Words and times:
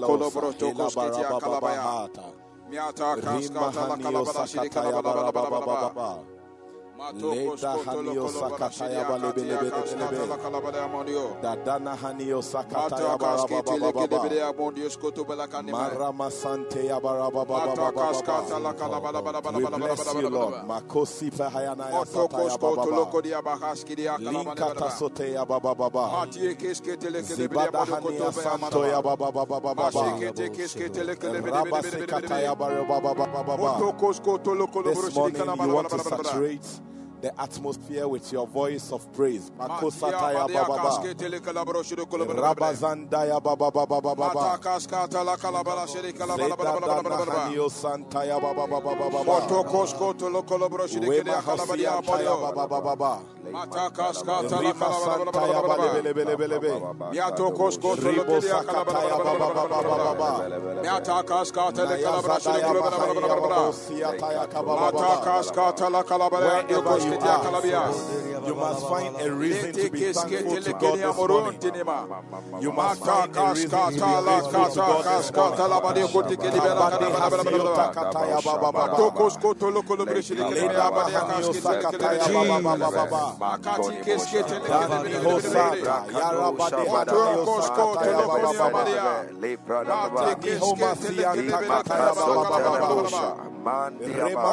Halosa, 0.00 0.06
kolobro 0.06 0.52
to 0.52 0.66
hela 0.66 0.84
koske 0.84 1.10
tia 1.10 1.28
baraba 1.30 1.40
baba 1.40 1.40
kalabaya. 1.40 1.82
hata. 1.82 2.22
Miata 2.70 3.14
Rima 3.14 3.72
kaskata 3.72 4.82
la 4.82 5.32
hanio 5.32 6.39
Leda 7.00 7.50
kosko 7.50 7.84
to 7.84 8.02
lo 8.02 8.12
hanio 8.12 8.22
kolobra 8.28 8.70
shiri 8.70 8.94
sakataya 8.94 9.08
bale 9.08 9.32
bele 9.32 9.54
akatia 9.54 9.60
bele 9.60 9.70
kaskata 9.70 10.10
bele 10.10 10.26
la 10.26 10.36
bele. 10.36 10.42
kalabala 10.42 10.84
amondio. 10.84 11.36
Dadana 11.42 11.96
hanio 11.96 12.42
sakataya 12.42 12.90
Mata 12.90 13.18
baraba 13.18 13.48
kaskete 13.48 13.64
baba 13.64 13.86
le 13.86 13.92
kede 13.92 14.10
baba. 14.10 14.28
bede 14.28 14.40
amondio 14.42 14.90
skoto 14.90 15.24
bala 15.26 15.46
kanima. 15.48 15.78
Marama 15.78 16.30
sante 16.30 16.86
ya 16.86 17.00
baraba 17.00 17.30
baba 17.44 17.66
Mata 17.66 17.76
baba 17.80 17.92
kaskata 18.12 18.42
baba. 18.50 18.58
la 18.60 18.72
kalabala 18.74 19.22
bala 19.24 19.40
bala 19.42 19.58
We 19.58 19.64
bless 19.64 20.14
you, 20.14 20.28
Lord. 20.28 20.66
Makosi 20.66 21.30
ya 21.38 21.74
Moto 21.74 22.28
sataya 22.28 22.28
kosko 22.28 22.60
baba 22.60 22.84
to 22.84 22.90
lo 22.90 23.04
baba. 23.04 23.10
kodia 23.12 23.42
bahaski 23.42 23.96
Linkata 24.20 24.90
sote 24.90 25.32
ya 25.32 25.44
baba 25.46 25.74
baba. 25.74 26.10
Matie 26.26 26.54
keske 26.54 26.96
tele 26.98 27.22
kede 27.22 27.48
bede 27.48 27.48
Zibada 27.48 27.84
hania 27.86 28.32
santo 28.32 28.84
ya 28.86 29.00
baba 29.02 29.32
baba 29.32 29.46
baba 29.46 29.82
ya 32.42 32.54
baba 32.54 33.42
baba 33.44 33.80
This 34.84 35.14
morning 35.14 35.36
you 35.46 35.74
want 35.74 35.88
to 35.90 35.98
saturate 35.98 36.80
the 37.20 37.40
atmosphere 37.40 38.08
with 38.08 38.32
your 38.32 38.46
voice 38.46 38.92
of 38.92 39.10
praise. 39.12 39.50
Baba 39.50 39.80
baba. 39.80 40.00
baba 52.56 52.80
baba 52.80 53.22
Wherever 66.80 67.09
you 67.10 67.18
koske 67.18 67.26
tia 67.26 67.38
kala 67.44 67.58
are, 67.58 67.62
bia. 67.62 67.82
you 68.46 68.54
must 68.54 68.88
find 68.88 69.16
a 69.20 69.32
reason 69.34 69.72
to 69.72 69.78
Lete 69.82 69.92
be 69.92 69.98
keske 70.00 70.14
thankful 70.14 70.54
tele 70.54 70.62
to 70.62 70.72
God 70.72 70.80
kede 70.80 70.96
this 70.96 71.16
amoron 71.16 71.42
morning. 71.42 71.60
tinema. 71.60 71.98
You 72.62 72.72
must 72.72 73.00
Mata 73.00 73.12
find 73.12 73.36
a 73.36 73.38
reason 73.54 73.70
to 73.70 73.76
be 73.76 73.98
kaska 73.98 73.98
tala 74.00 74.22
grateful 74.22 74.50
to 74.50 74.80
kata 74.80 74.86
God 74.86 75.04
this 75.04 75.30
kaska 75.30 75.56
tala 75.56 75.80
morning. 75.80 75.82
badio 75.82 76.06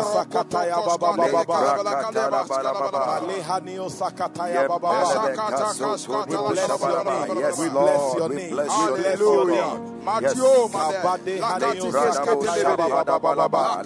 sakataya 0.03 0.75
baba 0.85 1.13
baba 1.15 1.43
baba. 1.45 1.83
Sakataya 3.89 4.67
baba 4.67 4.79
baba. 4.79 5.31
Yes, 7.39 7.57
We 7.59 7.69
bless 7.69 8.13
your 8.13 8.19
Lord. 8.19 8.31
We 8.31 8.37
name. 8.37 8.49
bless 8.51 8.69
We 8.77 8.83
your 8.85 8.97
bless. 8.97 9.97
Matthew, 10.07 10.69
Kabade 10.71 11.35
hanio 11.41 11.91
sakataya 11.91 12.77
baba 12.77 13.03
baba 13.03 13.35
baba. 13.35 13.83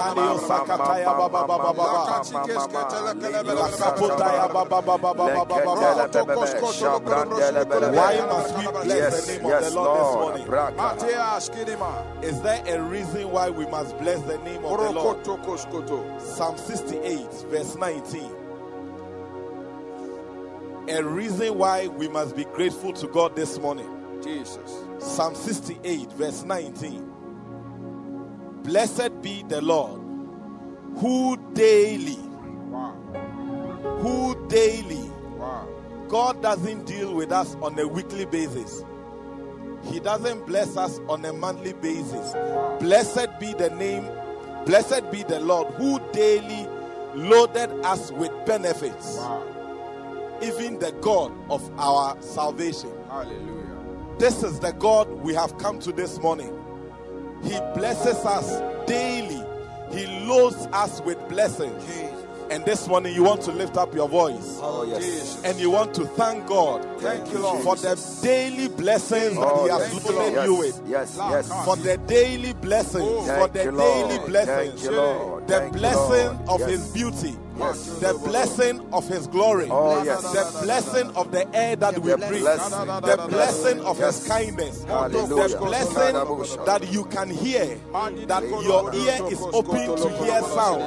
Hanio 0.00 0.38
sakataya 0.38 1.06
baba 1.06 1.46
baba 1.46 1.72
baba. 1.74 2.24
Lakapotaya 3.60 4.46
baba 4.52 4.82
baba 4.82 5.14
baba 5.14 5.44
baba. 5.44 5.74
Why 7.90 8.16
must 8.26 8.50
we 8.56 8.64
the 9.10 9.22
name 9.26 9.44
of 9.46 9.60
the 9.62 9.70
Lord 9.70 9.90
this 10.00 10.10
morning? 10.14 10.46
Matthias 10.76 11.48
Kidima. 11.50 11.90
Is 12.24 12.40
there 12.42 12.62
a 12.66 12.82
reason 12.82 12.99
why 13.04 13.50
we 13.50 13.66
must 13.66 13.96
bless 13.98 14.20
the 14.22 14.38
name 14.38 14.64
of 14.64 14.78
the 14.78 14.90
Lord? 14.90 15.24
Psalm 16.20 16.56
68, 16.56 17.26
verse 17.48 17.76
19. 17.76 18.32
A 20.88 21.02
reason 21.02 21.56
why 21.56 21.86
we 21.88 22.08
must 22.08 22.34
be 22.36 22.44
grateful 22.44 22.92
to 22.94 23.06
God 23.08 23.36
this 23.36 23.58
morning. 23.58 23.88
Jesus. 24.22 24.84
Psalm 24.98 25.34
68, 25.34 26.12
verse 26.12 26.42
19. 26.44 27.10
Blessed 28.64 29.22
be 29.22 29.42
the 29.44 29.60
Lord 29.62 30.00
who 30.98 31.36
daily, 31.54 32.18
Wow. 32.68 32.92
who 34.00 34.48
daily, 34.48 35.10
Wow. 35.38 35.66
God 36.08 36.42
doesn't 36.42 36.84
deal 36.86 37.14
with 37.14 37.30
us 37.32 37.54
on 37.62 37.78
a 37.78 37.86
weekly 37.86 38.26
basis. 38.26 38.84
He 39.84 40.00
doesn't 40.00 40.46
bless 40.46 40.76
us 40.76 40.98
on 41.08 41.24
a 41.24 41.32
monthly 41.32 41.72
basis. 41.72 42.32
Blessed 42.80 43.38
be 43.38 43.52
the 43.54 43.70
name, 43.70 44.06
blessed 44.66 45.10
be 45.10 45.22
the 45.22 45.40
Lord 45.40 45.72
who 45.74 46.00
daily 46.12 46.68
loaded 47.14 47.70
us 47.84 48.12
with 48.12 48.30
benefits. 48.46 49.16
Wow. 49.16 50.38
Even 50.42 50.78
the 50.78 50.92
God 51.00 51.32
of 51.50 51.68
our 51.78 52.20
salvation. 52.22 52.92
Hallelujah. 53.08 53.60
This 54.18 54.42
is 54.42 54.60
the 54.60 54.72
God 54.72 55.10
we 55.22 55.34
have 55.34 55.56
come 55.58 55.78
to 55.80 55.92
this 55.92 56.18
morning. 56.18 56.56
He 57.42 57.58
blesses 57.74 58.24
us 58.24 58.60
daily. 58.86 59.42
He 59.90 60.06
loads 60.26 60.68
us 60.72 61.00
with 61.00 61.18
blessings. 61.28 61.82
And 62.50 62.64
this 62.64 62.88
morning 62.88 63.14
you 63.14 63.22
want 63.22 63.42
to 63.42 63.52
lift 63.52 63.76
up 63.76 63.94
your 63.94 64.08
voice 64.08 64.58
Oh, 64.60 64.84
yes. 64.84 65.40
Oh, 65.44 65.48
and 65.48 65.58
you 65.60 65.70
want 65.70 65.94
to 65.94 66.04
thank 66.04 66.46
God 66.48 66.84
Thank 67.00 67.30
you, 67.32 67.38
Lord. 67.38 67.62
for 67.62 67.76
the 67.76 67.94
daily 68.22 68.68
blessings 68.68 69.36
that 69.36 69.40
Oh, 69.52 69.64
He 69.64 69.70
has 69.70 69.92
yes. 69.94 70.04
loaded 70.10 70.32
yes. 70.34 70.46
you 70.46 70.54
with. 70.56 70.82
Yes, 70.86 71.16
yes. 71.18 71.64
For 71.64 71.76
the 71.76 71.96
daily 71.98 72.52
blessings, 72.54 73.04
Oh, 73.06 73.22
for 73.38 73.48
the 73.48 73.64
you, 73.64 73.70
daily 73.70 74.18
blessings, 74.26 74.80
Thank 74.80 74.82
you, 74.82 74.90
Lord. 75.00 75.39
The 75.50 75.58
Thank 75.60 75.72
blessing 75.72 76.26
Lord. 76.26 76.48
of 76.48 76.60
Yes. 76.60 76.70
His 76.70 76.84
beauty, 76.88 77.36
Yes. 77.58 77.84
the 78.00 78.14
blessing 78.24 78.80
of 78.92 79.06
His 79.08 79.26
glory, 79.26 79.68
Oh, 79.70 80.02
yes. 80.02 80.22
the 80.22 80.62
blessing 80.64 81.10
of 81.16 81.30
the 81.32 81.44
air 81.54 81.76
that 81.76 81.98
we 81.98 82.14
breathe, 82.14 82.44
the 82.44 83.26
blessing 83.28 83.80
of 83.84 83.98
His 83.98 84.26
kindness, 84.26 84.84
Hallelujah. 84.84 85.48
the 85.48 85.56
blessing 85.58 86.14
that 86.64 86.92
you 86.92 87.04
can 87.04 87.28
hear, 87.28 87.76
that 88.26 88.42
your 88.64 88.94
ear 88.94 89.18
is 89.30 89.40
open 89.52 89.96
to 89.96 90.08
hear 90.24 90.40
sound, 90.54 90.82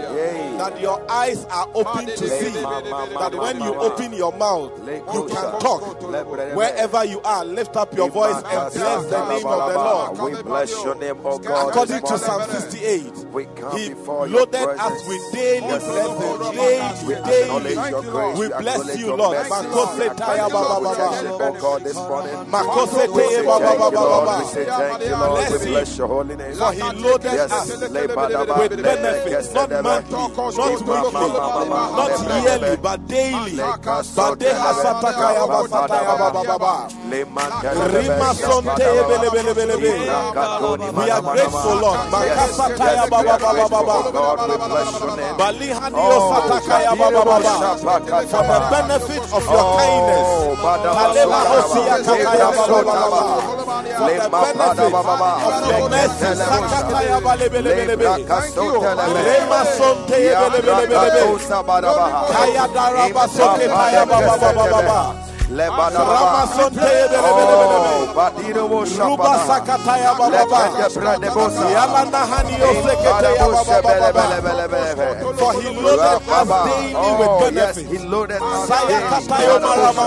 that 0.60 0.80
your 0.82 1.00
eyes 1.12 1.46
are 1.52 1.68
open 1.76 2.06
to 2.08 2.18
see, 2.30 2.50
that 2.62 3.36
when 3.38 3.62
you 3.62 3.76
open 3.76 4.14
your 4.14 4.32
mouth, 4.34 4.72
you 5.14 5.26
can 5.26 5.60
talk. 5.60 5.84
Wherever 6.56 7.04
you 7.06 7.22
are, 7.22 7.44
lift 7.46 7.76
up 7.76 7.94
your 7.96 8.10
voice 8.10 8.36
and 8.36 8.74
bless 8.74 9.06
the 9.10 9.30
name 9.30 9.46
of 9.46 9.72
the 9.74 9.78
Lord. 9.78 10.34
We 10.36 10.42
bless 10.42 10.72
your 10.84 10.96
name, 10.96 11.18
oh 11.26 11.38
God. 11.38 11.70
According 11.70 12.02
to. 12.02 12.18
Psalm 12.24 12.42
68, 12.50 13.04
We 13.34 13.46
come 13.56 13.78
He 13.78 13.90
before 13.90 14.28
loaded 14.30 14.53
us 14.56 14.66
presence. 14.78 15.08
with 15.08 15.24
daily 15.34 15.68
Yes, 15.68 15.84
blessings. 15.84 16.20
Lord. 16.20 16.56
Daily, 16.56 17.06
We 17.08 17.14
daily. 17.16 17.74
acknowledge 17.74 17.92
your 17.92 18.04
grace. 18.04 18.38
We 18.38 18.48
We 18.48 18.54
bless 18.54 18.98
you, 18.98 19.16
Lord. 19.16 19.38
Makose 19.38 20.00
We 20.00 20.06
taya 20.10 20.12
acknowledge 20.12 20.54
ba 20.54 20.60
your 20.60 20.70
ba 20.70 20.80
ba 20.80 20.94
protection, 20.94 21.28
ba. 21.28 21.46
oh 21.46 21.54
God, 21.60 21.82
this 21.84 21.96
morning. 21.96 22.38
Makose 22.54 22.94
We 23.14 23.24
teye 23.24 23.30
say 23.34 23.46
ba 23.46 23.60
ba 23.60 23.66
thank 23.66 23.80
ba 23.80 23.90
you, 23.92 23.98
Lord. 23.98 24.24
We 24.24 24.44
ba. 24.44 24.46
say 24.46 24.66
thank 24.66 25.02
you, 25.04 25.16
Lord. 25.16 25.34
Bless 25.34 25.52
We 25.64 25.72
bless 25.72 25.98
your 25.98 26.08
holy 26.08 26.36
name. 26.36 26.54
For 26.56 26.72
he 26.74 26.82
loaded 26.82 27.40
us 27.40 27.68
with 27.70 28.84
benefits, 28.84 29.54
not 29.54 29.70
monthly, 29.84 30.18
not 30.18 30.84
weekly, 30.84 31.30
not 31.98 32.12
yearly, 32.44 32.78
but 32.78 33.08
daily. 33.08 33.58
Bade 34.16 34.50
hasatakaya 34.54 35.48
ba 35.48 35.60
sataya 35.68 36.18
ba 36.18 36.32
ba 36.34 36.44
ba 36.44 36.58
ba. 36.60 36.88
Rima 37.94 38.34
sonte 38.34 38.76
bele 38.78 39.30
bele 39.34 39.54
bele 39.54 39.78
bele. 39.78 40.10
We 40.94 41.10
are 41.10 41.22
grateful, 41.22 41.76
Lord. 41.82 42.00
Makasataya 42.12 43.10
ba 43.10 43.24
ba 43.24 43.38
ba 43.38 44.43
We 44.44 44.58
bless 44.58 45.00
your 45.00 45.16
name. 45.18 45.36
Ba. 45.38 45.48
For 48.30 48.44
the 48.44 48.60
benefit 48.72 49.24
of 49.34 49.44
your 49.54 49.66
kindness. 49.78 50.30
Ba 50.64 50.74
ba. 50.74 51.00
For 57.24 57.38
the 57.38 57.48
benefit 57.50 57.90
of 57.90 58.10
your 58.10 58.70
mercy. 58.70 59.14
Rema 59.26 59.60
sonte. 59.78 60.18
Kaya 62.34 62.66
daraba 62.76 63.24
soke 63.28 63.66
For 75.40 75.52
he 75.62 75.70
loaded 75.82 76.00
us 76.00 76.48
daily 76.66 77.12
with 77.20 77.30
Oh, 77.34 77.50
yes, 77.54 77.78
he 77.78 77.98
loaded 78.00 78.42
us 78.42 78.70
daily. 78.70 79.04
katayo 79.10 79.60
marama 79.62 80.06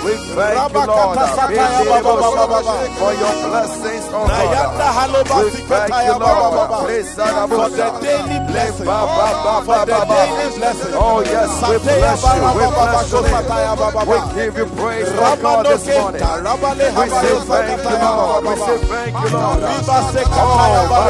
you, 0.00 0.86
Lord, 0.86 1.18
oh. 1.18 1.36
We 1.50 1.56
thank 1.56 1.84
you, 1.84 1.92
Lord, 1.92 2.86
for 2.96 3.12
your 3.12 3.34
blessings, 3.44 4.06
oh 4.10 4.26
Nayanda 4.28 4.78
God. 4.80 4.96
haloba 4.96 5.34
We 5.44 5.50
thank 5.68 5.92
you, 6.06 6.16
Lord. 6.16 6.70
ba. 6.70 6.78
Praise 6.84 7.14
the 7.16 7.24
For 7.50 7.68
the 7.68 7.88
daily 8.00 8.38
blessing. 8.48 8.86
For 8.86 9.84
the 9.84 9.98
daily 10.08 10.48
blessing. 10.58 10.94
Oh, 10.94 11.20
yes, 11.20 11.50
we 11.68 11.76
bless 11.84 12.22
you. 12.24 12.42
We 12.56 12.64
bless 12.70 13.12
your 13.12 13.20
ko 13.20 13.28
sataya 13.28 13.72
ba 13.76 13.88
ba 13.92 14.02
name. 14.04 14.10
We 14.10 14.18
give 14.34 14.54
you 14.56 14.66
praise, 14.76 15.10
oh 15.12 15.36
God, 15.40 15.66
this 15.66 15.84
morning. 15.86 16.22
We 16.24 17.06
say 17.10 17.36
thank 17.44 17.80
you, 17.80 17.90
sakataya 17.90 18.00
ba 18.00 18.24
ba 18.24 18.40
Lord. 18.40 18.44
We 18.44 18.54
say 18.56 18.78
thank 18.88 19.14
you, 19.20 19.30
Lord. 19.36 19.60
Oh. 20.32 21.00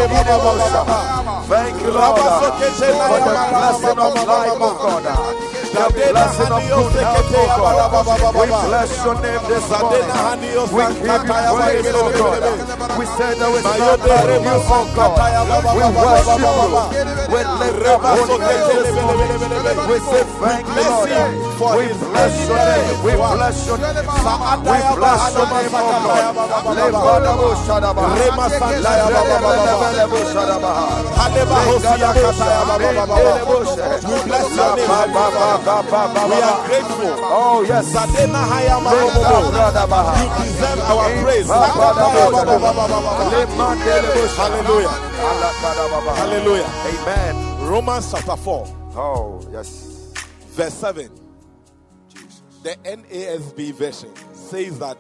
Thank 1.51 1.83
you, 1.83 1.91
Lord, 1.91 2.21
Raba 2.21 2.27
sokete 2.41 2.89
na 2.95 3.07
for 3.11 3.21
the 3.27 3.35
blessing 3.51 3.99
of 3.99 4.15
life, 4.27 4.59
oh. 4.61 4.75
God. 4.81 5.50
The 5.71 5.87
blessing 6.13 6.51
of 6.53 6.63
good 6.67 6.93
health, 6.99 7.31
God. 7.31 8.35
We 8.35 8.47
bless 8.47 8.91
your 9.05 9.15
name 9.23 9.43
this 9.49 9.67
morning. 9.71 10.11
We 10.75 10.83
give 10.83 11.07
you 11.07 11.23
sankataya 11.27 11.51
bare 11.55 11.71
praise, 11.71 11.85
bele 11.87 11.99
oh 12.01 12.11
bele 12.11 12.23
bele 12.31 12.51
God. 12.51 12.99
We 12.99 13.05
say 13.07 13.31
there 13.39 13.55
is 13.57 13.65
none 13.65 13.79
Mayode 13.79 14.09
like 14.11 14.43
you, 14.43 14.59
oh 14.67 14.87
God. 14.95 15.19
We 15.77 15.85
worship 15.95 16.41
you. 16.41 16.69
ba. 16.75 16.83
We 17.31 17.41
lift 17.61 17.87
up 17.87 18.03
Reba 18.03 18.11
holy 18.19 18.37
name 18.39 18.67
this 18.83 18.91
morning. 18.99 19.29
bele 19.31 19.49
bele 19.49 19.59
bele. 19.63 19.83
We 19.91 19.99
say 20.11 20.25
thank 20.43 20.67
you, 20.67 20.85
Lord. 20.91 21.50
For 21.61 21.77
We 21.77 21.85
his 21.93 22.01
bless 22.01 22.33
your 22.49 22.57
name. 22.57 23.05
We 23.05 23.13
bless 23.13 23.69
your 23.69 23.77
name. 23.77 23.93
We 23.93 24.81
bless 24.97 25.29
your 25.37 25.45
name, 25.45 25.69
oh 25.69 25.93
masakataya 25.93 26.33
God. 26.33 26.33
ba 26.33 26.45
ba 26.49 26.57
ba 26.57 26.59
ba 26.65 26.73
ba. 26.73 26.81
Lebadabo 26.81 27.49
shadabaha. 27.69 28.17
Rema 28.17 28.47
santaya 28.49 29.07
ba 29.13 29.21
ba 29.21 29.37
ba 29.37 29.53
ba 29.53 29.61
ba. 29.61 29.89
Lebelebelebelebo 29.93 30.19
shadabaha. 30.33 30.85
Haleba 31.21 31.59
hosia 31.69 32.11
kataya 32.17 32.61
ba 32.65 32.75
ba 32.81 32.91
ba 32.97 33.05
ba 33.05 33.17
ba. 33.21 33.45
We 34.09 34.17
bless 34.25 34.49
your 34.57 34.73
name. 34.73 34.89
We 36.33 36.39
are 36.41 36.61
grateful. 36.65 37.13
Oh, 37.29 37.61
yes. 37.69 37.85
Zadena 37.93 38.41
haya 38.49 38.77
marobobo. 38.81 39.53
You 40.17 40.29
deserve 40.41 40.81
our 40.89 41.09
praise. 41.21 41.49
Hallelujah. 44.37 44.89
Hallelujah. 46.17 46.69
Amen. 46.89 47.35
Romans 47.69 48.11
chapter 48.11 48.37
4, 48.37 48.67
Oh, 48.97 49.41
yes. 49.53 50.13
verse 50.57 50.75
7. 50.75 51.20
The 52.63 52.77
NASB 52.85 53.73
version 53.75 54.11
says 54.35 54.79
that 54.81 54.99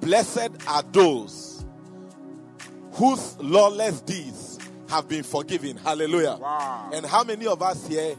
blessed 0.00 0.50
are 0.66 0.82
those 0.90 1.64
whose 2.92 3.36
lawless 3.40 4.00
deeds 4.00 4.58
have 4.88 5.08
been 5.08 5.22
forgiven. 5.22 5.76
Hallelujah. 5.76 6.38
And 6.94 7.04
how 7.04 7.24
many 7.24 7.46
of 7.46 7.60
us 7.62 7.86
here 7.86 8.16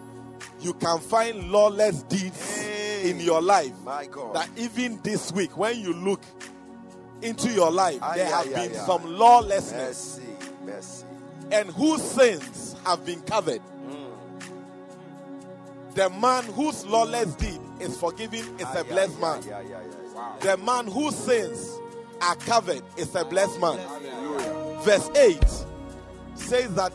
you 0.62 0.74
can 0.74 1.00
find 1.00 1.50
lawless 1.52 2.04
deeds 2.04 2.64
in 3.04 3.20
your 3.20 3.42
life 3.42 3.74
My 3.84 4.06
God. 4.06 4.36
that 4.36 4.50
even 4.58 5.00
this 5.04 5.32
week 5.32 5.56
when 5.58 5.80
you 5.80 5.94
look 5.94 6.22
into 7.22 7.52
your 7.52 7.72
life 7.72 8.00
Ay, 8.02 8.18
there 8.18 8.26
ay, 8.28 8.30
have 8.44 8.48
ay, 8.56 8.68
been 8.68 8.74
some 8.76 9.18
lawlessness 9.18 10.20
Mercy, 10.20 10.34
mercy. 10.66 11.06
and 11.52 11.70
whose 11.72 12.02
sins 12.02 12.76
have 12.86 13.06
been 13.06 13.22
covered. 13.22 13.62
The 15.96 16.10
man 16.10 16.44
whose 16.46 16.86
lawless 16.86 17.34
deed 17.36 17.60
is 17.80 17.98
forgiven 17.98 18.40
is 18.60 18.68
a 18.76 18.84
blessed 18.84 19.20
man. 19.20 19.42
The 20.42 20.58
man 20.58 20.88
whose 20.88 21.16
sins 21.16 21.80
are 22.22 22.36
covered 22.36 22.84
is 22.98 23.16
a 23.16 23.24
blessed 23.26 23.60
man. 23.60 23.80
Verse 24.84 25.10
8 25.16 25.40
says 26.36 26.74
that 26.76 26.94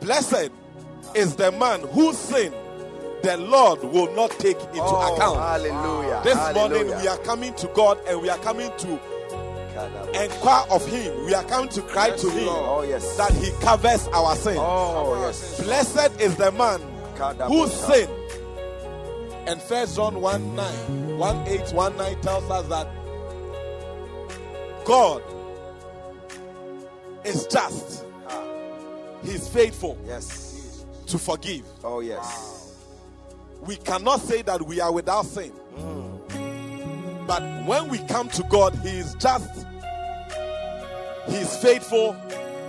blessed 0.00 0.50
is 1.14 1.36
the 1.36 1.52
man 1.52 1.80
whose 1.88 2.16
sin 2.18 2.52
the 3.22 3.36
Lord 3.38 3.82
will 3.84 4.14
not 4.14 4.30
take 4.32 4.58
into 4.58 4.80
Oh, 4.82 5.14
account. 5.14 5.38
Hallelujah. 5.38 6.20
This 6.24 6.34
hallelujah. 6.34 6.84
morning 6.84 7.00
we 7.02 7.08
are 7.08 7.18
coming 7.18 7.54
to 7.54 7.66
God 7.68 7.98
and 8.06 8.20
we 8.20 8.28
are 8.28 8.38
coming 8.38 8.70
to 8.78 8.88
inquire 10.22 10.64
of 10.70 10.86
Him. 10.86 11.24
We 11.26 11.34
are 11.34 11.44
coming 11.44 11.68
to 11.70 11.82
cry 11.82 12.10
to 12.10 12.30
Him 12.30 12.48
Oh, 12.48 12.82
yes. 12.86 13.16
that 13.16 13.32
He 13.32 13.50
covers 13.62 14.08
our 14.08 14.34
sin. 14.36 14.56
Oh, 14.58 15.22
yes. 15.26 15.62
Blessed 15.62 16.20
is 16.20 16.36
the 16.36 16.50
man 16.52 16.80
whose 17.48 17.72
sin. 17.72 18.08
And 19.46 19.60
First 19.60 19.96
John 19.96 20.20
1 20.20 20.56
9, 20.56 21.18
1 21.18 21.48
8, 21.48 21.72
1 21.72 21.96
9 21.96 22.20
tells 22.22 22.50
us 22.50 22.66
that 22.68 22.88
God 24.84 25.22
is 27.24 27.46
just, 27.46 28.04
He's 29.22 29.48
faithful 29.48 29.98
Yes. 30.06 30.84
to 31.06 31.18
forgive. 31.18 31.64
Oh, 31.82 32.00
yes. 32.00 32.74
We 33.62 33.76
cannot 33.76 34.20
say 34.20 34.42
that 34.42 34.60
we 34.62 34.80
are 34.80 34.92
without 34.92 35.24
sin. 35.24 35.52
But 37.26 37.42
when 37.66 37.88
we 37.88 37.98
come 38.00 38.28
to 38.30 38.42
God, 38.44 38.74
He 38.82 38.90
is 38.98 39.14
just, 39.14 39.66
He 41.28 41.36
is 41.36 41.56
faithful 41.58 42.14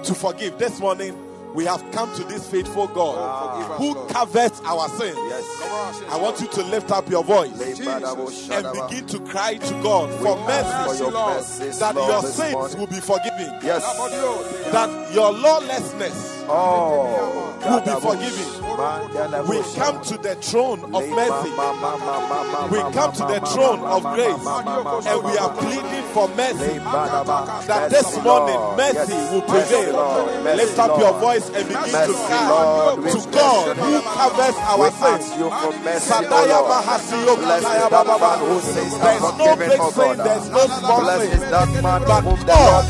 to 0.03 0.13
forgive. 0.13 0.57
This 0.57 0.79
morning, 0.79 1.13
we 1.55 1.65
have 1.65 1.83
come 1.91 2.13
to 2.15 2.23
this 2.25 2.47
faithful 2.49 2.87
God 2.87 3.15
ah, 3.17 3.71
us, 3.73 3.77
who 3.79 3.93
Lord. 3.95 4.09
covers 4.09 4.51
our 4.65 4.89
sins. 4.89 5.17
Yes. 5.17 6.05
I 6.09 6.17
want 6.17 6.39
you 6.41 6.47
to 6.47 6.63
lift 6.63 6.91
up 6.91 7.09
your 7.09 7.23
voice 7.23 7.51
Jesus. 7.57 8.49
and 8.49 8.67
begin 8.73 9.05
to 9.07 9.19
cry 9.21 9.55
to 9.55 9.73
God 9.81 10.09
for 10.19 10.35
For 10.37 10.45
mercy 10.47 11.03
your 11.03 11.11
Lord. 11.11 11.35
mercies, 11.37 11.79
that 11.79 11.95
Lord, 11.95 12.09
your 12.11 12.21
sins 12.31 12.53
morning. 12.53 12.77
will 12.79 12.87
be 12.87 12.99
forgiven, 12.99 13.59
Yes. 13.63 13.83
that 14.71 15.13
your 15.13 15.31
lawlessness 15.31 16.34
Oh, 16.47 17.45
will 17.65 17.81
be 17.81 17.91
forgiven. 18.01 18.65
We 19.47 19.61
come 19.79 20.01
to 20.03 20.17
the 20.17 20.35
throne 20.35 20.83
of 20.93 21.01
mercy. 21.09 21.49
We 22.69 22.79
come 22.93 23.11
to 23.13 23.23
the 23.25 23.39
throne 23.47 23.79
of 23.87 24.03
grace 24.13 24.45
and 25.07 25.23
we 25.23 25.37
are 25.37 25.53
pleading 25.55 26.03
for 26.13 26.27
mercy. 26.35 26.77
That 27.67 27.87
this 27.89 28.21
morning 28.21 28.59
mercy 28.77 29.15
will 29.31 29.41
prevail. 29.41 30.27
Lift 30.43 30.79
up 30.79 30.99
your 30.99 31.13
voice 31.19 31.49
and 31.49 31.67
begin 31.67 31.87
to 31.87 32.13
cry 32.13 32.95
to 32.99 33.31
God 33.31 33.77
who 33.77 34.01
covers 34.01 34.55
our 34.59 34.91
sins. 34.91 35.37
you 35.39 35.49
for 35.49 35.71
mercy, 35.83 36.11
Sadaya 36.11 36.59
Mahasiyo 36.67 37.35
Kataya 37.35 37.55
is 37.55 37.63
that 37.63 37.89
Baba 37.91 38.05
man 38.05 38.19
Baba. 38.19 38.45
who 38.45 38.59
says, 38.61 38.91
There's 38.99 39.37
no 39.37 39.55
big 39.55 39.79
O 39.79 39.91
sin, 39.91 40.17
there's 40.17 40.49
no 40.49 40.63
small 40.67 41.01
Blessed 41.01 41.31
sin. 41.31 41.41
is 41.41 41.49
that 41.49 41.69
man 41.83 42.01
But 42.05 42.23
God 42.45 42.85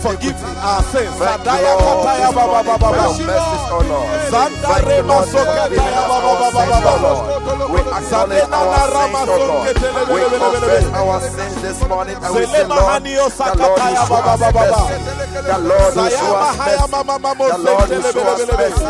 forgive 0.00 0.38
our 0.62 0.82
sins. 0.82 1.14
Sadaya 1.18 1.72
Kataya 1.82 2.28
Baba 2.34 2.53
morning 2.54 2.70
Baba 2.70 2.78
for 2.78 2.94
Baba. 2.94 3.02
your 3.02 3.26
mercies, 3.26 3.64
O 3.70 3.78
Lord. 3.90 4.08
Thank 4.30 4.86
Rema 4.86 5.14
Lord, 5.14 5.28
for 5.28 5.44
giving 5.68 5.80
us 5.80 6.10
our 6.14 6.50
sins, 6.52 6.84
O. 6.84 6.98
Lord. 7.04 7.24
We 7.70 7.80
acknowledge 7.80 8.52
our 8.54 9.08
sins, 9.14 9.28
O 9.28 9.36
le 9.42 9.72
We 10.14 10.20
confess 10.38 10.86
our 10.94 11.20
sins 11.20 11.56
this 11.62 11.78
morning 11.88 12.16
and 12.22 12.30
we 12.34 12.46
say, 12.46 12.64
Lord, 12.64 13.02
the 13.04 13.58
Lord 13.58 13.78
ya 13.78 14.06
show 14.06 14.22
us 14.24 14.40
mercy. 14.54 14.94
The 15.44 15.58
Lord 15.58 15.94
who 15.94 16.10
show 16.10 16.34
us 16.34 16.56
mercy. 16.58 16.88
The 16.94 17.58
Lord 17.58 17.88
le 17.90 17.98
show 18.12 18.22
us 18.22 18.42
mercy. 18.54 18.84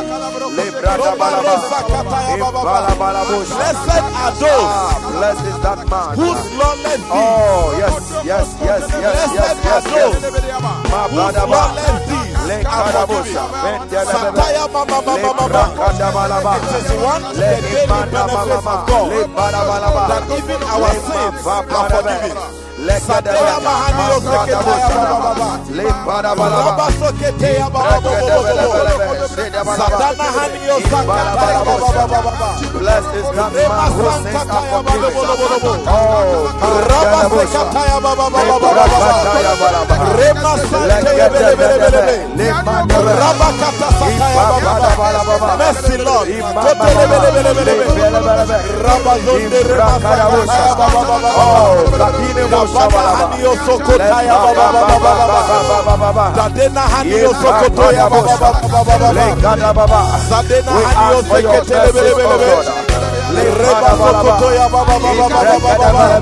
Blessed 2.65 4.05
are 4.15 4.33
those 4.41 4.65
Ah, 4.65 5.11
blessed 5.13 5.47
is 5.47 5.59
that 5.65 5.81
man. 5.91 6.17
whose 6.17 6.45
lawless 6.59 7.03
Oh, 7.11 7.75
yes, 7.79 7.95
yes, 8.25 8.49
yes, 8.65 8.83
yes, 8.91 9.33
yes, 9.35 9.57
yes, 9.65 9.85
yes. 9.95 10.13
Ma 10.93 11.09
whose 11.09 12.14
badaba. 12.45 12.55
lawless 12.55 12.57
deeds 12.57 12.65
Le 12.65 12.69
are 12.69 12.93
karabosha. 12.93 13.45
forgiven. 13.45 13.65
Bentelebebe. 13.65 14.13
Sataya 14.13 14.73
mama 14.73 14.99
Le 15.01 15.23
mama 15.23 15.33
mama. 15.35 15.49
brakadabalaba. 15.49 16.53
It 16.57 16.85
is 16.85 16.91
one 17.03 17.25
of 17.25 17.37
Le 17.37 17.49
the 17.57 17.63
daily 17.63 17.87
imana 17.87 18.11
benefits 18.11 18.65
mama. 18.65 18.71
of 18.75 18.87
God 18.89 19.09
Le 19.13 19.25
barabalaba. 19.29 20.09
that 20.09 20.25
even 20.39 20.63
our 20.63 20.93
sins 20.95 21.47
are 21.47 21.63
forgiven. 21.65 22.37
Le 22.79 22.99
Sadeya 23.01 23.61
mahani 23.63 24.03
yo 24.11 24.19
seketaya 24.21 24.89
baba 24.91 25.17
baba. 25.23 25.49
Le 25.71 25.85
barabalaba. 26.07 26.75
Raba 26.75 26.87
soketeya 26.99 27.67
baba 27.71 28.03
baba 28.03 28.27
baba. 28.35 29.77
Sadana 29.79 30.27
hani 30.37 30.61
yo 30.67 30.77
sakataya 30.91 31.61
baba 31.65 31.89
baba 31.95 32.19
baba. 32.25 32.49
Blessed 32.75 33.15
is 33.15 33.29
that 33.31 33.53
Rema 33.55 33.79
man 33.79 33.93
whose 33.95 34.15
sins 34.15 34.35
sankataya 34.35 34.75
are 34.75 34.83
baba 34.83 35.07
baba 35.07 35.35
forgiven. 35.35 35.63
baba. 35.63 35.95
Oh, 35.95 36.51
Raba 36.91 37.21
Kandalabosha. 37.23 37.47
sekataya 37.47 37.97
baba 38.03 38.25
Le 38.27 38.31
baba 38.35 38.59
baba 38.59 38.75
baba. 38.75 38.99
brakataya 38.99 39.55
balaba. 39.61 39.95
Rema 40.19 40.53
santeye 40.71 41.27
bele 41.31 41.53
bele 41.57 41.77
bele 41.79 42.01
bele. 42.07 42.17
Raba 43.21 43.49
kata 43.61 43.89
sakaya 43.99 44.45
baba 44.51 44.71
baba. 45.39 45.57
Mercy 45.63 45.97
Lord. 46.03 46.27
Kotele 46.27 47.05
bele 47.11 47.29
bele 47.35 47.51
bele 47.55 47.73
bele. 47.79 47.87
Raba 48.85 49.15
zonde 49.25 49.59
rema 49.63 49.95
sakataya 50.03 50.75
baba 50.75 51.01
baba 51.07 51.31
baba. 52.67 52.91
Dabana 52.91 53.13
hani 53.21 53.43
yo 53.45 53.53
sokotaya 53.67 54.35
baba 54.45 54.65
baba 54.73 55.97
baba. 55.97 56.25
Dadena 56.37 56.81
hani 56.81 57.11
yo 57.23 57.33
sokotoya 57.35 58.11
baba. 58.11 60.01
Zadena 60.29 60.73
We 60.77 60.83
hani 60.85 61.11
yo 61.11 61.19
ask 61.19 61.29
for 61.29 61.41
your 61.41 61.53
seketele 61.65 61.93
bele 61.93 62.11
mercies, 62.11 62.17
bele 62.17 62.25
O 62.25 62.39
bele. 62.39 62.55
God. 62.55 62.67
Reba 63.61 63.91
sokotoya 63.99 64.67
baba 64.73 64.95
baba 65.05 65.29
baba 65.29 65.59
baba. 65.69 66.15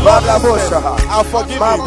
are 1.10 1.24
forgiven. 1.24 1.80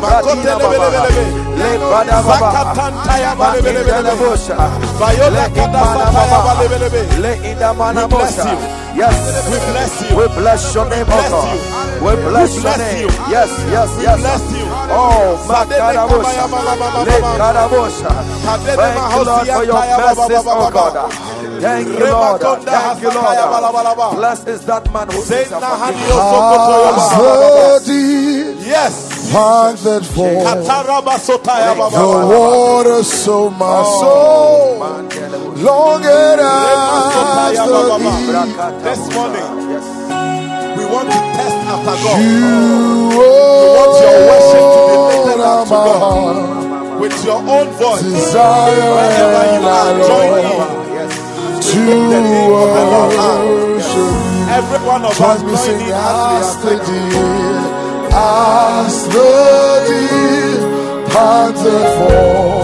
We 7.96 8.08
bless 8.08 8.38
you. 8.46 8.58
Yes, 8.96 9.16
We 9.52 9.58
bless 9.72 10.02
you. 10.02 10.16
we 10.18 10.26
bless 10.40 10.74
your 10.76 10.86
name, 10.90 11.06
oh 11.10 11.30
God. 11.32 12.02
We 12.02 12.16
bless 12.30 12.56
your 12.64 12.78
name. 12.78 13.10
Yes, 13.30 13.52
yes, 13.72 13.90
yes. 14.02 14.20
Bless 14.96 15.18
you. 15.18 15.26
Oh, 15.26 15.38
Sadele 15.48 15.96
Makarabosha. 15.96 16.08
kabaya 16.08 16.48
mama 16.50 16.76
mama 16.76 17.04
Le 17.06 17.20
mama. 17.22 17.38
Karabosha. 17.38 18.10
Kadele 18.46 18.76
Thank 18.76 19.16
you, 19.16 19.24
Lord, 19.24 19.48
mahosia 19.48 19.54
for 19.56 19.64
your 19.66 19.76
mercies, 19.98 20.46
oh. 20.48 20.70
God. 20.72 21.12
Thank 21.62 21.88
you, 21.88 22.06
Lord. 22.08 22.42
konda 22.42 22.66
Thank 22.66 23.02
you, 23.02 23.10
hasataya 23.10 23.46
bala 23.52 23.72
bala 23.72 23.94
Lord. 23.96 24.16
Blessed 24.18 24.48
is 24.48 24.66
that 24.66 24.94
man 24.94 25.08
who 25.10 25.22
sins 25.22 25.48
Zena 25.50 25.66
are 25.66 25.78
hani 25.78 25.96
forgiven. 25.96 26.18
osokoto 26.18 26.74
yo 26.84 26.90
As 26.90 26.96
baba 26.96 27.18
baba. 27.20 27.80
the 27.80 27.86
deep 27.86 28.68
Yes. 28.68 29.32
panted 29.32 30.06
for 30.06 30.44
Kataraba 30.46 31.16
sotaya 31.20 31.76
baba 31.78 31.90
the 31.92 32.06
baba. 32.06 32.26
water, 32.40 33.04
so 33.04 33.50
my 33.50 33.66
Oh, 33.86 34.00
soul 34.00 34.80
man, 34.80 35.10
Delebosha. 35.10 35.64
longed 35.64 36.06
Rema 36.06 36.96
after 36.98 37.72
baba 37.72 37.98
baba. 38.00 38.00
thee. 38.00 38.84
This 38.84 39.02
morning 39.16 39.50
we 40.78 40.86
want 40.86 41.10
to 41.12 41.20
test 41.38 41.55
after 41.76 41.96
God. 42.04 42.18
You 42.24 43.20
want 43.76 43.94
your 44.04 44.18
worship 44.30 44.66
to 44.76 44.80
be 44.88 44.96
lifted 45.04 45.42
up 45.44 45.68
to 45.68 45.78
God. 46.00 46.36
With 47.02 47.18
your 47.26 47.40
own 47.56 47.68
voice. 47.76 48.02
desire 48.02 48.88
Wherever 48.96 49.44
you 49.54 49.62
are, 49.78 49.94
join 50.08 50.32
in. 50.40 50.60
Yes. 50.96 51.12
to 51.72 51.82
the 52.12 52.20
name 52.22 52.54
of 52.64 52.68
the 52.76 52.84
Lord 52.94 53.14
high. 53.20 53.44
Ah, 54.48 54.58
Every 54.58 54.80
one 54.88 55.04
of 55.04 55.12
us 55.12 55.18
Join 55.20 55.50
in 55.50 55.56
as 55.56 55.64
we 55.68 55.92
are 55.92 56.40
as 58.80 58.96
the 59.14 59.26
deer 59.98 60.62
panted 61.12 61.88
for 61.98 62.56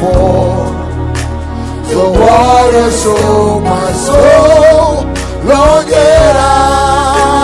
For 0.01 0.65
the 1.91 2.05
water, 2.21 2.89
so 2.89 3.15
my 3.59 3.89
soul 4.05 5.05
longed 5.49 5.93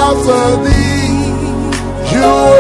after 0.09 0.43
thee. 0.65 1.21
You 2.13 2.56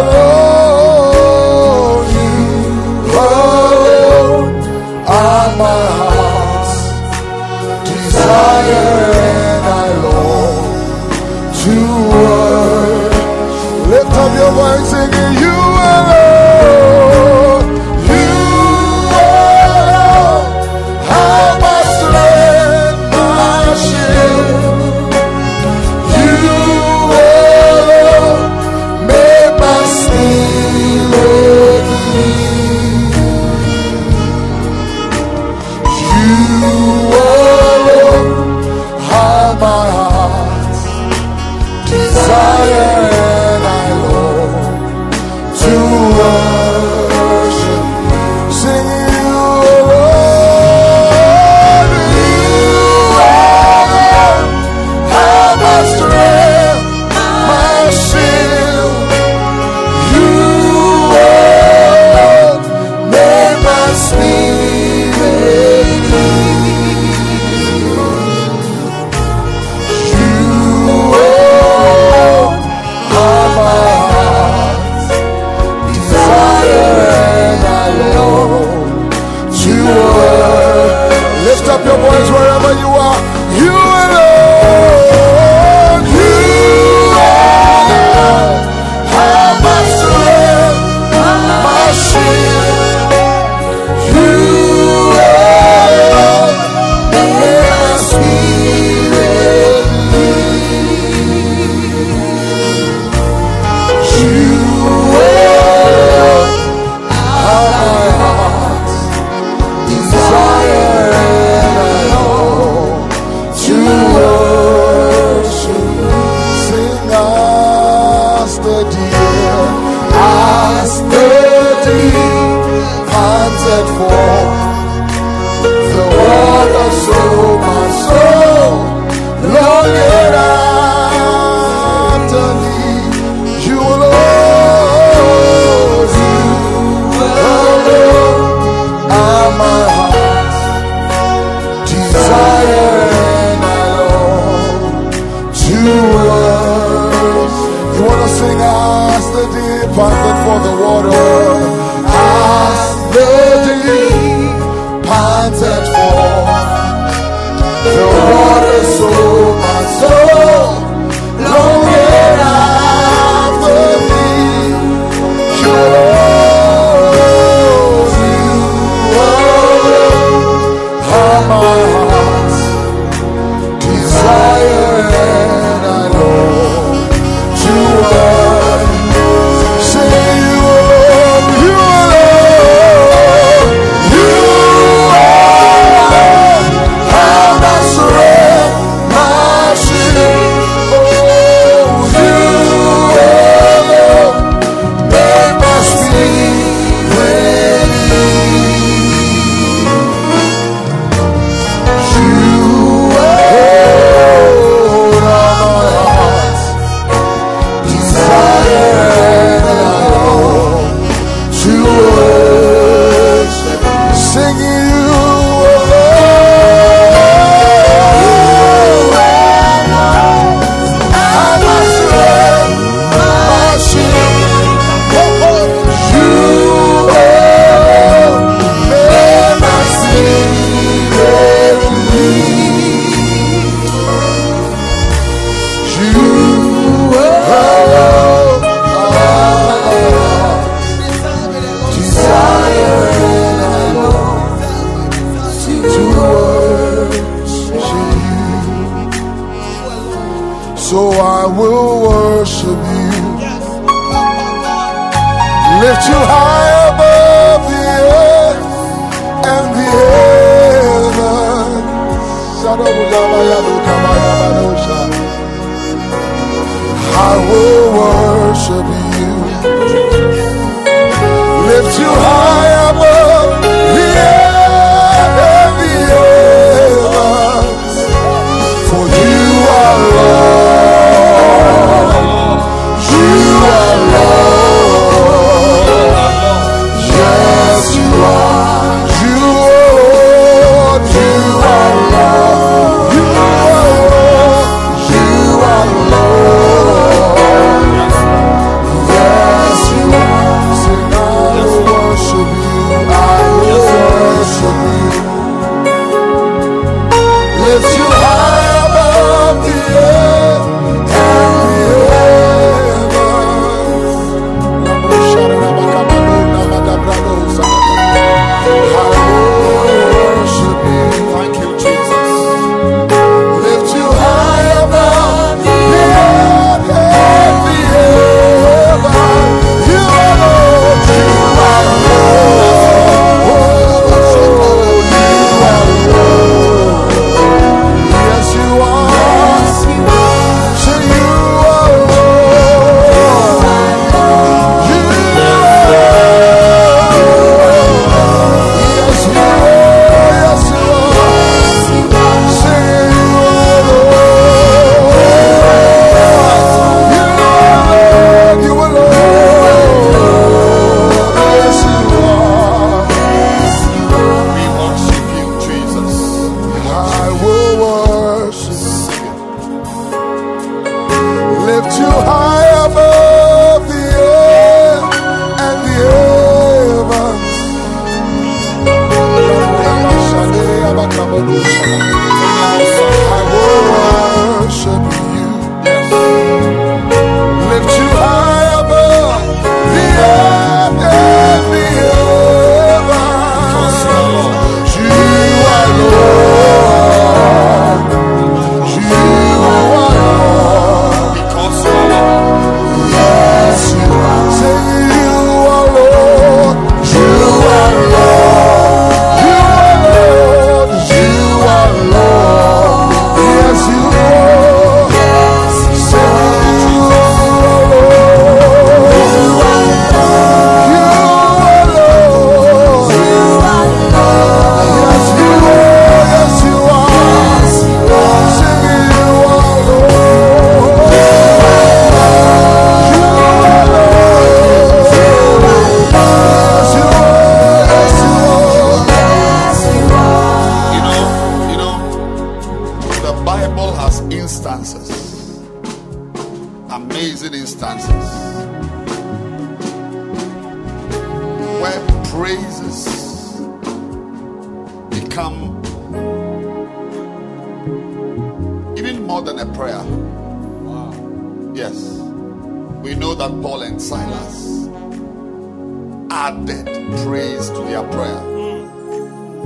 added 466.37 466.85
praise 467.23 467.67
to 467.71 467.81
their 467.89 468.03
prayer. 468.09 468.41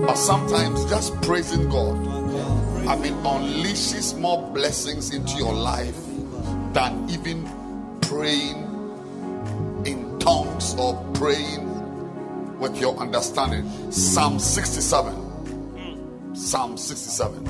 But 0.07 0.15
sometimes 0.15 0.85
just 0.85 1.13
praising 1.21 1.67
God, 1.67 1.97
I 2.87 2.95
mean, 2.95 3.13
unleashes 3.23 4.17
more 4.17 4.49
blessings 4.53 5.13
into 5.13 5.35
your 5.35 5.53
life 5.53 5.99
than 6.71 7.09
even 7.09 7.45
praying 7.99 8.59
in 9.85 10.17
tongues 10.19 10.73
or 10.75 10.95
praying 11.13 11.67
with 12.57 12.79
your 12.79 12.95
understanding. 12.97 13.69
Psalm 13.91 14.39
67. 14.39 16.33
Psalm 16.33 16.77
67. 16.77 17.47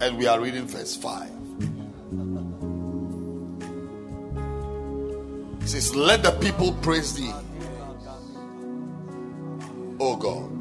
And 0.00 0.18
we 0.18 0.28
are 0.28 0.38
reading 0.40 0.68
verse 0.68 0.94
5. 0.94 1.35
Let 5.94 6.22
the 6.22 6.32
people 6.32 6.72
praise 6.82 7.14
thee. 7.14 7.32
O 10.00 10.16
God. 10.16 10.52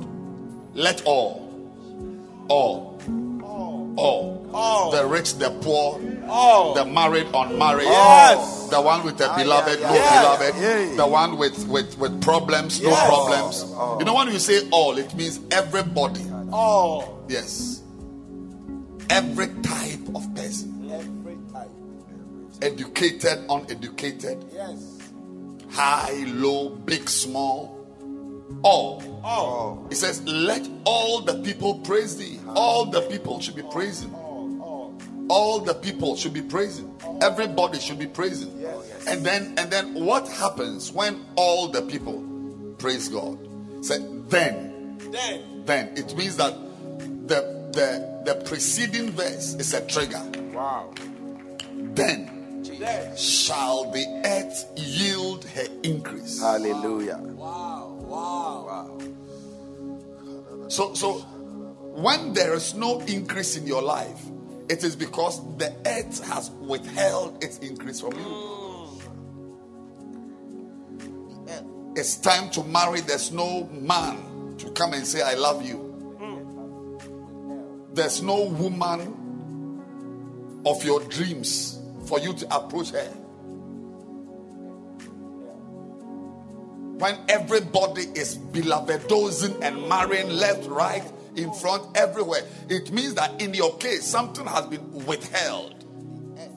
Let 0.75 1.03
all, 1.05 1.49
all, 2.49 2.99
all, 3.97 4.49
All. 4.53 4.91
the 4.91 5.05
rich, 5.05 5.35
the 5.35 5.49
poor, 5.61 6.01
All. 6.27 6.73
the 6.73 6.83
married, 6.85 7.27
unmarried, 7.33 7.85
Yes. 7.85 8.67
the 8.69 8.81
one 8.81 9.05
with 9.05 9.21
a 9.21 9.29
ah, 9.29 9.37
beloved, 9.37 9.79
no 9.81 9.87
beloved, 9.87 10.97
the 10.97 11.07
one 11.07 11.37
with, 11.37 11.65
with, 11.69 11.97
with 11.97 12.21
problems, 12.21 12.81
no 12.81 12.89
problems. 12.93 13.63
Oh. 13.67 13.97
You 13.99 14.05
know, 14.05 14.15
when 14.15 14.27
you 14.31 14.39
say 14.39 14.67
all, 14.69 14.97
it 14.97 15.13
means 15.15 15.39
everybody. 15.51 16.25
All. 16.51 17.23
Yes. 17.29 17.81
Every 19.09 19.47
type 19.63 19.99
of 20.13 20.35
person. 20.35 20.89
Every 20.91 21.37
type. 21.53 21.69
Educated, 22.61 23.45
uneducated, 23.49 24.43
Yes. 24.53 24.94
High, 25.75 26.23
low, 26.27 26.69
big, 26.69 27.09
small. 27.09 27.75
All. 28.63 29.21
All. 29.23 29.87
It 29.91 29.95
says, 29.95 30.23
Let 30.25 30.67
all 30.85 31.21
the 31.21 31.41
people 31.43 31.79
praise 31.79 32.17
thee. 32.17 32.39
All 32.55 32.85
the 32.85 33.01
people 33.01 33.41
should 33.41 33.55
be 33.55 33.63
praising. 33.63 34.13
All 35.27 35.59
the 35.59 35.73
people 35.73 36.15
should 36.15 36.33
be 36.33 36.41
praising. 36.41 36.95
Everybody 37.21 37.79
should 37.79 37.99
be 37.99 38.07
praising. 38.07 38.51
Oh, 38.65 38.83
and 39.07 39.25
then 39.25 39.55
and 39.57 39.71
then 39.71 39.93
what 40.05 40.27
happens 40.27 40.91
when 40.91 41.25
all 41.35 41.67
the 41.67 41.81
people 41.81 42.23
praise 42.77 43.09
God? 43.09 43.37
Say 43.81 43.97
then, 44.29 44.99
Then. 45.11 45.63
then 45.65 45.97
it 45.97 46.15
means 46.15 46.37
that 46.37 46.53
the 47.27 47.41
the 47.73 48.23
the 48.25 48.35
preceding 48.45 49.09
verse 49.11 49.55
is 49.55 49.73
a 49.73 49.85
trigger. 49.87 50.21
Wow. 50.53 50.93
Then 51.73 51.95
Then. 51.95 52.35
Shall 53.17 53.91
the 53.91 54.05
earth 54.25 54.65
yield 54.75 55.45
her 55.45 55.67
increase. 55.83 56.41
Hallelujah. 56.41 57.17
Wow, 57.17 57.97
wow, 58.01 58.65
wow. 58.67 58.99
So, 60.67 60.93
so 60.93 61.19
when 61.93 62.33
there 62.33 62.53
is 62.53 62.73
no 62.73 62.99
increase 63.01 63.55
in 63.55 63.67
your 63.67 63.81
life, 63.81 64.19
it 64.69 64.83
is 64.83 64.95
because 64.95 65.39
the 65.57 65.73
earth 65.85 66.23
has 66.25 66.49
withheld 66.51 67.43
its 67.43 67.59
increase 67.59 68.01
from 68.01 68.13
you. 68.13 68.55
It's 71.95 72.17
time 72.17 72.49
to 72.51 72.63
marry. 72.63 72.99
There's 73.01 73.31
no 73.31 73.69
man 73.71 74.55
to 74.57 74.69
come 74.71 74.93
and 74.93 75.07
say, 75.07 75.21
I 75.21 75.35
love 75.35 75.65
you. 75.65 75.83
There's 77.93 78.21
no 78.21 78.43
woman 78.45 79.13
of 80.65 80.83
your 80.83 80.99
dreams 81.01 81.79
for 82.07 82.19
you 82.19 82.33
to 82.33 82.55
approach 82.55 82.91
her. 82.91 83.11
when 86.97 87.17
everybody 87.27 88.03
is 88.15 88.35
beloved 88.35 89.07
dozing 89.07 89.61
and 89.61 89.87
marrying 89.89 90.29
left, 90.29 90.65
right, 90.67 91.03
in 91.35 91.51
front, 91.53 91.95
everywhere, 91.97 92.41
it 92.69 92.91
means 92.91 93.15
that 93.15 93.41
in 93.41 93.53
your 93.53 93.77
case, 93.77 94.05
something 94.05 94.45
has 94.45 94.65
been 94.67 95.05
withheld 95.05 95.85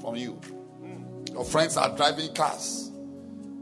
from 0.00 0.14
you. 0.14 0.40
Your 1.32 1.44
friends 1.44 1.76
are 1.76 1.94
driving 1.96 2.32
cars. 2.34 2.90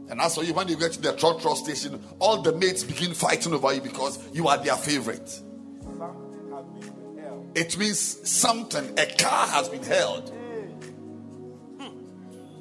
And 0.09 0.21
as 0.21 0.35
for 0.35 0.43
you, 0.43 0.53
when 0.53 0.67
you 0.67 0.77
get 0.77 0.93
to 0.93 1.01
the 1.01 1.13
trotro 1.13 1.55
station, 1.55 2.01
all 2.19 2.41
the 2.41 2.53
mates 2.53 2.83
begin 2.83 3.13
fighting 3.13 3.53
over 3.53 3.73
you 3.73 3.81
because 3.81 4.19
you 4.31 4.47
are 4.47 4.57
their 4.63 4.75
favorite. 4.75 5.41
It 7.55 7.77
means 7.77 7.99
something, 8.29 8.97
a 8.99 9.05
car 9.17 9.47
has 9.47 9.67
been 9.67 9.83
held. 9.83 10.36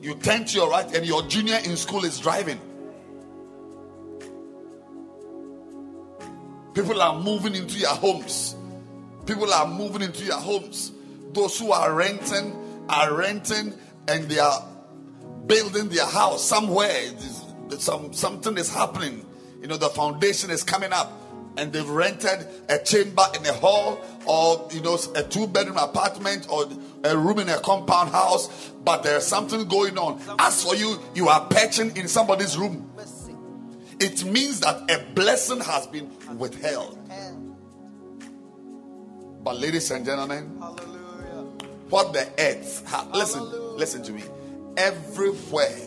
You 0.03 0.15
turn 0.15 0.45
to 0.45 0.57
your 0.57 0.71
right, 0.71 0.95
and 0.95 1.07
your 1.07 1.23
junior 1.23 1.59
in 1.65 1.77
school 1.77 2.05
is 2.05 2.21
driving. 2.21 2.61
People 6.75 7.01
are 7.01 7.19
moving 7.19 7.55
into 7.55 7.79
your 7.79 7.95
homes. 7.95 8.55
People 9.25 9.53
are 9.53 9.67
moving 9.67 10.03
into 10.03 10.25
your 10.25 10.37
homes. 10.37 10.93
Those 11.33 11.59
who 11.59 11.73
are 11.73 11.93
renting 11.93 12.55
are 12.89 13.15
renting 13.15 13.73
and 14.09 14.29
they 14.29 14.39
are 14.39 14.63
building 15.47 15.89
their 15.89 16.07
house 16.07 16.45
somewhere. 16.45 17.11
Some, 17.79 18.13
something 18.13 18.59
is 18.59 18.73
happening. 18.73 19.25
You 19.63 19.69
know, 19.69 19.79
the 19.79 19.89
foundation 19.89 20.51
is 20.51 20.63
coming 20.63 20.93
up 20.93 21.11
and 21.57 21.73
they've 21.73 21.89
rented 21.89 22.47
a 22.69 22.79
chamber 22.79 23.25
in 23.35 23.47
a 23.47 23.53
hall 23.55 23.99
or, 24.27 24.69
you 24.71 24.83
know, 24.83 24.99
a 25.15 25.23
two 25.23 25.47
bedroom 25.47 25.79
apartment 25.79 26.47
or 26.51 26.69
a 27.07 27.17
room 27.17 27.39
in 27.39 27.49
a 27.49 27.59
compound 27.61 28.11
house, 28.11 28.71
but 28.85 29.03
there's 29.03 29.27
something 29.27 29.67
going 29.67 29.99
on. 29.99 30.21
As 30.39 30.63
for 30.65 30.75
you, 30.75 30.99
you 31.15 31.29
are 31.29 31.47
perching 31.49 31.97
in 31.97 32.09
somebody's 32.09 32.57
room. 32.59 32.91
It 33.99 34.25
means 34.25 34.61
that 34.61 34.91
a 34.91 35.05
blessing 35.15 35.61
has 35.61 35.87
been 35.87 36.11
withheld. 36.39 36.99
But, 39.43 39.59
ladies 39.61 39.91
and 39.93 40.05
gentlemen, 40.05 40.59
Hallelujah. 40.61 41.45
what 41.89 42.13
the 42.13 42.29
earth 42.39 42.85
ha- 42.89 43.09
listen, 43.15 43.43
listen 43.77 44.03
to 44.03 44.13
me. 44.13 44.23
Everywhere 44.77 45.79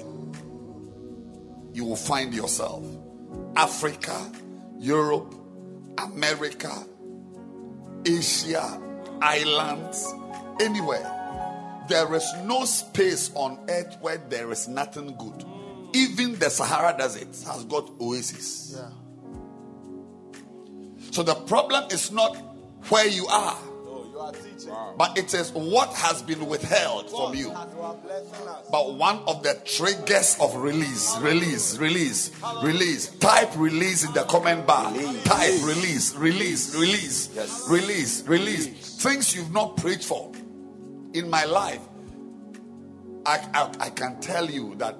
you 1.74 1.84
will 1.86 1.96
find 1.98 2.34
yourself 2.34 2.84
Africa, 3.58 4.32
Europe, 4.80 5.36
America, 5.98 6.72
Asia, 8.06 8.82
islands, 9.22 10.08
anywhere. 10.60 11.16
There 11.88 12.14
is 12.16 12.32
no 12.44 12.66
space 12.66 13.32
on 13.34 13.58
earth 13.70 13.98
where 14.02 14.18
there 14.30 14.52
is 14.52 14.68
nothing 14.68 15.16
good. 15.18 15.44
Even 15.94 16.38
the 16.38 16.50
Sahara 16.50 16.96
Desert 16.98 17.36
has 17.52 17.64
got 17.66 17.90
oases. 18.00 18.80
So 21.12 21.24
the 21.24 21.34
problem 21.36 21.86
is 21.92 22.12
not 22.12 22.36
where 22.90 23.08
you 23.08 23.26
are, 23.28 23.58
Oh, 23.88 24.08
you 24.12 24.20
are 24.20 24.32
teaching. 24.32 24.72
but 24.98 25.18
it 25.18 25.34
is 25.34 25.52
what 25.52 25.92
has 25.96 26.22
been 26.22 26.46
withheld 26.46 27.10
from 27.10 27.34
you. 27.34 27.48
You 27.48 27.52
are 27.52 27.96
blessing 27.96 28.48
us. 28.48 28.68
But 28.72 28.94
one 28.94 29.18
of 29.28 29.42
the 29.42 29.56
triggers 29.66 30.38
of 30.40 30.56
release, 30.56 31.18
release, 31.18 31.78
release, 31.78 32.32
release. 32.64 33.08
Type 33.18 33.50
release 33.58 34.06
in 34.06 34.14
the 34.14 34.24
comment 34.26 34.68
bar. 34.68 34.94
Type 35.24 35.54
release, 35.64 36.16
release, 36.16 36.76
release, 36.76 37.68
release, 37.68 38.22
release. 38.28 38.68
Things 39.02 39.36
you've 39.36 39.52
not 39.52 39.76
prayed 39.78 40.04
for 40.04 40.32
in 41.14 41.30
my 41.30 41.46
life. 41.46 41.82
I, 43.26 43.40
I, 43.54 43.72
I 43.80 43.90
can 43.90 44.20
tell 44.22 44.50
you 44.50 44.76
that 44.76 44.94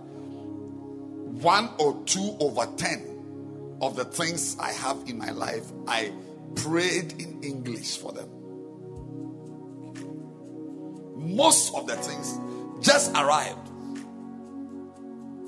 one 1.42 1.70
or 1.80 2.02
two 2.06 2.36
over 2.40 2.68
ten 2.78 3.78
of 3.82 3.96
the 3.96 4.06
things 4.06 4.58
I 4.60 4.72
have 4.72 4.98
in 5.08 5.18
my 5.18 5.32
life, 5.32 5.72
I 5.88 6.12
prayed 6.56 7.14
in 7.14 7.42
English 7.44 7.98
for 7.98 8.12
them. 8.12 8.30
Most 11.16 11.74
of 11.76 11.88
the 11.88 11.96
things 11.96 12.38
just 12.82 13.16
arrived. 13.16 13.70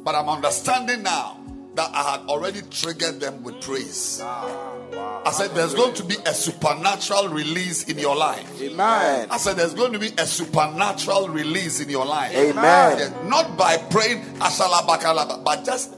But 0.04 0.16
I'm 0.16 0.30
understanding 0.30 1.04
now 1.04 1.40
that 1.76 1.90
I 1.94 2.12
had 2.12 2.22
already 2.28 2.62
triggered 2.64 3.20
them 3.20 3.44
with 3.44 3.62
praise. 3.62 4.20
Ah. 4.24 4.71
I 4.94 5.32
said, 5.32 5.52
There's 5.52 5.74
going 5.74 5.94
to 5.96 6.04
be 6.04 6.16
a 6.26 6.34
supernatural 6.34 7.30
release 7.30 7.84
in 7.86 7.98
your 7.98 8.16
life. 8.16 8.62
Amen. 8.62 9.28
I 9.30 9.38
said, 9.38 9.56
There's 9.56 9.74
going 9.74 9.94
to 9.94 10.00
be 10.00 10.10
a 10.18 10.26
supernatural 10.26 11.30
release 11.30 11.80
in 11.80 11.90
your 11.90 12.06
life. 12.06 12.36
Amen. 12.36 13.30
Not 13.30 13.58
by 13.58 13.78
praying, 13.78 14.22
"Ashalabakalaba," 14.40 15.44
but 15.44 15.64
just 15.66 15.96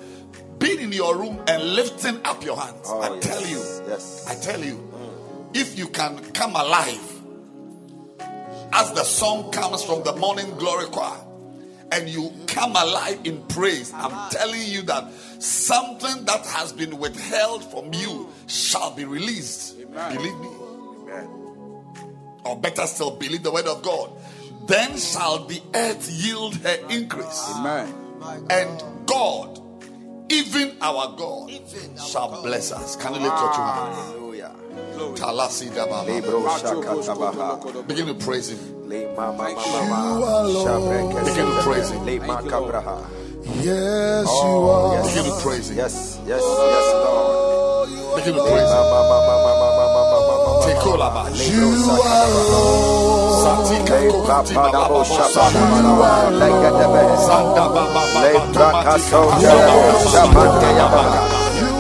being 0.60 0.80
in 0.80 0.92
your 0.92 1.18
room 1.18 1.42
and 1.48 1.64
lifting 1.76 2.20
up 2.26 2.44
your 2.44 2.58
hands. 2.58 2.86
Oh, 2.86 3.02
I 3.02 3.16
yes. 3.16 3.26
tell 3.26 3.42
you, 3.48 3.90
Yes. 3.90 4.26
I 4.28 4.36
tell 4.36 4.64
you, 4.64 4.90
if 5.54 5.78
you 5.78 5.88
can 5.88 6.18
come 6.34 6.56
alive 6.56 7.10
as 8.74 8.92
the 8.94 9.04
song 9.04 9.52
comes 9.52 9.84
from 9.84 10.04
the 10.04 10.16
morning 10.16 10.50
glory 10.58 10.86
choir, 10.88 11.20
and 11.92 12.10
you 12.10 12.32
come 12.48 12.72
alive 12.72 13.20
in 13.24 13.42
praise, 13.48 13.94
I'm 13.94 14.30
telling 14.32 14.62
you 14.64 14.82
that 14.84 15.12
something 15.44 16.26
that 16.26 16.46
has 16.46 16.72
been 16.72 16.98
withheld 16.98 17.64
from 17.70 17.94
you 17.94 18.10
mm. 18.10 18.30
shall 18.48 18.96
be 18.96 19.06
released. 19.06 19.78
Believe 19.78 20.38
me. 20.40 20.50
Or 22.46 22.60
better 22.60 22.86
still, 22.88 23.12
believe 23.12 23.44
the 23.44 23.52
word 23.52 23.68
of 23.68 23.82
God. 23.84 24.12
Then 24.68 24.98
shall 24.98 25.46
the 25.46 25.62
earth 25.76 26.10
yield 26.12 26.56
her 26.58 26.78
increase. 26.90 27.50
Amen. 27.56 27.94
And 28.50 28.84
God, 29.06 29.60
even 30.30 30.78
our 30.82 31.16
God, 31.18 31.52
shall 32.00 32.42
bless 32.42 32.72
us. 32.72 32.96
Can 32.96 33.14
you 33.14 33.20
lift 33.20 33.40
your 33.40 33.54
two 33.54 33.62
hands? 33.62 33.98
Hallelujah. 33.98 34.56
Talasi 35.16 35.70
dababa. 35.70 36.08
Lebro 36.08 36.44
shakatabaha. 36.48 37.88
Begin 37.88 38.08
to 38.08 38.14
praise 38.16 38.50
Him. 38.50 38.90
Le 38.90 39.14
mama 39.16 39.38
mama 39.38 39.52
You 39.54 39.90
mama. 39.90 40.26
alone. 40.26 41.26
Begin 41.26 41.46
to 41.46 41.62
praise 41.62 41.90
Him. 41.92 43.23
Le 43.46 43.52
makabraha. 43.52 43.64
Yes, 43.64 44.28
you 44.28 44.50
Oh, 44.50 44.70
are. 44.70 44.96
yes. 44.96 45.08
Begin 45.16 45.26
to 45.32 45.36
praise 45.42 45.68
Yes, 45.72 46.20
yes, 46.28 46.42
yes, 46.42 46.88
Lord. 47.04 47.90
Begin 48.16 48.34
to 48.36 48.42
Le 48.44 48.50
praise 48.50 48.72
Him. 48.72 48.78
mama 48.92 49.18
mama 49.28 49.50
mama. 49.60 50.64
Tekolaba. 50.64 51.24
You 51.50 51.68
alone. 51.76 53.34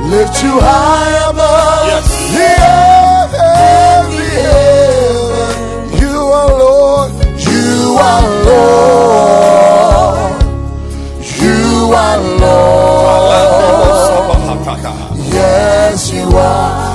Lift 0.10 0.42
you 0.44 0.60
high 0.62 1.30
above 1.30 1.88
Yes. 1.88 2.08
the 2.36 2.50
earth 2.78 3.34
and 3.36 4.08
the 4.18 4.30
heaven. 4.48 5.54
You 6.02 6.18
are 6.40 6.52
Lord. 6.64 7.12
You 7.38 7.98
are 8.00 8.24
Lord. 8.48 10.32
You 11.44 11.94
are 11.94 12.20
Lord. 12.40 13.68
Yes, 15.34 16.00
you 16.12 16.26
are. 16.38 16.87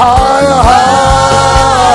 higher, 0.00 0.60
higher. 0.70 1.90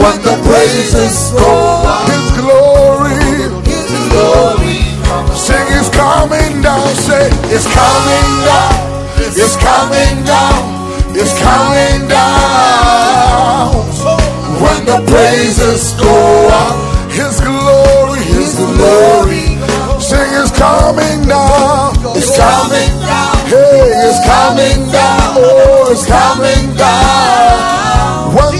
When 0.00 0.16
the 0.24 0.36
praises 0.48 1.16
go 1.32 1.52
up, 1.84 2.08
His 2.08 2.26
glory, 2.40 3.20
His 3.68 3.92
glory. 4.08 4.80
Sing, 5.36 5.66
it's 5.76 5.90
coming 5.92 6.62
down. 6.64 6.88
Say, 6.96 7.28
it's 7.52 7.68
coming 7.68 8.30
down. 8.48 8.72
It's 9.36 9.56
coming 9.60 10.24
down. 10.24 10.62
It's 11.12 11.34
coming 11.40 12.08
down. 12.08 13.76
When 14.62 14.80
the 14.88 15.00
praises 15.12 15.92
go 16.00 16.16
up, 16.48 16.74
His 17.12 17.40
glory, 17.40 18.24
His 18.24 18.56
glory. 18.56 19.46
Sing, 20.00 20.30
it's 20.40 20.52
coming 20.56 21.28
down. 21.28 21.92
It's 22.16 22.32
coming 22.36 22.75
coming 24.66 24.92
down. 24.92 25.34
Oh, 25.38 25.88
it's 25.90 26.06
coming 26.06 26.74
down. 26.76 28.34
When 28.34 28.52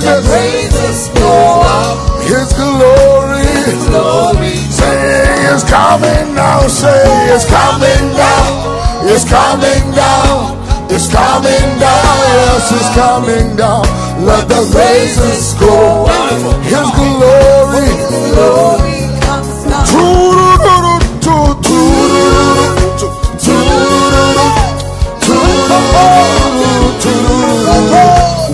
the 0.00 0.22
praises 0.28 1.08
go 1.14 1.62
up, 1.64 2.22
His 2.22 2.52
glory, 2.52 3.46
His 3.64 3.86
glory. 3.88 4.56
Say 4.70 5.52
it's 5.52 5.64
coming 5.64 6.34
now. 6.34 6.66
Say 6.68 7.04
it's 7.32 7.48
coming 7.48 8.12
down. 8.16 9.08
It's 9.08 9.24
coming 9.24 9.94
down. 9.94 10.56
It's 10.90 11.08
coming 11.10 11.68
down. 11.80 12.16
Yes, 12.36 12.72
it's 12.72 12.90
coming 12.94 13.56
down. 13.56 13.84
Let 14.24 14.48
the 14.48 14.62
praises 14.72 15.54
go. 15.54 16.06
His 16.62 16.88
glory, 16.94 17.88
glory 18.34 19.08
comes 19.20 19.64
down. 19.64 20.25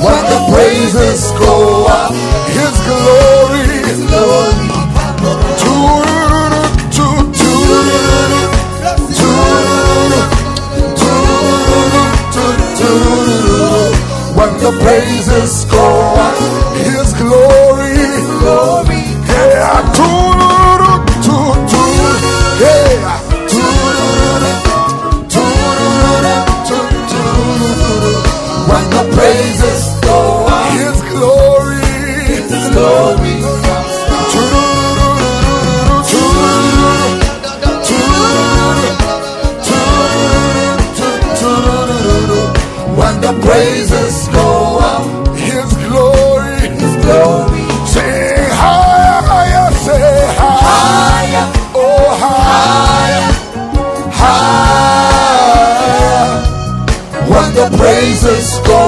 When 0.04 0.22
the 0.32 0.40
praises 0.52 1.30
go 1.38 1.86
up, 1.86 2.12
His 2.48 2.74
glory 2.86 3.78
is 3.92 4.00
known. 4.10 4.72
When 14.34 14.52
the 14.58 14.72
praises 14.82 15.64
go 15.66 15.84
up. 16.16 16.31
praises 43.52 44.28
go 44.28 44.78
up. 44.80 45.04
His 45.36 45.68
glory, 45.84 46.60
His 46.80 46.94
glory. 47.04 47.64
Say 47.94 48.48
higher, 48.62 49.20
higher, 49.32 49.68
say 49.86 50.04
higher. 50.40 50.66
higher. 50.68 51.46
Oh, 51.74 52.06
higher, 52.22 53.28
higher. 54.20 54.82
higher. 55.52 56.30
When 57.32 57.48
the 57.58 57.66
praises 57.76 58.48
go 58.66 58.80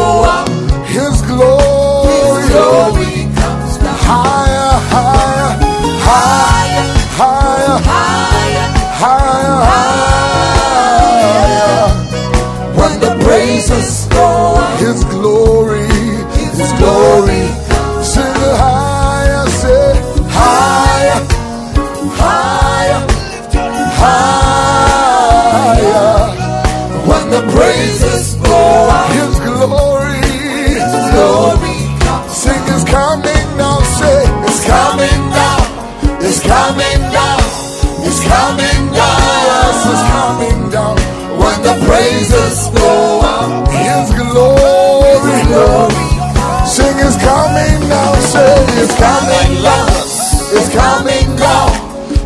It's 48.94 49.02
coming, 49.02 49.62
lovers. 49.64 50.52
It's 50.52 50.72
coming 50.72 51.34
now. 51.34 51.66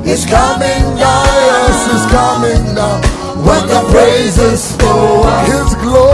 It's 0.04 0.26
coming 0.26 0.84
now. 1.00 1.24
Yes, 1.24 1.88
It's 1.94 2.12
coming 2.12 2.74
now. 2.74 3.00
When 3.40 3.66
the 3.68 3.80
praises 3.90 4.76
go 4.76 5.22
up, 5.22 5.46
His 5.46 5.74
glory. 5.76 6.07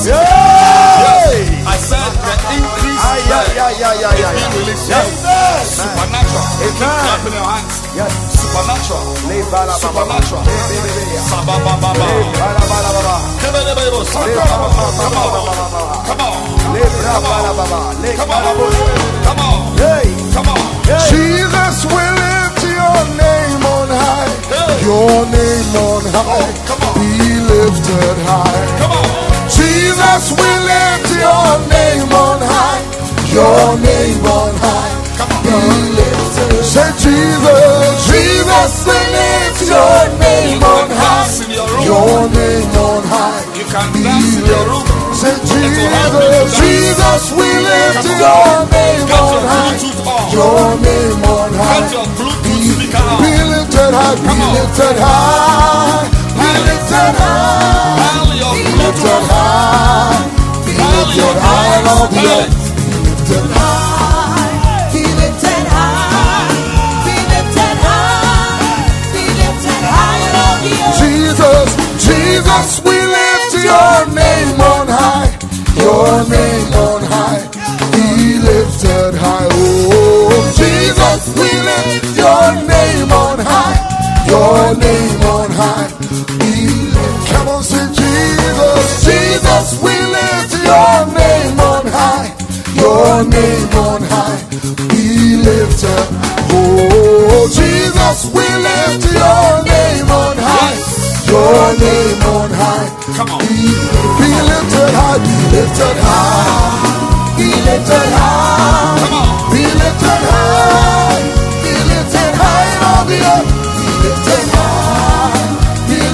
Yes! 0.00 1.44
I 1.68 1.76
said 1.76 2.08
the 2.24 2.32
increase 2.56 3.04
ah, 3.04 3.20
yeah, 3.28 3.52
yeah, 3.52 4.00
yeah, 4.00 4.16
yeah, 4.16 4.32
being 4.32 4.64
released. 4.64 4.88
Yes, 4.88 5.12
Supernatural. 5.76 6.40
Amen. 6.64 6.80
Clap 6.80 7.20
in 7.28 7.36
your 7.36 7.44
hands. 7.44 7.84
Yes. 7.92 8.08
Supernatural. 8.32 9.12
Supernatural. 9.76 10.40
Sabababa. 11.28 11.84
Come 11.84 12.00
on, 12.60 13.92
Come 16.08 16.16
on. 16.16 16.16
Come 16.16 16.20
on. 16.20 16.40
Come 18.16 18.32
on. 18.32 18.72
Come 19.20 19.36
on. 19.36 19.76
Come 20.32 20.48
on. 20.48 20.64
Jesus 21.12 21.84
will 21.84 22.16
lift 22.16 22.64
your 22.64 23.04
name 23.20 23.62
on 23.68 23.92
high. 23.92 24.32
Your 24.80 25.28
name 25.28 25.76
on 25.76 26.08
high. 26.08 26.56
Be 26.96 27.36
lifted 27.52 28.16
high. 28.24 28.64
Come 28.80 28.92
on. 28.92 29.19
Jesus 30.00 30.32
will 30.32 30.60
lift 30.64 31.12
your 31.12 31.52
name 31.68 32.08
on 32.08 32.40
high. 32.40 32.80
Your 33.36 33.76
name 33.84 34.24
on 34.24 34.54
high. 34.56 34.96
Come 35.20 35.28
on. 35.28 35.44
Be 35.44 35.92
lifted. 35.92 36.64
Say 36.64 36.88
Jesus. 37.04 38.08
Jesus 38.08 38.72
will 38.88 39.08
lift 39.12 39.60
your 39.68 40.00
name 40.16 40.64
on 40.64 40.88
high. 40.88 41.28
your 41.84 42.32
name 42.32 42.72
on 42.80 43.02
high. 43.12 43.44
You 43.52 43.64
can 43.68 43.92
dance 44.00 44.40
in 44.40 44.48
your 44.48 44.64
room. 44.72 44.88
Say 45.12 45.36
will 45.36 45.92
help 45.92 46.16
you 46.16 46.32
to 46.32 46.48
Jesus. 46.48 46.64
Jesus 46.64 47.22
will 47.36 47.60
lift 47.60 48.00
your 48.08 48.56
name 48.72 49.04
on 49.04 49.36
your 49.36 49.44
high. 49.52 49.76
Your 50.32 50.80
name 50.80 51.24
on 51.28 51.52
high. 51.60 51.92
your 51.92 52.08
Bluetooth 52.16 52.72
speaker 52.72 53.04
on. 53.04 53.20
Be 53.20 53.36
lifted 53.52 53.92
high, 53.92 54.16
be 54.16 54.32
lifted 54.56 54.96
high, 54.96 56.08
be 56.08 56.09
lifted 56.66 57.14
high, 57.20 58.24
lifted 58.78 59.24
high, 59.30 60.24
lifted 60.66 61.36
high 61.40 62.10
lifted 65.20 65.66
high, 65.66 66.50
lifted 67.30 67.76
high, 67.86 68.50
lifted 69.36 69.84
high, 69.84 70.24
high. 70.36 70.60
Jesus, 71.00 71.68
Jesus, 72.06 72.68
we 72.84 72.96
lift 72.98 73.52
your 73.64 74.06
name 74.14 74.60
on 74.60 74.86
high, 74.88 75.30
your 75.76 76.24
name 76.28 76.72
on 76.74 77.02
high, 77.04 77.42
be 77.94 78.38
lifted 78.38 79.14
high. 79.14 79.48
Oh, 79.50 80.52
Jesus, 80.56 81.20
we 81.36 81.50
lift 81.70 82.16
your 82.16 82.48
name 82.66 83.12
on 83.12 83.38
high, 83.38 83.78
your 84.28 84.74
name 84.76 85.20
on 85.20 85.24
high, 85.24 85.29
lifted. 85.60 85.92
Come 87.32 87.48
on, 87.48 87.62
say 87.62 87.86
Jesus, 87.92 89.04
Jesus, 89.04 89.82
we 89.82 89.92
lift 89.92 90.52
your 90.64 90.96
name 91.12 91.60
on 91.60 91.86
high, 91.86 92.32
your 92.74 93.24
name 93.28 93.68
on 93.76 94.02
high, 94.02 94.40
be 94.88 95.36
lifted. 95.36 96.06
Oh, 96.52 97.48
Jesus, 97.52 98.26
we 98.34 98.42
lift 98.42 99.04
your 99.12 99.48
name 99.68 100.08
on 100.10 100.36
high, 100.40 100.76
your 101.28 101.76
name 101.78 102.22
on 102.34 102.50
high. 102.50 102.88
Come 103.16 103.30
on. 103.30 103.40
Be, 103.40 104.30
lifted 104.50 104.90
high, 104.96 105.18
be 105.18 105.36
lifted 105.56 105.96
high, 106.00 107.36
be 107.36 107.48
lifted 107.68 108.10
high, 108.16 108.98
Come 109.00 109.14
on. 109.14 109.52
be 109.52 109.64
lifted 109.64 110.22
high, 110.30 111.20
be 111.62 111.72
lifted 111.92 112.34
high 112.40 112.70
all 112.88 113.04
the 113.04 113.18
earth. 113.20 113.48
Be 113.76 114.08
lifted 114.08 114.49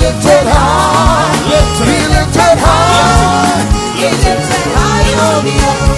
lifted 0.03 0.47
high, 0.47 1.33
Lift 1.51 1.79
be 1.87 1.99
lifted 2.15 2.59
high. 2.65 3.63
Be 3.97 4.09
lifted 4.11 4.67
high 4.77 5.07
all 5.25 5.41
the 5.43 5.55
earth. 5.71 5.97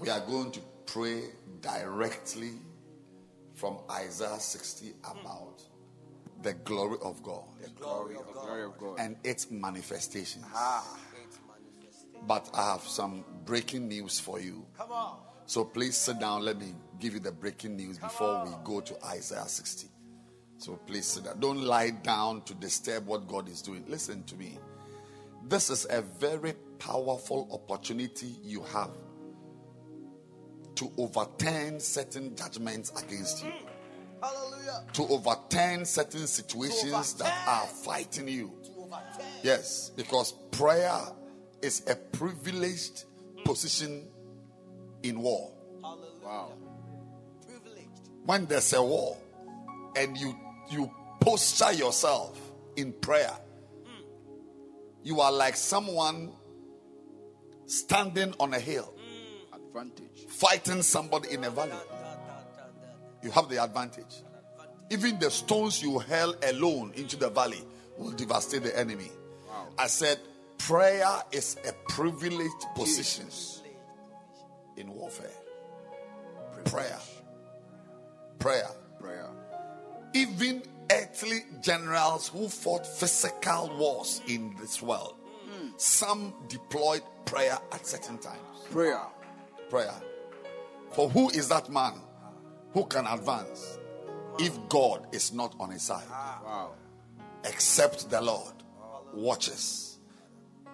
We 0.00 0.10
are 0.10 0.20
going 0.20 0.50
to 0.52 0.60
pray 0.86 1.22
directly 1.60 2.52
from 3.54 3.78
Isaiah 3.90 4.38
60 4.38 4.92
about 5.04 5.62
the 6.42 6.52
glory 6.52 6.98
of 7.02 7.22
God 7.22 7.44
The 7.62 7.70
Glory 7.70 8.16
of 8.16 8.78
God. 8.78 8.96
and 8.98 9.16
ah. 9.16 9.28
its 9.28 9.50
manifestations. 9.50 10.44
But 12.26 12.48
I 12.54 12.72
have 12.72 12.82
some 12.82 13.24
breaking 13.44 13.88
news 13.88 14.20
for 14.20 14.40
you. 14.40 14.66
Come 14.76 14.92
on. 14.92 15.18
So 15.46 15.64
please 15.64 15.96
sit 15.96 16.20
down. 16.20 16.42
Let 16.42 16.58
me 16.58 16.74
give 17.00 17.14
you 17.14 17.20
the 17.20 17.32
breaking 17.32 17.76
news 17.76 17.98
before 17.98 18.44
we 18.44 18.50
go 18.64 18.80
to 18.80 19.04
Isaiah 19.06 19.46
60. 19.46 19.88
So 20.58 20.76
please 20.86 21.06
sit 21.06 21.24
down. 21.24 21.40
Don't 21.40 21.62
lie 21.62 21.90
down 21.90 22.42
to 22.42 22.54
disturb 22.54 23.06
what 23.06 23.28
God 23.28 23.48
is 23.48 23.60
doing. 23.60 23.84
Listen 23.88 24.22
to 24.24 24.36
me. 24.36 24.58
This 25.46 25.68
is 25.68 25.86
a 25.90 26.00
very 26.00 26.54
powerful 26.78 27.48
opportunity 27.52 28.36
you 28.42 28.62
have 28.62 28.90
to 30.76 30.90
overturn 30.98 31.80
certain 31.80 32.34
judgments 32.36 32.90
against 33.02 33.44
you, 33.44 33.52
Hallelujah. 34.20 34.84
to 34.92 35.02
overturn 35.08 35.84
certain 35.84 36.26
situations 36.26 37.14
that 37.14 37.32
are 37.46 37.66
fighting 37.66 38.28
you. 38.28 38.52
Yes, 39.42 39.90
because 39.96 40.32
prayer 40.50 41.00
is 41.62 41.82
a 41.88 41.96
privileged 41.96 43.04
position 43.44 44.06
in 45.02 45.20
war. 45.20 45.50
Wow. 46.22 46.52
Privileged. 47.46 47.88
When 48.24 48.46
there's 48.46 48.72
a 48.72 48.82
war 48.82 49.16
and 49.96 50.16
you 50.16 50.34
you 50.70 50.90
posture 51.20 51.72
yourself 51.72 52.40
in 52.76 52.92
prayer, 52.92 53.32
you 55.02 55.20
are 55.20 55.32
like 55.32 55.56
someone 55.56 56.32
standing 57.66 58.34
on 58.40 58.54
a 58.54 58.58
hill 58.60 58.94
Advantage. 59.52 60.03
Fighting 60.34 60.82
somebody 60.82 61.32
in 61.32 61.44
a 61.44 61.50
valley. 61.50 61.72
You 63.22 63.30
have 63.30 63.48
the 63.48 63.62
advantage. 63.62 64.22
Even 64.90 65.18
the 65.18 65.30
stones 65.30 65.82
you 65.82 65.98
hurl 65.98 66.34
alone 66.50 66.92
into 66.94 67.16
the 67.16 67.30
valley 67.30 67.62
will 67.96 68.10
devastate 68.10 68.62
the 68.62 68.78
enemy. 68.78 69.10
I 69.78 69.86
said, 69.86 70.18
prayer 70.58 71.22
is 71.32 71.56
a 71.66 71.72
privileged 71.90 72.66
position 72.74 73.26
in 74.76 74.92
warfare. 74.92 75.30
Prayer. 76.64 76.98
Prayer. 78.38 78.68
Prayer. 79.00 79.30
Even 80.14 80.62
earthly 80.90 81.40
generals 81.60 82.28
who 82.28 82.48
fought 82.48 82.86
physical 82.86 83.74
wars 83.78 84.20
in 84.26 84.54
this 84.60 84.82
world, 84.82 85.16
hmm. 85.48 85.68
some 85.76 86.34
deployed 86.48 87.02
prayer 87.24 87.58
at 87.72 87.86
certain 87.86 88.18
times. 88.18 88.40
Prayer. 88.70 89.00
Prayer. 89.70 89.94
For 90.94 91.08
who 91.10 91.28
is 91.30 91.48
that 91.48 91.68
man 91.70 91.94
who 92.72 92.84
can 92.86 93.06
advance 93.06 93.78
if 94.38 94.56
God 94.68 95.06
is 95.12 95.32
not 95.32 95.54
on 95.58 95.70
his 95.70 95.82
side? 95.82 96.08
Wow. 96.08 96.72
Except 97.44 98.10
the 98.10 98.20
Lord 98.20 98.54
watches, 99.12 99.98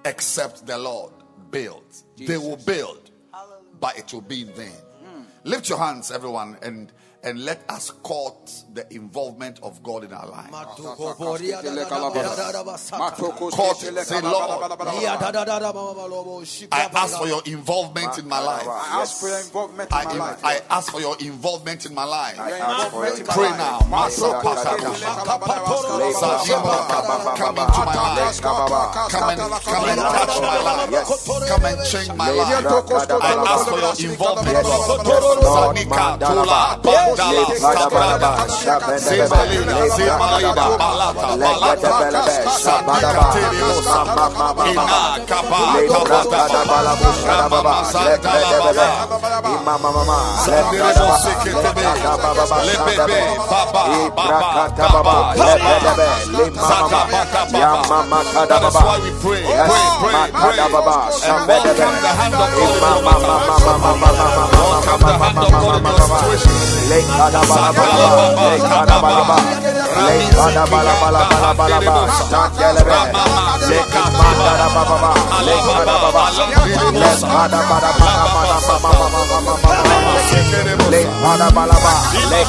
except 0.05 0.67
the 0.67 0.79
Lord 0.79 1.13
builds. 1.51 2.05
They 2.17 2.37
will 2.37 2.57
build, 2.57 3.11
but 3.81 3.99
it 3.99 4.13
will 4.13 4.21
be 4.21 4.43
in 4.43 4.53
vain. 4.53 4.73
Hmm. 5.05 5.23
Lift 5.45 5.69
your 5.69 5.79
hands, 5.79 6.11
everyone, 6.11 6.59
and 6.63 6.93
and 7.23 7.45
let 7.45 7.63
us 7.69 7.91
court 7.91 8.51
the 8.73 8.87
involvement 8.95 9.61
of 9.63 9.83
God 9.83 10.05
in 10.05 10.13
our 10.13 10.27
life. 10.27 10.51
Court. 10.51 11.19
Say, 13.77 14.21
Lord, 14.23 14.73
I 16.73 16.89
ask 16.95 17.19
for 17.19 17.27
your 17.27 17.43
involvement 17.45 18.19
in 18.19 18.29
my 18.29 18.41
life. 18.41 18.67
I 18.67 19.01
ask 19.03 19.21
for 19.21 19.29
your 19.29 19.41
involvement 19.41 19.91
in 19.91 19.99
my 20.09 20.15
life. 20.19 20.45
I 20.45 20.61
ask 20.71 20.91
for 20.93 21.01
your 21.01 21.17
involvement 21.21 21.87
in 21.87 21.95
my 21.95 22.05
life. 22.05 22.37
Your 22.37 22.57
involvement 22.57 23.19
in 23.21 23.27
my 23.27 23.35
Pray 23.35 23.51
now. 23.51 23.79
Masa 23.81 24.41
Pasaka. 24.41 24.95
Zadima, 26.21 27.37
Come 27.37 27.59
into 27.59 27.85
my 27.85 27.95
life. 28.17 28.41
Come 28.41 29.31
and 29.31 29.41
come 29.61 29.89
and 29.89 30.01
touch 30.01 30.41
my 30.41 30.59
life. 30.63 30.91
Come 31.49 31.65
and 31.65 31.87
change 31.87 32.13
my 32.15 32.31
life. 32.31 32.65
I 33.23 33.35
ask 33.49 33.69
for 33.69 33.79
your 33.79 33.95
involvement. 34.13 34.57
Dala, 37.17 37.43
that 58.49 58.63
is 58.65 58.75
why 58.75 58.99
we 59.03 59.11
pray, 59.21 59.43
pray, 59.43 59.87
pray, 60.01 60.31
pray. 60.33 60.61
Lekada 67.01 67.41
le 80.91 81.01
hanabalaba 81.25 81.95
le 82.31 82.41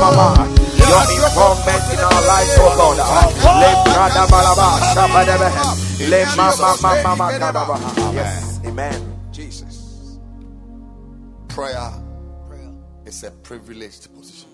Mama. 0.00 0.48
Your 0.88 1.04
involvement 1.12 1.92
in 1.92 2.00
our 2.00 2.22
lives, 2.26 2.56
oh 2.56 2.74
God. 2.76 2.96
Yes. 8.14 8.60
Amen. 8.64 9.18
Jesus. 9.30 10.18
Prayer 11.48 11.92
is 13.04 13.22
a 13.24 13.30
privileged 13.30 14.12
position 14.14 14.48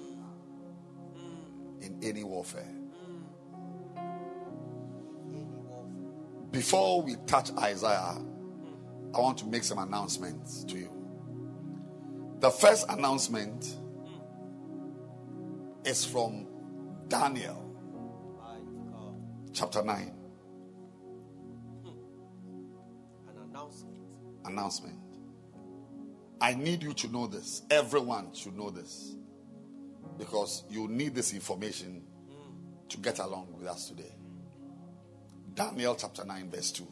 in 1.81 1.97
any 2.03 2.25
warfare. 2.25 2.73
Before 6.51 7.03
we 7.03 7.17
touch 7.27 7.53
Isaiah, 7.59 8.19
I 9.15 9.19
want 9.19 9.39
to 9.39 9.47
make 9.47 9.63
some 9.63 9.79
announcements 9.79 10.65
to 10.65 10.77
you. 10.77 10.91
The 12.41 12.51
first 12.51 12.87
announcement 12.89 13.77
is 15.87 16.05
from 16.05 16.47
Daniel 17.07 17.63
chapter 19.53 19.83
9. 19.83 20.13
An 23.29 23.39
announcement. 23.49 23.97
Announcement. 24.45 24.99
I 26.41 26.55
need 26.55 26.83
you 26.83 26.93
to 26.93 27.09
know 27.09 27.29
this. 27.29 27.63
Everyone 27.71 28.35
should 28.35 28.57
know 28.57 28.71
this. 28.71 29.15
Because 30.19 30.65
you 30.69 30.89
need 30.89 31.15
this 31.15 31.33
information 31.33 32.03
to 32.89 32.99
get 32.99 33.21
along 33.21 33.55
with 33.57 33.69
us 33.69 33.89
today. 33.89 34.15
Daniel 35.55 35.95
chapter 35.95 36.25
9, 36.25 36.51
verse 36.51 36.73
2. 36.73 36.87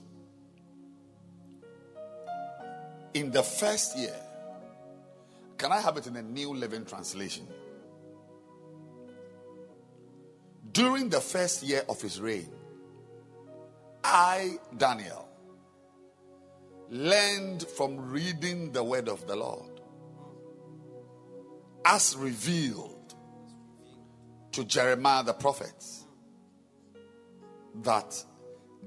In 3.14 3.30
the 3.30 3.42
first 3.42 3.98
year, 3.98 4.14
can 5.58 5.72
I 5.72 5.80
have 5.80 5.96
it 5.96 6.06
in 6.06 6.16
a 6.16 6.22
New 6.22 6.54
Living 6.54 6.84
Translation? 6.84 7.46
During 10.74 11.08
the 11.08 11.20
first 11.20 11.62
year 11.62 11.84
of 11.88 12.02
his 12.02 12.20
reign, 12.20 12.50
I, 14.02 14.58
Daniel, 14.76 15.28
learned 16.90 17.62
from 17.62 18.10
reading 18.10 18.72
the 18.72 18.82
word 18.82 19.08
of 19.08 19.24
the 19.28 19.36
Lord 19.36 19.80
as 21.84 22.16
revealed 22.16 23.14
to 24.50 24.64
Jeremiah 24.64 25.22
the 25.22 25.32
prophet 25.32 25.84
that 27.82 28.24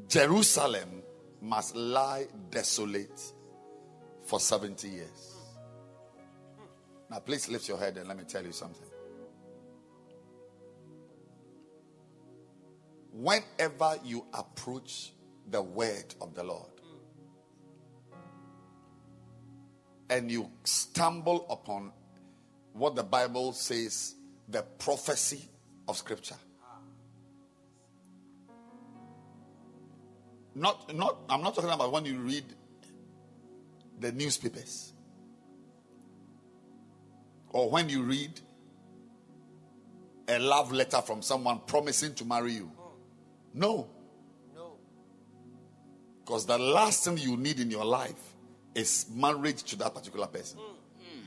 Jerusalem 0.10 1.04
must 1.42 1.74
lie 1.74 2.28
desolate 2.52 3.22
for 4.26 4.42
70 4.42 4.90
years. 4.90 5.36
Now, 7.10 7.20
please 7.20 7.48
lift 7.48 7.70
your 7.70 7.78
head 7.78 7.96
and 7.96 8.10
let 8.10 8.18
me 8.18 8.26
tell 8.26 8.44
you 8.44 8.52
something. 8.52 8.87
Whenever 13.18 13.98
you 14.06 14.24
approach 14.32 15.12
the 15.50 15.60
word 15.60 16.14
of 16.22 16.36
the 16.36 16.44
Lord 16.44 16.70
and 20.08 20.30
you 20.30 20.52
stumble 20.64 21.48
upon 21.50 21.92
what 22.74 22.96
the 22.96 23.02
Bible 23.02 23.54
says 23.54 24.14
the 24.48 24.62
prophecy 24.62 25.50
of 25.88 25.98
Scripture, 25.98 26.36
not, 30.54 30.96
not, 30.96 31.18
I'm 31.28 31.42
not 31.42 31.56
talking 31.56 31.72
about 31.72 31.92
when 31.92 32.06
you 32.06 32.20
read 32.20 32.46
the 34.00 34.12
newspapers 34.12 34.94
or 37.50 37.68
when 37.72 37.90
you 37.90 38.04
read 38.04 38.40
a 40.28 40.38
love 40.38 40.72
letter 40.72 41.02
from 41.02 41.24
someone 41.24 41.62
promising 41.66 42.14
to 42.14 42.24
marry 42.24 42.54
you. 42.54 42.72
No. 43.54 43.88
No. 44.56 44.74
Because 46.24 46.46
the 46.46 46.58
last 46.58 47.04
thing 47.04 47.18
you 47.18 47.38
need 47.38 47.60
in 47.60 47.72
your 47.72 47.86
life 47.86 48.36
is 48.76 49.06
marriage 49.14 49.64
to 49.64 49.76
that 49.78 49.94
particular 49.94 50.28
person. 50.28 50.60
Mm, 50.60 50.64
mm. 50.64 51.24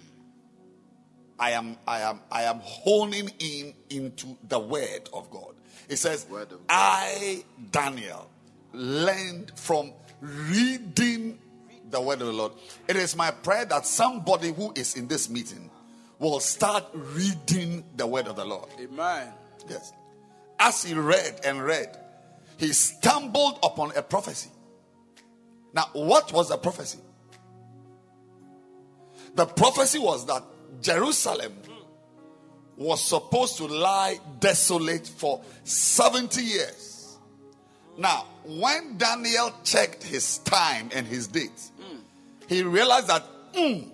I 1.39 1.51
am 1.53 1.77
I 1.87 2.01
am 2.01 2.21
I 2.31 2.43
am 2.45 2.61
honing 2.61 3.31
in 3.39 3.75
into 3.91 4.37
the 4.49 4.59
word 4.59 5.09
of 5.13 5.31
God. 5.31 5.55
It 5.89 5.97
says, 5.97 6.25
God. 6.25 6.55
I, 6.69 7.45
Daniel, 7.73 8.31
learned 8.73 9.53
from 9.57 9.93
reading 10.21 11.39
the 11.91 12.01
word 12.01 12.21
of 12.21 12.29
the 12.29 12.33
Lord. 12.33 12.53
It 12.87 12.97
is 12.97 13.17
my 13.17 13.31
prayer 13.31 13.65
that 13.65 13.87
somebody 13.87 14.53
who 14.53 14.73
is 14.77 14.95
in 14.95 15.09
this 15.09 15.29
meeting 15.29 15.71
will 16.19 16.39
start 16.39 16.85
reading 16.93 17.85
the 17.97 18.07
word 18.07 18.29
of 18.29 18.37
the 18.37 18.45
Lord. 18.45 18.69
Amen. 18.79 19.33
Yes. 19.69 19.93
As 20.59 20.85
he 20.85 20.95
read 20.95 21.41
and 21.45 21.63
read, 21.63 21.97
he 22.61 22.75
stumbled 22.75 23.59
upon 23.63 23.97
a 23.97 24.03
prophecy. 24.03 24.51
Now, 25.73 25.87
what 25.95 26.31
was 26.31 26.51
the 26.51 26.59
prophecy? 26.59 26.99
The 29.35 29.47
prophecy 29.47 29.99
was 29.99 30.27
that 30.27 30.43
Jerusalem 30.83 31.55
was 32.77 33.03
supposed 33.03 33.57
to 33.57 33.67
lie 33.67 34.19
desolate 34.41 35.07
for 35.07 35.41
70 35.65 36.43
years. 36.43 37.19
Now, 37.97 38.27
when 38.45 38.99
Daniel 38.99 39.55
checked 39.65 40.03
his 40.03 40.39
time 40.39 40.91
and 40.95 41.07
his 41.07 41.29
date, 41.29 41.71
he 42.47 42.63
realized 42.63 43.07
that 43.09 43.25
mm, 43.55 43.89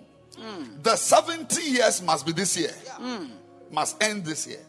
the 0.83 0.95
70 0.97 1.61
years 1.61 2.01
must 2.01 2.25
be 2.25 2.33
this 2.33 2.57
year, 2.57 2.73
must 3.71 4.01
end 4.03 4.25
this 4.25 4.45
year. 4.45 4.65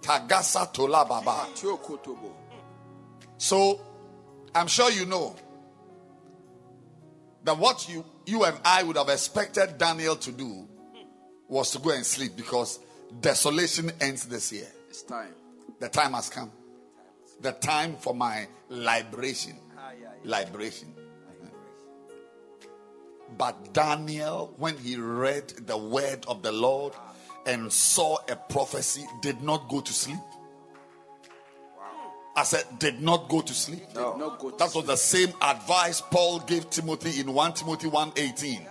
Tagasa 0.00 0.72
Tola 0.72 1.04
Baba. 1.04 1.46
So 3.42 3.80
I'm 4.54 4.68
sure 4.68 4.88
you 4.92 5.04
know 5.04 5.34
that 7.42 7.58
what 7.58 7.88
you, 7.88 8.04
you 8.24 8.44
and 8.44 8.56
I 8.64 8.84
would 8.84 8.96
have 8.96 9.08
expected 9.08 9.78
Daniel 9.78 10.14
to 10.14 10.30
do 10.30 10.68
was 11.48 11.72
to 11.72 11.80
go 11.80 11.90
and 11.90 12.06
sleep 12.06 12.36
because 12.36 12.78
desolation 13.20 13.90
ends 14.00 14.26
this 14.26 14.52
year. 14.52 14.68
It's 14.88 15.02
time. 15.02 15.34
The 15.80 15.88
time 15.88 16.12
has 16.12 16.28
come. 16.28 16.52
The 17.40 17.50
time 17.50 17.96
for 17.96 18.14
my 18.14 18.46
liberation. 18.68 19.56
Ah, 19.76 19.90
liberation. 20.22 20.94
But 23.36 23.72
Daniel, 23.72 24.54
when 24.56 24.76
he 24.76 24.94
read 24.94 25.48
the 25.48 25.76
word 25.76 26.24
of 26.28 26.44
the 26.44 26.52
Lord 26.52 26.92
ah. 26.96 27.12
and 27.46 27.72
saw 27.72 28.18
a 28.28 28.36
prophecy, 28.36 29.04
did 29.20 29.42
not 29.42 29.68
go 29.68 29.80
to 29.80 29.92
sleep. 29.92 30.20
I 32.34 32.44
said, 32.44 32.64
did 32.78 33.02
not 33.02 33.28
go 33.28 33.42
to 33.42 33.52
sleep. 33.54 33.86
Did 33.88 33.96
not 33.96 34.38
go 34.38 34.50
to 34.50 34.56
That 34.56 34.74
was 34.74 34.86
the 34.86 34.96
same 34.96 35.32
advice 35.40 36.00
Paul 36.00 36.40
gave 36.40 36.70
Timothy 36.70 37.20
in 37.20 37.32
1 37.32 37.52
Timothy 37.54 37.88
1:18. 37.88 38.66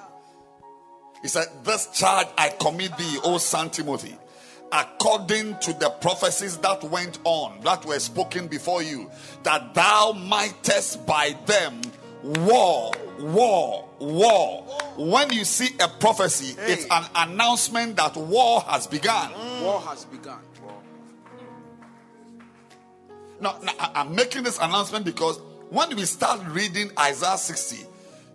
He 1.22 1.28
said, 1.28 1.48
This 1.64 1.88
charge 1.94 2.28
I 2.38 2.50
commit 2.50 2.98
thee, 2.98 3.20
O 3.24 3.38
son 3.38 3.70
Timothy, 3.70 4.16
according 4.72 5.60
to 5.60 5.74
the 5.74 5.90
prophecies 6.02 6.58
that 6.58 6.84
went 6.84 7.20
on, 7.24 7.62
that 7.62 7.86
were 7.86 8.00
spoken 8.00 8.48
before 8.48 8.82
you, 8.82 9.12
that 9.44 9.76
thou 9.76 10.14
mightest 10.14 11.06
by 11.06 11.36
them 11.46 11.82
war, 12.24 12.92
war, 13.20 13.88
war. 14.00 14.64
When 14.98 15.32
you 15.32 15.46
see 15.46 15.70
a 15.80 15.88
prophecy, 15.88 16.56
it's 16.58 16.86
an 16.90 17.04
announcement 17.16 17.98
that 17.98 18.16
war 18.16 18.62
has 18.62 18.88
begun. 18.88 19.32
War 19.64 19.80
has 19.82 20.06
begun. 20.06 20.40
Now, 23.42 23.58
now, 23.64 23.74
I'm 23.80 24.14
making 24.16 24.44
this 24.44 24.60
announcement 24.60 25.04
because 25.04 25.40
when 25.70 25.96
we 25.96 26.06
start 26.06 26.42
reading 26.50 26.92
Isaiah 26.98 27.38
60, 27.38 27.86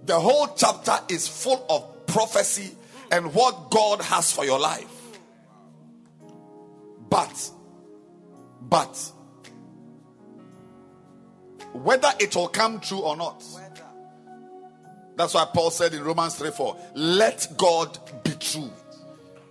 the 0.04 0.18
whole 0.18 0.48
chapter 0.56 0.98
is 1.08 1.28
full 1.28 1.64
of 1.68 2.06
prophecy 2.06 2.76
and 3.12 3.32
what 3.32 3.70
God 3.70 4.00
has 4.02 4.32
for 4.32 4.44
your 4.44 4.58
life. 4.58 4.92
But, 7.08 7.50
but, 8.60 9.12
whether 11.72 12.12
it 12.18 12.34
will 12.34 12.48
come 12.48 12.80
true 12.80 13.00
or 13.00 13.16
not, 13.16 13.44
that's 15.14 15.34
why 15.34 15.46
Paul 15.52 15.70
said 15.70 15.94
in 15.94 16.02
Romans 16.02 16.34
3 16.34 16.50
4, 16.50 16.76
let 16.94 17.48
God 17.56 17.98
be 18.24 18.32
true. 18.32 18.70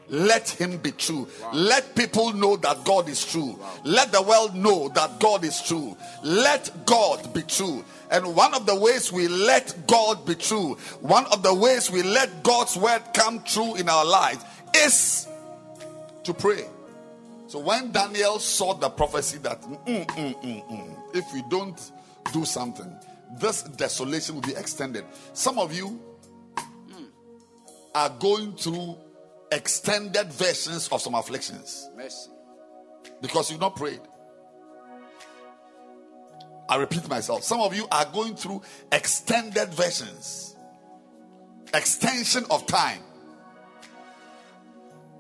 Let 0.08 0.50
him 0.50 0.78
be 0.78 0.92
true. 0.92 1.28
Let 1.54 1.96
people 1.96 2.34
know 2.34 2.58
that 2.58 2.84
God 2.84 3.10
is 3.10 3.26
true. 3.26 3.60
Let 3.84 4.12
the 4.12 4.22
world 4.22 4.56
know 4.56 4.90
that 4.90 5.20
God 5.20 5.44
is 5.44 5.62
true. 5.62 5.98
Let 6.24 6.86
God 6.86 7.34
be 7.34 7.42
true. 7.42 7.84
And 8.12 8.36
one 8.36 8.54
of 8.54 8.66
the 8.66 8.76
ways 8.76 9.12
we 9.12 9.28
let 9.28 9.88
God 9.88 10.26
be 10.26 10.36
true, 10.36 10.76
one 11.02 11.26
of 11.28 11.42
the 11.42 11.54
ways 11.54 11.90
we 11.90 12.04
let 12.04 12.44
God's 12.44 12.78
word 12.78 13.02
come 13.14 13.42
true 13.44 13.76
in 13.76 13.90
our 13.90 14.06
lives 14.06 14.44
is 14.76 15.28
to 16.24 16.34
pray. 16.34 16.66
So 17.48 17.60
when 17.60 17.92
Daniel 17.92 18.40
saw 18.40 18.74
the 18.74 18.90
prophecy 18.90 19.38
that 19.40 19.62
mm, 19.62 19.86
mm, 19.86 20.06
mm, 20.08 20.70
mm, 20.70 20.98
if 21.16 21.26
we 21.34 21.44
don't 21.50 21.80
do 22.32 22.46
something, 22.46 22.92
this 23.40 23.64
desolation 23.64 24.36
will 24.36 24.42
be 24.42 24.56
extended. 24.56 25.06
Some 25.34 25.58
of 25.60 25.74
you 25.74 26.00
are 27.94 28.10
going 28.10 28.54
through 28.54 28.98
extended 29.52 30.32
versions 30.34 30.88
of 30.90 31.02
some 31.02 31.16
afflictions 31.16 31.90
Mercy. 31.96 32.30
because 33.22 33.52
you've 33.52 33.62
not 33.62 33.76
prayed. 33.76 34.02
I 36.68 36.78
repeat 36.78 37.08
myself. 37.08 37.44
Some 37.44 37.62
of 37.62 37.76
you 37.76 37.88
are 37.92 38.06
going 38.06 38.36
through 38.36 38.62
extended 38.92 39.72
versions, 39.74 40.56
extension 41.74 42.44
of 42.50 42.66
time. 42.66 43.02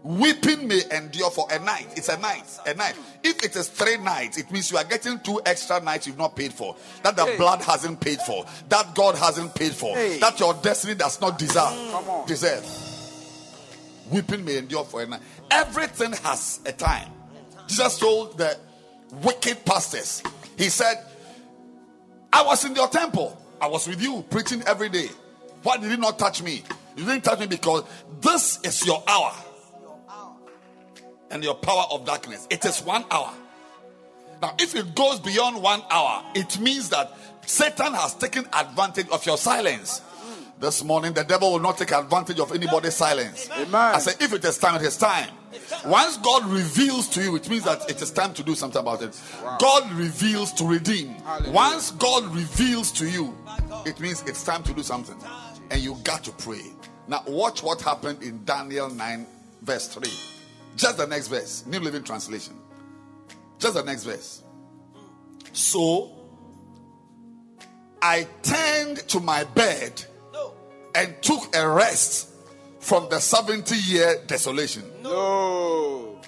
Weeping 0.01 0.67
may 0.67 0.81
endure 0.91 1.31
for 1.31 1.47
a 1.51 1.57
night. 1.59 1.87
It's 1.95 2.09
a 2.09 2.17
night. 2.19 2.43
A 2.67 2.75
night. 2.75 2.93
If 3.23 3.43
it 3.43 3.55
is 3.55 3.69
three 3.69 3.97
nights, 3.97 4.37
it 4.37 4.51
means 4.51 4.69
you 4.69 4.77
are 4.77 4.83
getting 4.83 5.19
two 5.19 5.41
extra 5.47 5.79
nights 5.81 6.05
you've 6.05 6.17
not 6.17 6.35
paid 6.35 6.53
for. 6.53 6.75
That 7.01 7.15
the 7.15 7.25
Hey. 7.25 7.37
blood 7.37 7.61
hasn't 7.63 7.99
paid 8.01 8.21
for. 8.21 8.45
That 8.69 8.93
God 8.93 9.15
hasn't 9.15 9.55
paid 9.55 9.73
for. 9.73 9.95
Hey. 9.95 10.19
That 10.19 10.39
your 10.39 10.53
destiny 10.55 10.93
does 10.93 11.19
not 11.21 11.39
deserve. 11.39 11.73
Come 11.91 12.07
on. 12.09 12.27
Deserve. 12.27 12.63
Weeping 14.11 14.45
may 14.45 14.57
endure 14.57 14.83
for 14.83 15.01
a 15.01 15.07
night. 15.07 15.21
Everything 15.49 16.11
has 16.23 16.59
a 16.65 16.71
time. 16.71 17.11
Jesus 17.67 17.97
told 17.97 18.37
the 18.37 18.57
wicked 19.23 19.65
pastors, 19.65 20.21
He 20.57 20.69
said, 20.69 21.03
I 22.31 22.43
was 22.43 22.65
in 22.65 22.75
your 22.75 22.87
temple. 22.87 23.41
I 23.59 23.67
was 23.67 23.87
with 23.87 24.01
you 24.01 24.23
preaching 24.29 24.61
every 24.67 24.89
day. 24.89 25.07
Why 25.63 25.77
did 25.77 25.89
you 25.89 25.97
not 25.97 26.19
touch 26.19 26.43
me? 26.43 26.63
You 26.95 27.05
didn't 27.05 27.23
touch 27.23 27.39
me 27.39 27.47
because 27.47 27.83
this 28.21 28.59
is 28.63 28.85
your 28.85 29.03
hour 29.07 29.33
and 31.31 31.43
your 31.43 31.55
power 31.55 31.85
of 31.91 32.05
darkness. 32.05 32.47
It 32.49 32.63
is 32.65 32.81
one 32.81 33.05
hour. 33.09 33.33
Now, 34.41 34.53
if 34.59 34.75
it 34.75 34.95
goes 34.95 35.19
beyond 35.19 35.61
one 35.61 35.81
hour, 35.89 36.23
it 36.35 36.59
means 36.59 36.89
that 36.89 37.11
Satan 37.45 37.93
has 37.93 38.13
taken 38.13 38.45
advantage 38.53 39.09
of 39.09 39.25
your 39.25 39.37
silence. 39.37 40.01
This 40.57 40.83
morning, 40.83 41.13
the 41.13 41.23
devil 41.23 41.51
will 41.51 41.59
not 41.59 41.77
take 41.77 41.91
advantage 41.91 42.39
of 42.39 42.53
anybody's 42.53 42.95
silence. 42.95 43.49
Amen. 43.51 43.73
I 43.73 43.99
say, 43.99 44.13
if 44.23 44.33
it 44.33 44.45
is 44.45 44.57
time, 44.57 44.75
it 44.75 44.83
is 44.83 44.97
time. 44.97 45.29
Once 45.85 46.17
God 46.17 46.45
reveals 46.45 47.09
to 47.09 47.21
you, 47.21 47.35
it 47.35 47.49
means 47.49 47.63
that 47.63 47.89
it 47.89 48.01
is 48.01 48.09
time 48.11 48.33
to 48.33 48.43
do 48.43 48.55
something 48.55 48.79
about 48.79 49.01
it. 49.01 49.19
God 49.59 49.91
reveals 49.93 50.53
to 50.53 50.65
redeem. 50.65 51.09
Hallelujah. 51.09 51.51
Once 51.51 51.91
God 51.91 52.33
reveals 52.33 52.91
to 52.93 53.09
you, 53.09 53.37
it 53.85 53.99
means 53.99 54.23
it's 54.23 54.43
time 54.43 54.63
to 54.63 54.73
do 54.73 54.81
something. 54.81 55.17
And 55.71 55.81
you 55.81 55.97
got 56.03 56.23
to 56.23 56.31
pray. 56.31 56.71
Now, 57.07 57.23
watch 57.27 57.61
what 57.61 57.81
happened 57.81 58.23
in 58.23 58.43
Daniel 58.45 58.89
9, 58.89 59.27
verse 59.61 59.87
3. 59.89 60.09
Just 60.77 60.97
the 60.97 61.07
next 61.07 61.27
verse, 61.27 61.65
New 61.65 61.79
Living 61.79 62.03
Translation. 62.03 62.55
Just 63.59 63.75
the 63.75 63.83
next 63.83 64.03
verse. 64.03 64.41
So 65.51 66.11
I 68.01 68.27
turned 68.41 68.97
to 69.09 69.19
my 69.19 69.43
bed 69.43 70.05
and 70.95 71.21
took 71.21 71.55
a 71.55 71.67
rest 71.67 72.29
from 72.79 73.09
the 73.09 73.19
70 73.19 73.75
year 73.75 74.21
desolation. 74.27 74.83
No. 75.01 76.19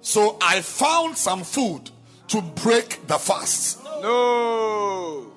So 0.00 0.36
I 0.42 0.60
found 0.60 1.16
some 1.16 1.44
food 1.44 1.90
to 2.28 2.42
break 2.42 3.06
the 3.06 3.18
fast. 3.18 3.82
No. 4.02 5.30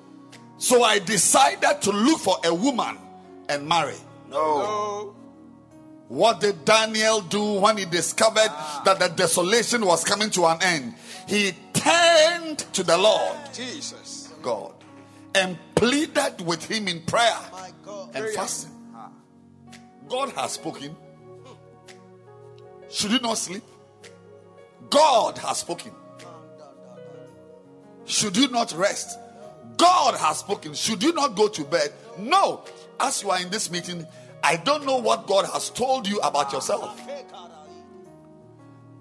So 0.58 0.82
I 0.82 0.98
decided 0.98 1.80
to 1.82 1.90
look 1.92 2.20
for 2.20 2.36
a 2.44 2.52
woman 2.52 2.98
and 3.48 3.68
marry. 3.68 3.96
No. 4.28 5.14
What 6.08 6.40
did 6.40 6.64
Daniel 6.64 7.20
do 7.20 7.60
when 7.60 7.76
he 7.76 7.84
discovered 7.84 8.48
ah. 8.48 8.82
that 8.84 8.98
the 8.98 9.08
desolation 9.08 9.84
was 9.84 10.04
coming 10.04 10.30
to 10.30 10.46
an 10.46 10.58
end? 10.62 10.94
He 11.26 11.52
turned 11.74 12.58
to 12.72 12.82
the 12.82 12.96
Lord 12.96 13.36
Jesus. 13.52 14.32
God 14.42 14.72
and 15.34 15.58
pleaded 15.74 16.40
with 16.44 16.64
him 16.64 16.88
in 16.88 17.00
prayer 17.02 17.36
My 17.40 17.47
God. 17.47 17.47
And 18.14 18.28
fasting. 18.34 18.72
Ah. 18.94 19.10
God 20.08 20.30
has 20.30 20.52
spoken. 20.52 20.96
Should 22.88 23.12
you 23.12 23.20
not 23.20 23.38
sleep? 23.38 23.62
God 24.90 25.38
has 25.38 25.58
spoken. 25.58 25.92
Should 28.06 28.36
you 28.36 28.48
not 28.48 28.72
rest? 28.72 29.18
God 29.76 30.16
has 30.16 30.38
spoken. 30.38 30.74
Should 30.74 31.02
you 31.02 31.12
not 31.12 31.36
go 31.36 31.48
to 31.48 31.64
bed? 31.64 31.92
No. 32.18 32.64
As 32.98 33.22
you 33.22 33.30
are 33.30 33.40
in 33.40 33.50
this 33.50 33.70
meeting, 33.70 34.06
I 34.42 34.56
don't 34.56 34.86
know 34.86 34.96
what 34.96 35.26
God 35.26 35.44
has 35.46 35.70
told 35.70 36.08
you 36.08 36.18
about 36.20 36.52
yourself. 36.52 37.00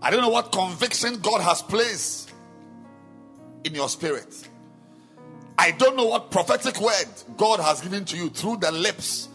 I 0.02 0.12
don't 0.12 0.22
know 0.22 0.30
what 0.30 0.52
conviction 0.52 1.20
God 1.20 1.42
has 1.42 1.62
placed 1.62 2.32
in 3.64 3.74
your 3.74 3.90
spirit. 3.90 4.48
I 5.58 5.72
don't 5.72 5.96
know 5.96 6.06
what 6.06 6.32
prophetic 6.32 6.80
word 6.80 7.08
God 7.36 7.60
has 7.60 7.82
given 7.82 8.06
to 8.06 8.18
you 8.18 8.30
through 8.30 8.58
the 8.58 8.72
lips 8.72 9.30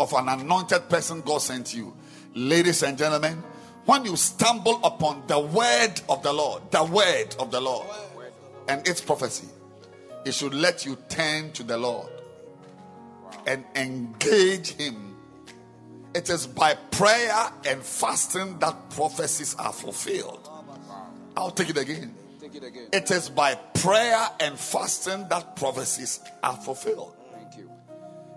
of 0.00 0.12
an 0.12 0.28
anointed 0.28 0.88
person 0.88 1.20
God 1.20 1.38
sent 1.38 1.74
you. 1.74 1.94
Ladies 2.34 2.82
and 2.82 2.98
gentlemen, 2.98 3.42
when 3.86 4.04
you 4.04 4.16
stumble 4.16 4.80
upon 4.84 5.22
the 5.26 5.38
word 5.38 6.00
of 6.08 6.22
the 6.22 6.32
Lord, 6.32 6.70
the 6.70 6.84
word 6.84 7.36
of 7.38 7.50
the 7.50 7.60
Lord, 7.60 7.86
and 8.68 8.86
its 8.86 9.00
prophecy, 9.00 9.48
it 10.24 10.34
should 10.34 10.52
let 10.52 10.84
you 10.84 10.98
turn 11.08 11.52
to 11.52 11.62
the 11.62 11.78
Lord 11.78 12.10
and 13.46 13.64
engage 13.76 14.72
Him. 14.72 15.16
It 16.14 16.28
is 16.30 16.46
by 16.46 16.74
prayer 16.74 17.52
and 17.66 17.80
fasting 17.82 18.58
that 18.58 18.90
prophecies 18.90 19.54
are 19.54 19.72
fulfilled. 19.72 20.50
I'll 21.36 21.52
take 21.52 21.70
it 21.70 21.76
again. 21.76 22.14
It 22.56 22.64
again. 22.64 22.88
It 22.90 23.10
is 23.10 23.28
by 23.28 23.54
prayer 23.54 24.28
and 24.40 24.58
fasting 24.58 25.28
that 25.28 25.56
prophecies 25.56 26.20
are 26.42 26.56
fulfilled. 26.56 27.14
Thank 27.32 27.58
you. 27.58 27.70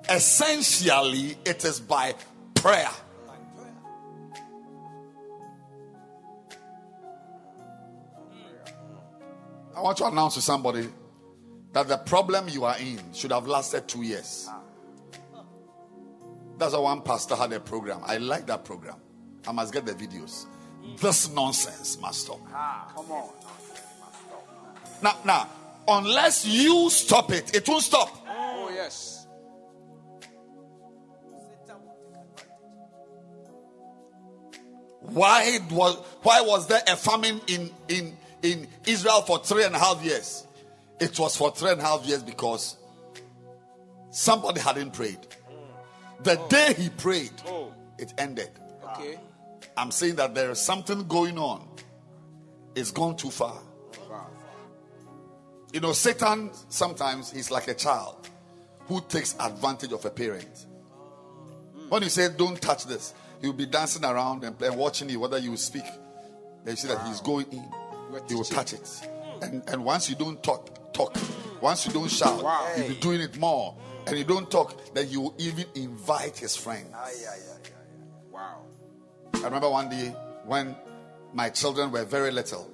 Essentially, 0.09 1.37
it 1.45 1.63
is 1.63 1.79
by 1.79 2.15
prayer. 2.53 2.89
I 9.75 9.81
want 9.81 9.97
to 9.99 10.05
announce 10.07 10.33
to 10.33 10.41
somebody 10.41 10.89
that 11.71 11.87
the 11.87 11.97
problem 11.97 12.49
you 12.49 12.65
are 12.65 12.77
in 12.77 12.99
should 13.13 13.31
have 13.31 13.47
lasted 13.47 13.87
two 13.87 14.01
years. 14.01 14.49
That's 16.57 16.73
why 16.73 16.79
one 16.79 17.01
pastor 17.03 17.37
had 17.37 17.53
a 17.53 17.61
program. 17.61 18.01
I 18.03 18.17
like 18.17 18.45
that 18.47 18.65
program. 18.65 18.97
I 19.47 19.53
must 19.53 19.71
get 19.71 19.85
the 19.85 19.93
videos. 19.93 20.45
This 20.97 21.29
nonsense 21.29 21.97
must 22.01 22.21
stop. 22.25 22.41
Ah, 22.51 22.91
come 22.93 23.09
on. 23.11 23.29
Now, 25.01 25.17
now, 25.25 25.49
unless 25.87 26.45
you 26.45 26.89
stop 26.89 27.31
it, 27.31 27.55
it 27.55 27.67
won't 27.67 27.83
stop. 27.83 28.09
Oh, 28.27 28.69
yes. 28.73 29.27
Why 35.01 35.59
was 35.71 35.95
why 36.21 36.41
was 36.41 36.67
there 36.67 36.81
a 36.87 36.95
famine 36.95 37.41
in 37.47 37.71
in 37.87 38.17
in 38.43 38.67
Israel 38.85 39.21
for 39.21 39.39
three 39.39 39.63
and 39.63 39.75
a 39.75 39.79
half 39.79 40.03
years? 40.03 40.45
It 40.99 41.17
was 41.17 41.35
for 41.35 41.51
three 41.51 41.71
and 41.71 41.79
a 41.79 41.83
half 41.83 42.05
years 42.05 42.21
because 42.21 42.75
somebody 44.11 44.59
hadn't 44.59 44.91
prayed. 44.91 45.19
The 46.23 46.37
oh. 46.37 46.47
day 46.49 46.73
he 46.77 46.89
prayed, 46.89 47.31
Oh. 47.47 47.73
it 47.97 48.13
ended. 48.17 48.49
Okay. 48.83 49.17
I'm 49.77 49.91
saying 49.91 50.15
that 50.15 50.35
there 50.35 50.51
is 50.51 50.59
something 50.59 51.07
going 51.07 51.37
on. 51.37 51.65
It's 52.75 52.91
gone 52.91 53.15
too 53.15 53.29
far. 53.31 53.57
You 55.73 55.79
know, 55.79 55.93
Satan 55.93 56.51
sometimes 56.69 57.31
he's 57.31 57.51
like 57.51 57.67
a 57.67 57.73
child 57.73 58.27
who 58.87 59.01
takes 59.01 59.35
advantage 59.39 59.91
of 59.93 60.03
a 60.05 60.09
parent. 60.09 60.65
When 61.89 62.01
you 62.03 62.09
say, 62.09 62.29
Don't 62.35 62.59
touch 62.59 62.85
this, 62.85 63.13
he'll 63.41 63.53
be 63.53 63.65
dancing 63.65 64.03
around 64.03 64.43
and, 64.43 64.59
and 64.61 64.75
watching 64.75 65.09
you 65.09 65.19
whether 65.19 65.37
you 65.37 65.55
speak. 65.57 65.85
Then 66.63 66.73
you 66.73 66.75
see 66.75 66.87
that 66.87 67.05
he's 67.07 67.21
going 67.21 67.45
in, 67.51 67.63
he 68.27 68.35
will 68.35 68.43
touch 68.43 68.73
it. 68.73 69.07
And, 69.41 69.63
and 69.69 69.85
once 69.85 70.09
you 70.09 70.15
don't 70.15 70.41
talk, 70.43 70.91
talk. 70.93 71.15
Once 71.61 71.85
you 71.85 71.93
don't 71.93 72.09
shout, 72.09 72.43
Wow. 72.43 72.67
you'll 72.77 72.89
be 72.89 72.95
doing 72.95 73.21
it 73.21 73.37
more. 73.37 73.75
And 74.07 74.17
you 74.17 74.23
don't 74.23 74.49
talk, 74.49 74.93
then 74.93 75.09
you 75.09 75.21
will 75.21 75.35
even 75.37 75.65
invite 75.75 76.37
his 76.37 76.55
friends. 76.55 76.87
Wow. 78.31 78.63
I 79.35 79.43
remember 79.43 79.69
one 79.69 79.89
day 79.89 80.07
when 80.45 80.75
my 81.33 81.49
children 81.49 81.91
were 81.91 82.05
very 82.05 82.31
little. 82.31 82.69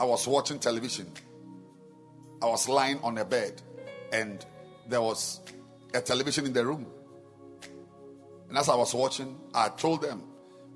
I 0.00 0.04
was 0.04 0.26
watching 0.26 0.58
television. 0.58 1.10
I 2.40 2.46
was 2.46 2.68
lying 2.68 3.00
on 3.02 3.18
a 3.18 3.24
bed 3.24 3.60
and 4.12 4.44
there 4.88 5.02
was 5.02 5.40
a 5.92 6.00
television 6.00 6.46
in 6.46 6.52
the 6.52 6.64
room. 6.64 6.86
And 8.48 8.56
as 8.56 8.68
I 8.68 8.76
was 8.76 8.94
watching, 8.94 9.36
I 9.54 9.68
told 9.70 10.02
them, 10.02 10.22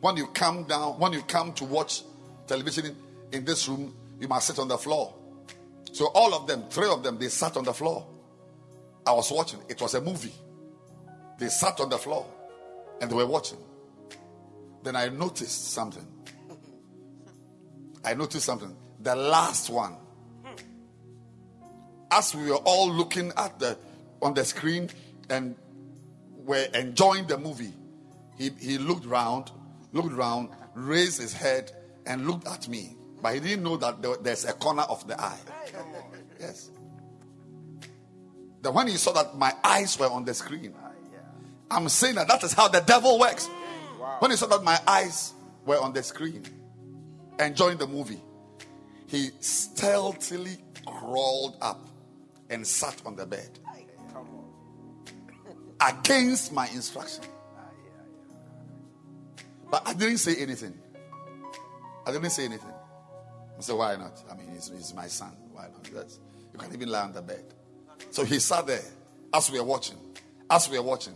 when 0.00 0.16
you 0.16 0.26
come 0.26 0.64
down, 0.64 0.98
when 0.98 1.12
you 1.12 1.22
come 1.22 1.52
to 1.54 1.64
watch 1.64 2.02
television 2.46 2.86
in, 2.86 2.96
in 3.32 3.44
this 3.44 3.68
room, 3.68 3.94
you 4.20 4.28
must 4.28 4.48
sit 4.48 4.58
on 4.58 4.68
the 4.68 4.76
floor. 4.76 5.14
So 5.92 6.06
all 6.06 6.34
of 6.34 6.46
them, 6.46 6.64
three 6.68 6.88
of 6.88 7.02
them, 7.02 7.18
they 7.18 7.28
sat 7.28 7.56
on 7.56 7.64
the 7.64 7.72
floor. 7.72 8.06
I 9.06 9.12
was 9.12 9.30
watching. 9.30 9.60
It 9.68 9.80
was 9.80 9.94
a 9.94 10.00
movie. 10.00 10.32
They 11.38 11.48
sat 11.48 11.80
on 11.80 11.88
the 11.88 11.98
floor 11.98 12.26
and 13.00 13.10
they 13.10 13.14
were 13.14 13.26
watching. 13.26 13.58
Then 14.82 14.96
I 14.96 15.08
noticed 15.08 15.72
something. 15.72 16.06
I 18.04 18.14
noticed 18.14 18.44
something. 18.44 18.76
The 19.02 19.16
last 19.16 19.68
one. 19.68 19.96
As 22.10 22.34
we 22.34 22.50
were 22.50 22.56
all 22.56 22.90
looking 22.92 23.32
at 23.36 23.58
the 23.58 23.76
on 24.20 24.34
the 24.34 24.44
screen 24.44 24.90
and 25.28 25.56
were 26.44 26.66
enjoying 26.74 27.26
the 27.26 27.38
movie, 27.38 27.72
he, 28.38 28.50
he 28.60 28.78
looked 28.78 29.06
round, 29.06 29.50
looked 29.92 30.12
round, 30.12 30.50
raised 30.74 31.20
his 31.20 31.32
head, 31.32 31.72
and 32.06 32.26
looked 32.28 32.46
at 32.46 32.68
me. 32.68 32.96
But 33.20 33.34
he 33.34 33.40
didn't 33.40 33.64
know 33.64 33.76
that 33.78 34.02
there- 34.02 34.16
there's 34.18 34.44
a 34.44 34.52
corner 34.52 34.82
of 34.82 35.06
the 35.06 35.20
eye. 35.20 35.38
Yes. 36.38 36.70
Then 38.60 38.74
when 38.74 38.86
he 38.88 38.96
saw 38.96 39.12
that 39.12 39.36
my 39.36 39.54
eyes 39.64 39.98
were 39.98 40.08
on 40.08 40.24
the 40.24 40.34
screen, 40.34 40.74
I'm 41.70 41.88
saying 41.88 42.16
that 42.16 42.28
that 42.28 42.44
is 42.44 42.52
how 42.52 42.68
the 42.68 42.80
devil 42.80 43.18
works. 43.18 43.48
When 44.18 44.30
he 44.30 44.36
saw 44.36 44.46
that 44.46 44.62
my 44.62 44.78
eyes 44.86 45.32
were 45.64 45.78
on 45.80 45.92
the 45.92 46.02
screen, 46.02 46.44
enjoying 47.38 47.78
the 47.78 47.86
movie, 47.86 48.20
he 49.12 49.30
stealthily 49.40 50.56
crawled 50.86 51.58
up 51.60 51.86
and 52.48 52.66
sat 52.66 53.00
on 53.04 53.14
the 53.14 53.26
bed 53.26 53.50
against 55.80 56.52
my 56.52 56.66
instruction. 56.68 57.22
But 59.70 59.86
I 59.86 59.92
didn't 59.92 60.18
say 60.18 60.36
anything. 60.36 60.72
I 62.06 62.12
didn't 62.12 62.30
say 62.30 62.46
anything. 62.46 62.72
I 63.58 63.60
said, 63.60 63.76
why 63.76 63.96
not? 63.96 64.22
I 64.30 64.34
mean, 64.34 64.48
he's, 64.54 64.70
he's 64.74 64.94
my 64.94 65.08
son. 65.08 65.36
Why 65.52 65.64
not? 65.64 65.84
That's, 65.92 66.18
you 66.52 66.58
can 66.58 66.72
even 66.72 66.88
lie 66.88 67.02
on 67.02 67.12
the 67.12 67.22
bed. 67.22 67.44
So 68.10 68.24
he 68.24 68.38
sat 68.38 68.66
there 68.66 68.80
as 69.34 69.50
we 69.50 69.58
were 69.60 69.66
watching. 69.66 69.98
as 70.50 70.68
we 70.68 70.78
were 70.78 70.84
watching. 70.84 71.14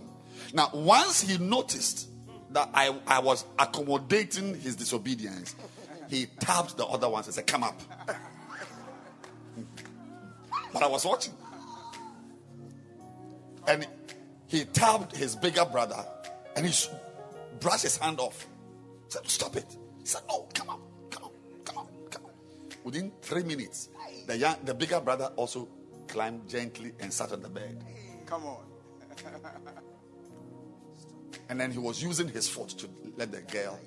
Now, 0.53 0.70
once 0.72 1.20
he 1.20 1.38
noticed 1.38 2.09
that 2.51 2.70
I, 2.72 2.94
I 3.07 3.20
was 3.20 3.44
accommodating 3.59 4.59
his 4.61 4.76
disobedience, 4.76 5.55
he 6.09 6.27
tapped 6.41 6.77
the 6.77 6.87
other 6.87 7.09
ones 7.09 7.27
and 7.27 7.35
said, 7.35 7.47
Come 7.47 7.65
up. 7.65 7.81
But 10.73 10.83
I 10.83 10.89
was 10.89 11.05
watching. 11.05 11.33
And 13.67 13.87
he 14.47 14.65
tapped 14.65 15.17
his 15.17 15.35
bigger 15.35 15.65
brother 15.65 16.05
and 16.55 16.67
he 16.67 16.89
brushed 17.61 17.83
his 17.83 17.97
hand 17.97 18.21
off. 18.21 18.47
He 19.07 19.13
said, 19.13 19.29
Stop 19.29 19.57
it. 19.57 19.67
He 20.01 20.07
said, 20.07 20.23
No, 20.29 20.47
come 20.55 20.71
on, 20.71 20.81
come 21.11 21.25
on, 21.25 21.31
come 21.65 21.79
on, 21.79 21.87
come 22.11 22.25
on. 22.27 22.31
Within 22.85 23.13
three 23.23 23.43
minutes, 23.43 23.89
the, 24.27 24.37
young, 24.37 24.57
the 24.65 24.75
bigger 24.75 25.01
brother 25.01 25.33
also 25.37 25.69
climbed 26.09 26.49
gently 26.49 26.93
and 27.01 27.13
sat 27.13 27.33
on 27.33 27.43
the 27.43 27.49
bed. 27.49 27.83
Come 28.27 28.45
on. 28.45 28.59
And 31.49 31.61
then 31.61 31.71
he 31.71 31.79
was 31.79 32.03
using 32.03 32.29
his 32.29 32.49
foot 32.49 32.69
to 32.71 32.89
let 33.17 33.31
the 33.33 33.41
girl 33.41 33.79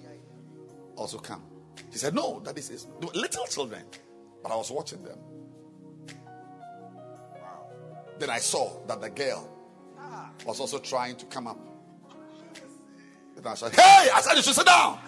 also 0.95 1.17
come. 1.17 1.43
He 1.91 1.97
said, 1.97 2.13
No, 2.13 2.39
that 2.41 2.57
is 2.57 2.69
his. 2.69 2.85
They 2.99 3.07
were 3.07 3.13
little 3.13 3.45
children. 3.45 3.83
But 4.41 4.51
I 4.51 4.55
was 4.55 4.71
watching 4.71 5.03
them. 5.03 5.17
Then 8.19 8.29
I 8.29 8.39
saw 8.39 8.85
that 8.87 9.01
the 9.01 9.09
girl 9.09 9.49
ah. 9.97 10.31
was 10.45 10.59
also 10.59 10.79
trying 10.79 11.15
to 11.17 11.25
come 11.25 11.47
up. 11.47 11.59
Then 13.35 13.47
I 13.47 13.55
said, 13.55 13.73
Hey, 13.73 14.09
I 14.13 14.21
said 14.21 14.35
you 14.35 14.41
should 14.41 14.55
sit 14.55 14.65
down. 14.65 14.99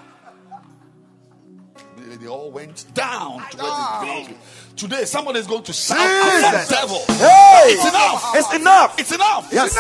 They, 2.01 2.15
they 2.17 2.27
all 2.27 2.49
went 2.51 2.85
down 2.93 3.39
to 3.51 3.57
where 3.57 3.65
they 4.01 4.23
belong. 4.23 4.35
Today, 4.75 5.05
somebody 5.05 5.39
is 5.39 5.47
going 5.47 5.63
to 5.63 5.73
shout 5.73 5.99
at 5.99 6.65
the 6.65 6.75
devil. 6.75 6.99
Hey! 7.07 7.75
It's 7.77 7.85
enough. 7.85 8.35
It's 8.35 8.53
enough. 8.55 8.99
It's 8.99 9.11
enough. 9.11 9.49
Yes. 9.51 9.75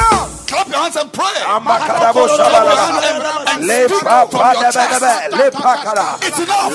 Clap 0.47 0.67
your 0.67 0.77
hands 0.77 0.95
and 0.97 1.11
pray. 1.11 1.33
Amakadabo 1.41 2.27
shabalaba. 2.27 3.57
Le 3.61 3.87
papa 3.89 4.53
de 4.53 4.71
belebe. 4.71 5.11
It's 6.27 6.39
enough. 6.39 6.73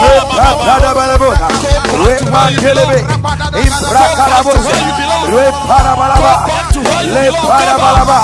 Re 0.02 0.16
papa 0.36 0.74
de 0.82 0.90
belebe. 0.98 1.30
Re 2.04 2.14
mandelebe. 2.30 2.98
I 3.54 3.66
prakalaboshe. 3.88 4.76
Re 5.34 5.46
parabalaba. 5.68 6.32
Le 7.14 7.24
parabalaba. 7.48 8.18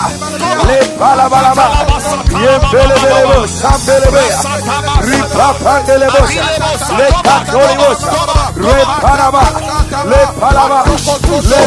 Le 0.67 0.79
parabalaba. 0.99 1.67
Ye 2.43 2.53
belebelebo. 2.71 3.39
Sambelebe. 3.47 4.25
Ripa 5.07 5.49
pandelebo. 5.63 6.23
Le 6.99 7.07
katolibos. 7.23 8.01
Re 8.57 8.79
paraba. 9.01 9.45
Le 9.91 10.23
palaba. 10.41 10.85
Le. 11.43 11.61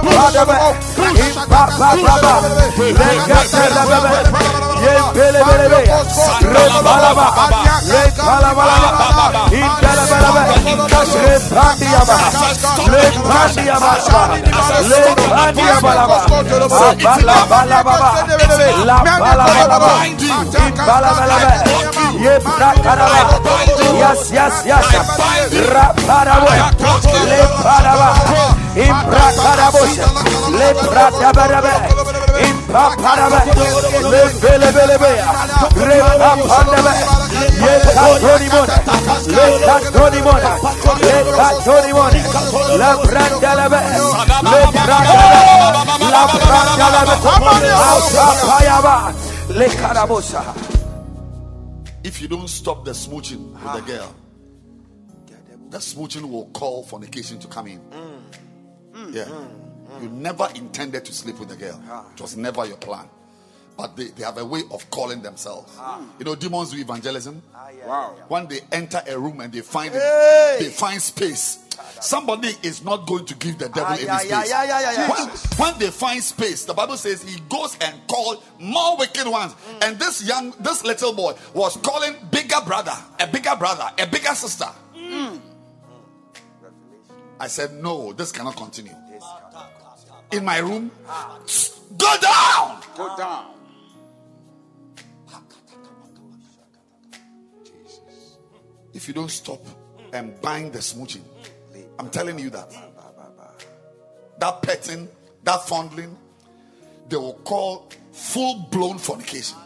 Indelebelebe. 9.56 9.85
Yes, 23.98 24.32
yes, 24.32 24.66
yes. 24.66 24.86
Le 25.54 25.94
paraba. 26.06 26.52
Le. 34.12 34.26
Le 36.52 37.25
papanabe. 37.36 37.56
Ye 37.62 37.74
katonimon. 37.96 38.68
Le 39.28 39.46
katonimon. 39.66 40.40
Le 41.02 41.18
katonimon. 41.36 42.14
La 42.78 42.90
brandalabe. 42.98 43.82
Le 44.44 44.60
brandalabe. 44.72 45.82
La 46.12 46.22
brandalabe. 46.28 47.16
La 48.14 48.28
papayaba. 48.48 48.96
Le 49.50 49.68
karabosa. 49.70 50.42
If 52.04 52.22
you 52.22 52.28
don't 52.28 52.48
stop 52.48 52.86
the 52.86 52.92
smooching 52.92 53.52
with 53.54 53.74
the 53.74 53.82
girl, 53.92 54.16
the 55.72 55.80
smooching 55.80 56.30
will 56.30 56.46
call 56.54 56.84
fornication 56.84 57.40
to 57.40 57.48
come 57.48 57.68
in. 57.68 57.82
Yeah. 59.12 59.28
You 60.02 60.10
never 60.10 60.48
intended 60.56 61.06
to 61.06 61.14
sleep 61.14 61.40
with 61.40 61.50
the 61.50 61.56
girl, 61.56 61.82
it 62.14 62.22
was 62.22 62.36
never 62.36 62.66
your 62.66 62.78
plan. 62.78 63.08
But 63.78 63.98
they, 63.98 64.06
they 64.06 64.24
have 64.24 64.38
a 64.38 64.46
way 64.46 64.62
of 64.72 64.90
calling 64.90 65.22
themselves. 65.22 65.78
You 66.18 66.26
know, 66.26 66.36
demons 66.36 66.72
do 66.72 66.80
evangelism. 66.80 67.42
Wow. 67.86 68.16
When 68.28 68.48
they 68.48 68.62
enter 68.72 69.02
a 69.08 69.20
room 69.20 69.42
and 69.42 69.52
they 69.52 69.62
find 69.62 69.92
it, 69.94 70.60
they 70.60 70.70
find 70.70 71.02
space. 71.02 71.60
Somebody 72.00 72.52
is 72.64 72.84
not 72.86 73.06
going 73.06 73.26
to 73.26 73.36
give 73.36 73.58
the 73.58 73.68
devil 73.68 73.94
any 73.94 74.04
yeah, 74.06 74.18
space. 74.20 74.30
yeah, 74.32 74.44
yeah, 74.46 74.64
yeah, 74.64 74.80
yeah, 74.80 74.92
yeah. 74.94 75.10
When, 75.10 75.30
when 75.58 75.80
they 75.80 75.92
find 75.92 76.24
space, 76.24 76.64
the 76.64 76.74
Bible 76.74 76.96
says 76.96 77.22
he 77.22 77.40
goes 77.50 77.78
and 77.82 77.96
calls 78.08 78.42
more 78.60 78.98
wicked 78.98 79.28
ones. 79.28 79.54
And 79.82 80.00
this 80.00 80.26
young, 80.26 80.52
this 80.62 80.86
little 80.86 81.14
boy 81.14 81.34
was 81.54 81.76
calling 81.78 82.16
bigger 82.32 82.62
brother, 82.66 82.96
a 83.20 83.28
bigger 83.28 83.56
brother, 83.58 83.90
a 84.00 84.08
bigger 84.08 84.34
sister. 84.36 84.68
I 87.38 87.48
said, 87.48 87.74
no, 87.74 88.14
this 88.14 88.32
cannot 88.32 88.56
continue. 88.56 88.96
In 90.32 90.46
my 90.46 90.60
room, 90.60 90.92
go 91.98 92.16
down. 92.22 92.82
Go 92.96 93.18
down. 93.18 93.55
If 98.96 99.10
you 99.10 99.14
don't 99.14 99.30
stop 99.30 99.60
and 100.14 100.42
bind 100.42 100.72
the 100.72 100.80
smooching, 100.80 101.24
I'm 102.00 102.10
telling 102.10 102.40
you 102.40 102.50
that. 102.52 102.74
That 104.40 104.62
petting, 104.62 105.10
that 105.44 105.68
fondling, 105.68 106.18
they 107.10 107.18
will 107.18 107.34
call 107.34 107.90
full 108.14 108.68
blown 108.72 108.98
fornication. 108.98 109.58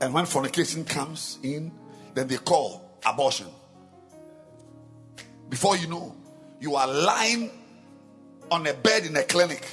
And 0.00 0.14
when 0.14 0.24
fornication 0.24 0.84
comes 0.86 1.38
in, 1.42 1.70
then 2.14 2.26
they 2.28 2.38
call 2.38 2.98
abortion. 3.04 3.48
Before 5.50 5.76
you 5.76 5.86
know, 5.86 6.16
you 6.60 6.76
are 6.76 6.88
lying 6.88 7.50
on 8.50 8.66
a 8.66 8.72
bed 8.72 9.04
in 9.04 9.14
a 9.16 9.22
clinic. 9.22 9.66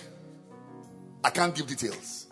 I 1.23 1.29
can't 1.29 1.55
give 1.55 1.67
details. 1.67 2.27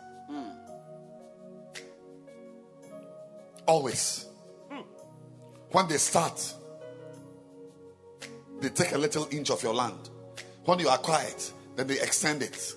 Always. 3.66 4.26
When 5.76 5.89
they 5.89 5.97
start, 5.97 6.53
they 8.61 8.69
take 8.69 8.93
a 8.93 8.97
little 8.97 9.28
inch 9.30 9.49
of 9.49 9.61
your 9.61 9.73
land. 9.73 10.09
When 10.63 10.80
you 10.80 10.88
are 10.88 10.97
quiet, 10.97 11.51
then 11.76 11.88
they 11.88 11.99
extend 11.99 12.43
it. 12.43 12.76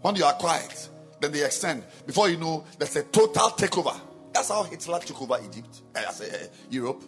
When 0.00 0.16
you 0.16 0.24
are 0.24 0.32
quiet, 0.32 0.88
then 1.20 1.32
they 1.32 1.44
extend. 1.44 1.84
Before 2.06 2.30
you 2.30 2.38
know, 2.38 2.64
there's 2.78 2.96
a 2.96 3.02
total 3.02 3.50
takeover. 3.50 3.94
That's 4.32 4.48
how 4.48 4.62
Hitler 4.62 5.00
took 5.00 5.20
over 5.20 5.38
Egypt, 5.44 5.82
uh, 5.94 6.10
say, 6.12 6.30
uh, 6.30 6.46
Europe. 6.70 7.02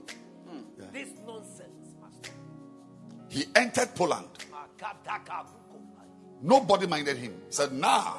This 0.93 1.15
nonsense. 1.27 1.95
Master. 1.99 2.31
He 3.31 3.47
entered 3.57 3.95
Poland. 3.95 4.29
Nobody 6.43 6.87
minded 6.87 7.17
him. 7.17 7.41
Said, 7.49 7.73
nah. 7.73 8.17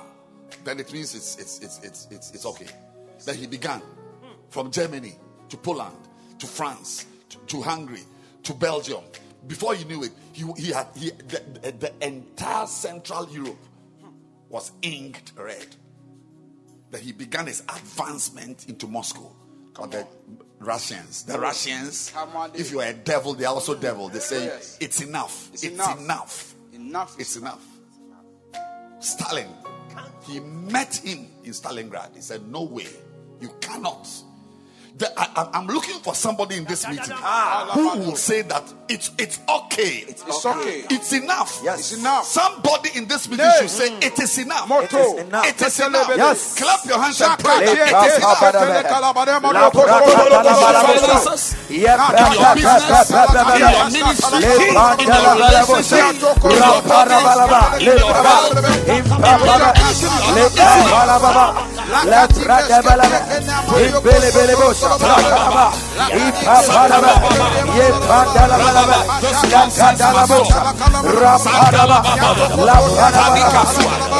Then 0.63 0.79
it 0.79 0.91
means 0.91 1.13
it's 1.13 1.37
it's 1.37 1.59
it's 1.59 1.79
it's 1.83 2.07
it's, 2.09 2.31
it's 2.31 2.45
okay. 2.47 2.65
Then 3.23 3.35
he 3.35 3.45
began 3.45 3.83
from 4.49 4.71
Germany 4.71 5.15
to 5.49 5.55
Poland 5.55 6.08
to 6.39 6.47
France 6.47 7.05
to, 7.29 7.37
to 7.47 7.61
Hungary 7.61 8.03
to 8.43 8.53
Belgium. 8.53 9.03
Before 9.47 9.75
you 9.75 9.85
knew 9.85 10.03
it, 10.03 10.11
he, 10.33 10.45
he 10.57 10.71
had 10.71 10.87
he, 10.95 11.11
the, 11.11 11.71
the, 11.79 11.93
entire 12.05 12.67
Central 12.67 13.29
Europe 13.29 13.57
was 14.49 14.71
inked 14.81 15.33
red. 15.37 15.67
Then 16.91 17.01
he 17.01 17.11
began 17.11 17.47
his 17.47 17.61
advancement 17.61 18.67
into 18.67 18.87
Moscow. 18.87 19.31
The 19.91 20.05
Russians, 20.59 21.23
the 21.23 21.39
Russians, 21.39 22.11
on, 22.15 22.51
if 22.53 22.69
you 22.69 22.81
are 22.81 22.87
a 22.87 22.93
devil, 22.93 23.33
they 23.33 23.45
are 23.45 23.53
also 23.53 23.75
devil. 23.75 24.09
They 24.09 24.19
say 24.19 24.45
Yes. 24.45 24.77
it's 24.81 25.01
enough. 25.01 25.49
It's 25.53 25.63
It's, 25.63 25.73
enough. 25.73 25.99
enough. 25.99 26.55
Enough. 26.73 27.15
It's 27.17 27.37
enough. 27.37 27.65
Stalin, 28.99 29.47
he 30.27 30.41
met 30.41 30.97
him 30.97 31.27
in 31.45 31.51
Stalingrad. 31.51 32.13
He 32.15 32.21
said, 32.21 32.45
No 32.49 32.63
way, 32.63 32.87
you 33.39 33.49
cannot. 33.61 34.05
I, 35.17 35.27
I'm- 35.35 35.49
I'm 35.53 35.67
looking 35.67 35.99
for 35.99 36.13
somebody 36.15 36.57
in 36.57 36.65
this 36.65 36.87
meeting 36.87 37.15
who 37.73 37.87
will 37.99 38.15
say 38.15 38.41
that 38.43 38.63
it's 38.89 39.11
it's 39.17 39.39
okay. 39.47 40.03
It's 40.07 40.23
okay. 40.45 40.83
It's 40.89 41.13
enough. 41.13 41.61
Yes. 41.63 41.79
It's 41.79 41.93
enough. 41.99 42.25
Somebody 42.25 42.89
in 42.95 43.07
this 43.07 43.27
meeting 43.29 43.45
Yes. 43.45 43.59
should 43.59 43.69
say 43.69 43.87
it 44.01 44.19
is 44.19 44.37
enough. 44.39 44.69
It 44.69 44.93
is 44.93 45.13
enough. 45.25 45.45
It 45.47 45.61
is 45.61 45.79
enough. 45.79 46.09
Yes. 46.17 46.55
Clap 46.59 46.85
your 46.85 46.99
hands 47.01 47.21
and 47.21 47.39
pray. 47.39 47.65
tie, 47.65 47.71
It 47.71 47.89
tie, 47.89 48.07
is 48.07 48.17
enough. 48.17 48.39
tie, 48.39 48.51
tie, 48.51 48.83
kalabade, 48.83 49.41
moto, 49.41 49.53
La 49.59 49.69
koto, 49.69 49.85
brata 49.87 50.03
koto, 50.03 50.29
la 50.29 50.41
koto, 50.43 50.61
bala 50.61 50.81
koto, 50.83 50.99
bosa. 50.99 51.55
koto. 51.55 51.73
Ye 51.73 51.85
Kaka, 51.85 52.23
brata 52.25 53.59
your 53.59 53.89
ministry, 53.91 54.43
in 54.43 54.75
your 54.75 55.19
la 61.89 62.03
bala 62.03 62.27
bosa. 62.27 62.39
relationship, 62.39 62.47
Ra 62.47 62.59
para 62.59 62.81
bala 62.81 63.03
ba. 63.03 63.19
Le 63.19 63.49
baba. 63.49 63.49
Impa 63.49 63.49
baba. 63.49 63.49
Le 63.49 63.49
bala 63.49 63.49
baba. 63.49 63.49
La 63.49 63.49
brata 63.49 63.57
bala 63.57 63.57
ba. 63.57 63.79
Imbele 63.79 64.29
bele 64.31 64.55
bosa. 64.55 64.89
Brata 64.97 65.49
ba. 65.55 65.65
Impa 66.09 66.55
bala 66.67 66.97
ba. 66.99 67.13
Ye 67.75 67.87
brata 68.05 68.47
la 68.47 68.57
bala 68.57 68.83
ba. 68.89 68.99
La 69.51 69.61
kata 69.77 70.11
la 70.13 70.23
bosa. 70.27 70.59
Ra 71.19 71.33
para 71.39 71.83
ba. 71.87 71.99
La 72.67 72.75
para 72.97 73.25
ba. 73.33 73.61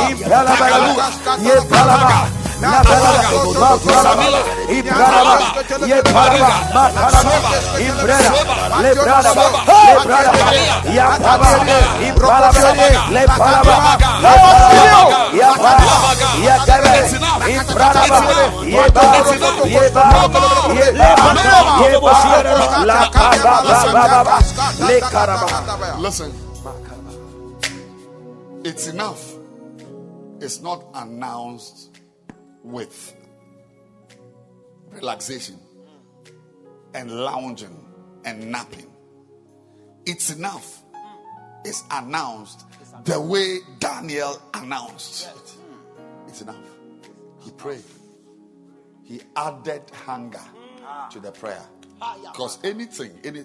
Impa 0.10 0.40
la 0.44 0.54
bala 0.60 0.80
ba. 0.96 1.38
Ye 1.38 1.56
bala 1.70 1.98
ba. 1.98 2.39
La 2.62 2.84
bala 2.84 3.10
ba. 3.16 3.30
Ma 3.60 3.72
bala 3.78 4.16
ba. 4.16 4.34
Ibrada 4.68 5.22
ba. 5.24 5.36
Ye 5.88 5.98
bala 6.04 6.40
ba. 6.40 6.50
Ma 6.76 6.84
bala 6.92 7.20
ba. 7.24 7.52
Ibrada. 7.80 8.30
Le 8.84 8.92
brada 9.00 9.32
ba. 9.34 9.46
Le 9.88 9.94
brada 10.04 10.32
ba. 10.36 10.48
Ya 10.92 11.08
baba. 11.24 11.50
Ibrada 12.04 12.50
ba. 12.52 12.72
Le 13.16 13.24
bala 13.40 13.60
ba. 13.64 13.76
Le 14.20 14.34
bala 14.36 15.04
ba. 15.08 15.20
Ya 15.40 15.52
bala. 15.56 15.86
Ya 16.44 16.56
gabe. 16.68 16.96
Ibrada 17.48 18.04
ba. 18.12 18.20
Ye 18.68 18.84
ba. 18.92 19.06
Ye 19.64 19.84
ba. 19.96 20.06
Ye 20.76 20.92
ba. 21.00 21.28
Ye 21.80 21.92
ba. 22.04 22.14
La 22.84 23.00
ba 23.08 23.26
ba 23.44 23.54
ba 23.64 23.80
ba 23.94 24.04
ba 24.12 24.20
ba. 24.28 24.38
Le 24.88 25.00
karaba. 25.00 25.48
Listen. 26.00 26.32
It's 28.66 28.88
enough. 28.88 29.24
It's 30.42 30.62
not 30.62 30.84
announced 30.96 31.99
with 32.64 33.16
relaxation 34.92 35.58
and 36.94 37.12
lounging 37.12 37.86
and 38.26 38.52
napping. 38.52 38.92
It's 40.06 40.32
enough. 40.32 40.84
It's 41.66 41.84
announced 41.92 42.66
the 43.04 43.20
way 43.20 43.60
Daniel 43.80 44.42
announced. 44.54 45.30
It's 46.28 46.42
enough. 46.42 46.56
He 47.40 47.52
prayed. 47.52 47.84
He 49.04 49.22
added 49.36 49.84
hunger 50.06 50.40
mm. 50.40 51.10
to 51.10 51.20
the 51.20 51.32
prayer. 51.32 51.62
Ah. 51.62 51.80
Ah, 52.02 52.18
because 52.32 52.60
anything, 52.64 53.12
any 53.24 53.44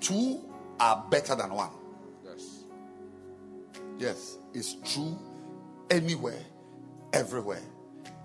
two 0.00 0.40
are 0.80 1.04
better 1.10 1.34
than 1.34 1.52
one. 1.52 1.70
Yes. 2.24 2.64
Yes, 3.98 4.38
it's 4.54 4.76
true 4.94 5.18
anywhere, 5.90 6.40
everywhere, 7.12 7.60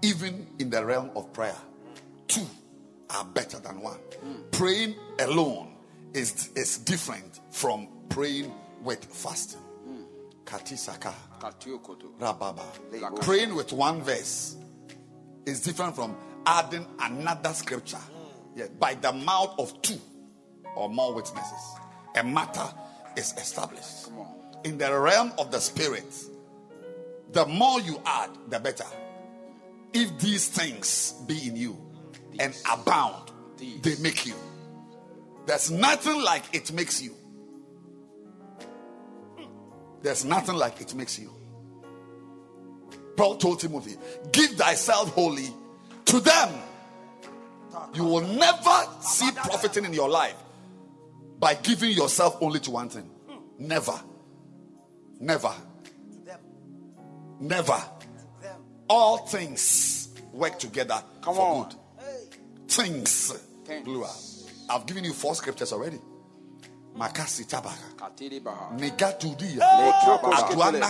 even 0.02 0.48
in 0.60 0.70
the 0.70 0.84
realm 0.86 1.12
of 1.16 1.32
prayer. 1.34 1.56
Two 2.28 2.46
are 3.10 3.26
better 3.26 3.60
than 3.60 3.82
one. 3.82 4.00
Praying 4.52 4.96
alone 5.20 5.76
is, 6.14 6.50
is 6.56 6.78
different 6.80 7.40
from 7.52 7.88
praying 8.10 8.54
with 8.84 9.04
fasting. 9.06 9.62
Katisaka, 10.46 11.14
rababa. 12.20 13.22
Praying 13.22 13.54
with 13.54 13.74
one 13.74 14.02
verse 14.02 14.56
is 15.46 15.62
different 15.62 15.96
from 15.96 16.16
adding 16.46 16.86
another 17.02 17.54
scripture. 17.54 18.00
Yeah, 18.56 18.68
by 18.80 18.96
the 18.96 19.12
mouth 19.12 19.56
of 19.60 19.82
two 19.82 20.00
or 20.76 20.90
more 20.90 21.14
witnesses, 21.14 21.76
a 22.16 22.24
matter 22.24 22.66
is 23.16 23.34
established. 23.34 24.10
In 24.64 24.78
the 24.78 24.98
realm 24.98 25.34
of 25.38 25.52
the 25.52 25.60
spirit, 25.60 26.06
the 27.34 27.46
more 27.46 27.82
you 27.82 28.02
add, 28.06 28.30
the 28.50 28.60
better. 28.60 28.86
If 29.94 30.20
these 30.20 30.48
things 30.48 31.14
be 31.28 31.48
in 31.48 31.56
you 31.56 31.78
and 32.40 32.56
abound, 32.72 33.32
they 33.58 33.96
make 34.00 34.26
you. 34.26 34.36
There's 35.46 35.72
nothing 35.72 36.22
like 36.22 36.44
it 36.54 36.72
makes 36.74 37.02
you. 37.02 37.16
There's 40.02 40.26
nothing 40.26 40.56
like 40.56 40.82
it 40.82 40.94
makes 40.94 41.18
you. 41.18 41.32
Paul 43.16 43.38
told 43.38 43.60
Timothy, 43.60 43.96
Give 44.32 44.52
thyself 44.52 45.10
wholly 45.14 45.48
to 46.06 46.20
them. 46.20 46.54
You 47.94 48.04
will 48.04 48.22
never 48.22 48.88
see 49.02 49.30
profiting 49.32 49.86
in 49.86 49.94
your 49.94 50.10
life 50.10 50.36
by 51.40 51.56
giving 51.56 51.92
yourself 51.92 52.38
only 52.42 52.60
to 52.62 52.72
one 52.72 52.90
thing. 52.90 53.10
Never. 53.58 54.00
Never. 55.20 55.54
Never. 57.40 57.84
All 58.90 59.18
things 59.18 60.10
work 60.34 60.60
together 60.60 61.02
Come 61.22 61.36
for 61.36 61.42
on. 61.42 61.70
good. 61.70 61.78
Things. 62.70 63.34
Things. 63.66 63.84
Plural. 63.84 64.16
I've 64.70 64.86
given 64.86 65.04
you 65.04 65.14
four 65.14 65.36
scriptures 65.36 65.74
already. 65.74 66.00
Makasi 66.98 67.46
tabaka. 67.46 67.78
Negatudia. 68.78 69.62
Atuana. 70.34 70.90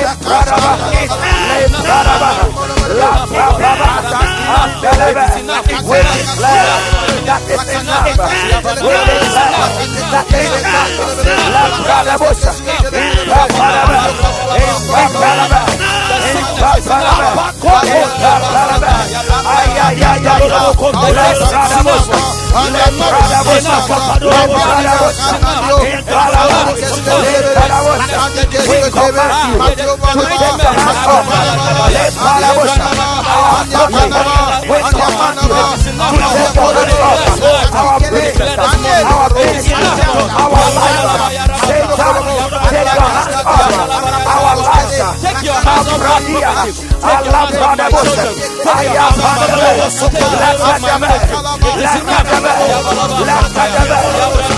bada. 0.03 0.23
Inkala 0.23 0.23
bala 0.23 0.23
bosa. 0.23 0.23
Re 0.23 0.23
pa 0.23 0.39
pa 0.39 0.61
pa 0.61 0.71
pa. 0.73 0.91
Le 1.49 1.67
kala 1.83 2.15
bosa. 2.21 2.57
Rapada 2.99 3.71
It 4.83 5.17
is 5.17 5.35
enough. 5.37 5.69
And 5.69 5.87
declare. 6.03 6.77
Rapada 7.27 7.79
bala 7.83 8.03
ba. 8.03 8.27
Le 11.13 11.69
kala 11.87 12.15
bosa. 12.17 12.51
It 14.53 14.69
is 14.69 14.83
Le 14.89 15.72
enough. 16.57 17.53
brada 20.93 21.83
bala 21.83 21.99
ba. 22.07 22.42
Take 45.23 45.43
your 45.43 45.53
hands 45.53 45.87
off 45.87 46.01
our 46.01 46.19
property. 46.21 46.53
Allah, 47.03 47.49
God, 47.51 48.52
Paya 48.63 49.09
Padre, 49.09 49.77
la 49.77 50.51
Cademe, 50.57 51.07
la 51.81 51.93
Cademe, 52.05 52.53
la 53.25 53.37
Cademe, 53.53 54.52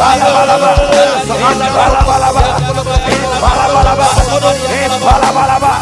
Bala 0.00 0.26
bala 0.34 0.56
bala, 0.62 0.80
bala 1.76 2.00
bala 2.08 2.28
bala, 2.32 2.56
bala 3.42 3.64
bala 3.68 3.92
bala. 3.98 5.09
Balabalaba, 5.10 5.72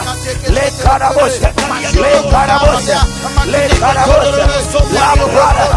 Le 0.49 0.65
Carabosia, 0.83 1.51
Le 1.93 2.13
Carabosia, 2.31 3.01
Le 3.45 3.63
Carabosia, 3.79 4.47
Love 4.89 5.29
brother, 5.29 5.69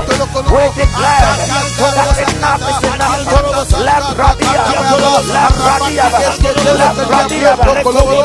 we 0.51 0.63
declare 0.71 1.35
that 1.81 2.19
enough 2.31 2.63
is 2.71 2.79
enough. 2.87 3.11
La 3.81 3.97
Radia, 4.15 4.63
La 5.27 5.43
Radia, 5.51 6.05
La 6.79 6.87
Radia, 7.11 7.51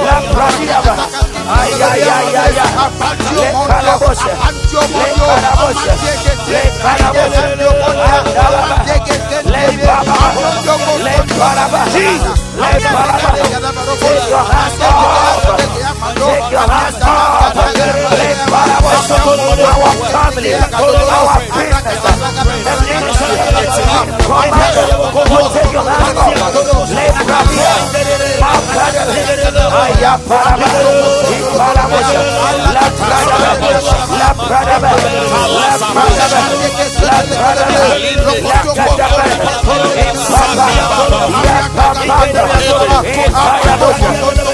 La 0.06 0.16
Radia, 0.38 0.78
Ay, 1.48 1.70
ay, 1.74 2.02
ay, 2.02 2.36
ay, 2.36 2.58
ay, 2.58 2.74
Le 3.34 3.46
Carabosia, 3.66 4.34
Le 4.70 5.06
Carabosia, 5.26 5.94
Le 6.46 6.62
Carabosia, 6.82 7.42
Lay 9.44 9.76
Baba, 9.84 10.16
lay 11.04 11.20
Baba, 11.38 11.80
lay 12.56 12.78
Baba. 12.92 13.16
Take. 16.26 16.56
our 18.96 19.92
family, 20.08 20.52
our 20.56 21.36
business, 21.52 22.08
and 22.66 22.80
ministry. 22.88 23.36
Come 25.12 25.46
take 25.52 25.72
your 25.72 25.84
hands 25.84 26.16
up. 26.16 26.32
Let's 26.96 27.18
grab 27.26 27.46
here. 27.52 27.76
Aya 29.76 30.12
parabalo, 30.26 30.94
iparabosha, 31.36 32.22
la 32.76 32.86
pradabe, 32.96 33.70
la 34.16 34.30
pradabe, 34.36 34.92
la 34.96 35.76
pradabe, 35.76 36.20
la 36.76 37.06
pradabe, 37.06 37.06
la 37.06 37.18
pradabe, 37.26 38.00
impapa, 40.06 40.66
ya 41.44 41.58
papa, 41.76 42.16
impapa, 43.16 44.45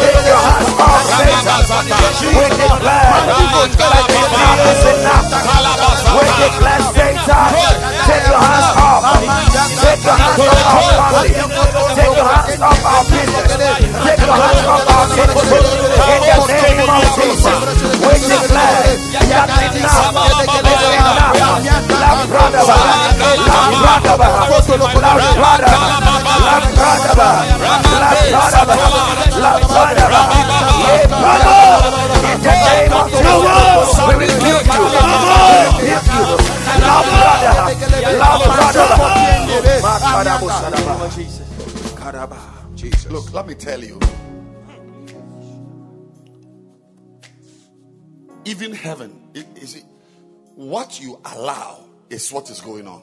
Lift 0.00 0.26
your 0.26 0.36
hands 0.36 0.97
wicked 1.18 2.72
plan. 2.80 3.28
Enough 4.38 4.68
is 4.70 4.84
enough. 4.88 5.26
Wicked 6.14 6.52
plan, 6.58 6.82
Satan. 6.94 7.26
Take 8.06 8.26
your 8.28 8.38
hands 8.38 8.70
off. 8.78 9.02
Take 9.82 10.02
your 10.04 10.14
hands 10.14 10.38
off 10.38 10.78
our 10.78 11.10
family. 11.12 11.34
Take 11.34 12.14
your 12.16 12.28
hands 12.28 12.62
off. 12.62 12.78
Take 13.08 14.20
your 14.20 14.38
hands 14.38 14.66
off 14.68 14.86
our 14.88 15.06
kitchen. 15.08 15.34
In 16.08 16.20
the 16.22 16.46
name 16.48 16.88
of 16.88 17.02
Jesus. 17.18 17.58
Wicked 17.98 18.42
plan. 18.48 18.98
That's 19.28 19.58
enough. 19.58 20.14
It's 20.28 20.86
enough. 20.88 21.34
Love 21.98 22.22
brother. 22.28 22.62
Love 22.62 22.94
brother. 23.78 24.28
Love 24.28 24.72
brother. 24.98 25.08
Love 25.08 25.34
brother. 25.36 26.67
Pradaba, 26.78 27.28
La 27.68 28.46
Pradaba, 28.46 28.76
La 29.38 29.52
Pradaba, 29.58 30.20
Ye 30.78 30.94
in 31.04 32.38
the 32.42 32.54
name 32.54 32.92
of 32.92 33.10
we 34.08 34.22
we 34.22 34.58
Jesus. 42.76 43.10
Look, 43.10 43.32
let 43.32 43.46
me 43.46 43.54
tell 43.54 43.82
you. 43.82 43.98
Even 48.44 48.72
heaven, 48.72 49.28
is 49.56 49.74
it, 49.74 49.84
what 50.54 51.00
you 51.00 51.18
allow 51.24 51.84
is 52.08 52.32
what 52.32 52.48
is 52.50 52.60
going 52.60 52.86
on. 52.86 53.02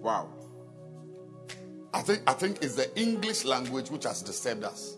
Wow. 0.00 0.28
I 1.94 2.00
think 2.00 2.22
I 2.26 2.32
think 2.32 2.62
it's 2.62 2.74
the 2.74 2.98
English 2.98 3.44
language 3.44 3.90
which 3.90 4.04
has 4.04 4.22
disturbed 4.22 4.64
us. 4.64 4.96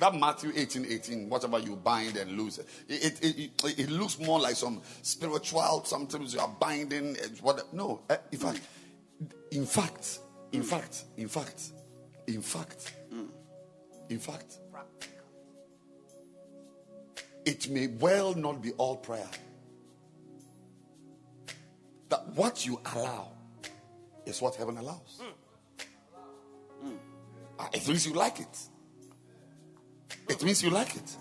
That 0.00 0.14
Matthew 0.14 0.52
18, 0.54 0.86
18, 0.86 1.28
whatever 1.28 1.58
you 1.60 1.76
bind 1.76 2.16
and 2.16 2.32
lose, 2.36 2.58
it, 2.58 2.66
it, 2.88 3.20
it, 3.22 3.78
it, 3.78 3.90
looks 3.90 4.18
more 4.18 4.40
like 4.40 4.56
some 4.56 4.82
spiritual, 5.02 5.84
sometimes 5.84 6.34
you 6.34 6.40
are 6.40 6.54
binding. 6.60 7.16
What, 7.40 7.72
no, 7.72 8.02
eh, 8.10 8.16
in 8.32 8.38
fact, 8.38 8.60
in 9.52 9.64
fact, 9.64 10.18
in 10.52 10.62
fact, 10.64 11.04
in 11.16 11.28
fact, 11.28 11.70
in 12.26 12.42
fact, 12.42 12.92
in 14.08 14.18
fact, 14.18 14.58
it 17.44 17.70
may 17.70 17.86
well 17.86 18.34
not 18.34 18.60
be 18.62 18.72
all 18.72 18.96
prayer. 18.96 19.28
That 22.08 22.26
what 22.34 22.66
you 22.66 22.80
allow 22.94 23.28
is 24.26 24.42
what 24.42 24.56
heaven 24.56 24.76
allows. 24.78 25.20
Ah, 27.58 27.68
It 27.72 27.86
means 27.88 28.06
you 28.06 28.12
like 28.14 28.40
it. 28.40 28.58
It 30.28 30.42
means 30.42 30.62
you 30.62 30.70
like 30.70 30.94
it. 30.96 31.16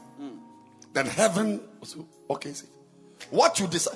Then 0.93 1.05
heaven, 1.07 1.59
okay. 2.29 2.53
What 3.31 3.59
you 3.59 3.67
dis- 3.67 3.87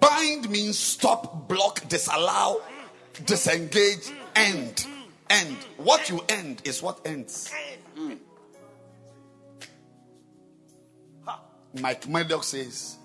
bind 0.00 0.48
means 0.48 0.78
stop, 0.78 1.48
block, 1.48 1.86
disallow, 1.88 2.62
disengage, 3.26 4.10
end. 4.34 4.86
End. 5.28 5.56
What 5.76 6.08
you 6.08 6.24
end 6.28 6.62
is 6.64 6.82
what 6.82 7.00
ends. 7.06 7.52
Mike 11.74 12.08
Murdock 12.08 12.42
says, 12.44 12.96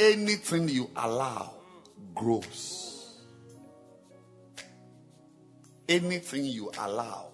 anything 0.00 0.68
you 0.68 0.90
allow 0.96 1.52
grows. 2.14 3.20
Anything 5.88 6.44
you 6.46 6.70
allow 6.78 7.29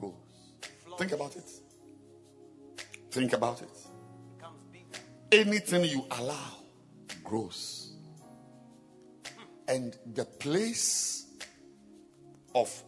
grows. 0.00 0.98
Think 0.98 1.12
about 1.12 1.36
it. 1.36 1.50
Think 3.10 3.32
about 3.32 3.62
it. 3.62 3.68
Anything 5.32 5.84
you 5.84 6.04
allow 6.10 6.58
grows. 7.22 7.92
And 9.66 9.96
the 10.14 10.24
place 10.24 11.26
of 12.54 12.82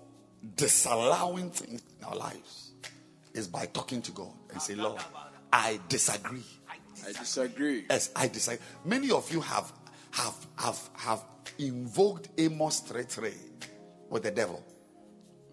disallowing 0.55 1.51
things 1.51 1.83
in 1.99 2.05
our 2.05 2.15
lives 2.15 2.73
is 3.35 3.49
by 3.49 3.67
talking 3.67 4.03
to 4.03 4.13
God 4.13 4.33
and 4.53 4.61
say, 4.61 4.75
Lord, 4.75 5.01
I 5.53 5.81
disagree. 5.89 6.45
I 6.69 7.13
disagree. 7.13 7.85
Yes, 7.89 8.11
I 8.15 8.29
disagree. 8.29 8.65
Many 8.85 9.11
of 9.11 9.31
you 9.33 9.41
have 9.41 9.73
have 10.13 10.47
have 10.59 10.91
have 10.97 11.25
invoked 11.59 12.29
Amos 12.39 12.81
3 12.81 13.33
with 14.11 14.23
the 14.23 14.31
devil. 14.31 14.63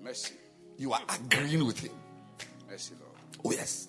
Mercy. 0.01 0.33
You 0.77 0.93
are 0.93 1.01
agreeing 1.09 1.65
with 1.65 1.79
him. 1.79 1.91
Mercy, 2.69 2.95
Lord. 2.99 3.13
Oh, 3.45 3.51
yes. 3.51 3.87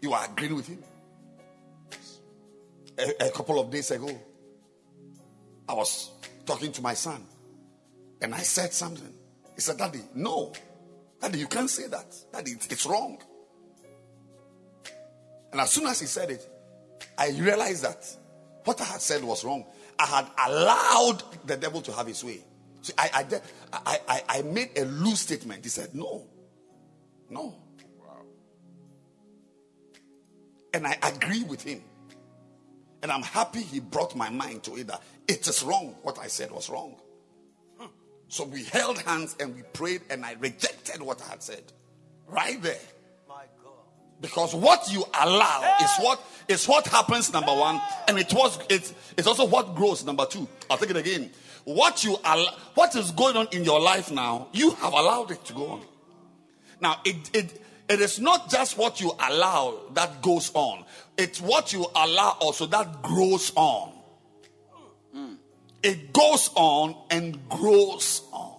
You 0.00 0.12
are 0.12 0.26
agreeing 0.30 0.56
with 0.56 0.68
him. 0.68 0.82
a, 2.98 3.26
a 3.26 3.30
couple 3.30 3.58
of 3.58 3.70
days 3.70 3.90
ago, 3.90 4.10
I 5.68 5.74
was 5.74 6.10
talking 6.44 6.72
to 6.72 6.82
my 6.82 6.94
son 6.94 7.24
and 8.20 8.34
I 8.34 8.38
said 8.38 8.72
something. 8.72 9.12
He 9.54 9.60
said, 9.60 9.78
Daddy, 9.78 10.00
no. 10.14 10.52
Daddy, 11.20 11.38
you 11.38 11.46
can't 11.46 11.70
say 11.70 11.86
that. 11.88 12.14
Daddy, 12.32 12.52
it's, 12.52 12.66
it's 12.66 12.86
wrong. 12.86 13.18
And 15.52 15.60
as 15.60 15.70
soon 15.70 15.86
as 15.86 16.00
he 16.00 16.06
said 16.06 16.30
it, 16.30 16.46
I 17.16 17.30
realized 17.30 17.84
that 17.84 18.04
what 18.64 18.80
I 18.80 18.84
had 18.84 19.00
said 19.00 19.22
was 19.22 19.44
wrong. 19.44 19.64
I 19.98 20.06
had 20.06 20.26
allowed 20.48 21.22
the 21.46 21.56
devil 21.56 21.80
to 21.82 21.92
have 21.92 22.06
his 22.06 22.24
way. 22.24 22.40
See, 22.84 22.92
I, 22.98 23.08
I, 23.14 23.40
I, 23.72 23.98
I, 24.06 24.22
I 24.28 24.42
made 24.42 24.76
a 24.76 24.84
loose 24.84 25.20
statement. 25.20 25.64
He 25.64 25.70
said, 25.70 25.94
No. 25.94 26.26
No. 27.30 27.54
And 30.74 30.86
I 30.86 30.98
agree 31.02 31.44
with 31.44 31.62
him. 31.62 31.82
And 33.02 33.10
I'm 33.10 33.22
happy 33.22 33.62
he 33.62 33.80
brought 33.80 34.14
my 34.14 34.28
mind 34.28 34.64
to 34.64 34.76
it 34.76 34.88
that 34.88 35.02
it 35.26 35.46
is 35.48 35.62
wrong. 35.62 35.94
What 36.02 36.18
I 36.18 36.26
said 36.26 36.50
was 36.50 36.68
wrong. 36.68 36.96
So 38.28 38.44
we 38.44 38.64
held 38.64 38.98
hands 38.98 39.34
and 39.40 39.54
we 39.54 39.62
prayed, 39.62 40.02
and 40.10 40.26
I 40.26 40.32
rejected 40.32 41.00
what 41.00 41.22
I 41.22 41.30
had 41.30 41.42
said. 41.42 41.62
Right 42.26 42.60
there. 42.60 42.80
My 43.28 43.44
God. 43.62 43.72
Because 44.20 44.54
what 44.54 44.90
you 44.92 45.04
allow 45.22 45.76
is 45.80 45.90
what 46.04 46.20
is 46.48 46.66
what 46.66 46.86
happens, 46.88 47.32
number 47.32 47.54
one, 47.54 47.80
and 48.08 48.18
it 48.18 48.32
was 48.34 48.58
it's 48.68 48.92
it's 49.16 49.26
also 49.26 49.46
what 49.46 49.74
grows, 49.74 50.04
number 50.04 50.26
two. 50.26 50.48
I'll 50.68 50.76
take 50.76 50.90
it 50.90 50.96
again. 50.96 51.30
What 51.64 52.04
you 52.04 52.18
allow, 52.24 52.52
what 52.74 52.94
is 52.94 53.10
going 53.10 53.36
on 53.36 53.48
in 53.52 53.64
your 53.64 53.80
life 53.80 54.10
now, 54.10 54.48
you 54.52 54.70
have 54.72 54.92
allowed 54.92 55.30
it 55.30 55.44
to 55.46 55.52
go 55.54 55.66
on. 55.68 55.80
Now 56.80 57.00
it 57.04 57.30
it 57.32 57.60
it 57.88 58.00
is 58.00 58.18
not 58.18 58.50
just 58.50 58.76
what 58.76 59.00
you 59.00 59.12
allow 59.18 59.80
that 59.94 60.20
goes 60.22 60.50
on, 60.54 60.84
it's 61.16 61.40
what 61.40 61.72
you 61.72 61.86
allow 61.94 62.36
also 62.40 62.66
that 62.66 63.02
grows 63.02 63.52
on. 63.56 63.92
It 65.82 66.14
goes 66.14 66.48
on 66.54 66.96
and 67.10 67.46
grows 67.48 68.22
on. 68.32 68.56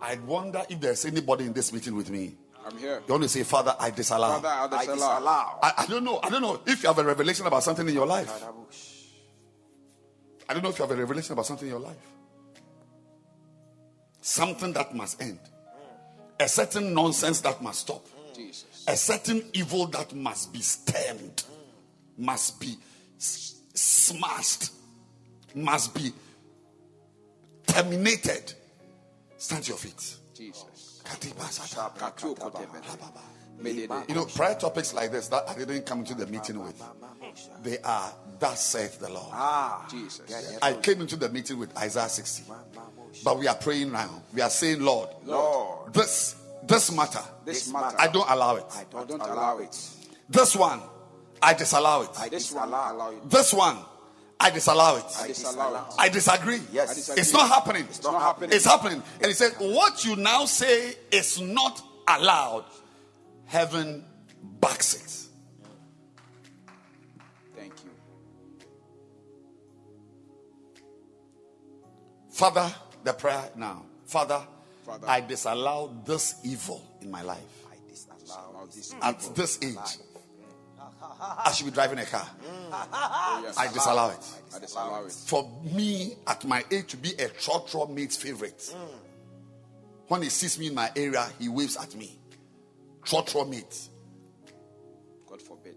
I 0.00 0.16
wonder 0.26 0.62
if 0.70 0.80
there's 0.80 1.04
anybody 1.04 1.44
in 1.44 1.52
this 1.52 1.72
meeting 1.74 1.94
with 1.94 2.10
me. 2.10 2.36
I'm 2.64 2.76
here. 2.78 3.02
You 3.06 3.12
want 3.12 3.22
to 3.24 3.28
say, 3.28 3.42
Father, 3.42 3.76
I 3.78 3.90
disallow. 3.90 4.40
Father, 4.40 4.48
I 4.48 4.64
I 4.64 4.68
disallow. 4.80 4.94
disallow. 4.96 5.58
I, 5.62 5.72
I 5.78 5.86
don't 5.86 6.04
know. 6.04 6.20
I 6.22 6.30
don't 6.30 6.40
know 6.42 6.60
if 6.66 6.82
you 6.82 6.88
have 6.88 6.98
a 6.98 7.04
revelation 7.04 7.46
about 7.46 7.64
something 7.64 7.86
in 7.86 7.94
your 7.94 8.06
life. 8.06 8.30
I 10.48 10.54
don't 10.54 10.62
know 10.62 10.70
if 10.70 10.78
you 10.78 10.84
have 10.86 10.96
a 10.96 11.00
revelation 11.00 11.32
about 11.32 11.46
something 11.46 11.66
in 11.66 11.72
your 11.72 11.80
life. 11.80 11.96
Something 14.20 14.72
that 14.74 14.94
must 14.94 15.20
end. 15.20 15.38
A 16.40 16.48
certain 16.48 16.92
nonsense 16.94 17.40
that 17.40 17.62
must 17.62 17.80
stop. 17.80 18.06
Jesus. 18.34 18.84
A 18.86 18.96
certain 18.96 19.42
evil 19.54 19.86
that 19.88 20.14
must 20.14 20.52
be 20.52 20.60
stemmed. 20.60 21.42
Must 22.18 22.60
be 22.60 22.76
s- 23.18 23.60
smashed. 23.74 24.70
Must 25.54 25.94
be 25.94 26.12
terminated. 27.66 28.52
Stand 29.38 29.64
to 29.64 29.68
your 29.70 29.78
feet. 29.78 30.16
Jesus. 30.34 31.02
Kadibasata. 33.62 33.62
Katuokotebe. 33.62 33.62
Medede. 33.62 34.08
You 34.08 34.14
know, 34.14 34.24
prayer 34.26 34.54
topics 34.54 34.94
like 34.94 35.12
this 35.12 35.28
that 35.28 35.48
I 35.48 35.54
didn't 35.54 35.86
come 35.86 36.00
into 36.00 36.14
the 36.14 36.26
meeting 36.26 36.62
with. 36.62 36.82
They 37.62 37.78
are, 37.78 38.12
that 38.38 38.58
saith 38.58 38.98
the 38.98 39.08
Lord. 39.10 39.30
Ah. 39.32 39.86
Jesus. 39.90 40.58
I 40.62 40.74
came 40.74 41.00
into 41.00 41.16
the 41.16 41.28
meeting 41.28 41.58
with 41.58 41.76
Isaiah 41.76 42.08
60. 42.08 42.44
But 43.24 43.38
we 43.38 43.46
are 43.48 43.54
praying 43.54 43.92
now. 43.92 44.22
We 44.32 44.40
are 44.40 44.50
saying, 44.50 44.80
Lord, 44.80 45.08
Lord, 45.24 45.92
this 45.92 46.36
this 46.66 46.90
matter, 46.92 47.20
this 47.44 47.72
matter, 47.72 47.96
I 47.98 48.08
don't 48.08 48.28
allow 48.28 48.56
it. 48.56 48.64
I 48.94 49.04
don't 49.04 49.20
allow 49.20 49.58
it. 49.58 49.76
This 50.28 50.56
one, 50.56 50.80
I 51.40 51.54
disallow 51.54 52.02
it. 52.02 52.30
This 52.30 52.52
one, 52.52 52.74
I 52.74 52.90
allow 52.90 53.10
it. 53.10 53.30
This 53.30 53.52
one, 53.52 53.78
I 54.38 54.50
disallow 54.50 54.96
it. 54.96 55.04
I 55.18 55.26
disallow 55.28 55.86
it. 55.88 55.94
I 55.98 56.08
disagree. 56.08 56.60
Yes. 56.72 56.90
I 56.90 56.94
disagree. 56.94 57.20
It's 57.20 57.32
not 57.32 57.48
happening. 57.48 57.84
It's 57.88 58.02
not 58.02 58.20
happening. 58.20 58.50
It's 58.52 58.64
happening. 58.64 59.02
And 59.20 59.26
he 59.26 59.32
said, 59.32 59.52
What 59.58 60.04
you 60.04 60.16
now 60.16 60.44
say 60.44 60.94
is 61.10 61.40
not 61.40 61.80
allowed. 62.08 62.64
Heaven 63.46 64.04
backs 64.60 64.94
it. 64.94 65.28
Thank 67.56 67.72
you. 67.84 67.90
Father, 72.30 72.74
the 73.04 73.12
prayer 73.12 73.50
now. 73.56 73.84
Father, 74.04 74.42
Father. 74.84 75.08
I 75.08 75.20
disallow 75.20 75.96
this 76.04 76.36
evil 76.44 76.82
in 77.00 77.10
my 77.10 77.22
life. 77.22 77.38
I 77.70 77.76
disallow 77.88 78.66
this. 78.66 78.94
At 79.00 79.20
this 79.34 79.58
age, 79.62 79.98
I 81.44 81.52
should 81.52 81.66
be 81.66 81.72
driving 81.72 81.98
a 81.98 82.04
car. 82.04 82.28
Mm. 82.44 82.88
Oh, 82.92 83.40
yes. 83.44 83.56
I 83.56 83.72
disallow 83.72 84.10
it. 84.10 84.26
I 84.54 84.58
disallow 84.58 85.06
it. 85.06 85.12
For 85.12 85.50
me, 85.72 86.16
at 86.26 86.44
my 86.44 86.64
age, 86.70 86.88
to 86.88 86.96
be 86.96 87.10
a 87.10 87.28
trotro 87.28 87.88
mate's 87.88 88.16
favorite. 88.16 88.58
Mm. 88.58 88.88
When 90.08 90.22
he 90.22 90.28
sees 90.28 90.58
me 90.58 90.66
in 90.68 90.74
my 90.74 90.90
area, 90.94 91.26
he 91.38 91.48
waves 91.48 91.76
at 91.76 91.94
me. 91.94 92.18
Trotro 93.06 93.48
mate. 93.48 93.88
God 95.28 95.40
forbid. 95.40 95.76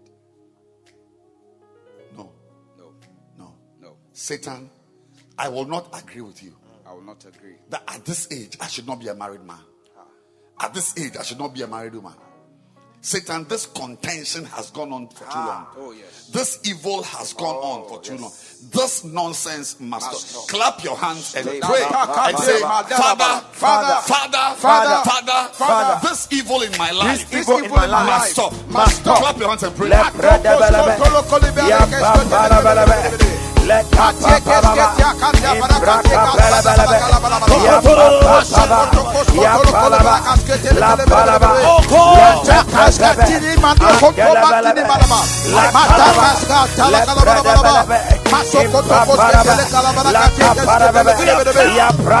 No, 2.16 2.32
No, 2.76 2.92
no. 3.38 3.54
no. 3.80 3.96
Satan, 4.12 4.68
I 5.38 5.48
will 5.48 5.64
not 5.64 5.88
agree 6.02 6.20
with 6.22 6.42
you 6.42 6.56
I 6.84 6.92
will 6.92 7.02
not 7.02 7.24
agree. 7.24 7.54
that 7.68 7.84
at 7.86 8.04
this 8.04 8.26
age, 8.32 8.56
I 8.60 8.66
should 8.66 8.86
not 8.86 8.98
be 9.00 9.08
a 9.08 9.14
married 9.14 9.44
man. 9.44 9.60
Ah. 9.96 10.66
At 10.66 10.74
this 10.74 10.98
age, 10.98 11.16
I 11.16 11.22
should 11.22 11.38
not 11.38 11.54
be 11.54 11.62
a 11.62 11.68
married 11.68 11.94
woman. 11.94 12.14
Satan, 13.02 13.44
this 13.48 13.64
contention 13.64 14.44
has 14.44 14.70
gone 14.70 14.92
on 14.92 15.08
for 15.08 15.24
too 15.24 15.30
ah, 15.30 15.72
long. 15.74 15.86
Oh, 15.86 15.92
yes. 15.92 16.28
This 16.28 16.60
evil 16.68 17.02
has 17.02 17.32
gone 17.32 17.56
oh, 17.58 17.82
on 17.82 17.88
for 17.88 18.02
too 18.02 18.16
long. 18.18 18.30
This 18.70 19.04
nonsense 19.04 19.80
must 19.80 20.12
stop. 20.12 20.48
Clap 20.48 20.84
your 20.84 20.98
hands 20.98 21.34
and 21.34 21.46
pray 21.46 21.82
and 21.82 22.38
say, 22.38 22.60
Father, 22.60 22.94
Father, 22.94 23.40
Father, 23.52 24.56
Father, 24.56 25.10
Father, 25.10 25.48
Father, 25.54 26.08
this 26.08 26.28
evil 26.30 26.60
in 26.60 26.72
my 26.76 26.90
life, 26.90 27.30
This 27.30 27.48
evil 27.48 27.64
in 27.64 27.70
my 27.70 27.86
must 27.86 28.32
stop. 28.32 28.52
must 28.68 29.00
stop. 29.00 29.18
Clap 29.18 29.38
your 29.38 29.48
hands 29.48 29.62
and 29.62 29.74
pray. 29.74 29.90
Let 33.66 33.86
Yabba 51.76 52.20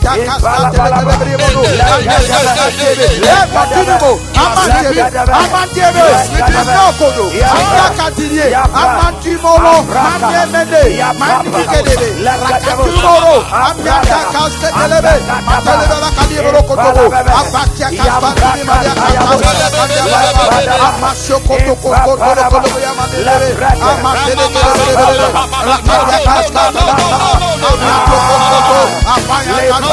Amaya 29.05 29.90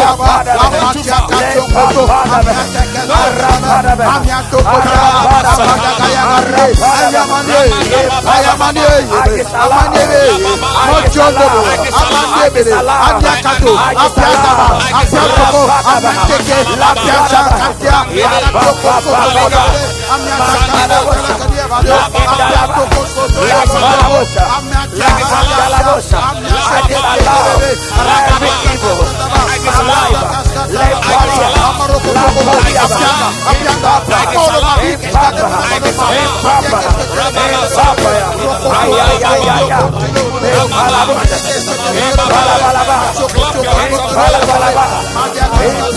Amia 21.45 21.58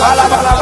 Bala 0.02 0.24
bala 0.30 0.52
bala 0.58 0.61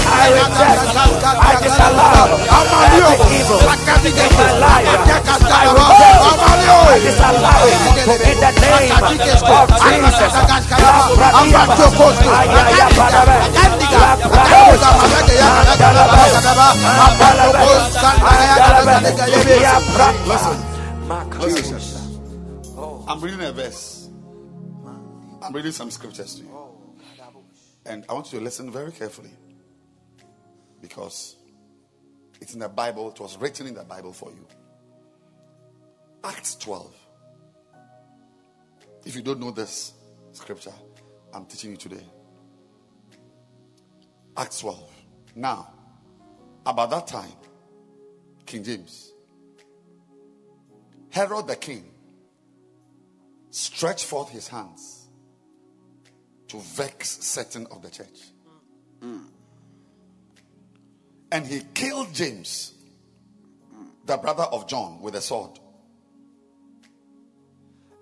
I 0.21 0.29
reject, 0.37 0.85
I 1.33 1.57
disallow 1.65 2.37
every 2.93 3.17
evil 3.41 3.57
in 3.57 4.29
my 4.37 4.53
life. 4.61 4.85
I 4.85 5.01
reject, 5.01 5.25
I 5.25 5.73
disallow 7.01 7.65
it 7.65 8.21
in 8.21 8.37
the 8.37 8.51
name 8.61 8.93
of 8.93 9.01
Jesus. 9.09 9.41
La 9.41 9.65
pradia, 11.31 11.65
ayaya 12.61 12.87
padaba, 12.93 13.47
la 16.77 17.51
I'm 23.07 23.19
reading 23.21 23.41
a 23.41 23.51
verse. 23.51 24.09
I'm 25.41 25.53
reading 25.53 25.71
some 25.71 25.91
scriptures 25.91 26.35
to 26.35 26.43
you. 26.43 26.49
And 27.85 28.05
I 28.07 28.13
want 28.13 28.31
you 28.31 28.39
to 28.39 28.45
listen 28.45 28.71
very 28.71 28.91
carefully. 28.91 29.31
Because 30.81 31.35
it's 32.41 32.53
in 32.53 32.59
the 32.59 32.69
Bible, 32.69 33.11
it 33.11 33.19
was 33.19 33.37
written 33.37 33.67
in 33.67 33.75
the 33.75 33.83
Bible 33.83 34.13
for 34.13 34.31
you. 34.31 34.47
Acts 36.23 36.55
12. 36.55 36.93
If 39.05 39.15
you 39.15 39.21
don't 39.21 39.39
know 39.39 39.51
this 39.51 39.93
scripture, 40.31 40.73
I'm 41.33 41.45
teaching 41.45 41.71
you 41.71 41.77
today. 41.77 42.03
Acts 44.37 44.59
12. 44.59 44.89
Now, 45.35 45.73
about 46.65 46.89
that 46.91 47.07
time, 47.07 47.31
King 48.45 48.63
James, 48.63 49.11
Herod 51.09 51.47
the 51.47 51.55
king 51.55 51.91
stretched 53.49 54.05
forth 54.05 54.29
his 54.29 54.47
hands 54.47 55.07
to 56.47 56.57
vex 56.59 57.19
certain 57.19 57.67
of 57.67 57.81
the 57.81 57.89
church. 57.89 58.31
Mm, 59.01 59.07
mm. 59.07 59.23
And 61.31 61.47
he 61.47 61.61
killed 61.73 62.13
James, 62.13 62.73
the 64.05 64.17
brother 64.17 64.43
of 64.43 64.67
John, 64.67 65.01
with 65.01 65.15
a 65.15 65.21
sword. 65.21 65.59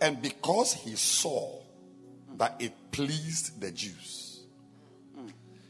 And 0.02 0.22
because 0.22 0.74
he 0.74 0.96
saw 0.96 1.62
that 2.38 2.56
it 2.60 2.74
pleased 2.92 3.62
the 3.62 3.72
Jews, 3.72 4.42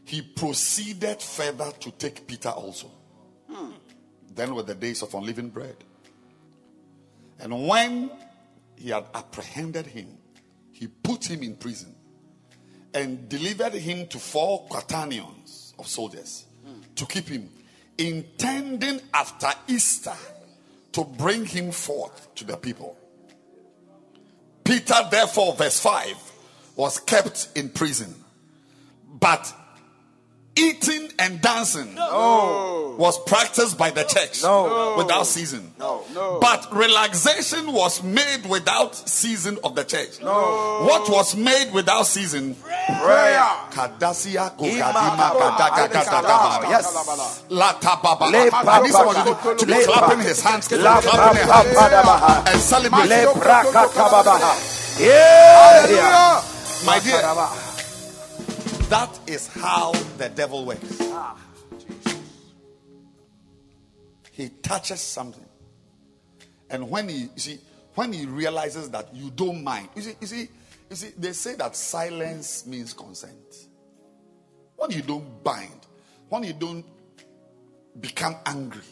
he 0.06 0.22
proceeded 0.22 1.22
further 1.22 1.72
to 1.80 1.91
take 1.91 2.26
Peter 2.26 2.49
also. 2.49 2.91
Then 4.34 4.56
were 4.56 4.64
the 4.64 4.76
days 4.76 5.02
of 5.02 5.14
unleavened 5.14 5.53
bread. 5.53 5.76
And 7.40 7.68
when 7.68 8.10
he 8.77 8.90
had 8.90 9.06
apprehended 9.14 9.88
him, 9.88 10.18
he 10.72 10.88
put 10.88 11.30
him 11.30 11.44
in 11.44 11.56
prison 11.56 11.94
and 12.94 13.27
delivered 13.27 13.73
him 13.73 14.07
to 14.07 14.18
four 14.18 14.65
quaternions 14.69 15.73
of 15.77 15.88
soldiers 15.88 16.45
to 17.00 17.06
keep 17.06 17.30
him, 17.30 17.50
intending 17.98 19.02
after 19.14 19.50
Easter 19.68 20.16
to 20.92 21.04
bring 21.04 21.46
him 21.46 21.72
forth 21.72 22.34
to 22.36 22.44
the 22.44 22.58
people. 22.58 22.98
Peter, 24.64 24.96
therefore, 25.10 25.56
verse 25.56 25.80
5, 25.80 26.16
was 26.76 27.00
kept 27.00 27.50
in 27.56 27.70
prison. 27.70 28.14
But 29.20 29.54
eating 30.60 31.11
and 31.19 31.41
dancing 31.41 31.95
was 31.95 33.18
practiced 33.26 33.77
by 33.77 33.90
the 33.91 34.03
church 34.03 34.44
without 34.98 35.23
season. 35.23 35.72
No, 35.80 36.03
But 36.41 36.68
relaxation 36.73 37.72
was 37.72 38.03
made 38.03 38.45
without 38.49 38.95
season 38.95 39.57
of 39.64 39.76
the 39.76 39.84
church. 39.84 40.22
No. 40.22 40.84
What 40.84 41.10
was 41.10 41.36
made 41.36 41.72
without 41.73 42.06
season? 42.06 42.56
Prayer. 42.56 43.40
Kadasia 43.72 44.56
kogadima 44.57 45.31
kadaga 45.40 45.88
gadagaba. 45.88 46.69
Yes. 46.69 46.94
Latababa. 47.49 48.31
Le 48.31 48.49
I 48.52 48.81
need 48.84 48.91
to, 48.91 49.56
to 49.56 49.65
be 49.65 49.84
clapping 49.86 50.19
his 50.19 50.41
hands, 50.41 50.68
clapping 50.68 51.38
his 51.40 51.49
hands, 51.49 52.49
and 52.49 52.60
celebrating. 52.61 53.10
Le 53.10 53.34
prakatababaha. 53.34 54.99
Yeah. 54.99 56.44
My 56.86 56.99
dear, 56.99 57.22
that 58.90 59.20
is 59.28 59.48
how 59.48 59.91
the 60.18 60.30
devil 60.30 60.66
works. 60.66 61.02
He 64.32 64.49
touches 64.61 65.02
something, 65.02 65.45
and 66.70 66.90
when 66.90 67.10
he 67.10 67.30
see 67.36 67.60
when 67.95 68.14
he 68.14 68.26
realizes 68.26 68.90
that 68.91 69.14
you 69.14 69.30
don't 69.32 69.64
mind, 69.64 69.90
you 69.95 70.02
see, 70.02 70.14
you 70.22 70.28
see, 70.28 70.49
you 70.90 70.95
see, 70.95 71.10
they 71.18 71.34
say 71.34 71.56
that 71.56 71.76
silence 71.76 72.66
means 72.66 72.94
consent. 72.94 73.68
When 74.78 74.91
you 74.91 75.02
don't 75.02 75.44
bind, 75.44 75.86
when 76.30 76.44
you 76.44 76.53
don't 76.53 76.86
become 77.99 78.38
angry, 78.45 78.84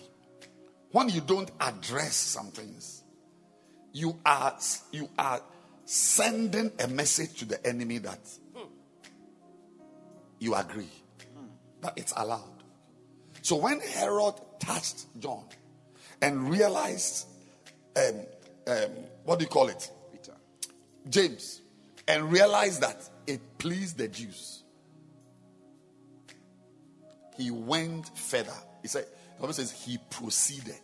when 0.92 1.10
you 1.10 1.22
don't 1.22 1.50
address 1.62 2.16
some 2.16 2.48
things, 2.48 3.04
you 3.94 4.20
are 4.26 4.58
you 4.92 5.10
are 5.18 5.42
sending 5.86 6.72
a 6.80 6.88
message 6.88 7.40
to 7.40 7.46
the 7.46 7.66
enemy 7.66 8.00
that 8.00 8.20
you 10.40 10.56
agree 10.56 10.90
that 11.82 11.94
it's 11.96 12.14
allowed. 12.16 12.64
So 13.42 13.56
when 13.56 13.80
Herod 13.80 14.36
touched 14.60 15.06
John 15.20 15.46
and 16.22 16.50
realized, 16.50 17.28
um, 17.96 18.26
um, 18.68 18.90
what 19.24 19.40
do 19.40 19.44
you 19.44 19.50
call 19.50 19.70
it? 19.70 19.92
Peter. 20.12 20.34
James, 21.10 21.62
and 22.08 22.32
realized 22.32 22.82
that 22.82 23.10
it 23.26 23.40
pleased 23.58 23.98
the 23.98 24.08
Jews, 24.08 24.64
he 27.38 27.52
went 27.52 28.18
further. 28.18 28.54
He 28.82 28.88
said, 28.88 29.06
the 29.36 29.42
Bible 29.42 29.54
says 29.54 29.72
he 29.72 29.98
proceeded. 30.10 30.82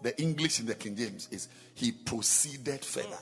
The 0.00 0.18
English 0.20 0.60
in 0.60 0.66
the 0.66 0.74
King 0.74 0.96
James 0.96 1.28
is 1.30 1.48
he 1.74 1.92
proceeded 1.92 2.84
further. 2.84 3.18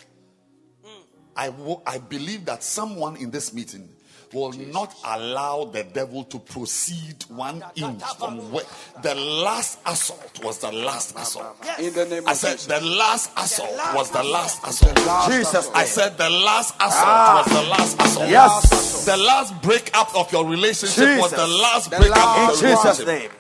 I, 1.34 1.48
wo- 1.48 1.82
I 1.86 1.98
believe 1.98 2.44
that 2.46 2.62
someone 2.62 3.16
in 3.16 3.30
this 3.30 3.52
meeting 3.52 3.88
will 4.36 4.52
not 4.52 4.94
allow 5.04 5.64
the 5.64 5.82
devil 5.82 6.24
to 6.24 6.38
proceed 6.38 7.24
one 7.28 7.64
inch 7.74 8.02
from 8.18 8.52
where 8.52 8.64
the 9.02 9.14
last 9.14 9.78
assault 9.86 10.44
was 10.44 10.58
the 10.58 10.70
last 10.70 11.16
assault. 11.16 11.56
In 11.78 11.92
the 11.94 12.04
name 12.04 12.24
I 12.26 12.34
said 12.34 12.52
Jesus. 12.52 12.66
the 12.66 12.80
last 12.84 13.30
assault 13.36 13.94
was 13.94 14.10
the 14.10 14.22
last 14.22 14.62
assault. 14.66 14.96
Jesus. 15.30 15.70
I 15.74 15.84
said 15.84 16.18
the 16.18 16.30
last 16.30 16.74
assault 16.76 17.46
was 17.46 17.56
the 17.56 17.68
last 17.70 18.02
assault. 18.02 18.28
Yes. 18.28 19.06
The 19.06 19.16
last 19.16 19.62
breakup 19.62 20.14
of 20.14 20.30
your 20.32 20.46
relationship 20.46 21.18
was 21.20 21.30
the 21.30 21.46
last 21.46 21.90
The 21.90 21.96
breakup 21.96 22.16
last- 22.16 22.62
In 22.62 22.68
of 22.68 22.70
your 22.70 22.84
Jesus' 22.84 23.06
name. 23.06 23.30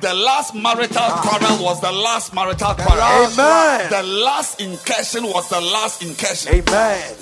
The 0.00 0.14
last 0.14 0.54
marital 0.54 0.98
ah. 0.98 1.22
quarrel 1.22 1.64
was 1.64 1.80
the 1.80 1.92
last 1.92 2.34
marital 2.34 2.74
quarrel. 2.74 2.98
last 2.98 3.38
Amen. 3.38 3.90
The 3.90 4.02
last 4.02 4.60
incursion 4.60 5.24
was 5.24 5.48
the 5.48 5.60
last 5.60 6.02
incursion. 6.02 6.54
Amen. 6.54 7.14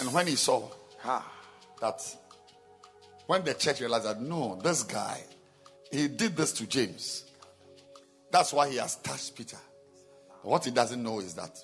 And 0.00 0.12
when 0.12 0.26
he 0.26 0.34
saw 0.34 0.68
ah. 1.04 1.24
that, 1.80 2.02
when 3.28 3.44
the 3.44 3.52
church 3.52 3.80
realized 3.80 4.06
that 4.06 4.22
no, 4.22 4.58
this 4.64 4.82
guy, 4.82 5.22
he 5.92 6.08
did 6.08 6.34
this 6.34 6.50
to 6.54 6.66
James. 6.66 7.24
That's 8.32 8.54
why 8.54 8.70
he 8.70 8.76
has 8.78 8.96
touched 8.96 9.36
Peter. 9.36 9.58
What 10.40 10.64
he 10.64 10.70
doesn't 10.70 11.02
know 11.02 11.20
is 11.20 11.34
that 11.34 11.62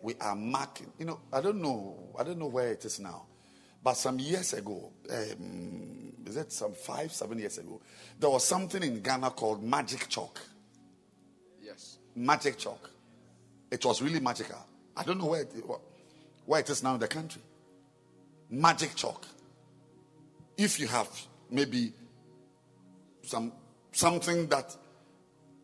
we 0.00 0.14
are 0.22 0.34
marking. 0.34 0.90
You 0.98 1.04
know, 1.04 1.20
I 1.30 1.42
don't 1.42 1.60
know. 1.60 2.14
I 2.18 2.24
don't 2.24 2.38
know 2.38 2.46
where 2.46 2.72
it 2.72 2.86
is 2.86 2.98
now, 2.98 3.26
But 3.84 3.98
some 3.98 4.18
years 4.20 4.54
ago, 4.54 4.90
um, 5.10 6.14
is 6.24 6.38
it 6.38 6.50
some 6.50 6.72
five, 6.72 7.12
seven 7.12 7.38
years 7.38 7.58
ago, 7.58 7.82
there 8.18 8.30
was 8.30 8.46
something 8.46 8.82
in 8.82 9.02
Ghana 9.02 9.32
called 9.32 9.62
magic 9.62 10.08
chalk. 10.08 10.40
Yes. 11.62 11.98
Magic 12.16 12.56
chalk. 12.56 12.88
It 13.70 13.84
was 13.84 14.00
really 14.00 14.20
magical. 14.20 14.64
I 14.96 15.02
don't 15.02 15.18
know 15.18 15.26
where 15.26 15.42
it, 15.42 15.52
where 16.46 16.60
it 16.60 16.70
is 16.70 16.82
now 16.82 16.94
in 16.94 17.00
the 17.00 17.08
country. 17.08 17.42
Magic 18.48 18.94
chalk. 18.94 19.26
If 20.62 20.78
you 20.78 20.86
have 20.86 21.08
maybe 21.50 21.92
some 23.22 23.50
something 23.90 24.46
that 24.46 24.76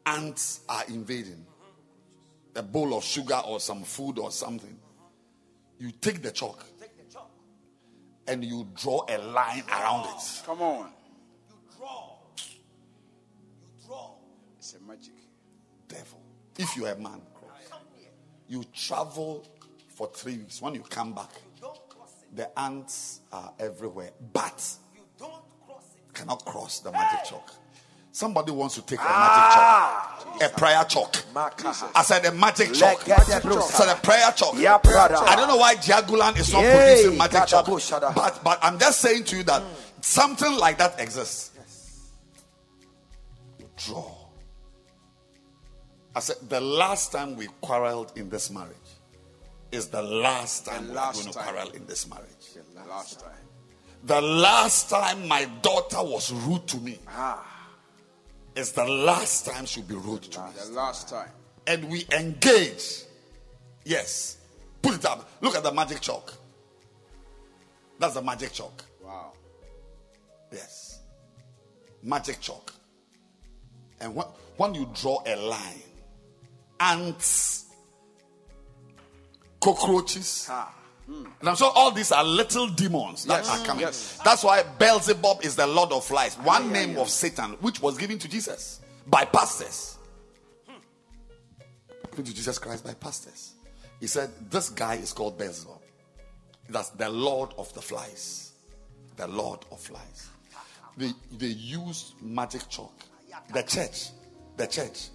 ants 0.04 0.62
are 0.68 0.82
invading, 0.88 1.46
a 2.56 2.64
bowl 2.64 2.96
of 2.96 3.04
sugar 3.04 3.40
or 3.46 3.60
some 3.60 3.84
food 3.84 4.18
or 4.18 4.32
something, 4.32 4.76
you 5.78 5.92
take 5.92 6.20
the 6.20 6.32
chalk 6.32 6.64
and 8.26 8.44
you 8.44 8.66
draw 8.74 9.06
a 9.08 9.18
line 9.18 9.62
around 9.70 10.06
it. 10.16 10.42
Come 10.44 10.62
on. 10.62 10.90
You 11.48 11.54
draw. 11.76 12.16
You 12.36 13.86
draw. 13.86 14.10
It's 14.58 14.74
a 14.74 14.80
magic. 14.80 15.12
Devil. 15.86 16.20
If 16.58 16.76
you're 16.76 16.88
a 16.90 16.98
man, 16.98 17.20
you 18.48 18.64
travel 18.74 19.46
for 19.90 20.08
three 20.12 20.38
weeks. 20.38 20.60
When 20.60 20.74
you 20.74 20.80
come 20.80 21.12
back, 21.14 21.30
Don't 21.60 21.88
cross 21.88 22.10
it. 22.20 22.36
the 22.36 22.58
ants 22.58 23.20
are 23.32 23.52
everywhere, 23.60 24.10
but 24.32 24.60
cannot 26.18 26.44
cross 26.44 26.80
the 26.80 26.90
magic 26.90 27.24
chalk. 27.24 27.52
Somebody 28.10 28.50
wants 28.50 28.74
to 28.74 28.82
take 28.82 28.98
a 28.98 29.04
magic 29.04 29.54
chalk, 29.54 30.42
a 30.42 30.48
prayer 30.58 30.84
chalk. 30.84 31.16
I 31.94 32.02
said 32.02 32.24
a 32.24 32.32
magic 32.32 32.74
chalk. 32.74 33.08
I 33.08 33.18
said 33.20 33.88
a 33.88 34.00
prayer 34.00 34.32
chalk. 34.32 34.54
Yeah. 34.56 34.78
I 34.84 35.36
don't 35.36 35.46
know 35.46 35.56
why 35.56 35.76
Diagulan 35.76 36.38
is 36.38 36.52
not 36.52 36.62
Yay, 36.62 36.72
producing 37.02 37.18
magic 37.18 37.46
chalk, 37.46 37.66
but 38.14 38.40
but 38.42 38.58
I'm 38.62 38.78
just 38.78 39.00
saying 39.00 39.24
to 39.24 39.36
you 39.36 39.42
that 39.44 39.62
something 40.00 40.52
like 40.58 40.78
that 40.78 40.98
exists. 40.98 41.52
Draw. 43.76 44.14
I 46.16 46.20
said 46.20 46.36
the 46.48 46.60
last 46.60 47.12
time 47.12 47.36
we 47.36 47.46
quarreled 47.60 48.12
in 48.16 48.28
this 48.28 48.50
marriage 48.50 48.74
is 49.70 49.86
the 49.86 50.02
last 50.02 50.66
time 50.66 50.88
The 50.88 50.94
we're 50.94 51.12
going 51.12 51.26
to 51.26 51.38
quarrel 51.38 51.70
in 51.70 51.86
this 51.86 52.08
marriage. 52.08 52.46
The 52.74 52.88
last 52.88 53.20
time. 53.20 53.47
The 54.04 54.20
last 54.20 54.90
time 54.90 55.26
my 55.26 55.44
daughter 55.62 56.02
was 56.02 56.32
rude 56.32 56.66
to 56.68 56.76
me 56.78 56.98
ah. 57.08 57.44
is 58.54 58.72
the 58.72 58.84
last 58.84 59.46
time 59.46 59.66
she'll 59.66 59.82
be 59.82 59.94
rude 59.94 60.22
to 60.22 60.40
me. 60.40 60.46
The 60.66 60.72
last 60.72 61.08
time. 61.08 61.30
And 61.66 61.90
we 61.90 62.06
engage. 62.12 63.02
Yes. 63.84 64.38
Put 64.80 64.94
it 64.94 65.04
up. 65.04 65.28
Look 65.40 65.56
at 65.56 65.62
the 65.62 65.72
magic 65.72 66.00
chalk. 66.00 66.32
That's 67.98 68.14
the 68.14 68.22
magic 68.22 68.52
chalk. 68.52 68.84
Wow. 69.04 69.32
Yes. 70.52 71.00
Magic 72.02 72.40
chalk. 72.40 72.72
And 74.00 74.14
when, 74.14 74.26
when 74.56 74.74
you 74.74 74.88
draw 74.94 75.22
a 75.26 75.34
line, 75.34 75.82
ants, 76.78 77.66
cockroaches, 79.60 80.48
and 81.08 81.48
I'm 81.48 81.56
sure 81.56 81.72
all 81.74 81.90
these 81.90 82.12
are 82.12 82.22
little 82.22 82.66
demons 82.68 83.24
that 83.24 83.44
Yes, 83.44 83.48
are 83.60 83.64
coming. 83.66 83.80
yes. 83.82 84.20
That's 84.24 84.44
why 84.44 84.62
Beelzebub 84.62 85.42
is 85.42 85.56
the 85.56 85.66
Lord 85.66 85.90
of 85.92 86.10
Lies, 86.10 86.34
one 86.36 86.70
name 86.72 86.98
of 86.98 87.08
Satan, 87.08 87.52
which 87.60 87.80
was 87.80 87.96
given 87.96 88.18
to 88.18 88.28
Jesus 88.28 88.80
by 89.06 89.24
pastors. 89.24 89.96
Hmm. 90.66 90.74
Given 92.10 92.24
to 92.26 92.34
Jesus 92.34 92.58
Christ 92.58 92.84
by 92.84 92.94
pastors. 92.94 93.54
He 94.00 94.06
said, 94.06 94.30
This 94.50 94.68
guy 94.68 94.94
is 94.96 95.12
called 95.12 95.38
Beelzebub. 95.38 95.80
That's 96.68 96.90
the 96.90 97.08
Lord 97.08 97.54
of 97.56 97.72
the 97.72 97.80
Flies. 97.80 98.52
The 99.16 99.26
Lord 99.26 99.60
of 99.72 99.80
Flies. 99.80 100.28
They, 100.98 101.12
they 101.38 101.46
use 101.46 102.12
magic 102.20 102.68
chalk. 102.68 102.92
The 103.54 103.62
church, 103.62 104.10
the 104.56 104.66
church, 104.66 105.08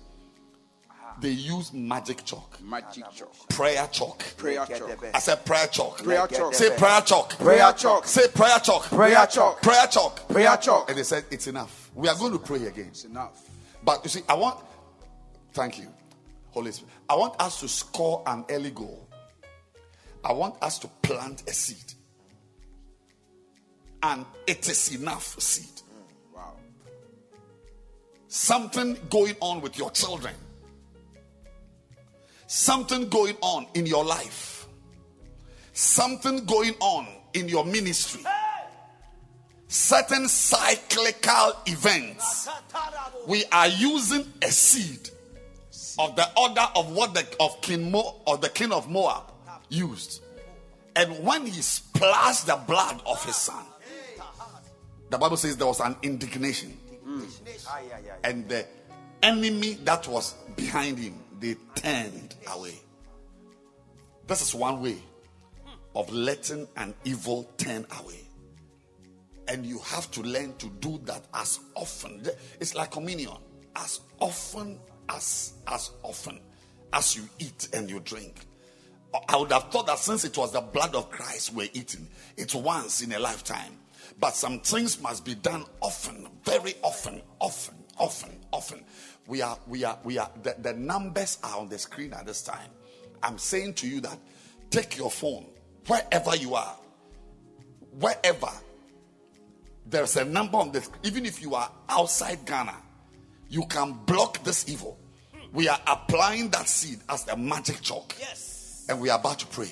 Ah. 1.15 1.19
they 1.21 1.29
use 1.29 1.73
magic 1.73 2.25
chalk, 2.25 2.59
Magic 2.61 3.03
chalk. 3.15 3.49
prayer 3.49 3.87
chalk. 3.91 4.19
Prayer 4.37 4.65
chalk. 4.65 5.05
I 5.13 5.19
said 5.19 5.45
prayer 5.45 5.67
chalk. 5.67 6.03
Prayer 6.03 6.27
chalk. 6.27 6.53
Say 6.53 6.75
prayer 6.77 7.01
chalk. 7.01 7.29
Prayer 7.37 7.73
chalk. 7.73 8.07
Say 8.07 8.27
prayer 8.33 8.59
chalk. 8.59 8.83
Prayer 8.83 9.27
chalk. 9.27 9.61
Prayer 9.61 9.87
chalk. 9.87 10.27
Prayer 10.27 10.57
chalk. 10.57 10.89
And 10.89 10.97
they 10.97 11.03
said 11.03 11.25
it's 11.31 11.47
enough. 11.47 11.91
We 11.95 12.07
are 12.07 12.15
going 12.15 12.31
to 12.33 12.39
pray 12.39 12.65
again. 12.65 12.87
It's 12.89 13.05
enough. 13.05 13.49
But 13.83 14.03
you 14.03 14.09
see, 14.09 14.21
I 14.27 14.33
want, 14.35 14.59
thank 15.53 15.77
you, 15.77 15.87
Holy 16.51 16.71
Spirit. 16.71 16.93
I 17.09 17.15
want 17.15 17.39
us 17.39 17.59
to 17.59 17.67
score 17.67 18.23
an 18.25 18.45
early 18.49 18.71
goal. 18.71 19.07
I 20.23 20.31
want 20.31 20.55
us 20.61 20.79
to 20.79 20.87
plant 21.01 21.43
a 21.47 21.53
seed. 21.53 21.93
And 24.01 24.25
it 24.47 24.67
is 24.69 24.95
enough 24.95 25.39
seed. 25.39 25.65
Mm, 25.65 26.35
wow. 26.35 26.53
Something 28.27 28.97
going 29.09 29.35
on 29.41 29.61
with 29.61 29.77
your 29.77 29.91
children. 29.91 30.33
Something 32.55 33.09
going 33.09 33.35
on 33.41 33.65
in 33.73 33.87
your 33.87 34.05
life. 34.05 34.67
Something 35.73 36.45
going 36.45 36.75
on 36.81 37.07
in 37.33 37.49
your 37.49 37.65
ministry. 37.65 38.21
Certain 39.67 40.27
cyclical 40.27 41.53
events. 41.65 42.47
We 43.27 43.43
are 43.51 43.69
using 43.69 44.31
a 44.43 44.51
seed 44.51 45.09
of 45.97 46.15
the 46.15 46.27
order 46.37 46.67
of 46.75 46.91
what 46.91 47.15
the 47.15 47.25
of 47.39 47.59
King 47.61 47.89
Mo, 47.89 48.21
of 48.27 48.41
the 48.41 48.49
king 48.49 48.71
of 48.71 48.87
Moab 48.87 49.31
used. 49.69 50.21
And 50.95 51.25
when 51.25 51.47
he 51.47 51.59
splashed 51.59 52.45
the 52.45 52.57
blood 52.67 53.01
of 53.07 53.25
his 53.25 53.35
son, 53.35 53.65
the 55.09 55.17
Bible 55.17 55.37
says 55.37 55.57
there 55.57 55.65
was 55.65 55.79
an 55.79 55.95
indignation. 56.03 56.77
Mm. 57.03 58.19
And 58.23 58.47
the 58.47 58.67
enemy 59.23 59.73
that 59.85 60.07
was 60.07 60.35
behind 60.55 60.99
him, 60.99 61.22
they 61.43 61.55
turned 61.75 62.35
away. 62.55 62.79
This 64.27 64.41
is 64.41 64.55
one 64.55 64.81
way 64.81 64.97
of 65.93 66.09
letting 66.11 66.65
an 66.77 66.95
evil 67.03 67.51
turn 67.57 67.85
away. 67.99 68.21
And 69.49 69.65
you 69.65 69.77
have 69.79 70.09
to 70.11 70.21
learn 70.21 70.55
to 70.59 70.69
do 70.79 71.01
that 71.03 71.25
as 71.33 71.59
often. 71.75 72.25
It's 72.61 72.75
like 72.75 72.91
communion. 72.91 73.35
As 73.75 73.99
often 74.19 74.79
as 75.09 75.55
as 75.67 75.91
often 76.01 76.39
as 76.93 77.17
you 77.17 77.27
eat 77.39 77.67
and 77.73 77.89
you 77.89 77.99
drink. 77.99 78.45
I 79.27 79.35
would 79.35 79.51
have 79.51 79.69
thought 79.69 79.87
that 79.87 79.99
since 79.99 80.23
it 80.23 80.37
was 80.37 80.53
the 80.53 80.61
blood 80.61 80.95
of 80.95 81.11
Christ 81.11 81.53
we're 81.53 81.67
eating, 81.73 82.07
it's 82.37 82.55
once 82.55 83.01
in 83.01 83.11
a 83.11 83.19
lifetime. 83.19 83.77
But 84.17 84.33
some 84.35 84.61
things 84.61 85.01
must 85.01 85.25
be 85.25 85.35
done 85.35 85.65
often, 85.81 86.29
very 86.45 86.75
often, 86.83 87.21
often, 87.39 87.75
often, 87.99 88.39
often. 88.51 88.85
We 89.27 89.41
are, 89.41 89.57
we 89.67 89.83
are, 89.83 89.97
we 90.03 90.17
are, 90.17 90.29
the, 90.41 90.55
the 90.59 90.73
numbers 90.73 91.37
are 91.43 91.59
on 91.59 91.69
the 91.69 91.77
screen 91.77 92.13
at 92.13 92.25
this 92.25 92.41
time. 92.41 92.69
I'm 93.21 93.37
saying 93.37 93.75
to 93.75 93.87
you 93.87 94.01
that 94.01 94.17
take 94.69 94.97
your 94.97 95.09
phone, 95.09 95.45
wherever 95.87 96.35
you 96.35 96.55
are, 96.55 96.75
wherever, 97.99 98.49
there's 99.85 100.17
a 100.17 100.25
number 100.25 100.57
on 100.57 100.71
this. 100.71 100.89
Even 101.03 101.25
if 101.25 101.41
you 101.41 101.55
are 101.55 101.71
outside 101.89 102.45
Ghana, 102.45 102.75
you 103.49 103.65
can 103.65 103.93
block 104.05 104.43
this 104.43 104.67
evil. 104.67 104.97
We 105.53 105.69
are 105.69 105.79
applying 105.87 106.49
that 106.49 106.67
seed 106.67 106.99
as 107.09 107.23
the 107.25 107.37
magic 107.37 107.81
chalk. 107.81 108.15
Yes. 108.19 108.85
And 108.89 108.99
we 108.99 109.09
are 109.09 109.19
about 109.19 109.39
to 109.39 109.47
pray. 109.47 109.71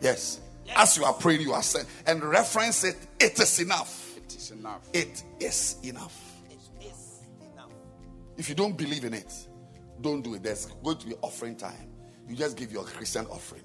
Yes. 0.00 0.40
As 0.76 0.96
you 0.96 1.04
are 1.04 1.12
praying, 1.12 1.42
you 1.42 1.52
are 1.52 1.62
saying, 1.62 1.86
and 2.06 2.22
reference 2.22 2.84
it, 2.84 2.96
it 3.20 3.38
is 3.38 3.60
enough. 3.60 4.16
It 4.16 4.36
is 4.36 4.50
enough. 4.52 4.88
It 4.92 5.22
is 5.40 5.76
enough. 5.82 6.23
It 8.36 8.40
is 8.40 8.48
enough. 8.48 8.48
If 8.48 8.48
you 8.48 8.54
don't 8.54 8.76
believe 8.76 9.04
in 9.04 9.14
it, 9.14 9.32
don't 10.00 10.22
do 10.22 10.34
it. 10.34 10.42
There's 10.42 10.66
going 10.66 10.98
to 10.98 11.06
be 11.06 11.14
offering 11.22 11.56
time. 11.56 11.90
You 12.28 12.36
just 12.36 12.56
give 12.56 12.72
your 12.72 12.84
Christian 12.84 13.26
offering. 13.26 13.62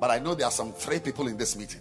But 0.00 0.10
I 0.10 0.18
know 0.18 0.34
there 0.34 0.46
are 0.46 0.52
some 0.52 0.72
three 0.72 1.00
people 1.00 1.28
in 1.28 1.36
this 1.36 1.56
meeting 1.56 1.80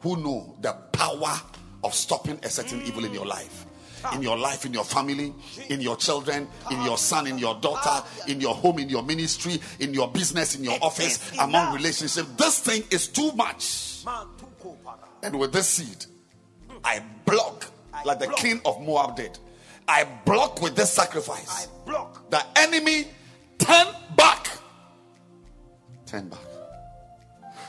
who 0.00 0.16
know 0.16 0.56
the 0.60 0.72
power 0.92 1.40
of 1.84 1.94
stopping 1.94 2.38
a 2.42 2.50
certain 2.50 2.82
evil 2.82 3.04
in 3.04 3.12
your 3.12 3.24
mm. 3.24 3.30
life. 3.30 3.64
In 4.12 4.22
your 4.22 4.38
life, 4.38 4.64
in 4.64 4.72
your 4.72 4.84
family, 4.84 5.34
in 5.70 5.80
your 5.80 5.96
children, 5.96 6.46
in 6.70 6.82
your 6.84 6.96
son, 6.96 7.26
in 7.26 7.36
your 7.36 7.56
daughter, 7.56 7.80
ah. 7.82 8.06
in 8.28 8.40
your 8.40 8.54
home, 8.54 8.78
in 8.78 8.88
your 8.88 9.02
ministry, 9.02 9.60
in 9.80 9.92
your 9.92 10.08
business, 10.08 10.54
in 10.54 10.62
your 10.62 10.78
office, 10.80 11.32
among 11.40 11.74
relationships. 11.74 12.28
This 12.36 12.60
thing 12.60 12.84
is 12.92 13.08
too 13.08 13.32
much. 13.32 14.04
Man, 14.04 14.26
tu 14.38 14.46
ko 14.62 14.76
para. 14.84 15.00
And 15.24 15.36
with 15.36 15.52
this 15.52 15.68
seed, 15.68 16.06
I 16.84 17.02
block 17.24 17.66
like 18.04 18.20
the 18.20 18.28
king 18.28 18.60
of 18.64 18.80
Moab 18.80 19.16
did. 19.16 19.36
I 19.88 20.04
block 20.24 20.60
with 20.60 20.76
this 20.76 20.92
sacrifice. 20.92 21.66
I 21.66 21.86
Block. 21.86 22.30
The 22.30 22.44
enemy 22.56 23.06
turn 23.58 23.86
back. 24.14 24.48
Turn 26.04 26.28
back. 26.28 26.38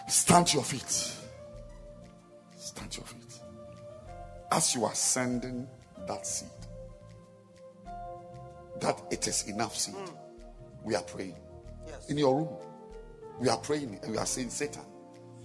Stand 0.10 0.48
to 0.48 0.56
your 0.56 0.64
feet. 0.66 0.90
Stand 2.58 2.92
to 2.92 3.00
your 3.00 3.08
feet. 3.08 3.40
As 4.52 4.76
you 4.76 4.84
are 4.84 4.94
sending 4.94 5.68
that 6.08 6.28
seed, 6.28 6.50
that 8.82 9.02
it 9.12 9.28
is 9.28 9.48
enough 9.48 9.76
seed, 9.76 9.96
hmm. 9.96 10.14
we 10.84 10.96
are 10.96 11.04
praying. 11.04 11.36
Yes. 11.88 12.10
In 12.10 12.18
your 12.18 12.36
room, 12.36 12.50
we 13.40 13.48
are 13.48 13.58
praying 13.58 14.00
and 14.04 14.12
we 14.12 14.18
are 14.18 14.26
saying, 14.26 14.50
Satan, 14.50 14.84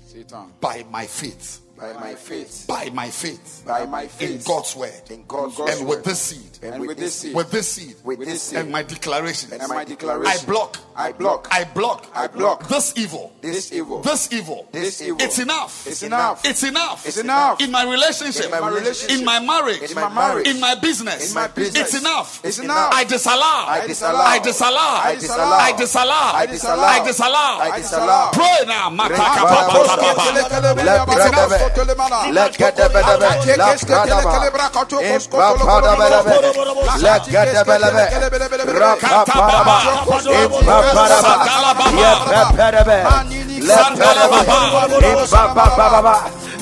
Satan. 0.05 0.53
by 0.61 0.85
my 0.91 1.07
faith, 1.07 1.61
by 1.77 1.93
my 1.95 2.15
faith, 2.15 2.67
by 2.69 2.91
my 2.91 3.11
faith 3.11 3.63
by 3.67 3.85
my 3.87 4.07
faith. 4.07 4.31
in 4.31 4.43
God's 4.45 4.77
word. 4.77 5.03
in 5.11 5.25
God's 5.27 5.59
word. 5.59 5.69
and 5.71 5.81
word. 5.81 5.97
with 5.97 6.05
this 6.05 6.21
seed, 6.21 6.59
and 6.63 6.81
with 6.81 6.97
this 6.97 7.15
seed, 7.15 7.35
with 7.35 7.51
this 7.51 7.69
seed, 7.69 7.97
with 8.05 8.19
this 8.21 8.43
seed, 8.43 8.59
and 8.61 8.71
my 8.71 8.83
declaration, 8.83 9.53
and 9.53 9.69
my 9.69 9.85
declaration. 9.85 10.41
I 10.41 10.45
block, 10.47 10.79
I 10.97 11.13
block, 11.13 11.49
I 11.51 11.65
block, 11.65 12.07
I 12.15 12.27
block 12.29 12.69
this 12.69 12.97
evil, 12.97 13.33
this 13.41 13.73
evil, 13.73 14.01
this 14.03 14.33
evil, 14.33 14.69
this 14.71 15.01
evil. 15.03 15.17
It's 15.21 15.39
enough. 15.39 15.87
It's 15.87 16.03
enough. 16.03 16.45
It's 16.45 16.63
enough. 16.63 17.07
It's 17.07 17.19
enough. 17.19 17.61
in 17.61 17.71
my 17.71 17.85
relationship, 17.85 18.45
In 18.47 18.51
my 18.53 18.69
relationship. 18.69 19.19
in 19.19 19.25
my 19.25 19.41
marriage, 19.41 19.91
In 19.91 19.95
my 19.95 20.09
marriage. 20.09 20.47
in 20.47 20.61
my 20.61 20.75
business, 20.77 21.31
In 21.31 21.35
my 21.35 21.49
business. 21.49 21.93
It's 21.95 22.01
enough. 22.01 22.45
It's 22.45 22.59
enough. 22.59 22.93
I 22.95 23.05
disallow. 23.05 23.43
I 23.43 23.87
disallow. 23.87 24.19
I 24.19 24.39
disallow. 24.39 24.79
I 24.79 25.15
disallow. 25.15 25.55
I 25.57 25.73
disallow. 25.73 26.15
I 26.15 26.47
disallow. 26.47 26.85
I 26.85 27.07
disallow. 27.07 27.59
I 27.61 27.79
disallow. 27.79 28.31
Pray 28.33 28.67
now. 28.67 28.91
Mataka 28.91 29.43
Baba, 29.43 29.73
papa 29.73 29.97
Baba, 29.97 30.15
papa. 30.15 30.85
Let 30.85 31.09
It's 31.09 31.31
Baba, 31.31 31.55
enough. 31.57 31.64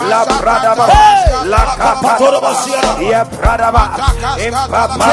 La 0.08 0.24
Pradaba, 0.24 0.88
La 1.44 1.76
Capatoroba, 1.76 2.52
Ya 3.00 3.24
Pradaba, 3.24 3.90
Impa 4.38 4.68
Pradaba, 4.68 5.06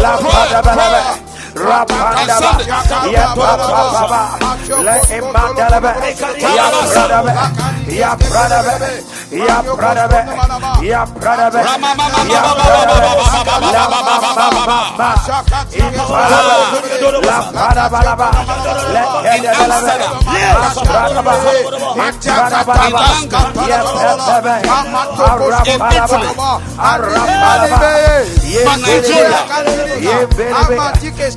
La 0.00 0.16
Pradaba, 0.18 1.33
Rapandaba, 1.54 2.58
Yapapa, 3.14 4.38
Le 4.82 4.96
Imandalaba, 5.18 5.92
Yapradaba, 6.42 7.32
Yapradaba, 7.86 8.72
Yapradaba, 9.30 10.20
Yapradaba, 10.82 11.60
Nigeria, 28.76 29.38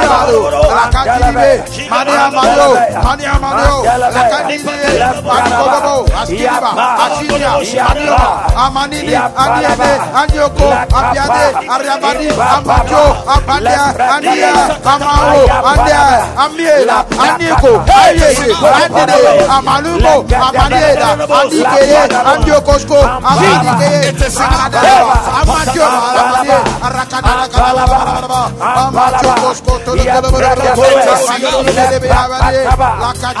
Lakadibe, 0.00 1.64
Mania 1.90 2.30
Mano, 2.30 2.68
Mania 3.04 3.34
Mano, 3.40 3.82
Lakadibe, 3.84 4.76
Manikobo, 5.26 5.94
Askiba, 6.20 6.70
Ashiya, 7.04 7.86
Anioba, 7.90 8.28
Amanini, 8.56 9.14
Aniebe, 9.14 9.90
Anioko, 10.20 10.66
Abiade, 10.96 11.44
Ariabani, 11.68 12.28
Amajo, 12.30 13.02
Abandia, 13.26 13.84
Andia, 14.14 14.52
Amao, 14.84 15.42
Andia, 15.70 16.02
Amiela, 16.36 16.98
Anieko, 17.24 17.72
Ayese, 17.86 18.48
Andide, 18.82 19.18
Amalumo, 19.48 20.14
Amaniela, 20.46 21.08
Andike, 21.40 21.82
Andiokosko, 22.30 22.98
Amanike, 23.00 23.90
Amadioba, 25.40 26.00
Amanie, 26.20 26.58
Arakadaka, 26.82 27.58
Amajo, 28.60 29.30
Kosko, 29.40 29.72
Lakato, 33.00 33.40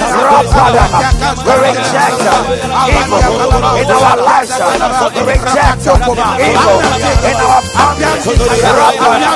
We 0.00 1.52
reject 1.60 2.24
evil. 2.88 3.20
In 3.76 3.90
our 3.90 4.16
lives, 4.16 4.52
we 5.14 5.22
reject 5.28 5.84
evil. 5.86 6.16
In 6.16 7.36
our 7.36 7.60
families. 7.60 8.24
Rapada, 8.80 9.30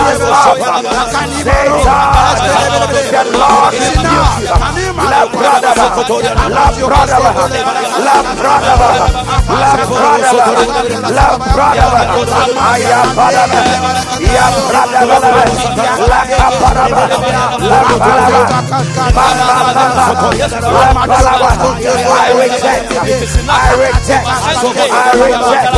I 24.93 25.11
reject 25.17 25.75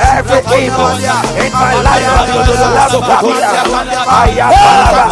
every 0.00 0.42
evil 0.64 0.90
in 1.40 1.52
my 1.52 1.74
life. 1.82 2.89
Sokotoya, 2.90 3.50
Ayabala, 4.10 5.04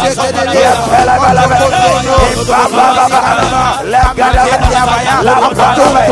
Yepelabala, 0.51 1.43
Ibaba, 2.35 2.85
Lagada, 3.91 4.43
Lapatome, 5.23 6.03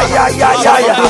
Ayaya, 0.00 1.09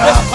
yeah. 0.05 0.30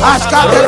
Ask 0.00 0.30
God 0.30 0.67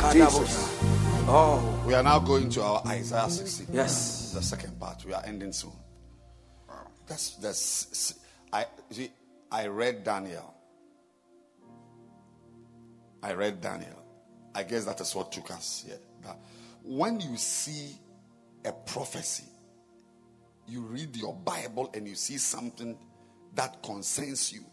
Amiatele, 0.00 0.78
We 1.86 1.94
are 1.94 2.02
now 2.02 2.18
going 2.18 2.48
to 2.50 2.62
our 2.62 2.82
Isaiah 2.86 3.30
60. 3.30 3.66
Yes. 3.72 4.32
The 4.34 4.42
second 4.42 4.78
part. 4.78 5.04
We 5.06 5.12
are 5.14 5.22
ending 5.26 5.52
soon. 5.52 5.72
That's 7.06 7.36
that's 7.36 8.14
I 8.52 8.66
see 8.90 9.10
I 9.50 9.66
read 9.68 10.04
Daniel. 10.04 10.54
I 13.22 13.32
read 13.32 13.60
Daniel. 13.60 14.02
I 14.54 14.62
guess 14.62 14.84
that 14.84 15.00
is 15.00 15.14
what 15.14 15.32
took 15.32 15.50
us 15.50 15.84
here. 15.86 15.98
But 16.22 16.38
when 16.82 17.20
you 17.20 17.36
see 17.36 17.96
a 18.64 18.72
prophecy, 18.72 19.44
you 20.66 20.82
read 20.82 21.16
your 21.16 21.34
Bible 21.34 21.90
and 21.94 22.06
you 22.06 22.14
see 22.14 22.38
something 22.38 22.98
that 23.54 23.82
concerns 23.82 24.52
you, 24.52 24.64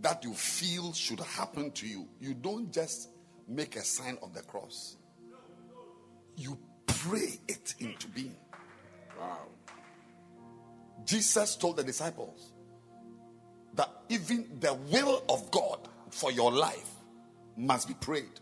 that 0.00 0.24
you 0.24 0.32
feel 0.34 0.92
should 0.92 1.20
happen 1.20 1.70
to 1.72 1.86
you, 1.86 2.08
you 2.20 2.34
don't 2.34 2.72
just 2.72 3.10
make 3.46 3.76
a 3.76 3.82
sign 3.82 4.18
of 4.22 4.34
the 4.34 4.42
cross. 4.42 4.96
You 6.36 6.58
pray 6.86 7.38
it 7.46 7.74
into 7.78 8.08
being. 8.08 8.36
Wow. 9.18 9.46
Jesus 11.04 11.56
told 11.56 11.76
the 11.76 11.84
disciples 11.84 12.52
that 13.74 13.90
even 14.08 14.48
the 14.60 14.74
will 14.74 15.22
of 15.28 15.50
God 15.50 15.88
for 16.10 16.32
your 16.32 16.50
life 16.50 16.93
must 17.56 17.88
be 17.88 17.94
prayed. 17.94 18.40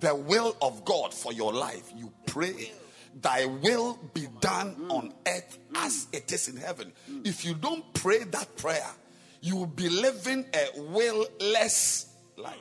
The 0.00 0.14
will 0.14 0.56
of 0.60 0.84
God 0.84 1.14
for 1.14 1.32
your 1.32 1.52
life, 1.52 1.92
you 1.96 2.12
pray. 2.26 2.72
Thy 3.20 3.46
will 3.46 3.98
be 4.14 4.26
done 4.40 4.86
on 4.88 5.12
earth 5.26 5.58
as 5.76 6.08
it 6.12 6.32
is 6.32 6.48
in 6.48 6.56
heaven. 6.56 6.92
If 7.24 7.44
you 7.44 7.54
don't 7.54 7.92
pray 7.94 8.24
that 8.24 8.56
prayer, 8.56 8.90
you 9.40 9.56
will 9.56 9.66
be 9.66 9.88
living 9.88 10.46
a 10.54 10.80
will-less 10.80 12.06
life. 12.36 12.56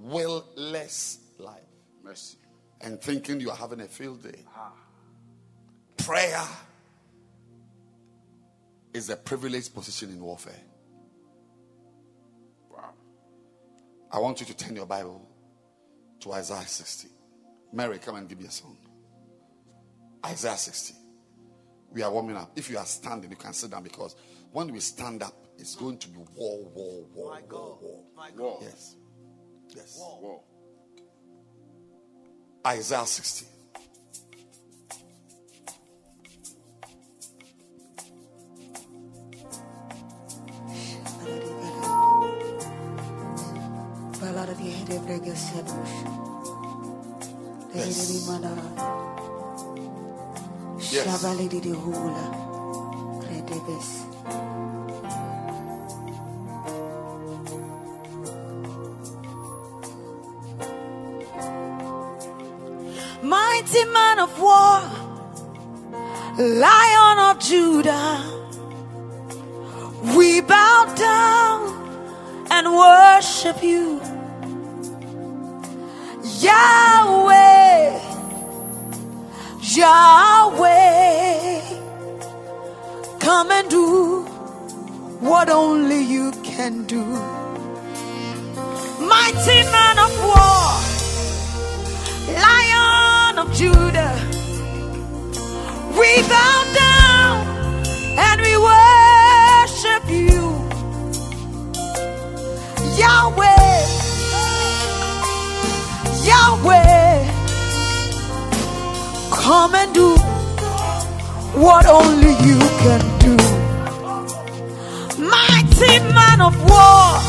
Will-less 0.00 1.18
life. 1.38 1.62
Mercy. 2.02 2.38
And 2.80 3.00
thinking 3.00 3.40
you 3.40 3.50
are 3.50 3.56
having 3.56 3.80
a 3.80 3.86
field 3.86 4.22
day. 4.22 4.44
Ah. 4.54 4.72
Prayer 5.96 6.44
is 8.92 9.10
a 9.10 9.16
privileged 9.16 9.74
position 9.74 10.10
in 10.10 10.20
warfare. 10.20 10.60
I 14.10 14.18
want 14.18 14.40
you 14.40 14.46
to 14.46 14.56
turn 14.56 14.76
your 14.76 14.86
Bible 14.86 15.28
to 16.20 16.32
Isaiah 16.32 16.66
60. 16.66 17.08
Mary, 17.72 17.98
come 17.98 18.16
and 18.16 18.28
give 18.28 18.38
me 18.40 18.46
a 18.46 18.50
song. 18.50 18.76
Isaiah 20.24 20.56
60. 20.56 20.94
We 21.90 22.02
are 22.02 22.10
warming 22.10 22.36
up. 22.36 22.52
If 22.56 22.70
you 22.70 22.78
are 22.78 22.84
standing, 22.86 23.30
you 23.30 23.36
can 23.36 23.52
sit 23.52 23.70
down 23.70 23.82
because 23.82 24.16
when 24.52 24.72
we 24.72 24.80
stand 24.80 25.22
up, 25.22 25.34
it's 25.58 25.74
going 25.74 25.98
to 25.98 26.08
be 26.08 26.18
war, 26.34 26.64
war, 26.64 27.04
war, 27.14 27.32
My 27.34 27.40
war, 27.40 27.48
God. 27.48 27.82
war. 27.82 28.02
My 28.16 28.28
God. 28.30 28.38
War. 28.38 28.58
Yes. 28.62 28.96
Yes. 29.74 29.96
War. 29.98 30.40
Isaiah 32.66 33.06
60. 33.06 33.46
Yes. 47.74 47.98
Yes. 50.92 51.10
Mighty 63.22 63.84
man 63.86 64.18
of 64.20 64.38
war, 64.40 64.80
lion 66.38 67.18
of 67.18 67.38
Judah, 67.40 68.22
we 70.16 70.40
bow 70.42 70.94
down 70.96 71.60
and 72.50 72.66
worship 72.72 73.62
you. 73.62 74.00
Yahweh, 76.46 77.98
Yahweh, 79.78 81.60
come 83.18 83.50
and 83.50 83.68
do 83.68 84.22
what 85.28 85.48
only 85.50 86.00
you 86.14 86.30
can 86.44 86.84
do. 86.86 87.02
Mighty 89.12 89.58
man 89.74 89.96
of 90.06 90.12
war, 90.28 90.68
Lion 92.44 93.38
of 93.42 93.48
Judah, 93.60 94.16
we 95.98 96.10
bow 96.32 96.58
down 96.84 97.36
and 98.26 98.38
we 98.46 98.54
worship 98.70 100.04
you, 100.22 100.42
Yahweh. 103.00 103.55
Come 109.46 109.76
and 109.76 109.94
do 109.94 110.16
what 111.54 111.86
only 111.86 112.32
you 112.48 112.58
can 112.82 113.02
do, 113.20 113.36
mighty 115.22 116.00
man 116.18 116.40
of 116.40 116.54
war, 116.68 117.20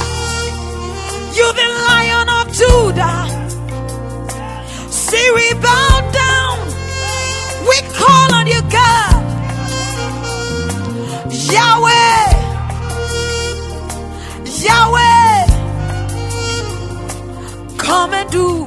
you 1.38 1.48
the 1.54 1.68
Lion 1.88 2.28
of 2.40 2.46
Judah. 2.52 3.22
See, 4.90 5.30
we 5.36 5.54
bow 5.62 6.12
down. 6.12 6.58
We 7.70 7.78
call 7.94 8.34
on 8.34 8.48
you, 8.48 8.64
God. 8.64 9.24
Yahweh. 11.54 12.30
Yahweh. 14.66 15.46
Come 17.78 18.14
and 18.16 18.30
do 18.32 18.66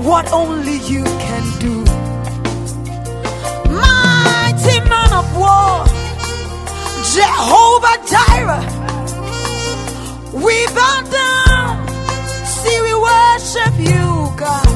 what 0.00 0.32
only 0.32 0.78
you 0.78 1.02
can 1.02 1.58
do. 1.58 1.93
Of 5.24 5.36
war. 5.36 5.84
Jehovah 7.14 7.96
Jireh. 8.10 8.66
We 10.44 10.56
bow 10.76 11.00
down. 11.20 11.86
See, 12.46 12.78
we 12.86 12.94
worship 13.08 13.74
you, 13.78 14.06
God. 14.42 14.70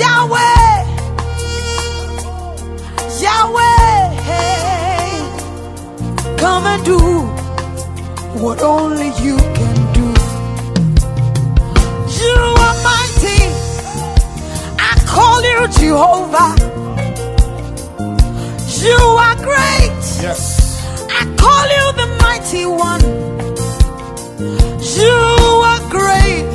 Yahweh, 0.00 0.76
Yahweh, 3.24 4.02
come 6.36 6.64
and 6.72 6.84
do 6.84 6.98
what 8.42 8.62
only 8.62 9.08
you 9.22 9.36
can 9.58 9.76
do. 9.98 10.06
You 12.20 12.36
are 12.66 12.76
mighty. 12.88 13.40
I 14.78 14.92
call 15.06 15.42
you 15.50 15.68
Jehovah 15.78 16.73
you 18.84 19.00
are 19.24 19.36
great. 19.36 20.02
Yes. 20.20 20.42
I 21.10 21.24
call 21.42 21.64
you 21.76 21.86
the 22.00 22.08
mighty 22.22 22.66
one. 22.66 23.04
You 25.00 25.16
are 25.70 25.82
great. 25.90 26.48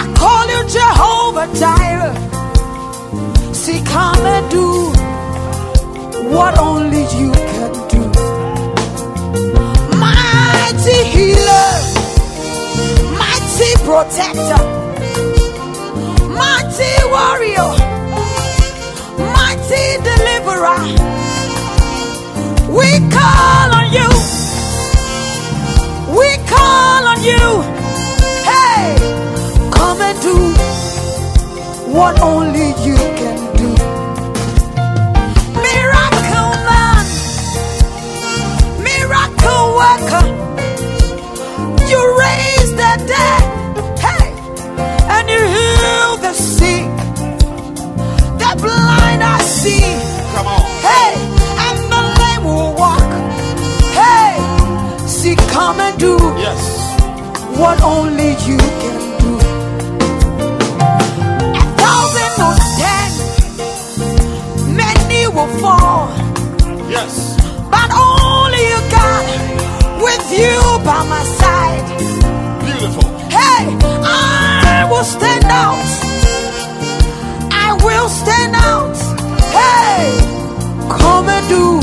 I 0.00 0.02
call 0.16 0.44
you 0.54 0.60
Jehovah 0.76 1.48
Jireh. 1.60 2.16
See, 3.54 3.82
come 3.84 4.24
and 4.34 4.50
do 4.50 4.68
what 6.34 6.58
only 6.58 7.02
you 7.18 7.30
can 7.32 7.72
do. 7.94 8.02
Mighty 9.98 10.98
healer, 11.14 11.70
mighty 13.20 13.70
protector, 13.84 14.62
mighty 16.40 16.92
warrior 17.12 17.79
deliverer. 20.60 20.78
We 22.70 22.90
call 23.10 23.74
on 23.74 23.92
you. 23.92 24.08
We 26.16 26.28
call 26.46 27.06
on 27.12 27.22
you. 27.22 27.62
Hey, 28.44 28.96
come 29.70 30.00
and 30.00 30.20
do 30.20 30.36
what 31.92 32.20
only 32.20 32.68
you 32.84 32.96
can 33.18 33.38
do. 33.56 33.70
Miracle 35.66 36.52
man, 36.68 37.04
miracle 38.82 39.64
worker. 39.80 40.26
You 41.88 42.00
raise 42.18 42.70
the 42.72 42.92
dead, 43.06 43.42
hey, 43.98 44.26
and 45.10 45.28
you 45.28 45.42
heal 45.56 46.16
the 46.18 46.32
sick. 46.32 46.86
The 48.38 48.56
blind 48.62 49.22
I 49.22 49.40
see. 49.42 50.09
Come 50.34 50.46
on. 50.46 50.62
Hey, 50.88 51.10
and 51.66 51.78
the 51.92 52.02
lame 52.20 52.44
will 52.44 52.72
walk. 52.74 53.10
Hey, 54.00 54.32
see, 55.06 55.36
come 55.54 55.80
and 55.80 55.98
do 55.98 56.16
Yes. 56.38 56.60
what 57.58 57.82
only 57.82 58.30
you 58.48 58.58
can 58.82 58.96
do. 59.22 59.32
A 61.62 61.64
thousand 61.82 62.32
will 62.40 62.58
stand, 62.72 63.12
many 64.82 65.26
will 65.36 65.52
fall, 65.62 66.08
Yes. 66.88 67.12
but 67.74 67.88
only 67.92 68.62
you 68.72 68.80
God 68.98 69.24
with 70.06 70.24
you 70.40 70.58
by 70.88 71.00
my 71.14 71.24
side. 71.40 71.84
Beautiful. 72.64 73.08
Hey, 73.38 73.62
I 74.04 74.86
will 74.90 75.04
stand 75.04 75.44
out. 75.44 75.88
I 77.66 77.68
will 77.84 78.08
stand 78.08 78.54
out. 78.56 78.89
Hey, 79.70 80.04
come 80.98 81.28
and 81.28 81.48
do 81.48 81.80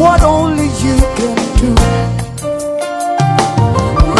what 0.00 0.22
only 0.22 0.68
you 0.84 0.96
can 1.18 1.36
do. 1.62 1.70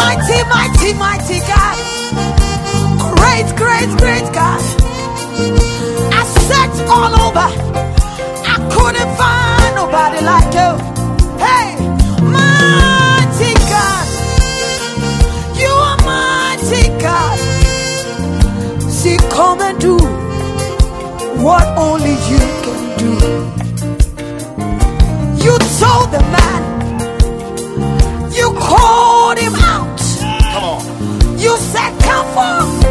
Mighty, 0.01 0.41
mighty, 0.55 0.91
mighty 0.95 1.39
God. 1.53 1.77
Great, 3.17 3.49
great, 3.57 3.91
great 4.03 4.27
God. 4.35 4.61
I 6.21 6.23
searched 6.49 6.83
all 6.91 7.13
over. 7.27 7.49
I 8.53 8.57
couldn't 8.75 9.11
find 9.17 9.75
nobody 9.77 10.21
like 10.25 10.53
you. 10.55 10.98
What 21.43 21.67
only 21.79 22.15
you 22.31 22.39
can 22.65 22.81
do. 22.99 23.13
You 25.45 25.55
told 25.81 26.11
the 26.11 26.23
man, 26.35 26.63
you 28.33 28.47
called 28.59 29.39
him 29.39 29.55
out. 29.55 30.01
Come 30.53 30.65
on. 30.65 30.83
You 31.39 31.57
said, 31.57 31.93
Come 32.03 32.27
forth. 32.35 32.85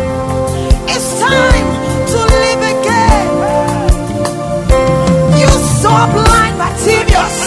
It's 0.94 1.20
time 1.20 1.68
to 2.12 2.20
live 2.44 2.64
again. 2.76 3.28
You 5.42 5.50
saw 5.82 6.08
blind 6.14 6.58
Bartimaeus. 6.58 7.38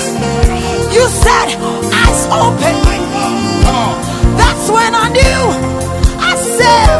You 0.94 1.04
said, 1.22 1.48
Eyes 2.02 2.22
open. 2.42 2.76
That's 4.36 4.70
when 4.70 4.94
I 4.94 5.08
knew 5.08 5.42
I 6.20 6.32
serve 6.58 6.99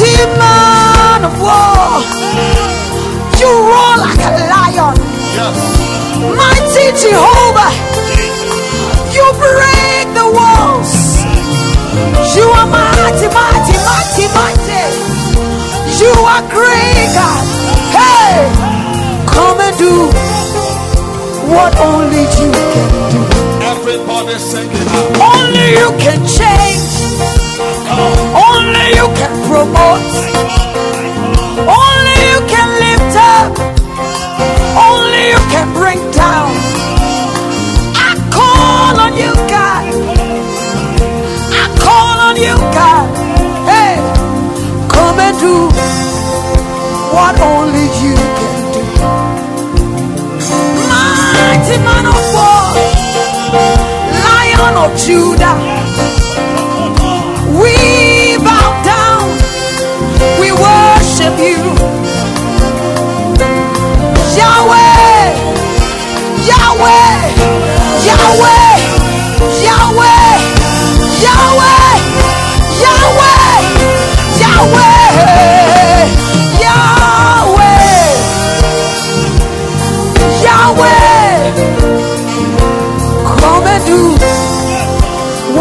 mighty 0.00 0.24
man 0.38 1.24
of 1.24 1.34
war. 1.40 2.00
You 3.38 3.48
roar 3.48 3.96
like 4.00 4.20
a 4.20 4.32
lion. 4.48 4.96
Yes. 5.36 5.60
Mighty 6.16 6.92
Jehovah. 6.96 7.72
You 9.12 9.24
break 9.36 10.06
the 10.16 10.26
walls. 10.32 11.20
You 12.34 12.48
are 12.48 12.66
mighty, 12.66 13.28
mighty, 13.28 13.76
mighty, 13.84 14.26
mighty. 14.32 14.84
You 16.00 16.12
are 16.24 16.42
great 16.48 17.08
God. 17.12 17.44
Hey, 17.92 18.48
come 19.26 19.60
and 19.60 19.76
do 19.76 20.08
what 21.52 21.76
only 21.78 22.22
you 22.40 22.52
can 22.52 23.10
do. 23.12 23.20
Everybody 23.66 24.38
sing 24.38 24.70
it 24.70 24.88
out. 24.88 25.36
Only 25.36 25.70
you 25.72 25.90
can 25.98 26.26
change. 26.26 26.80
Only 28.60 28.88
you 28.98 29.06
can 29.16 29.32
promote. 29.48 30.04
Only 31.80 32.16
you 32.30 32.40
can 32.52 32.68
lift 32.84 33.16
up. 33.16 33.52
Only 34.88 35.22
you 35.32 35.40
can 35.54 35.66
bring 35.72 36.00
down. 36.12 36.52
I 37.96 38.12
call 38.36 39.00
on 39.04 39.12
you, 39.16 39.32
God. 39.54 39.84
I 41.62 41.64
call 41.84 42.16
on 42.28 42.36
you, 42.36 42.56
God. 42.76 43.06
Hey, 43.70 43.96
come 44.92 45.18
and 45.26 45.36
do 45.40 45.56
what 47.16 47.40
only 47.40 47.86
you 48.04 48.14
can 48.36 48.54
do. 48.74 48.82
Mighty 50.92 51.76
man 51.86 52.04
of 52.12 52.20
war, 52.36 52.66
Lion 54.26 54.74
of 54.84 54.90
Judah. 55.00 55.56
We 57.60 57.74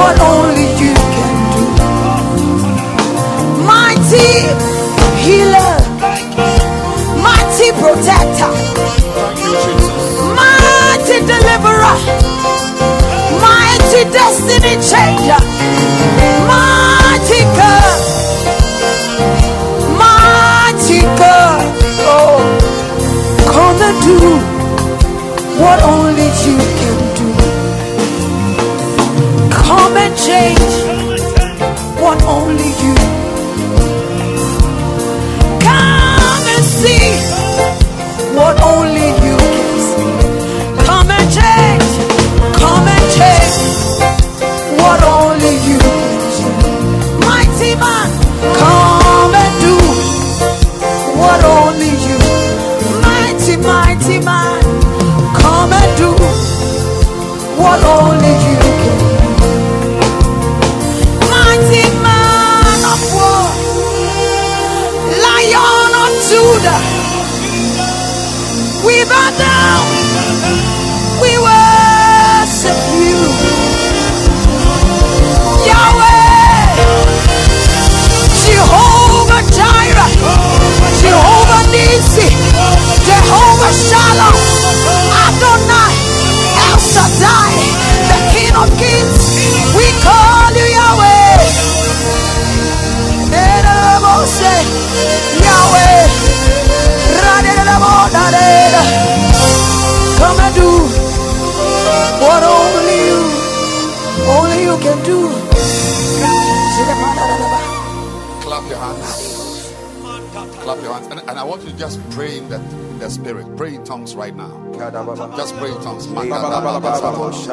what 0.09 0.21
only 0.21 0.65
you 0.81 0.93
can 1.15 1.35
do. 1.53 1.65
Mighty 3.71 4.29
healer, 5.21 5.75
mighty 7.21 7.69
protector, 7.81 8.51
mighty 10.39 11.17
deliverer, 11.33 11.97
mighty 13.45 14.01
destiny 14.09 14.75
changer, 14.89 15.41
mighty 16.49 17.41
God. 17.59 17.99
Oh, 22.11 22.39
and 23.81 24.01
do 24.01 24.17
what 25.61 25.79
only 25.83 26.29
you 26.45 26.78
change 30.29 30.58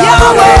Yahweh! 0.00 0.60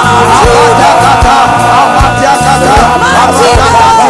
Abatiakata, 0.00 1.36
Abatiakata, 1.80 2.74
Abatiakata, 2.94 4.09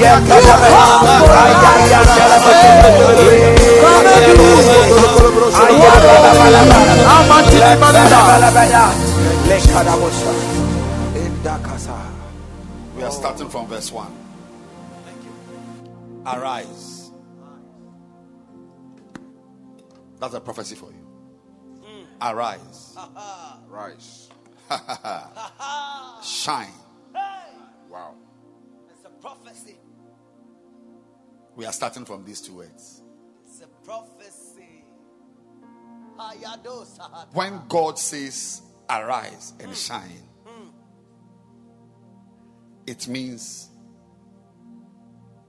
You 0.00 0.20
We 12.96 13.02
are 13.02 13.10
starting 13.10 13.48
from 13.48 13.66
verse 13.66 13.90
1. 13.92 14.12
Arise. 16.26 16.89
That's 20.20 20.34
a 20.34 20.40
prophecy 20.40 20.74
for 20.74 20.90
you. 20.90 21.06
Mm. 21.82 22.04
Arise. 22.20 22.96
Rise. 23.68 24.28
Shine. 26.22 26.68
Wow. 27.88 28.14
It's 28.90 29.04
a 29.06 29.10
prophecy. 29.20 29.78
We 31.56 31.64
are 31.64 31.72
starting 31.72 32.04
from 32.04 32.24
these 32.24 32.42
two 32.42 32.56
words. 32.56 33.02
It's 33.46 33.62
a 33.62 33.66
prophecy. 33.84 34.84
When 37.32 37.62
God 37.66 37.98
says 37.98 38.60
arise 38.90 39.54
and 39.58 39.72
mm. 39.72 39.86
shine, 39.86 40.22
mm. 40.46 40.70
it 42.86 43.08
means 43.08 43.70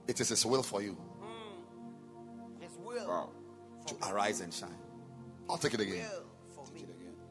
it 0.08 0.22
is 0.22 0.30
His 0.30 0.46
will 0.46 0.64
for 0.64 0.82
you 0.82 0.96
His 2.62 2.72
will. 2.80 3.08
Wow. 3.08 3.30
To 3.92 4.12
arise 4.12 4.42
and 4.42 4.54
shine. 4.54 4.70
I'll 5.50 5.58
take 5.58 5.74
it 5.74 5.80
again. 5.80 6.06
Will 6.12 6.66
for 6.66 6.74
me. 6.74 6.86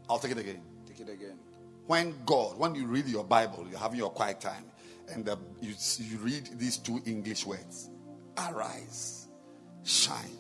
I'll 0.08 0.18
take 0.18 0.32
it 0.32 0.38
again. 0.38 0.62
Take 0.86 1.00
it 1.00 1.08
again. 1.08 1.38
When 1.86 2.14
God, 2.24 2.58
when 2.58 2.74
you 2.74 2.86
read 2.86 3.06
your 3.06 3.24
Bible, 3.24 3.66
you're 3.68 3.78
having 3.78 3.98
your 3.98 4.10
quiet 4.10 4.40
time, 4.40 4.64
and 5.08 5.24
the, 5.24 5.38
you, 5.60 5.74
you 5.98 6.18
read 6.18 6.48
these 6.58 6.76
two 6.76 7.00
English 7.06 7.46
words 7.46 7.90
arise, 8.38 9.28
shine. 9.82 10.38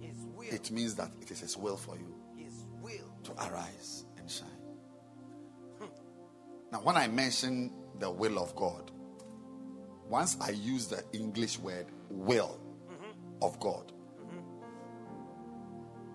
His 0.00 0.14
will. 0.36 0.46
It 0.52 0.70
means 0.70 0.94
that 0.96 1.10
it 1.20 1.30
is 1.30 1.40
His 1.40 1.56
will 1.56 1.76
for 1.76 1.96
you 1.96 2.14
His 2.36 2.64
will. 2.80 3.12
to 3.24 3.32
arise 3.48 4.04
and 4.18 4.30
shine. 4.30 4.48
Now, 6.70 6.78
when 6.78 6.96
I 6.96 7.06
mention 7.08 7.70
the 7.98 8.10
will 8.10 8.38
of 8.38 8.54
God, 8.56 8.90
once 10.08 10.36
I 10.40 10.50
use 10.50 10.86
the 10.86 11.02
English 11.12 11.58
word 11.58 11.86
will 12.08 12.58
mm-hmm. 12.90 13.44
of 13.44 13.58
God, 13.60 13.92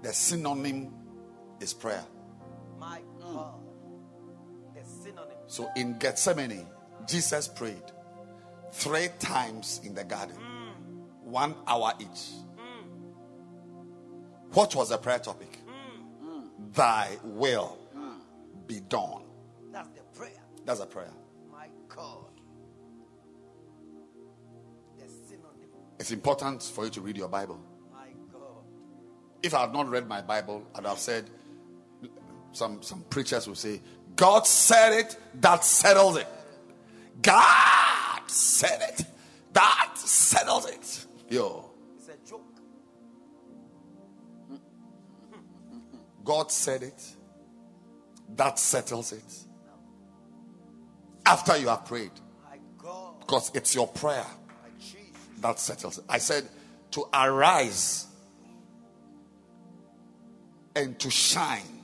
the 0.02 0.14
synonym 0.14 0.94
is 1.60 1.74
prayer. 1.74 2.03
My 2.80 2.99
hmm. 2.99 3.34
God. 3.34 3.60
The 4.76 4.84
synonym. 4.84 5.38
So 5.48 5.69
in 5.76 5.98
Gethsemane, 5.98 6.65
Jesus 7.07 7.48
prayed 7.48 7.82
three 8.72 9.10
times 9.19 9.82
in 9.84 9.95
the 9.95 10.03
garden, 10.03 10.36
hmm. 10.36 11.32
one 11.32 11.56
hour 11.65 11.94
each. 11.99 12.32
Hmm. 12.57 12.88
What 14.52 14.76
was 14.76 14.90
the 14.90 14.98
prayer 14.98 15.19
topic? 15.19 15.60
Thy 16.74 17.18
will 17.24 17.78
be 18.68 18.82
done. 18.82 19.24
That's 19.72 19.90
the 19.90 20.02
prayer. 20.15 20.41
That's 20.65 20.80
a 20.80 20.86
prayer. 20.86 21.11
My 21.52 21.68
God. 21.88 22.32
The 24.98 25.06
synonym. 25.28 25.69
It's 25.99 26.11
important 26.11 26.61
for 26.64 26.86
you 26.86 26.91
to 26.91 27.02
read 27.02 27.18
your 27.18 27.30
Bible. 27.30 27.60
If 29.48 29.53
I 29.53 29.61
had 29.61 29.72
not 29.72 29.88
read 29.88 30.10
my 30.10 30.19
Bible, 30.19 30.68
I'd 30.76 30.86
have 30.86 30.99
said, 30.99 31.30
some, 32.52 32.84
some 32.84 33.06
preachers 33.10 33.48
will 33.48 33.56
say, 33.56 33.80
God 34.14 34.45
said 34.45 34.91
it, 34.91 35.18
that 35.36 35.64
settles 35.64 36.18
it. 36.18 36.28
God 37.22 38.30
said 38.30 38.82
it, 38.90 39.06
that 39.53 39.94
settles 39.95 40.69
it. 40.69 41.06
Yo, 41.30 41.72
It's 41.98 42.10
a 42.10 42.30
joke. 42.30 42.44
God 46.26 46.52
said 46.52 46.84
it, 46.84 47.02
that 48.36 48.60
settles 48.60 49.14
it. 49.14 49.34
After 51.26 51.56
you 51.56 51.69
have 51.69 51.86
prayed, 51.86 52.11
because 53.22 53.49
it's 53.53 53.74
your 53.74 53.88
prayer 53.88 54.26
that 55.40 55.57
settles 55.57 55.99
it. 55.99 56.03
I 56.10 56.18
said 56.18 56.44
to 56.91 57.06
arise 57.14 58.07
and 60.78 60.99
to 60.99 61.10
shine 61.10 61.82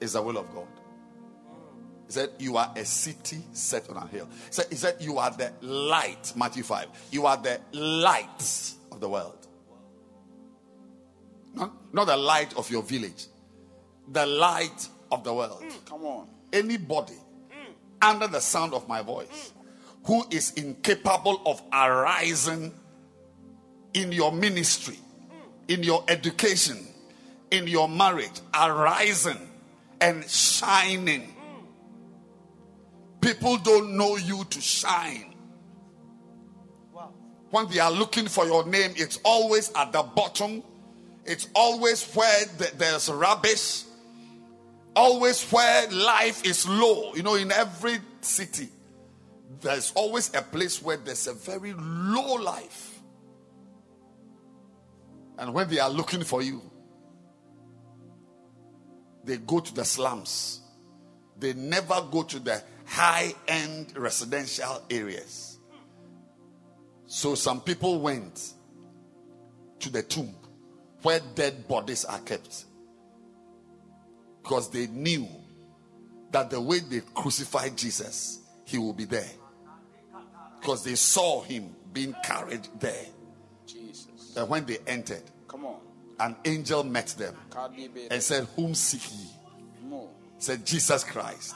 is 0.00 0.12
the 0.12 0.22
will 0.22 0.38
of 0.38 0.52
God. 0.54 0.68
He 2.06 2.12
said, 2.12 2.30
You 2.38 2.56
are 2.56 2.72
a 2.76 2.84
city 2.84 3.42
set 3.52 3.90
on 3.90 3.96
a 3.96 4.06
hill. 4.06 4.28
He 4.46 4.52
said, 4.52 4.66
he 4.70 4.76
said, 4.76 4.96
You 5.00 5.18
are 5.18 5.30
the 5.30 5.52
light, 5.60 6.32
Matthew 6.36 6.62
5. 6.62 6.86
You 7.10 7.26
are 7.26 7.36
the 7.36 7.60
light 7.72 8.72
of 8.92 9.00
the 9.00 9.08
world. 9.08 9.46
Not, 11.54 11.72
not 11.92 12.06
the 12.06 12.16
light 12.16 12.56
of 12.56 12.70
your 12.70 12.82
village, 12.82 13.26
the 14.08 14.26
light 14.26 14.88
of 15.10 15.24
the 15.24 15.34
world. 15.34 15.62
Mm. 15.62 15.84
Come 15.86 16.04
on. 16.04 16.28
Anybody 16.52 17.14
under 18.00 18.28
the 18.28 18.40
sound 18.40 18.72
of 18.74 18.86
my 18.86 19.02
voice 19.02 19.52
who 20.04 20.24
is 20.30 20.52
incapable 20.52 21.40
of 21.46 21.60
arising 21.72 22.72
in 23.94 24.12
your 24.12 24.30
ministry, 24.30 24.98
in 25.68 25.82
your 25.82 26.04
education, 26.08 26.86
in 27.50 27.66
your 27.66 27.88
marriage, 27.88 28.40
arising 28.54 29.50
and 30.00 30.28
shining. 30.28 31.34
People 33.20 33.56
don't 33.58 33.96
know 33.96 34.16
you 34.16 34.44
to 34.44 34.60
shine. 34.60 35.34
When 37.50 37.68
they 37.68 37.78
are 37.78 37.90
looking 37.90 38.26
for 38.26 38.44
your 38.46 38.66
name, 38.66 38.92
it's 38.96 39.18
always 39.24 39.72
at 39.74 39.92
the 39.92 40.02
bottom. 40.02 40.62
It's 41.24 41.48
always 41.54 42.04
where 42.12 42.44
th- 42.58 42.72
there's 42.72 43.08
rubbish. 43.08 43.84
Always 44.96 45.42
where 45.50 45.88
life 45.90 46.44
is 46.44 46.68
low. 46.68 47.14
You 47.14 47.22
know, 47.22 47.36
in 47.36 47.50
every 47.50 47.98
city, 48.20 48.68
there's 49.60 49.92
always 49.94 50.34
a 50.34 50.42
place 50.42 50.82
where 50.82 50.96
there's 50.96 51.26
a 51.26 51.32
very 51.32 51.72
low 51.74 52.34
life. 52.34 52.93
And 55.38 55.52
when 55.52 55.68
they 55.68 55.78
are 55.78 55.90
looking 55.90 56.22
for 56.22 56.42
you, 56.42 56.62
they 59.24 59.38
go 59.38 59.60
to 59.60 59.74
the 59.74 59.84
slums. 59.84 60.60
They 61.38 61.54
never 61.54 62.02
go 62.10 62.22
to 62.22 62.38
the 62.38 62.62
high 62.86 63.34
end 63.48 63.96
residential 63.96 64.82
areas. 64.90 65.58
So 67.06 67.34
some 67.34 67.60
people 67.60 68.00
went 68.00 68.52
to 69.80 69.90
the 69.90 70.02
tomb 70.02 70.34
where 71.02 71.20
dead 71.34 71.68
bodies 71.68 72.04
are 72.04 72.20
kept 72.20 72.64
because 74.42 74.70
they 74.70 74.86
knew 74.86 75.28
that 76.30 76.50
the 76.50 76.60
way 76.60 76.80
they 76.80 77.00
crucified 77.14 77.76
Jesus, 77.76 78.40
he 78.64 78.76
will 78.78 78.92
be 78.92 79.04
there. 79.04 79.30
Because 80.60 80.84
they 80.84 80.94
saw 80.96 81.42
him 81.42 81.74
being 81.92 82.14
carried 82.24 82.66
there. 82.80 83.06
Jesus. 84.34 84.42
And 84.42 84.50
when 84.50 84.66
they 84.66 84.78
entered, 84.86 85.22
Come 85.48 85.66
on. 85.66 85.76
an 86.20 86.36
angel 86.44 86.84
met 86.84 87.08
them 87.08 87.36
and 88.10 88.22
said, 88.22 88.46
Whom 88.56 88.74
seek 88.74 89.10
ye? 89.12 89.28
More. 89.88 90.08
said 90.38 90.64
Jesus 90.64 91.04
Christ. 91.04 91.54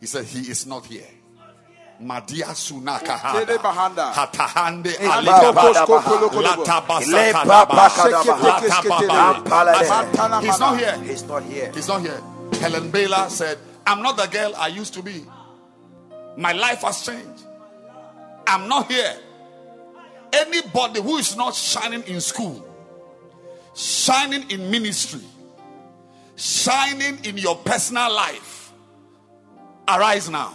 He 0.00 0.06
said 0.06 0.24
he 0.24 0.50
is 0.50 0.66
not 0.66 0.86
here. 0.86 1.06
Madia 2.02 2.52
sunaka 2.52 3.16
hatahande 3.16 4.90
He's 10.42 10.60
not 10.60 10.78
here. 10.78 11.02
He's 11.02 11.24
not 11.24 11.42
here. 11.44 11.72
He's 11.72 11.88
not 11.88 12.02
here. 12.02 12.20
Helen 12.60 12.90
Baylor 12.90 13.28
said, 13.30 13.58
I'm 13.86 14.02
not 14.02 14.16
the 14.18 14.26
girl 14.26 14.52
I 14.56 14.68
used 14.68 14.92
to 14.94 15.02
be. 15.02 15.24
My 16.36 16.52
life 16.52 16.82
has 16.82 17.04
changed. 17.04 17.44
I'm 18.46 18.68
not 18.68 18.90
here. 18.90 19.16
Anybody 20.38 21.00
who 21.00 21.16
is 21.16 21.36
not 21.36 21.54
shining 21.54 22.02
in 22.02 22.20
school, 22.20 22.64
shining 23.74 24.50
in 24.50 24.70
ministry, 24.70 25.20
shining 26.36 27.24
in 27.24 27.38
your 27.38 27.56
personal 27.56 28.12
life, 28.12 28.72
arise 29.88 30.28
now. 30.28 30.52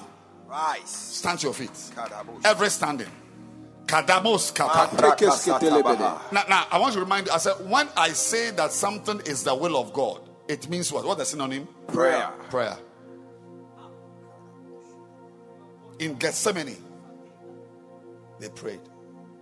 Rise. 0.47 0.89
Stand 0.89 1.39
to 1.39 1.47
your 1.47 1.53
feet. 1.53 1.71
Kadabos. 1.71 2.45
Every 2.45 2.69
standing. 2.69 3.11
Kadamos 3.85 4.53
kapa. 4.53 4.95
Rekes 4.95 5.47
ketelebede. 5.47 6.31
Now, 6.31 6.43
now, 6.47 6.67
I 6.71 6.77
want 6.77 6.93
to 6.93 6.99
remind 6.99 7.27
you, 7.27 7.33
I 7.33 7.37
said, 7.37 7.55
when 7.69 7.87
I 7.95 8.09
say 8.09 8.51
that 8.51 8.71
something 8.71 9.21
is 9.25 9.43
the 9.43 9.55
will 9.55 9.77
of 9.77 9.93
God, 9.93 10.21
It 10.51 10.69
means 10.69 10.91
what? 10.91 11.05
What 11.05 11.17
the 11.17 11.23
synonym? 11.23 11.65
Prayer. 11.87 12.29
Prayer. 12.49 12.77
In 15.99 16.15
Gethsemane, 16.15 16.75
they 18.37 18.49
prayed. 18.49 18.81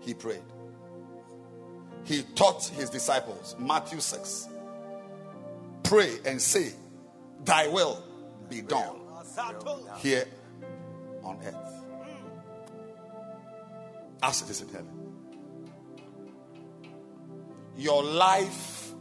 He 0.10 0.16
prayed. 0.16 0.42
He 2.04 2.24
taught 2.34 2.66
his 2.66 2.90
disciples, 2.90 3.56
Matthew 3.60 4.00
6, 4.00 4.48
pray 5.84 6.18
and 6.26 6.42
say, 6.42 6.74
Thy 7.46 7.68
will 7.68 8.04
be 8.50 8.64
done 8.64 8.96
here 10.00 10.26
on 11.24 11.38
earth 11.46 11.84
as 14.24 14.42
it 14.42 14.50
is 14.50 14.62
in 14.62 14.70
heaven. 14.70 15.14
Your 17.78 18.04
life, 18.04 18.92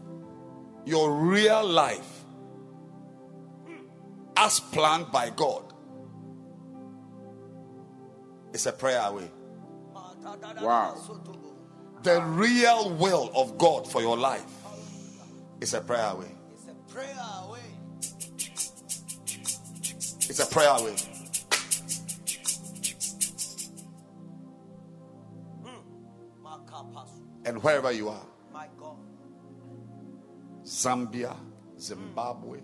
your 0.84 1.10
real 1.10 1.66
life, 1.66 2.24
as 4.36 4.60
planned 4.60 5.10
by 5.10 5.30
God, 5.30 5.72
is 8.52 8.66
a 8.66 8.72
prayer 8.72 9.00
away. 9.00 9.30
Wow. 10.60 10.96
The 12.02 12.22
real 12.22 12.90
will 12.94 13.30
of 13.34 13.58
God 13.58 13.90
for 13.90 14.00
your 14.00 14.16
life 14.16 14.44
is 15.60 15.74
a 15.74 15.80
prayer 15.80 16.10
away. 16.12 16.32
It's 16.54 16.68
a 16.68 16.92
prayer 16.92 17.16
away. 17.44 17.60
It's 20.28 20.40
a 20.40 20.46
prayer 20.46 20.70
away. 20.70 20.96
And 27.44 27.62
wherever 27.62 27.92
you 27.92 28.08
are. 28.10 28.26
Zambia, 30.64 31.34
Zimbabwe, 31.80 32.60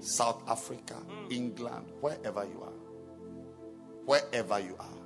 South 0.00 0.42
Africa, 0.48 0.96
England, 1.28 1.92
wherever 2.00 2.44
you 2.44 2.62
are, 2.62 2.78
wherever 4.06 4.58
you 4.60 4.76
are, 4.78 4.97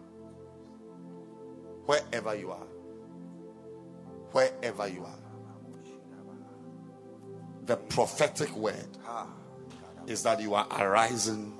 wherever 1.87 2.35
you 2.35 2.51
are, 2.51 2.67
wherever 4.33 4.89
you 4.89 5.05
are, 5.05 5.19
the 7.67 7.77
prophetic 7.77 8.55
word 8.57 8.89
is 10.07 10.23
that 10.25 10.41
you 10.41 10.55
are 10.55 10.67
arising 10.79 11.59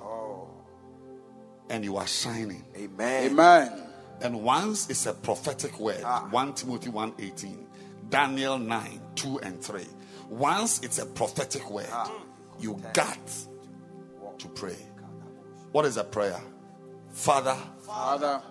and 1.69 1.83
you 1.83 1.97
are 1.97 2.07
shining. 2.07 2.65
Amen. 2.75 3.31
Amen. 3.31 3.83
And 4.21 4.43
once 4.43 4.89
it's 4.89 5.05
a 5.05 5.13
prophetic 5.13 5.79
word, 5.79 6.01
ah. 6.03 6.27
1 6.29 6.53
Timothy 6.53 6.89
1:18, 6.89 7.65
Daniel 8.09 8.57
9, 8.57 9.01
2 9.15 9.39
and 9.39 9.61
3. 9.61 9.85
Once 10.29 10.79
it's 10.83 10.99
a 10.99 11.05
prophetic 11.05 11.69
word, 11.69 11.87
ah. 11.91 12.11
you 12.59 12.81
got 12.93 13.17
to 14.37 14.47
pray. 14.49 14.77
What 15.71 15.85
is 15.85 15.97
a 15.97 16.03
prayer? 16.03 16.39
Father, 17.09 17.57
Father, 17.85 18.41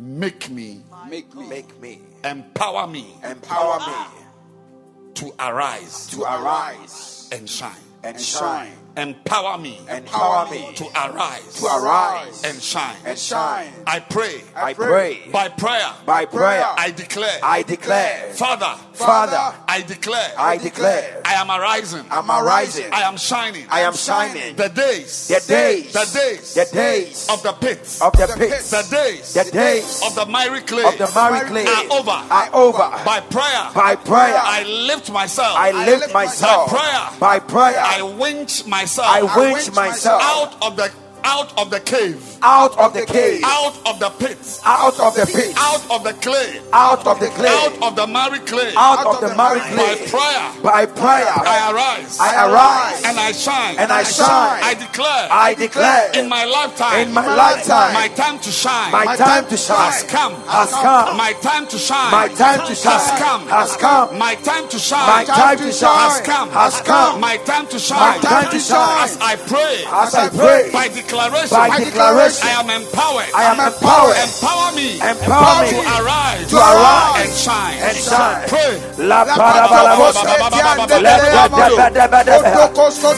make 0.00 0.50
me, 0.50 0.82
make 1.08 1.34
me, 1.34 1.48
make 1.48 1.80
me, 1.80 2.00
empower 2.24 2.86
me. 2.86 3.14
Empower 3.22 3.78
me. 3.80 5.14
To 5.14 5.32
arise. 5.38 6.06
To 6.08 6.22
arise. 6.22 7.28
And 7.32 7.48
shine. 7.48 7.72
and 8.02 8.20
shine. 8.20 8.72
Empower 8.96 9.56
me 9.58 9.78
Empower 9.88 10.50
me 10.50 10.74
to 10.74 10.84
arise 10.84 11.60
to 11.60 11.66
arise 11.66 12.42
and 12.44 12.60
shine. 12.60 12.96
and 13.04 13.18
shine. 13.18 13.72
I 13.86 14.00
pray 14.00 14.42
I 14.56 14.74
pray 14.74 15.20
by 15.32 15.48
prayer, 15.48 15.90
by 16.04 16.24
prayer. 16.24 16.64
I 16.76 16.90
declare, 16.90 17.38
I 17.42 17.62
declare, 17.62 18.32
Father, 18.34 18.74
Father, 18.94 19.56
I 19.68 19.82
declare, 19.82 20.32
I 20.36 20.56
declare, 20.58 21.22
I 21.24 21.34
am 21.34 21.50
arising, 21.50 22.04
I'm 22.10 22.30
arising. 22.30 22.92
I 22.92 23.02
am 23.02 23.16
shining. 23.16 23.64
I 23.70 23.80
am 23.82 23.94
shining. 23.94 24.56
The 24.56 24.68
days, 24.68 25.28
The 25.28 25.40
days, 25.46 25.92
the 25.92 26.10
days, 26.12 26.54
the 26.54 26.66
days 26.72 27.28
of 27.30 27.42
the 27.42 27.52
pits, 27.52 28.02
of 28.02 28.12
the 28.12 28.26
pit, 28.36 28.50
the 28.50 28.86
days, 28.90 29.34
the 29.34 29.50
days 29.50 30.02
of 30.04 30.14
the 30.16 30.26
miry 30.26 30.60
clay, 30.62 30.84
of 30.84 30.98
the 30.98 31.10
miry 31.14 31.46
clay 31.48 31.64
are 31.66 31.84
over. 31.92 32.10
are 32.10 32.50
over. 32.54 32.90
By 33.04 33.20
prayer, 33.20 33.70
By 33.74 33.94
prayer, 33.96 34.36
I 34.36 34.64
lift 34.64 35.10
myself. 35.12 35.54
I 35.56 35.70
lift 35.86 36.12
myself. 36.12 36.70
By 36.70 36.76
prayer, 36.78 37.18
By 37.20 37.38
prayer, 37.38 37.80
I 37.80 38.02
winch 38.02 38.66
myself. 38.80 39.08
I 39.08 39.38
winch 39.38 39.74
myself 39.74 40.22
out 40.22 40.62
of 40.62 40.76
the 40.76 40.90
out 41.24 41.56
of 41.58 41.70
the 41.70 41.80
cave, 41.80 42.38
out 42.42 42.76
of 42.78 42.92
the 42.94 43.04
cave, 43.06 43.42
out 43.44 43.76
of 43.86 43.98
the 44.00 44.10
pit, 44.18 44.60
out 44.64 44.98
of 45.00 45.14
the 45.14 45.26
pit, 45.26 45.54
out 45.56 45.84
of 45.90 46.04
the 46.04 46.12
clay, 46.14 46.60
out 46.72 47.06
of 47.06 47.20
the 47.20 47.28
clay, 47.28 47.48
out 47.48 47.82
of 47.82 47.96
the 47.96 48.06
miry 48.06 48.38
clay. 48.40 48.72
out 48.76 49.06
of 49.06 49.20
the 49.20 49.34
miry 49.34 49.60
By 49.60 49.66
clay. 49.74 50.06
prayer, 50.08 50.62
By 50.62 50.86
prayer, 50.86 51.28
I 51.28 51.70
arise. 51.72 52.18
I 52.20 52.48
arise 52.48 53.04
and 53.04 53.18
I 53.18 53.32
shine. 53.32 53.78
and 53.78 53.92
I 53.92 54.02
shine. 54.02 54.62
I 54.62 54.74
declare. 54.74 55.28
I 55.30 55.54
declare 55.54 56.10
in 56.14 56.28
my 56.28 56.44
lifetime. 56.44 57.08
in 57.08 57.12
my 57.14 57.26
lifetime, 57.26 57.94
My 57.94 58.08
time 58.08 58.38
to 58.40 58.50
shine. 58.50 58.92
my 58.92 59.16
time 59.16 59.46
to 59.46 59.56
shine 59.56 59.92
has 59.92 60.02
come. 60.04 60.34
has 60.46 60.70
come. 60.72 61.16
My 61.16 61.32
time 61.42 61.66
to 61.68 61.78
shine. 61.78 62.10
My 62.10 62.28
time 62.28 62.66
to 62.66 62.74
shine 62.74 62.92
has 62.92 63.20
come. 63.20 63.46
has 63.48 63.76
come. 63.76 64.18
My 64.18 64.34
time 64.36 64.68
to 64.68 64.78
shine. 64.78 65.06
My 65.06 65.24
time 65.24 65.58
to 65.58 65.72
shine 65.72 66.10
has 66.10 66.20
come. 66.20 66.50
has 66.50 66.80
come. 66.82 67.20
My 67.20 67.36
time 67.38 67.66
to 67.68 67.78
shine. 67.78 67.98
My 67.98 68.18
time 68.18 68.50
to 68.50 68.60
shine. 68.60 69.04
As 69.04 69.18
I 69.20 69.36
pray. 69.36 69.84
As 69.90 70.14
I 70.14 70.28
pray 70.28 70.70
by 70.72 70.88
declaration. 71.10 71.56
by 71.56 71.68
declaration, 71.78 72.46
I 72.46 72.52
am 72.62 72.70
empowered. 72.70 73.30
I 73.34 73.42
am 73.50 73.58
empowered. 73.58 74.16
Empower 74.22 74.70
me. 74.78 74.88
Empower 75.02 75.62
me. 75.66 75.70
to 75.74 75.80
arise. 75.98 76.46
to 76.50 76.56
arise 76.56 77.26
and 77.26 77.32
shine. 77.34 77.78
and 77.82 77.96
shine. 77.98 78.46
Pray. 78.46 78.78
La 79.02 79.24
parabalabosha. 79.26 80.30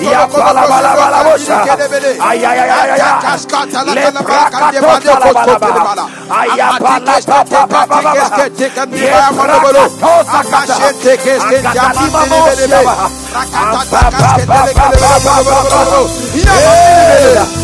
Ya 0.00 0.24
palabalabosha. 0.28 1.58
Ay 2.20 2.44
ay 2.44 2.58
ay 2.58 2.70
ay 2.70 2.90
ay. 2.96 3.36
Le 3.92 4.06
prakatosa 4.24 5.14
la 5.20 5.32
balaba. 5.32 6.08
Ay 6.32 6.48
ya 6.56 6.68
pala 6.80 7.14
pa 7.20 7.44
pa 7.44 7.60
pa 7.66 7.82
pa 7.86 8.00
pa. 8.00 8.48
Ye 8.92 9.12
prakatosa 9.36 10.40
kata. 10.48 10.76
Akatalima 11.42 12.22
mosha 12.30 12.80
ba. 12.84 12.94
Ampa 13.52 13.82
pa 13.92 14.10
pa 14.12 14.30
pa 14.48 14.60
pa 14.80 15.16
pa 15.20 15.36
pa 15.44 15.80
pa. 15.80 15.90
Yeah. 16.32 17.61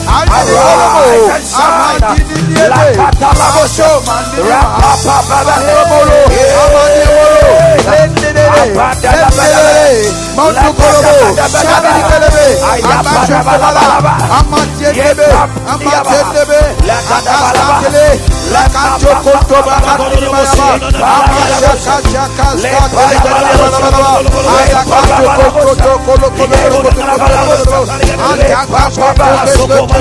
Pa 28.99 29.85
pa. 29.87 29.98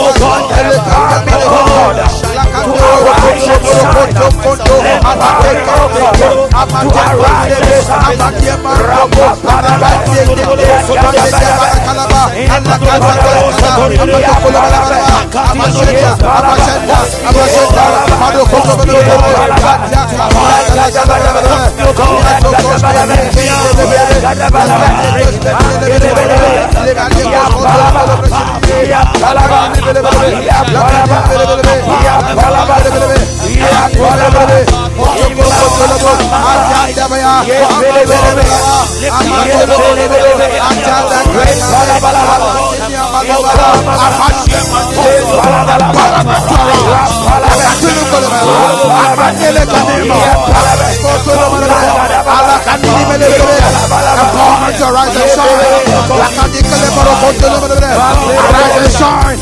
Oh 0.00 0.14
God, 0.20 0.50
empower 0.74 1.24
me, 1.24 1.32
oh 1.34 1.66
God, 1.66 2.27
Yap, 32.08 32.27
to 32.34 32.58
atulukolo 47.70 48.28
abatele 49.12 49.62
shine 58.90 59.38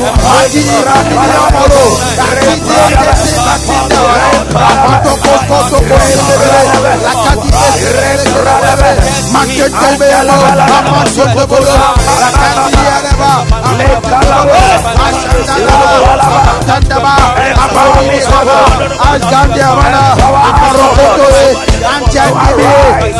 Azgande 17.87 19.61
Amana, 19.63 20.03
Amarokotoe, 20.47 21.47
Antiakibi, 21.95 22.67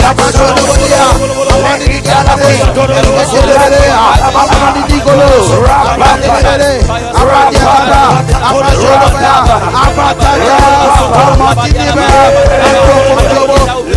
Amasonosia, 0.10 1.04
Amani 1.54 2.02
Kanade, 2.02 2.52
Ekelele, 3.22 3.84
Amani 4.42 4.82
Digolo, 4.88 5.32
Amanele, 5.94 6.72
Amani 7.16 7.58
Amana, 7.58 8.02
Amasonosia, 8.48 9.36
Amataya, 9.84 10.58
Amatinibe, 11.32 12.08
Amatinibe, 13.08 13.97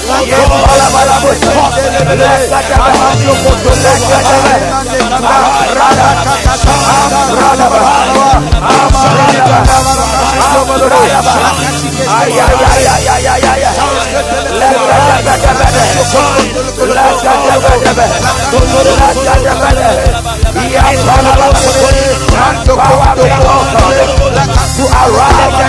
To 24.71 24.87
arrive 24.87 25.37
at 25.41 25.59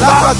Left, 0.00 0.39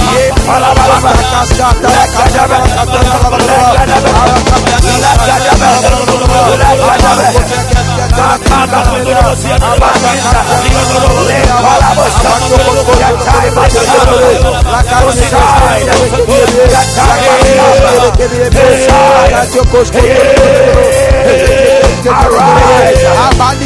Hey! 21.23 21.80
arise, 22.09 23.01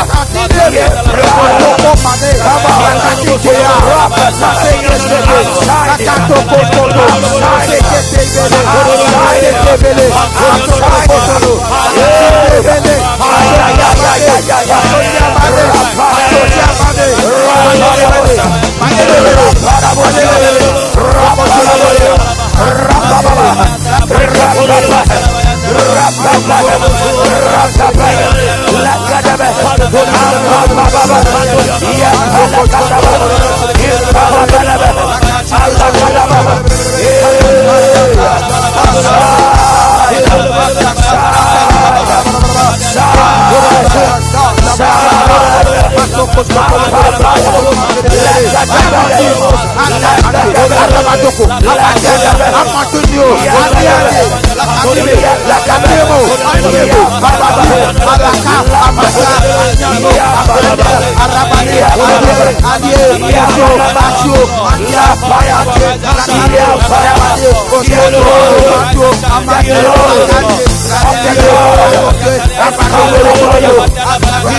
Stop! 44.21 44.58
Fire! 44.69 45.09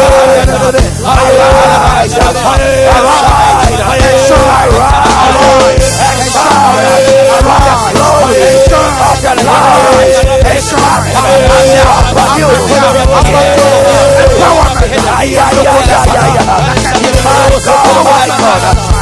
Oh 17.84 18.04
my 18.04 18.26
God. 18.28 19.01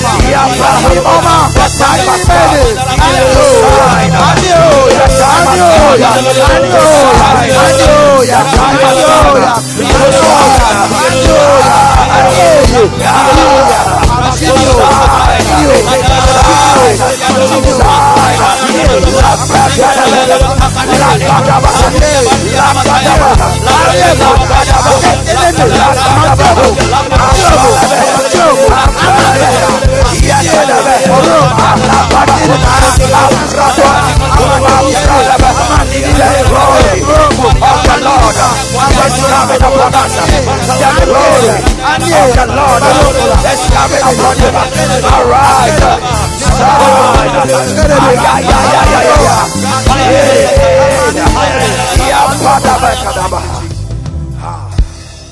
and 0.33 0.61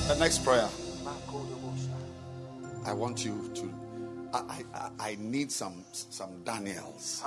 The 0.07 0.15
next 0.19 0.43
prayer. 0.43 0.68
Daniels. 6.49 7.23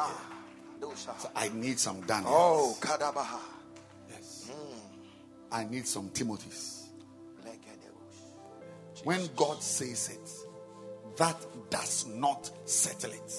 So 0.97 1.31
I 1.37 1.49
need 1.55 1.79
some 1.79 2.01
Daniels. 2.01 2.35
Oh, 2.35 2.77
Kadabaha. 2.81 3.39
Yes. 4.11 4.51
I 5.51 5.65
need 5.65 5.87
some 5.87 6.09
Timothys. 6.11 6.81
When 9.05 9.29
God 9.37 9.63
says 9.63 10.11
it, 10.11 11.17
that 11.19 11.37
does 11.71 12.07
not 12.07 12.51
settle 12.65 13.13
it. 13.13 13.35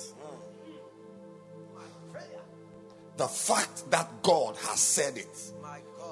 The 3.16 3.28
fact 3.28 3.90
that 3.92 4.24
God 4.24 4.56
has 4.58 4.80
said 4.80 5.18
it 5.18 5.54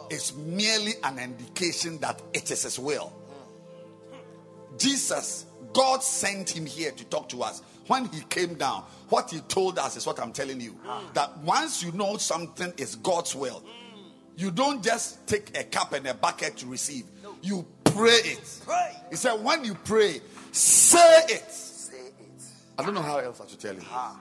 is 0.09 0.35
merely 0.35 0.93
an 1.03 1.19
indication 1.19 1.97
that 1.99 2.21
it 2.33 2.51
is 2.51 2.63
His 2.63 2.77
will. 2.77 3.11
Jesus, 4.77 5.45
God 5.73 6.03
sent 6.03 6.49
him 6.49 6.65
here 6.65 6.91
to 6.91 7.03
talk 7.05 7.29
to 7.29 7.43
us. 7.43 7.61
When 7.87 8.05
he 8.05 8.21
came 8.21 8.55
down, 8.55 8.83
what 9.09 9.31
he 9.31 9.39
told 9.41 9.79
us 9.79 9.97
is 9.97 10.05
what 10.05 10.19
I'm 10.19 10.31
telling 10.31 10.61
you. 10.61 10.77
Ah. 10.85 11.03
That 11.13 11.37
once 11.39 11.83
you 11.83 11.91
know 11.91 12.17
something 12.17 12.73
is 12.77 12.95
God's 12.95 13.35
will, 13.35 13.63
you 14.37 14.51
don't 14.51 14.83
just 14.83 15.25
take 15.27 15.57
a 15.57 15.63
cup 15.63 15.93
and 15.93 16.07
a 16.07 16.13
bucket 16.13 16.57
to 16.57 16.67
receive, 16.67 17.05
you 17.41 17.65
pray 17.83 18.19
it. 18.23 18.59
Pray. 18.65 18.91
He 19.09 19.15
said, 19.15 19.33
when 19.43 19.65
you 19.65 19.73
pray, 19.73 20.21
say 20.51 21.23
it. 21.29 21.51
Say 21.51 21.97
it. 21.97 22.43
I 22.77 22.83
don't 22.83 22.93
know 22.93 23.01
how 23.01 23.17
else 23.17 23.41
I 23.41 23.47
should 23.47 23.59
tell 23.59 23.75
you. 23.75 23.81
Ah. 23.91 24.19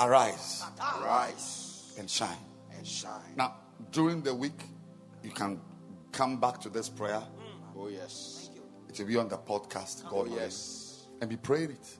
Arise 0.00 0.64
Rise 1.02 1.94
and 1.98 2.08
shine. 2.08 2.28
and 2.74 2.86
shine. 2.86 3.34
Now, 3.36 3.56
during 3.92 4.22
the 4.22 4.34
week, 4.34 4.58
you 5.22 5.30
can 5.30 5.60
come 6.10 6.40
back 6.40 6.58
to 6.62 6.70
this 6.70 6.88
prayer. 6.88 7.20
Mm. 7.20 7.76
Oh, 7.76 7.88
yes. 7.88 8.39
It 8.90 8.98
will 8.98 9.06
be 9.06 9.16
on 9.18 9.28
the 9.28 9.38
podcast. 9.38 10.10
God 10.10 10.30
yes. 10.34 11.06
And 11.20 11.30
be 11.30 11.36
praying 11.36 11.70
it. 11.70 11.96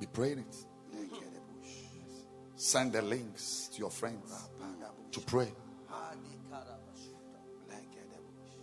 Be 0.00 0.06
praying 0.06 0.38
it. 0.38 0.56
Send 2.56 2.94
the 2.94 3.02
links 3.02 3.68
to 3.74 3.78
your 3.78 3.90
friends 3.90 4.48
to 5.12 5.20
pray. 5.20 5.52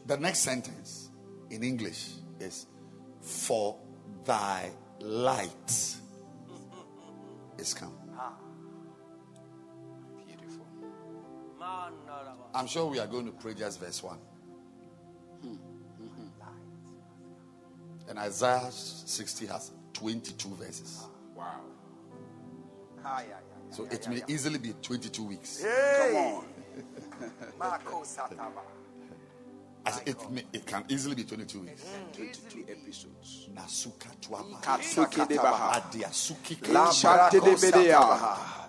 The 0.07 0.17
next 0.17 0.39
sentence 0.39 1.11
in 1.51 1.63
English 1.63 2.13
is 2.39 2.65
for 3.21 3.77
thy 4.23 4.71
light 4.99 5.95
is 7.59 7.73
come. 7.75 7.93
Beautiful. 10.25 10.65
I'm 12.55 12.65
sure 12.65 12.87
we 12.87 12.97
are 12.97 13.07
going 13.07 13.27
to 13.27 13.31
pray 13.33 13.53
just 13.53 13.79
verse 13.79 14.01
1. 14.01 14.17
And 18.07 18.19
Isaiah 18.19 18.69
60 18.71 19.45
has 19.47 19.71
22 19.93 20.49
verses. 20.55 21.01
Ah, 21.03 21.09
wow. 21.35 21.45
Ah, 23.03 23.19
yeah, 23.21 23.27
yeah, 23.27 23.35
yeah, 23.69 23.75
So 23.75 23.83
yeah, 23.83 23.93
it 23.93 24.03
yeah, 24.03 24.09
may 24.09 24.17
yeah. 24.17 24.23
easily 24.27 24.59
be 24.59 24.73
22 24.81 25.23
weeks. 25.23 25.63
Come 25.97 26.15
on. 26.15 26.45
Marco 27.59 28.01
Sataba. 28.03 28.61
As 29.87 30.01
it, 30.05 30.31
may, 30.31 30.43
it 30.51 30.65
can 30.65 30.83
easily 30.89 31.13
be 31.15 31.23
22 31.23 31.59
weeks. 31.59 31.83
Mm. 31.83 32.15
22 32.15 32.65
episodes. 32.71 33.49
Nasuka 33.53 34.09
tuaba. 34.19 34.59
Katsuki 34.61 35.27
de 35.27 35.35
Baha. 35.35 35.79
Adiasuki 35.79 36.73
La 36.73 36.87
Shante 36.91 37.39
de 37.39 37.55
Bedea. 37.55 38.65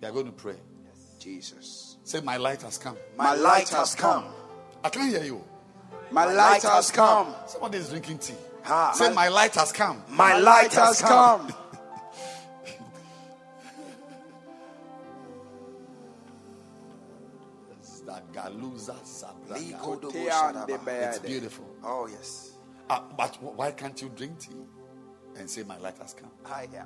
We 0.00 0.08
are 0.08 0.12
going 0.12 0.26
to 0.26 0.32
pray. 0.32 0.56
Jesus. 1.20 1.98
Say, 2.02 2.20
My 2.20 2.36
light 2.36 2.62
has 2.62 2.78
come. 2.78 2.96
My 3.16 3.34
light 3.34 3.68
has 3.68 3.94
come. 3.94 4.24
I 4.82 4.88
can't 4.88 5.10
hear 5.10 5.22
you. 5.22 5.44
My 6.12 6.24
light 6.26 6.62
has 6.62 6.90
come. 6.90 7.34
Somebody 7.46 7.78
is 7.78 7.88
drinking 7.88 8.18
tea. 8.18 8.34
Ha. 8.64 8.92
Say, 8.92 9.12
My 9.14 9.28
light 9.28 9.54
has 9.54 9.72
come. 9.72 10.02
My 10.08 10.38
light 10.38 10.72
has 10.74 11.00
come. 11.00 11.52
Zagaluza 17.82 18.94
Sabraga. 19.04 19.58
Liko 19.58 19.96
dobo 20.00 20.12
Tean 20.12 20.24
de 20.24 20.30
shadaba. 20.30 21.08
It's 21.08 21.18
beautiful. 21.20 21.66
Oh, 21.82 22.06
yes. 22.06 22.52
Uh, 22.90 23.00
but 23.16 23.42
why 23.42 23.70
can't 23.72 24.00
you 24.02 24.10
drink 24.10 24.38
tea 24.38 24.52
and 25.38 25.48
say, 25.48 25.62
My 25.62 25.78
light 25.78 25.96
has 25.98 26.12
come? 26.14 26.30
Ah, 26.46 26.62
yeah. 26.72 26.84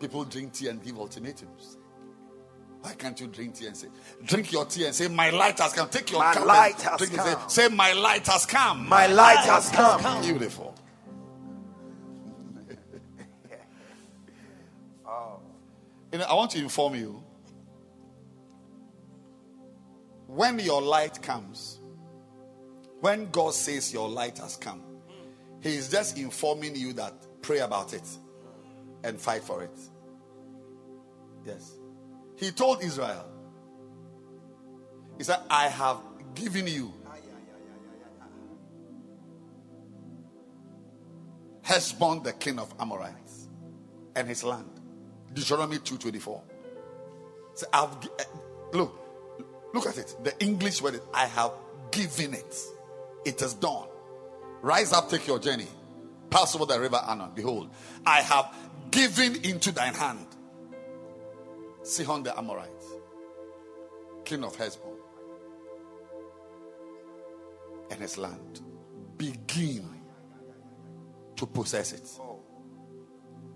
People 0.00 0.24
drink 0.24 0.52
tea 0.54 0.68
and 0.68 0.82
give 0.82 0.98
ultimatums. 0.98 1.78
Why 2.84 2.92
can't 2.92 3.18
you 3.18 3.28
drink 3.28 3.54
tea 3.54 3.64
and 3.66 3.74
say, 3.74 3.88
drink 4.26 4.52
your 4.52 4.66
tea 4.66 4.84
and 4.84 4.94
say, 4.94 5.08
my 5.08 5.30
light 5.30 5.58
has 5.58 5.72
come. 5.72 5.88
Take 5.88 6.10
your 6.10 6.20
My 6.20 6.34
cup 6.34 6.42
and 6.42 6.46
light 6.46 6.82
has 6.82 6.98
drink 6.98 7.14
and 7.14 7.22
say- 7.22 7.68
Say, 7.68 7.74
my 7.74 7.94
light 7.94 8.26
has 8.26 8.44
come. 8.44 8.86
My 8.86 9.06
light 9.06 9.38
has 9.46 9.70
come. 9.70 10.20
Beautiful. 10.22 10.74
Oh. 15.06 15.38
You 16.12 16.18
know, 16.18 16.24
I 16.26 16.34
want 16.34 16.50
to 16.52 16.58
inform 16.58 16.94
you. 16.94 17.22
When 20.26 20.58
your 20.58 20.82
light 20.82 21.22
comes, 21.22 21.80
when 23.00 23.30
God 23.30 23.54
says 23.54 23.94
your 23.94 24.10
light 24.10 24.36
has 24.38 24.56
come, 24.58 24.82
He 25.62 25.74
is 25.74 25.88
just 25.90 26.18
informing 26.18 26.76
you 26.76 26.92
that 26.94 27.14
pray 27.40 27.60
about 27.60 27.94
it 27.94 28.06
and 29.04 29.18
fight 29.18 29.42
for 29.42 29.62
it. 29.62 29.78
Yes. 31.46 31.72
He 32.36 32.50
told 32.50 32.82
Israel, 32.82 33.24
He 35.18 35.24
said, 35.24 35.40
I 35.48 35.68
have 35.68 35.98
given 36.34 36.66
you 36.66 36.92
Heshbon, 41.64 42.22
the 42.22 42.32
king 42.32 42.58
of 42.58 42.72
Amorites, 42.78 43.48
and 44.14 44.28
his 44.28 44.44
land. 44.44 44.68
Deuteronomy 45.32 45.78
2:24. 45.78 46.40
So 47.54 47.66
I've 47.72 47.90
eh, 48.18 48.24
look, 48.72 48.94
look 49.72 49.86
at 49.86 49.96
it. 49.96 50.14
The 50.22 50.38
English 50.42 50.82
word 50.82 50.94
is 50.94 51.00
I 51.12 51.26
have 51.26 51.52
given 51.90 52.34
it. 52.34 52.56
It 53.24 53.40
is 53.40 53.54
done. 53.54 53.86
Rise 54.60 54.92
up, 54.92 55.08
take 55.08 55.26
your 55.26 55.38
journey. 55.38 55.66
Pass 56.28 56.54
over 56.54 56.66
the 56.66 56.78
river 56.78 56.96
Arnon. 56.96 57.30
Behold, 57.34 57.70
I 58.04 58.20
have 58.20 58.54
given 58.90 59.44
into 59.44 59.72
thine 59.72 59.94
hand 59.94 60.26
Sihon 61.84 62.22
the 62.22 62.36
Amorite, 62.36 62.70
king 64.24 64.42
of 64.42 64.56
Heshbon, 64.56 64.96
and 67.90 68.00
his 68.00 68.16
land. 68.16 68.62
Begin 69.18 69.88
to 71.36 71.46
possess 71.46 71.92
it 71.92 72.08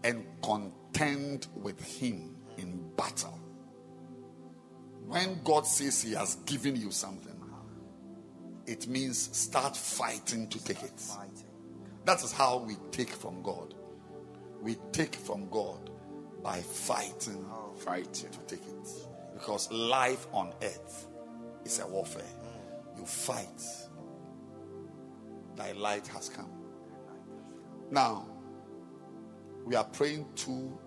and 0.05 0.27
contend 0.43 1.47
with 1.57 1.81
him 1.83 2.37
in 2.59 2.91
battle. 2.97 3.41
When 5.07 5.41
God 5.43 5.67
says 5.67 6.03
he 6.03 6.13
has 6.13 6.35
given 6.45 6.77
you 6.77 6.91
something, 6.91 7.35
it 8.67 8.87
means 8.89 9.35
start 9.37 9.75
fighting 9.75 10.49
to 10.49 10.63
take 10.63 10.83
it. 10.83 11.03
That 12.05 12.23
is 12.23 12.31
how 12.31 12.59
we 12.59 12.77
take 12.91 13.09
from 13.09 13.41
God. 13.43 13.75
We 14.61 14.77
take 14.93 15.15
from 15.15 15.49
God 15.49 15.91
by 16.43 16.61
fighting, 16.61 17.45
fighting 17.79 18.31
to 18.31 18.39
take 18.47 18.67
it. 18.67 18.89
Because 19.35 19.71
life 19.71 20.27
on 20.33 20.53
earth 20.63 21.07
is 21.65 21.79
a 21.81 21.87
warfare. 21.87 22.23
You 22.97 23.05
fight. 23.05 23.63
Thy 25.57 25.73
light 25.73 26.07
has 26.09 26.29
come. 26.29 26.51
Now, 27.91 28.27
we 29.65 29.75
are 29.77 29.85
praying 29.85 30.27
two 30.35 30.79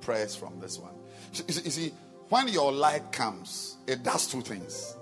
prayers 0.00 0.34
from 0.34 0.60
this 0.60 0.78
one. 0.78 0.94
You 1.32 1.52
see, 1.52 1.62
you 1.64 1.70
see, 1.70 1.92
when 2.28 2.48
your 2.48 2.72
light 2.72 3.12
comes, 3.12 3.76
it 3.86 4.02
does 4.02 4.26
two 4.26 4.40
things. 4.40 4.96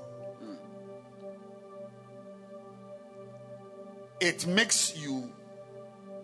It 4.21 4.47
makes 4.47 4.97
you 4.97 5.31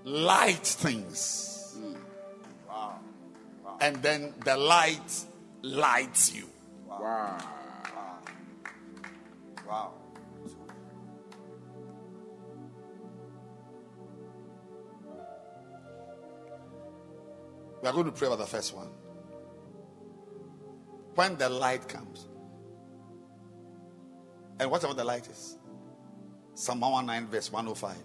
light 0.05 0.67
things. 0.67 1.60
And 3.81 3.97
then 4.03 4.35
the 4.45 4.57
light 4.57 5.25
lights 5.63 6.35
you. 6.35 6.49
Wow. 6.87 7.39
Wow. 7.97 8.19
wow. 9.67 9.93
We 17.83 17.89
are 17.89 17.93
going 17.93 18.05
to 18.05 18.13
pray 18.13 18.27
about 18.27 18.39
the 18.41 18.47
first 18.47 18.75
one. 18.75 18.89
When 21.15 21.37
the 21.37 21.49
light 21.49 21.89
comes, 21.89 22.29
and 24.59 24.71
whatever 24.71 24.93
the 24.93 25.05
light 25.05 25.27
is, 25.29 25.57
Psalm 26.55 26.81
119, 26.81 27.31
verse 27.31 27.51
105. 27.51 27.97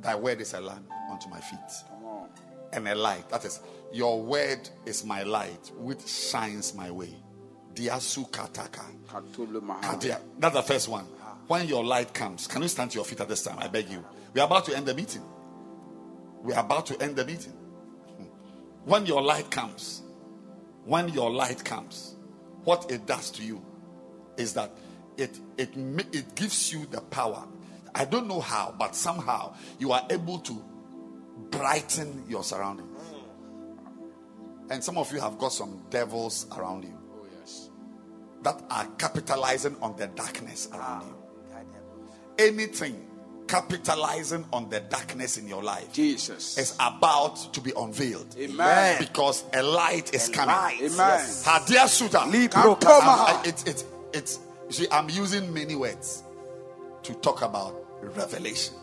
Thy 0.00 0.14
word 0.14 0.40
is 0.40 0.54
a 0.54 0.60
lamp 0.60 0.88
unto 1.10 1.28
my 1.28 1.40
feet 1.40 1.58
Come 1.88 2.04
on. 2.04 2.28
And 2.72 2.88
a 2.88 2.94
light. 2.94 3.28
That 3.30 3.44
is, 3.44 3.60
your 3.92 4.22
word 4.22 4.68
is 4.86 5.04
my 5.04 5.22
light, 5.22 5.70
which 5.76 6.06
shines 6.06 6.74
my 6.74 6.90
way. 6.90 7.14
Diasu 7.74 8.30
kataka. 8.30 8.84
Katulu 9.06 9.62
Maha. 9.62 9.80
Katia. 9.94 10.20
That's 10.38 10.54
the 10.54 10.62
first 10.62 10.88
one. 10.88 11.06
Ah. 11.22 11.36
When 11.46 11.66
your 11.66 11.84
light 11.84 12.12
comes, 12.12 12.46
can 12.46 12.62
you 12.62 12.68
stand 12.68 12.90
to 12.92 12.96
your 12.96 13.04
feet 13.04 13.20
at 13.20 13.28
this 13.28 13.42
time? 13.42 13.58
I 13.58 13.68
beg 13.68 13.88
you. 13.88 14.04
We 14.34 14.40
are 14.40 14.46
about 14.46 14.64
to 14.66 14.76
end 14.76 14.86
the 14.86 14.94
meeting. 14.94 15.22
We 16.42 16.52
are 16.54 16.64
about 16.64 16.86
to 16.86 17.00
end 17.02 17.16
the 17.16 17.24
meeting. 17.24 17.52
Hmm. 17.52 18.24
When 18.84 19.06
your 19.06 19.22
light 19.22 19.50
comes, 19.50 20.02
when 20.84 21.08
your 21.08 21.30
light 21.30 21.64
comes, 21.64 22.14
what 22.64 22.90
it 22.90 23.06
does 23.06 23.30
to 23.32 23.42
you 23.42 23.62
is 24.36 24.54
that 24.54 24.70
it 25.16 25.38
it 25.58 25.70
it 25.76 26.34
gives 26.34 26.72
you 26.72 26.86
the 26.86 27.00
power. 27.00 27.44
I 27.94 28.04
don't 28.04 28.26
know 28.28 28.40
how, 28.40 28.74
but 28.78 28.94
somehow 28.94 29.54
you 29.78 29.92
are 29.92 30.06
able 30.10 30.38
to 30.40 30.62
brighten 31.50 32.24
your 32.28 32.42
surroundings. 32.44 32.88
And 34.70 34.82
some 34.84 34.98
of 34.98 35.12
you 35.12 35.20
have 35.20 35.38
got 35.38 35.52
some 35.52 35.82
devils 35.90 36.46
around 36.56 36.84
you 36.84 36.96
Oh, 37.12 37.26
yes. 37.40 37.70
that 38.42 38.62
are 38.70 38.86
capitalizing 38.98 39.76
on 39.82 39.96
the 39.96 40.06
darkness 40.08 40.68
ah, 40.72 40.78
around 40.78 41.08
you. 41.08 41.16
Anything 42.46 43.06
capitalizing 43.48 44.44
on 44.52 44.70
the 44.70 44.78
darkness 44.80 45.36
in 45.36 45.48
your 45.48 45.60
life 45.62 45.92
Jesus. 45.92 46.56
is 46.56 46.74
about 46.78 47.52
to 47.52 47.60
be 47.60 47.72
unveiled. 47.76 48.36
Amen. 48.38 48.96
Because 49.00 49.42
a 49.52 49.60
light 49.62 50.14
is 50.14 50.28
coming. 50.28 50.54
Amen. 50.54 51.20
Hadia 51.42 51.88
Suta. 51.88 52.24
Libro 52.26 52.78
I'm- 52.80 52.80
I- 52.82 53.42
It's 53.44 53.64
it's 53.64 53.84
it's 54.12 54.38
you 54.68 54.72
see, 54.72 54.86
I'm 54.92 55.10
using 55.10 55.52
many 55.52 55.74
words 55.74 56.22
to 57.02 57.12
talk 57.14 57.42
about 57.42 57.74
revelation. 58.00 58.74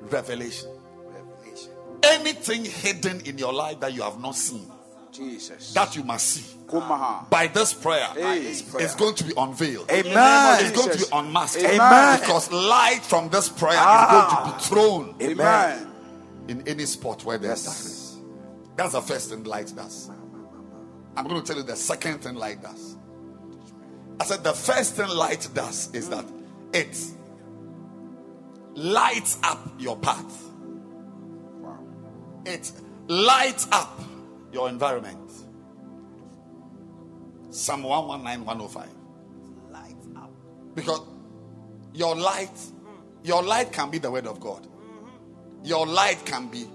Revelation. 0.00 0.68
Revelation. 1.06 1.70
Anything 2.02 2.64
hidden 2.64 3.20
in 3.22 3.38
your 3.38 3.52
life 3.52 3.80
that 3.80 3.92
you 3.92 4.02
have 4.02 4.20
not 4.20 4.34
seen, 4.36 4.70
Jesus. 5.12 5.72
that 5.74 5.96
you 5.96 6.04
must 6.04 6.26
see. 6.26 6.56
Kumaha. 6.66 7.28
By 7.30 7.46
this 7.48 7.72
prayer, 7.74 8.06
Hey. 8.14 8.40
It's 8.46 8.94
going 8.94 9.14
to 9.16 9.24
be 9.24 9.32
unveiled. 9.36 9.90
Amen. 9.90 10.64
It's 10.64 10.76
going 10.76 10.90
to 10.92 10.98
be 10.98 11.04
unmasked. 11.12 11.62
Amen. 11.64 12.20
Because 12.20 12.52
light 12.52 13.00
from 13.02 13.28
this 13.30 13.48
prayer 13.48 13.72
Ah. 13.76 14.04
is 14.04 14.32
going 14.32 14.52
to 14.52 14.58
be 14.58 14.64
thrown 14.64 15.14
Amen. 15.32 15.86
in 16.48 16.68
any 16.68 16.84
spot 16.84 17.24
where 17.24 17.38
there's 17.38 17.64
darkness. 17.64 18.18
That's 18.76 18.92
the 18.92 19.00
first 19.02 19.30
thing 19.30 19.44
light 19.44 19.72
does. 19.74 20.10
I'm 21.16 21.26
going 21.26 21.40
to 21.40 21.46
tell 21.46 21.56
you 21.56 21.64
the 21.64 21.74
second 21.74 22.18
thing 22.20 22.36
light 22.36 22.62
does. 22.62 22.96
I 24.20 24.24
said 24.24 24.44
the 24.44 24.52
first 24.52 24.94
thing 24.94 25.08
light 25.08 25.48
does 25.54 25.92
is 25.94 26.08
that 26.10 26.24
it 26.72 26.96
lights 28.78 29.38
up 29.42 29.72
your 29.78 29.96
path. 29.96 30.44
It 32.46 32.72
lights 33.08 33.68
up 33.72 34.00
your 34.52 34.68
environment. 34.68 35.30
Psalm 37.50 37.82
119, 37.82 38.46
105. 38.46 38.88
Lights 39.70 40.06
up. 40.16 40.30
Because 40.74 41.00
your 41.92 42.14
light, 42.16 42.58
your 43.24 43.42
light 43.42 43.72
can 43.72 43.90
be 43.90 43.98
the 43.98 44.10
word 44.10 44.26
of 44.26 44.38
God. 44.40 44.62
Mm-hmm. 44.62 45.64
Your 45.64 45.86
light 45.86 46.24
can 46.24 46.48
be 46.48 46.66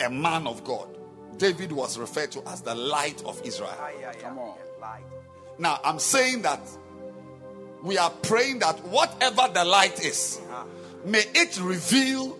a 0.00 0.10
man 0.10 0.46
of 0.46 0.64
God. 0.64 0.88
David 1.36 1.70
was 1.70 1.98
referred 1.98 2.32
to 2.32 2.48
as 2.48 2.62
the 2.62 2.74
light 2.74 3.22
of 3.24 3.40
Israel. 3.44 3.76
Ah, 3.78 3.90
Come 4.20 4.38
on. 4.38 4.56
Now, 5.58 5.80
I'm 5.84 5.98
saying 5.98 6.42
that 6.42 6.60
we 7.82 7.98
are 7.98 8.10
praying 8.10 8.60
that 8.60 8.78
whatever 8.86 9.48
the 9.52 9.64
light 9.64 10.02
is, 10.04 10.40
uh-huh. 10.48 10.64
May 11.06 11.24
it 11.34 11.58
reveal 11.60 12.38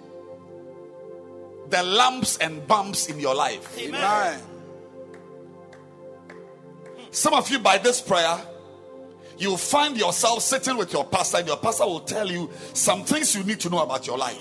the 1.70 1.82
lumps 1.82 2.36
and 2.38 2.66
bumps 2.66 3.08
in 3.08 3.18
your 3.18 3.34
life. 3.34 3.76
Amen. 3.78 4.40
Some 7.10 7.32
of 7.34 7.48
you, 7.50 7.58
by 7.58 7.78
this 7.78 8.00
prayer, 8.00 8.38
you'll 9.38 9.56
find 9.56 9.96
yourself 9.96 10.42
sitting 10.42 10.76
with 10.76 10.92
your 10.92 11.04
pastor, 11.04 11.38
and 11.38 11.46
your 11.46 11.56
pastor 11.56 11.86
will 11.86 12.00
tell 12.00 12.30
you 12.30 12.50
some 12.74 13.04
things 13.04 13.34
you 13.34 13.42
need 13.42 13.60
to 13.60 13.70
know 13.70 13.78
about 13.82 14.06
your 14.06 14.18
life, 14.18 14.38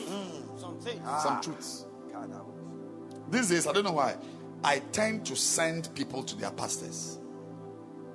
Something. 0.58 0.98
some 0.98 1.06
ah. 1.06 1.42
truths. 1.42 1.86
These 3.30 3.50
days, 3.50 3.68
I 3.68 3.74
don't 3.74 3.86
know 3.86 3.94
why, 3.94 4.16
I 4.64 4.80
tend 4.92 5.26
to 5.28 5.36
send 5.36 5.94
people 5.95 6.22
to 6.24 6.36
their 6.36 6.52
pastors. 6.52 7.18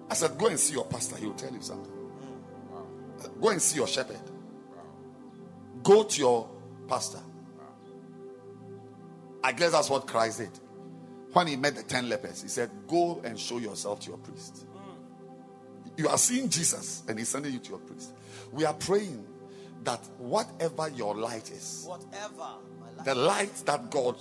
I 0.09 0.15
said, 0.15 0.37
Go 0.39 0.47
and 0.47 0.59
see 0.59 0.75
your 0.75 0.85
pastor, 0.85 1.17
he 1.17 1.27
will 1.27 1.35
tell 1.35 1.53
you 1.53 1.63
something. 1.63 1.93
Mm, 3.23 3.41
Go 3.41 3.49
and 3.49 3.61
see 3.63 3.77
your 3.77 3.89
shepherd. 3.89 4.21
Go 5.83 6.03
to 6.05 6.21
your 6.21 6.49
pastor. 6.89 7.21
I 9.43 9.53
guess 9.53 9.73
that's 9.73 9.89
what 9.89 10.07
Christ 10.07 10.39
did. 10.39 10.51
When 11.33 11.47
he 11.47 11.57
met 11.57 11.77
the 11.77 11.83
ten 11.83 12.09
lepers, 12.09 12.43
he 12.43 12.49
said, 12.49 12.71
Go 12.89 13.21
and 13.25 13.39
show 13.39 13.59
yourself 13.59 14.01
to 14.01 14.09
your 14.09 14.19
priest. 14.19 14.67
You 15.97 16.09
are 16.09 16.19
seeing 16.19 16.49
Jesus 16.49 17.03
and 17.09 17.19
he's 17.19 17.29
sending 17.29 17.53
you 17.53 17.59
to 17.59 17.71
your 17.71 17.79
priest. 17.79 18.13
We 18.53 18.65
are 18.65 18.75
praying 18.75 19.25
that 19.85 20.01
whatever 20.19 20.89
your 20.89 21.15
light 21.15 21.51
is, 21.51 21.85
Whatever. 21.87 22.37
My 22.81 22.91
life. 22.97 23.05
the 23.05 23.15
light 23.15 23.55
that 23.67 23.91
God 23.91 24.17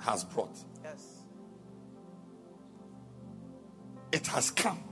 has 0.00 0.24
brought, 0.24 0.56
Yes. 0.82 1.04
it 4.12 4.26
has 4.28 4.50
come. 4.50 4.82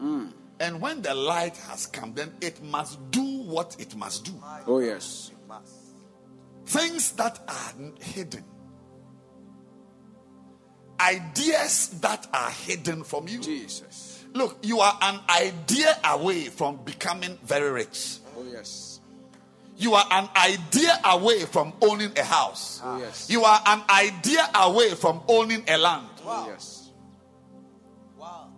Mm. 0.00 0.32
And 0.60 0.80
when 0.80 1.02
the 1.02 1.14
light 1.14 1.56
has 1.68 1.86
come, 1.86 2.14
then 2.14 2.32
it 2.40 2.62
must 2.62 3.10
do 3.10 3.22
what 3.42 3.76
it 3.78 3.94
must 3.96 4.24
do. 4.24 4.32
Oh, 4.66 4.78
yes. 4.80 5.30
Things 6.66 7.12
that 7.12 7.38
are 7.48 7.72
hidden, 8.00 8.44
ideas 11.00 11.88
that 12.00 12.26
are 12.34 12.50
hidden 12.50 13.04
from 13.04 13.28
you. 13.28 13.40
Jesus. 13.40 14.24
Look, 14.34 14.58
you 14.62 14.80
are 14.80 14.98
an 15.00 15.20
idea 15.30 15.96
away 16.04 16.46
from 16.46 16.76
becoming 16.84 17.38
very 17.44 17.70
rich. 17.70 18.18
Oh, 18.36 18.44
yes. 18.50 19.00
You 19.78 19.94
are 19.94 20.06
an 20.10 20.28
idea 20.36 20.98
away 21.04 21.44
from 21.44 21.72
owning 21.80 22.12
a 22.18 22.24
house. 22.24 22.80
Ah. 22.82 22.96
Oh, 22.96 23.00
yes. 23.00 23.30
You 23.30 23.44
are 23.44 23.60
an 23.64 23.82
idea 23.88 24.48
away 24.54 24.90
from 24.94 25.22
owning 25.28 25.62
a 25.68 25.78
land. 25.78 26.08
Oh, 26.24 26.48
yes. 26.48 26.90
Wow. 28.18 28.48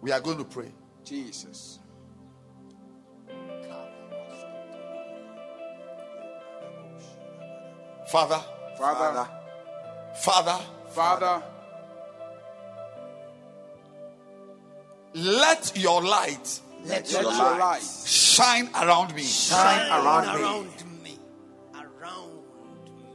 We 0.00 0.12
are 0.12 0.20
going 0.20 0.38
to 0.38 0.44
pray. 0.44 0.72
Jesus. 1.04 1.79
Father, 8.10 8.40
Father. 8.78 9.28
Father, 10.16 10.58
Father. 10.90 11.42
let 15.14 15.72
your 15.76 16.02
light 16.02 16.60
Let, 16.84 16.88
Let 16.88 17.12
your 17.12 17.22
your 17.22 17.30
light 17.32 17.58
light 17.58 17.82
shine 18.06 18.68
around 18.74 19.14
me 19.14 19.22
shine 19.22 19.90
around 19.90 20.24
around, 20.40 20.66
me. 21.02 21.10
me. 21.10 21.18
Around 21.74 22.30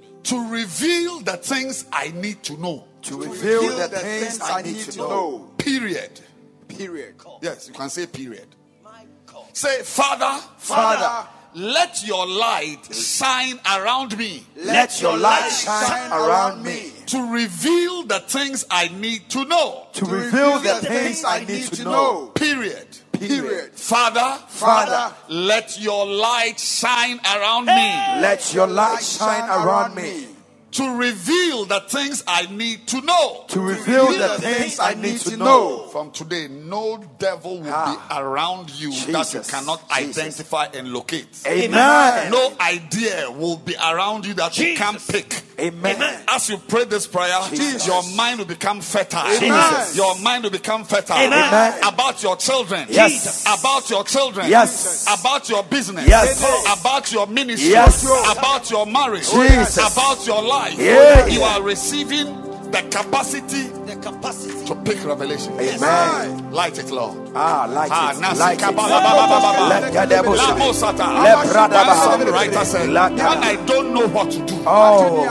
me. 0.02 0.08
to 0.24 0.50
reveal 0.50 1.20
the 1.22 1.38
things 1.38 1.86
I 1.92 2.10
need 2.12 2.44
to 2.44 2.58
know. 2.58 2.88
To 3.04 3.22
reveal 3.22 3.78
the 3.78 3.88
things 3.90 4.40
I 4.42 4.62
need 4.62 4.78
to 4.92 4.98
know. 4.98 5.52
Period. 5.58 6.20
Period. 6.68 7.16
Yes, 7.42 7.68
you 7.68 7.74
can 7.74 7.90
say 7.90 8.08
period. 8.08 8.48
My 8.84 9.06
God. 9.26 9.46
Say, 9.54 9.82
Father, 9.84 10.42
Father, 10.58 11.28
let 11.56 12.06
your 12.06 12.28
light 12.28 12.94
shine 12.94 13.58
around 13.66 14.18
me 14.18 14.44
let 14.58 15.02
your 15.02 15.18
light 15.18 15.50
shine 15.50 16.12
around 16.12 16.62
me 16.62 16.92
to 17.08 17.32
reveal 17.32 18.04
the 18.04 18.20
things 18.20 18.66
I 18.70 18.90
need 18.90 19.30
to 19.30 19.46
know. 19.46 19.88
to 19.94 20.06
reveal 20.06 20.60
the 20.60 20.76
things 20.82 21.24
I 21.24 21.46
need 21.46 21.68
to 21.68 21.84
know. 21.84 22.32
Period. 22.36 22.88
Period. 23.14 23.72
Father, 23.74 24.38
Father, 24.48 25.16
let 25.30 25.80
your 25.80 26.06
light 26.06 26.60
shine 26.60 27.20
around 27.20 27.66
me 27.66 28.22
let 28.22 28.54
your 28.54 28.68
light 28.68 29.02
shine 29.02 29.50
around 29.50 29.96
me 29.96 30.28
to 30.76 30.98
reveal 30.98 31.66
the 31.66 31.80
things 31.82 32.24
I 32.28 32.48
need 32.52 32.88
to 32.88 33.02
know. 33.02 33.46
to 33.50 33.60
reveal 33.62 34.08
the 34.12 34.38
things 34.40 34.80
I 34.80 34.94
need 34.94 35.20
to 35.22 35.38
know. 35.38 35.88
From 35.92 36.12
today, 36.12 36.48
no 36.50 36.98
devil 37.20 37.62
will 37.62 37.74
Ah. 37.74 37.94
be 38.10 38.16
around 38.16 38.70
you 38.72 38.92
that 39.12 39.34
you 39.34 39.42
cannot 39.42 39.80
Jesus. 39.90 40.18
identify 40.18 40.66
and 40.74 40.92
locate. 40.92 41.28
Amen. 41.48 42.32
No 42.32 42.54
idea 42.60 43.32
will 43.32 43.58
be 43.58 43.76
around 43.76 44.26
you 44.26 44.34
that 44.36 44.58
you 44.58 44.76
can't 44.76 45.00
pick. 45.08 45.44
Amen. 45.60 45.96
As 46.28 46.50
you 46.50 46.58
pray 46.58 46.84
this 46.84 47.08
prayer, 47.08 47.40
Jesus. 47.50 47.88
your 47.88 48.04
mind 48.16 48.40
will 48.40 48.46
become 48.46 48.82
fertile. 48.82 49.30
Jesus. 49.40 49.96
Your 49.96 50.16
mind 50.20 50.44
will 50.44 50.50
become 50.52 50.84
fertile. 50.84 51.16
Amen. 51.18 51.74
About 51.84 52.22
your 52.22 52.36
children. 52.36 52.88
Yes. 52.90 53.44
About 53.44 53.90
your 53.90 54.04
children. 54.04 54.50
Yes. 54.50 55.06
About 55.08 55.48
your 55.50 55.64
business. 55.64 56.08
Yes. 56.08 56.44
About 56.80 57.12
your 57.14 57.28
ministry. 57.28 57.70
Yes. 57.72 58.04
About 58.04 58.70
your 58.70 58.86
marriage. 58.86 59.30
Jesus. 59.32 59.78
About 59.78 60.26
your 60.28 60.42
life. 60.42 60.65
Yeah. 60.74 61.28
You 61.28 61.42
are 61.44 61.62
receiving 61.62 62.42
the 62.72 62.82
capacity 62.90 63.64
The 63.86 63.96
capacity. 64.02 64.66
to 64.66 64.76
pick 64.76 65.04
revelation. 65.06 65.54
Amen. 65.60 66.52
Light 66.52 66.78
it, 66.80 66.90
Lord. 66.92 67.32
Ah, 67.36 67.66
light 67.70 67.90
Ah, 67.94 68.12
it. 68.12 68.20
nasi 68.20 68.40
Light 68.40 68.60
it. 68.60 68.64
kabala 68.66 69.00
ba 69.06 69.12
ba 69.16 69.26
ba 69.30 69.40
ba 69.40 69.52
ba. 69.58 69.68
Let 69.70 69.94
Gadebusha. 69.94 70.50
La 70.50 70.56
mosata. 70.56 71.08
Let 71.24 71.38
Brada 71.48 71.76
One 71.76 71.88
Baha. 71.88 72.18
songwriter 72.18 72.66
said, 72.66 72.90
La 72.90 73.10
when 73.10 73.20
I 73.22 73.56
don't 73.66 73.94
know 73.94 74.08
what 74.08 74.32
to 74.32 74.40
do, 74.46 74.56
Oh. 74.66 75.24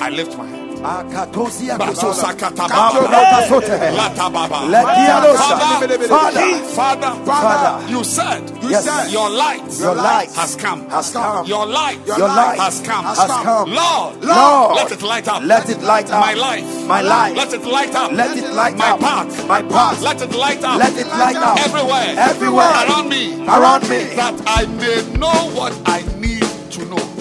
I 0.00 0.08
lift 0.10 0.36
my 0.38 0.46
hand. 0.46 0.59
Akatosia 0.82 1.76
Baso 1.78 2.08
Kusa. 2.08 2.32
sakata 2.32 2.68
Mambo 2.68 3.02
baba. 3.02 3.42
Kasote. 3.42 3.96
Lata 3.96 4.30
baba. 4.30 4.66
Let 4.66 4.86
Diadosa. 4.86 6.08
Father, 6.08 6.64
Father, 6.74 7.24
Father, 7.26 7.88
you 7.90 8.02
said, 8.02 8.50
Yes. 8.62 9.12
your 9.12 9.28
light, 9.28 9.60
Your 9.78 9.94
light 9.94 10.30
has 10.32 10.56
come. 10.56 10.88
has 10.88 11.10
come. 11.12 11.46
Your 11.46 11.66
light, 11.66 11.98
Your 12.06 12.18
light 12.18 12.58
has 12.58 12.80
come. 12.80 13.04
has 13.04 13.18
come. 13.18 13.72
Lord, 13.72 14.24
Lord, 14.24 14.76
let 14.76 14.92
it 14.92 15.02
light 15.02 15.28
up. 15.28 15.42
Let 15.42 15.68
it 15.68 15.82
light 15.82 16.10
up 16.10 16.20
my 16.20 16.34
life. 16.34 16.86
My 16.86 17.00
life. 17.02 17.36
Let 17.36 17.52
it 17.52 17.64
light 17.64 17.94
up. 17.94 18.12
Let 18.12 18.36
it 18.38 18.50
light 18.54 18.76
my 18.76 18.96
path. 18.96 19.46
my 19.48 19.62
path. 19.62 20.00
Let 20.02 20.22
it 20.22 20.32
light 20.34 20.64
up. 20.64 20.78
Let 20.78 20.96
it 20.96 21.06
light 21.08 21.36
up 21.36 21.58
everywhere. 21.58 22.14
everywhere 22.18 22.70
around 22.70 23.08
me. 23.08 23.34
around 23.46 23.82
me 23.88 24.04
That 24.16 24.34
I 24.46 24.64
may 24.80 25.02
know 25.18 25.50
what 25.54 25.76
I 25.86 26.02
need 26.18 26.39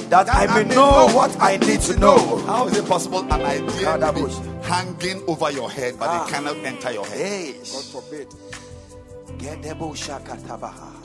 to 0.09 0.15
know. 0.15 0.23
that 0.23 0.35
I 0.49 0.63
may 0.63 0.75
know 0.75 1.07
what 1.15 1.39
I 1.41 1.57
need 1.57 1.81
to 1.81 1.97
know. 1.99 2.38
How 2.45 2.67
is 2.67 2.77
it 2.77 2.85
possible 2.88 3.19
an 3.19 3.31
idea 3.31 3.97
may 3.97 4.11
be 4.11 4.33
hanging 4.67 5.23
over 5.27 5.51
your 5.51 5.69
head, 5.69 5.95
but 5.99 6.09
Ah. 6.09 6.25
it 6.27 6.31
cannot 6.31 6.57
enter 6.57 6.91
your 6.91 7.05
head? 7.05 7.17
Hey, 7.17 7.53
God 7.53 7.83
forbid. 7.85 8.27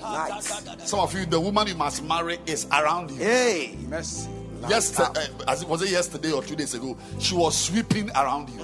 Light. 0.03 0.43
Some 0.85 1.01
of 1.01 1.15
you, 1.15 1.25
the 1.27 1.39
woman 1.41 1.67
you 1.69 1.75
must 1.75 2.03
marry 2.05 2.39
is 2.47 2.67
around 2.73 3.11
you. 3.11 3.19
Hey, 3.19 3.77
Mercy. 3.89 4.29
Yes, 4.69 4.99
uh, 4.99 5.13
as 5.47 5.63
it 5.63 5.69
was 5.69 5.83
it 5.83 5.91
yesterday 5.91 6.33
or 6.33 6.43
two 6.43 6.57
days 6.57 6.73
ago, 6.75 6.97
she 7.19 7.35
was 7.35 7.55
sweeping 7.57 8.11
around 8.13 8.49
you. 8.51 8.61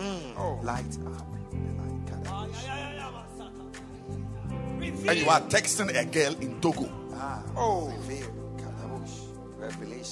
light 0.62 0.84
up. 1.06 1.26
And 5.06 5.18
you 5.18 5.28
are 5.28 5.40
texting 5.42 5.94
a 5.98 6.04
girl 6.04 6.34
in 6.40 6.60
Togo. 6.60 6.88
Oh. 7.56 7.92
Reveal. 8.08 8.29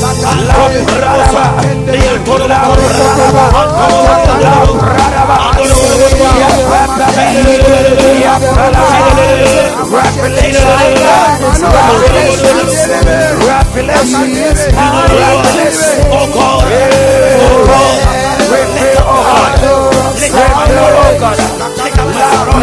rapalaba, 0.04 1.46
rapalaba, 2.04 2.76
mapaba, 3.34 3.86
mapalabo, 4.04 4.74
Let 22.54 22.62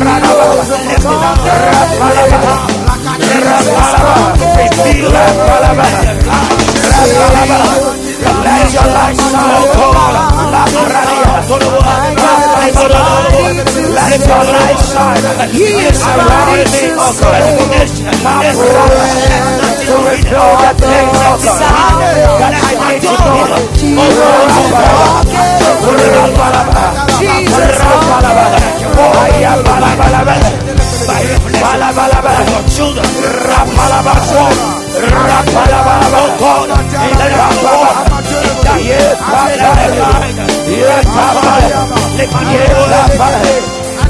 your 8.74 8.86
light 8.86 9.18
shine, 9.18 9.66
Let 13.90 14.22
your 14.26 14.44
light 14.54 14.80
shine. 14.92 15.24
He 15.50 15.66
is 15.88 16.00
me, 16.06 16.94
oh 16.96 17.12
God. 17.20 17.42
To 19.90 19.96
reveal 19.96 20.50
the 20.62 20.70
things, 20.78 21.18
oh 21.18 21.34
God, 21.42 21.98
that 22.38 22.54
I 22.54 22.78
need 22.94 23.02
to 23.02 23.10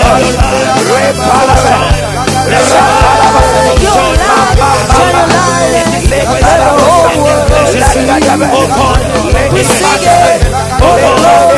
Repalame. 0.87 2.07
We 9.51 9.63
sing 9.63 10.03
it. 10.03 10.41
Oh, 10.79 10.95
glory. 11.17 11.57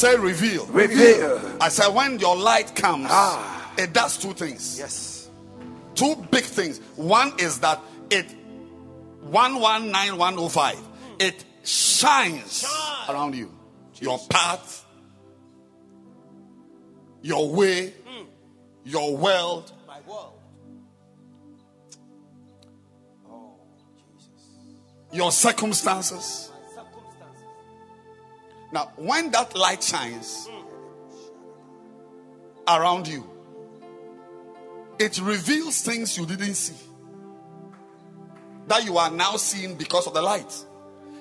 Say 0.00 0.16
reveal. 0.16 0.64
Reveal. 0.68 0.96
Say 0.96 1.12
reveal. 1.20 1.34
Reveal. 1.36 1.56
I 1.60 1.68
said 1.68 1.88
when 1.88 2.18
your 2.18 2.34
light 2.34 2.74
comes, 2.74 3.08
Ah. 3.10 3.70
it 3.76 3.92
does 3.92 4.16
two 4.16 4.32
things. 4.32 4.78
Yes. 4.78 5.28
Two 5.94 6.16
big 6.30 6.44
things. 6.44 6.80
One 6.96 7.34
is 7.38 7.58
that 7.60 7.78
it 8.08 8.34
119105 9.20 10.78
it 11.18 11.44
shines 11.64 12.64
around 13.10 13.34
you. 13.34 13.52
Your 14.00 14.18
path, 14.30 14.86
your 17.20 17.50
way, 17.50 17.92
your 18.84 19.14
world. 19.18 19.70
My 19.86 20.00
world. 20.08 20.32
your 25.12 25.30
circumstances. 25.32 26.49
Now, 28.72 28.92
when 28.96 29.30
that 29.32 29.56
light 29.56 29.82
shines 29.82 30.48
around 32.68 33.08
you, 33.08 33.28
it 34.98 35.20
reveals 35.20 35.80
things 35.80 36.16
you 36.16 36.26
didn't 36.26 36.54
see 36.54 36.76
that 38.68 38.84
you 38.84 38.98
are 38.98 39.10
now 39.10 39.36
seeing 39.36 39.74
because 39.74 40.06
of 40.06 40.14
the 40.14 40.22
light. 40.22 40.64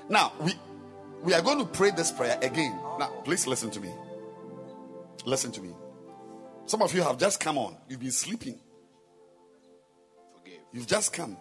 Now, 0.08 0.34
we 0.40 0.54
we 1.24 1.34
are 1.34 1.42
going 1.42 1.60
to 1.60 1.66
pray 1.66 1.92
this 1.92 2.12
prayer 2.12 2.38
again. 2.42 2.78
Now, 3.00 3.08
please 3.24 3.48
listen 3.48 3.72
to 3.72 3.80
me. 3.80 3.90
Listen 5.26 5.52
to 5.52 5.62
me. 5.62 5.74
Some 6.66 6.82
of 6.82 6.94
you 6.94 7.02
have 7.02 7.18
just 7.18 7.40
come 7.40 7.58
on. 7.58 7.76
You've 7.90 8.00
been 8.00 8.12
sleeping. 8.12 8.58
Forgive. 10.38 10.60
You've 10.72 10.88
just 10.88 11.12
come. 11.12 11.36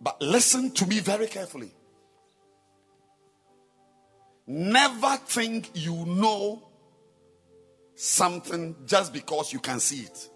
But 0.00 0.20
listen 0.20 0.72
to 0.72 0.86
me 0.86 0.98
very 0.98 1.26
carefully. 1.26 1.72
Never 4.46 5.16
think 5.18 5.70
you 5.74 6.04
know 6.06 6.62
something 7.94 8.74
just 8.86 9.12
because 9.12 9.52
you 9.52 9.60
can 9.60 9.78
see 9.78 10.00
it. 10.00 10.28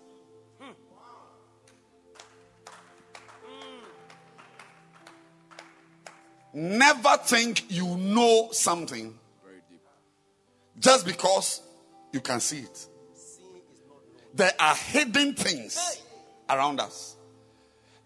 Never 6.55 7.19
think 7.19 7.71
you 7.71 7.99
know 7.99 8.49
something 8.53 9.19
just 10.79 11.05
because 11.05 11.61
you 12.13 12.21
can 12.21 12.41
see 12.41 12.61
it. 12.61 12.87
There 14.33 14.53
are 14.59 14.75
hidden 14.75 15.35
things 15.35 16.01
around 16.49 16.81
us. 16.81 17.17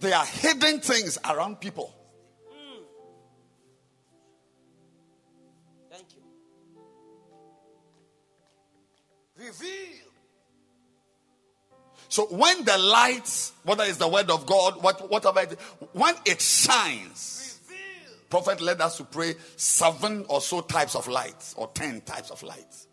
There 0.00 0.16
are 0.16 0.24
hidden 0.24 0.80
things 0.80 1.18
around 1.28 1.60
people. 1.60 1.94
Reveal. 9.41 10.10
So 12.09 12.27
when 12.27 12.65
the 12.65 12.77
light, 12.77 13.52
whether 13.62 13.85
it's 13.85 13.97
the 13.97 14.09
word 14.09 14.31
of 14.31 14.44
God, 14.44 14.83
what, 14.83 15.10
whatever, 15.10 15.41
it, 15.41 15.59
when 15.93 16.15
it 16.27 16.43
shines, 16.43 17.60
prophet 18.28 18.60
led 18.60 18.81
us 18.81 18.99
to 18.99 19.05
pray 19.05 19.35
seven 19.57 20.27
or 20.28 20.41
so 20.41 20.60
types 20.60 20.94
of 20.94 21.09
lights 21.09 21.55
or 21.57 21.69
ten 21.69 22.02
types 22.02 22.31
of 22.31 22.43
lights. 22.43 22.86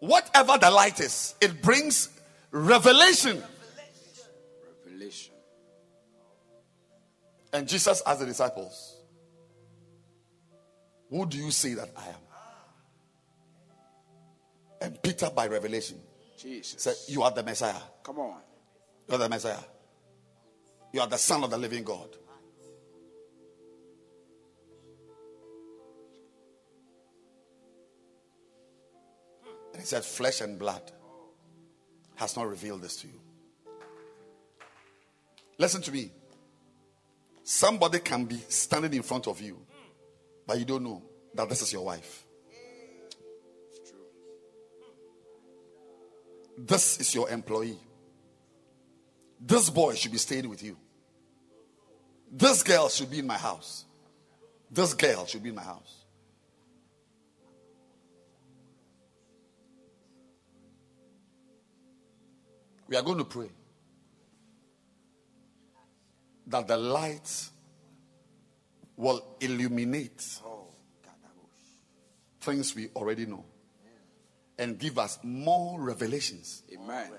Whatever 0.00 0.58
the 0.58 0.70
light 0.70 0.98
is, 0.98 1.34
it 1.40 1.62
brings 1.62 2.08
revelation. 2.50 3.42
Revelation. 4.84 5.34
And 7.52 7.68
Jesus 7.68 8.02
asked 8.04 8.20
the 8.20 8.26
disciples, 8.26 8.96
Who 11.10 11.26
do 11.26 11.38
you 11.38 11.50
say 11.50 11.74
that 11.74 11.90
I 11.96 12.08
am? 12.08 12.27
And 14.80 15.02
Peter, 15.02 15.30
by 15.30 15.46
revelation, 15.48 15.98
Jesus. 16.38 16.82
said, 16.82 16.94
You 17.08 17.22
are 17.22 17.30
the 17.30 17.42
Messiah. 17.42 17.80
Come 18.02 18.20
on. 18.20 18.40
You 19.08 19.14
are 19.14 19.18
the 19.18 19.28
Messiah. 19.28 19.56
You 20.92 21.00
are 21.00 21.06
the 21.06 21.18
Son 21.18 21.42
of 21.44 21.50
the 21.50 21.58
living 21.58 21.84
God. 21.84 22.08
And 29.72 29.82
he 29.82 29.86
said, 29.86 30.04
Flesh 30.04 30.40
and 30.40 30.58
blood 30.58 30.90
has 32.16 32.36
not 32.36 32.48
revealed 32.48 32.82
this 32.82 32.96
to 32.96 33.06
you. 33.06 33.20
Listen 35.58 35.82
to 35.82 35.92
me. 35.92 36.10
Somebody 37.42 38.00
can 38.00 38.24
be 38.24 38.36
standing 38.48 38.92
in 38.92 39.02
front 39.02 39.26
of 39.26 39.40
you, 39.40 39.58
but 40.46 40.58
you 40.58 40.64
don't 40.64 40.84
know 40.84 41.02
that 41.34 41.48
this 41.48 41.62
is 41.62 41.72
your 41.72 41.84
wife. 41.84 42.24
This 46.60 46.98
is 46.98 47.14
your 47.14 47.30
employee. 47.30 47.78
This 49.40 49.70
boy 49.70 49.94
should 49.94 50.10
be 50.10 50.18
staying 50.18 50.48
with 50.48 50.60
you. 50.60 50.76
This 52.32 52.64
girl 52.64 52.88
should 52.88 53.10
be 53.10 53.20
in 53.20 53.28
my 53.28 53.38
house. 53.38 53.84
This 54.68 54.92
girl 54.92 55.24
should 55.24 55.42
be 55.42 55.50
in 55.50 55.54
my 55.54 55.62
house. 55.62 56.04
We 62.88 62.96
are 62.96 63.02
going 63.02 63.18
to 63.18 63.24
pray 63.24 63.50
that 66.48 66.66
the 66.66 66.76
light 66.76 67.50
will 68.96 69.36
illuminate 69.38 70.40
things 72.40 72.74
we 72.74 72.88
already 72.96 73.26
know 73.26 73.44
and 74.58 74.78
give 74.78 74.98
us 74.98 75.18
more 75.22 75.80
revelations. 75.80 76.62
Amen. 76.74 77.10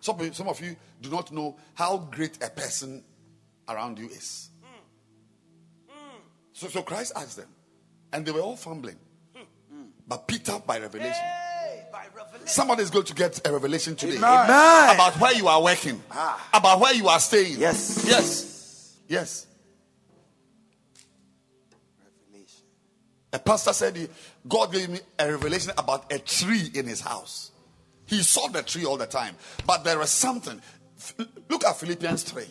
Some, 0.00 0.32
some 0.32 0.48
of 0.48 0.60
you 0.60 0.76
do 1.00 1.10
not 1.10 1.32
know 1.32 1.56
how 1.74 1.96
great 1.98 2.42
a 2.42 2.50
person 2.50 3.02
around 3.68 3.98
you 3.98 4.06
is. 4.06 4.50
So, 6.52 6.68
so 6.68 6.82
Christ 6.82 7.12
asked 7.16 7.36
them, 7.36 7.48
and 8.12 8.24
they 8.24 8.32
were 8.32 8.40
all 8.40 8.56
fumbling. 8.56 8.96
But 10.08 10.28
Peter, 10.28 10.60
by 10.64 10.78
revelation, 10.78 11.22
By 11.90 12.06
revelation. 12.14 12.46
somebody 12.46 12.82
is 12.84 12.90
going 12.90 13.06
to 13.06 13.14
get 13.14 13.46
a 13.46 13.52
revelation 13.52 13.96
today 13.96 14.16
Amen. 14.18 14.94
about 14.94 15.18
where 15.18 15.34
you 15.34 15.48
are 15.48 15.60
working, 15.60 16.00
ah. 16.12 16.48
about 16.54 16.78
where 16.78 16.94
you 16.94 17.08
are 17.08 17.18
staying. 17.18 17.58
Yes. 17.58 18.04
Yes. 18.08 18.96
Yes. 19.08 19.46
Revelation. 22.30 22.62
A 23.32 23.38
pastor 23.40 23.72
said, 23.72 23.96
he- 23.96 24.08
God 24.48 24.72
gave 24.72 24.88
me 24.88 25.00
a 25.18 25.30
revelation 25.30 25.72
about 25.76 26.12
a 26.12 26.18
tree 26.18 26.70
in 26.74 26.86
his 26.86 27.00
house. 27.00 27.50
He 28.06 28.22
saw 28.22 28.48
the 28.48 28.62
tree 28.62 28.84
all 28.84 28.96
the 28.96 29.06
time. 29.06 29.34
But 29.66 29.82
there 29.82 29.98
was 29.98 30.10
something. 30.10 30.60
Look 31.48 31.64
at 31.64 31.76
Philippians 31.76 32.22
3. 32.22 32.44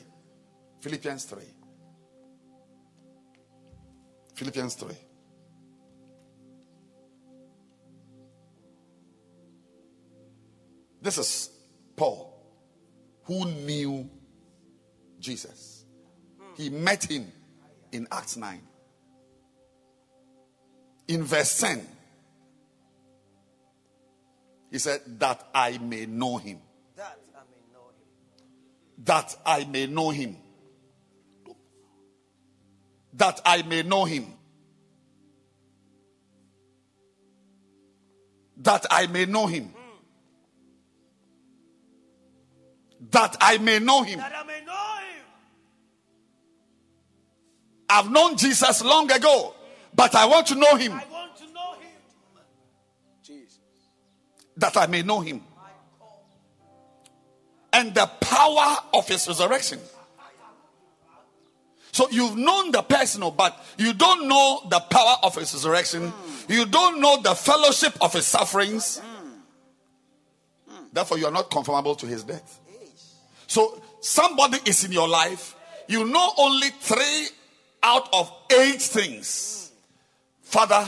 Philippians 0.82 1.24
3. 1.26 1.44
Philippians 4.36 4.76
3. 4.76 4.96
This 11.02 11.18
is 11.18 11.50
Paul, 11.96 12.34
who 13.24 13.46
knew 13.46 14.10
Jesus. 15.20 15.86
He 16.58 16.70
met 16.70 17.10
him 17.10 17.32
in 17.92 18.08
Acts 18.12 18.38
9 18.38 18.62
in 21.08 21.24
verse 21.24 21.60
10 21.60 21.86
he 24.72 24.80
said 24.80 25.02
that 25.20 25.48
i 25.54 25.78
may 25.78 26.06
know 26.06 26.38
him 26.38 26.60
That 26.96 27.18
I 27.36 27.44
may 27.50 27.68
know 27.74 27.90
him. 27.90 28.28
that 29.14 29.36
i 29.46 29.64
may 29.64 29.88
know 29.88 30.10
him 30.10 30.38
that 33.14 33.42
i 33.46 33.62
may 33.64 33.84
know 33.84 34.06
him 34.06 34.26
that 38.58 38.86
i 38.92 39.08
may 39.08 39.26
know 39.26 39.48
him 39.48 39.72
that 43.12 43.36
I 43.40 43.58
may 43.60 43.80
know 43.80 44.04
him. 44.04 44.18
That 44.18 44.34
I 44.36 44.44
may 44.44 44.62
know 44.66 44.96
him. 44.96 45.16
I've 47.88 48.12
known 48.12 48.36
Jesus 48.36 48.84
long 48.84 49.10
ago, 49.12 49.55
but 49.96 50.14
I 50.16 50.26
want 50.26 50.48
to 50.48 50.56
know 50.56 50.76
him 50.76 50.92
I 50.94 51.06
want 51.12 51.36
to 51.38 51.46
know 51.54 51.74
him. 51.74 51.92
Jesus. 53.24 53.60
that 54.58 54.76
I 54.78 54.88
may 54.88 55.02
know 55.02 55.22
him. 55.22 55.42
And 57.74 57.94
the 57.94 58.06
power 58.22 58.78
of 58.94 59.08
his 59.08 59.28
resurrection. 59.28 59.80
So 61.92 62.10
you've 62.10 62.38
known 62.38 62.72
the 62.72 62.82
personal, 62.82 63.32
but 63.32 63.58
you 63.78 63.94
don't 63.94 64.28
know 64.28 64.68
the 64.70 64.80
power 64.82 65.16
of 65.24 65.36
his 65.36 65.54
resurrection. 65.54 66.12
You 66.50 66.66
don't 66.66 67.00
know 67.00 67.22
the 67.22 67.34
fellowship 67.36 67.94
of 68.02 68.12
his 68.14 68.28
sufferings. 68.28 69.02
Therefore, 70.92 71.18
you 71.18 71.26
are 71.26 71.32
not 71.32 71.50
conformable 71.50 71.96
to 71.96 72.06
his 72.06 72.24
death. 72.24 72.60
So 73.48 73.82
somebody 74.02 74.60
is 74.66 74.84
in 74.84 74.92
your 74.92 75.08
life. 75.08 75.56
You 75.88 76.06
know 76.06 76.32
only 76.38 76.70
three 76.80 77.28
out 77.84 78.10
of 78.14 78.32
eight 78.52 78.82
things. 78.82 79.65
Father, 80.46 80.86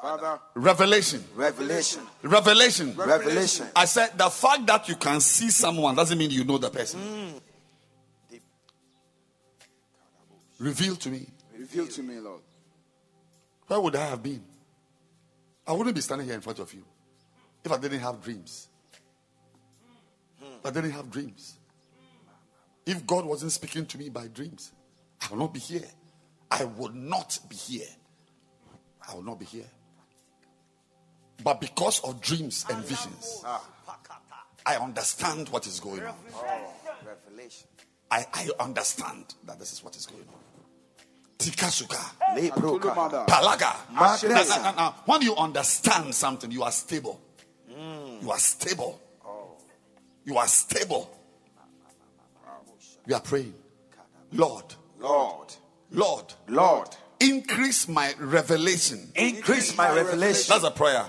Father, 0.00 0.38
revelation, 0.54 1.22
revelation. 1.34 2.02
revelation, 2.22 2.94
Revelation. 2.96 3.66
I 3.74 3.84
said 3.84 4.16
the 4.16 4.30
fact 4.30 4.66
that 4.66 4.88
you 4.88 4.96
can 4.96 5.20
see 5.20 5.50
someone 5.50 5.94
doesn't 5.94 6.16
mean 6.16 6.30
you 6.30 6.44
know 6.44 6.58
the 6.58 6.70
person. 6.70 7.00
Reveal 10.58 10.96
to 10.96 11.10
me. 11.10 11.26
Reveal 11.58 11.86
to 11.88 12.02
me, 12.02 12.18
Lord. 12.20 12.40
Where 13.66 13.80
would 13.80 13.96
I 13.96 14.06
have 14.06 14.22
been? 14.22 14.42
I 15.66 15.72
wouldn't 15.72 15.94
be 15.94 16.00
standing 16.00 16.26
here 16.26 16.36
in 16.36 16.40
front 16.40 16.58
of 16.60 16.72
you 16.72 16.84
if 17.64 17.72
I 17.72 17.76
didn't 17.76 18.00
have 18.00 18.22
dreams. 18.22 18.68
If 20.40 20.66
I 20.66 20.70
didn't 20.70 20.92
have 20.92 21.10
dreams. 21.10 21.56
If 22.86 23.06
God 23.06 23.24
wasn't 23.24 23.52
speaking 23.52 23.86
to 23.86 23.98
me 23.98 24.08
by 24.10 24.28
dreams, 24.28 24.72
I 25.20 25.30
would 25.30 25.38
not 25.40 25.54
be 25.54 25.60
here. 25.60 25.88
I 26.50 26.64
would 26.64 26.94
not 26.94 27.38
be 27.48 27.56
here. 27.56 27.88
I 29.08 29.14
will 29.14 29.22
not 29.22 29.38
be 29.38 29.44
here. 29.44 29.70
But 31.42 31.60
because 31.60 32.00
of 32.00 32.20
dreams 32.20 32.64
and 32.70 32.84
visions, 32.84 33.44
I 34.64 34.76
understand 34.76 35.48
what 35.50 35.66
is 35.66 35.80
going 35.80 36.02
on. 36.02 36.14
Revelation. 37.04 37.68
I, 38.10 38.24
I 38.32 38.48
understand 38.60 39.34
that 39.46 39.58
this 39.58 39.72
is 39.72 39.82
what 39.82 39.96
is 39.96 40.06
going 40.06 40.22
on. 40.22 40.40
Tikasuka. 41.38 43.26
Palaga. 43.26 43.74
Madness. 43.92 44.48
Now, 44.50 44.56
now, 44.56 44.62
now, 44.62 44.76
now, 44.76 44.94
when 45.04 45.22
you 45.22 45.34
understand 45.36 46.14
something, 46.14 46.50
you 46.50 46.62
are 46.62 46.72
stable. 46.72 47.20
You 47.68 48.30
are 48.30 48.38
stable. 48.38 49.00
You 50.24 50.38
are 50.38 50.46
stable. 50.46 51.10
We 53.06 53.12
are 53.12 53.20
praying. 53.20 53.54
Lord, 54.32 54.74
Lord. 54.98 55.54
Lord, 55.90 56.32
Lord. 56.48 56.88
Increase 57.30 57.88
my 57.88 58.14
revelation. 58.18 59.10
Increase 59.14 59.76
my 59.76 59.94
revelation. 59.94 60.46
That's 60.48 60.64
a 60.64 60.70
prayer. 60.70 61.06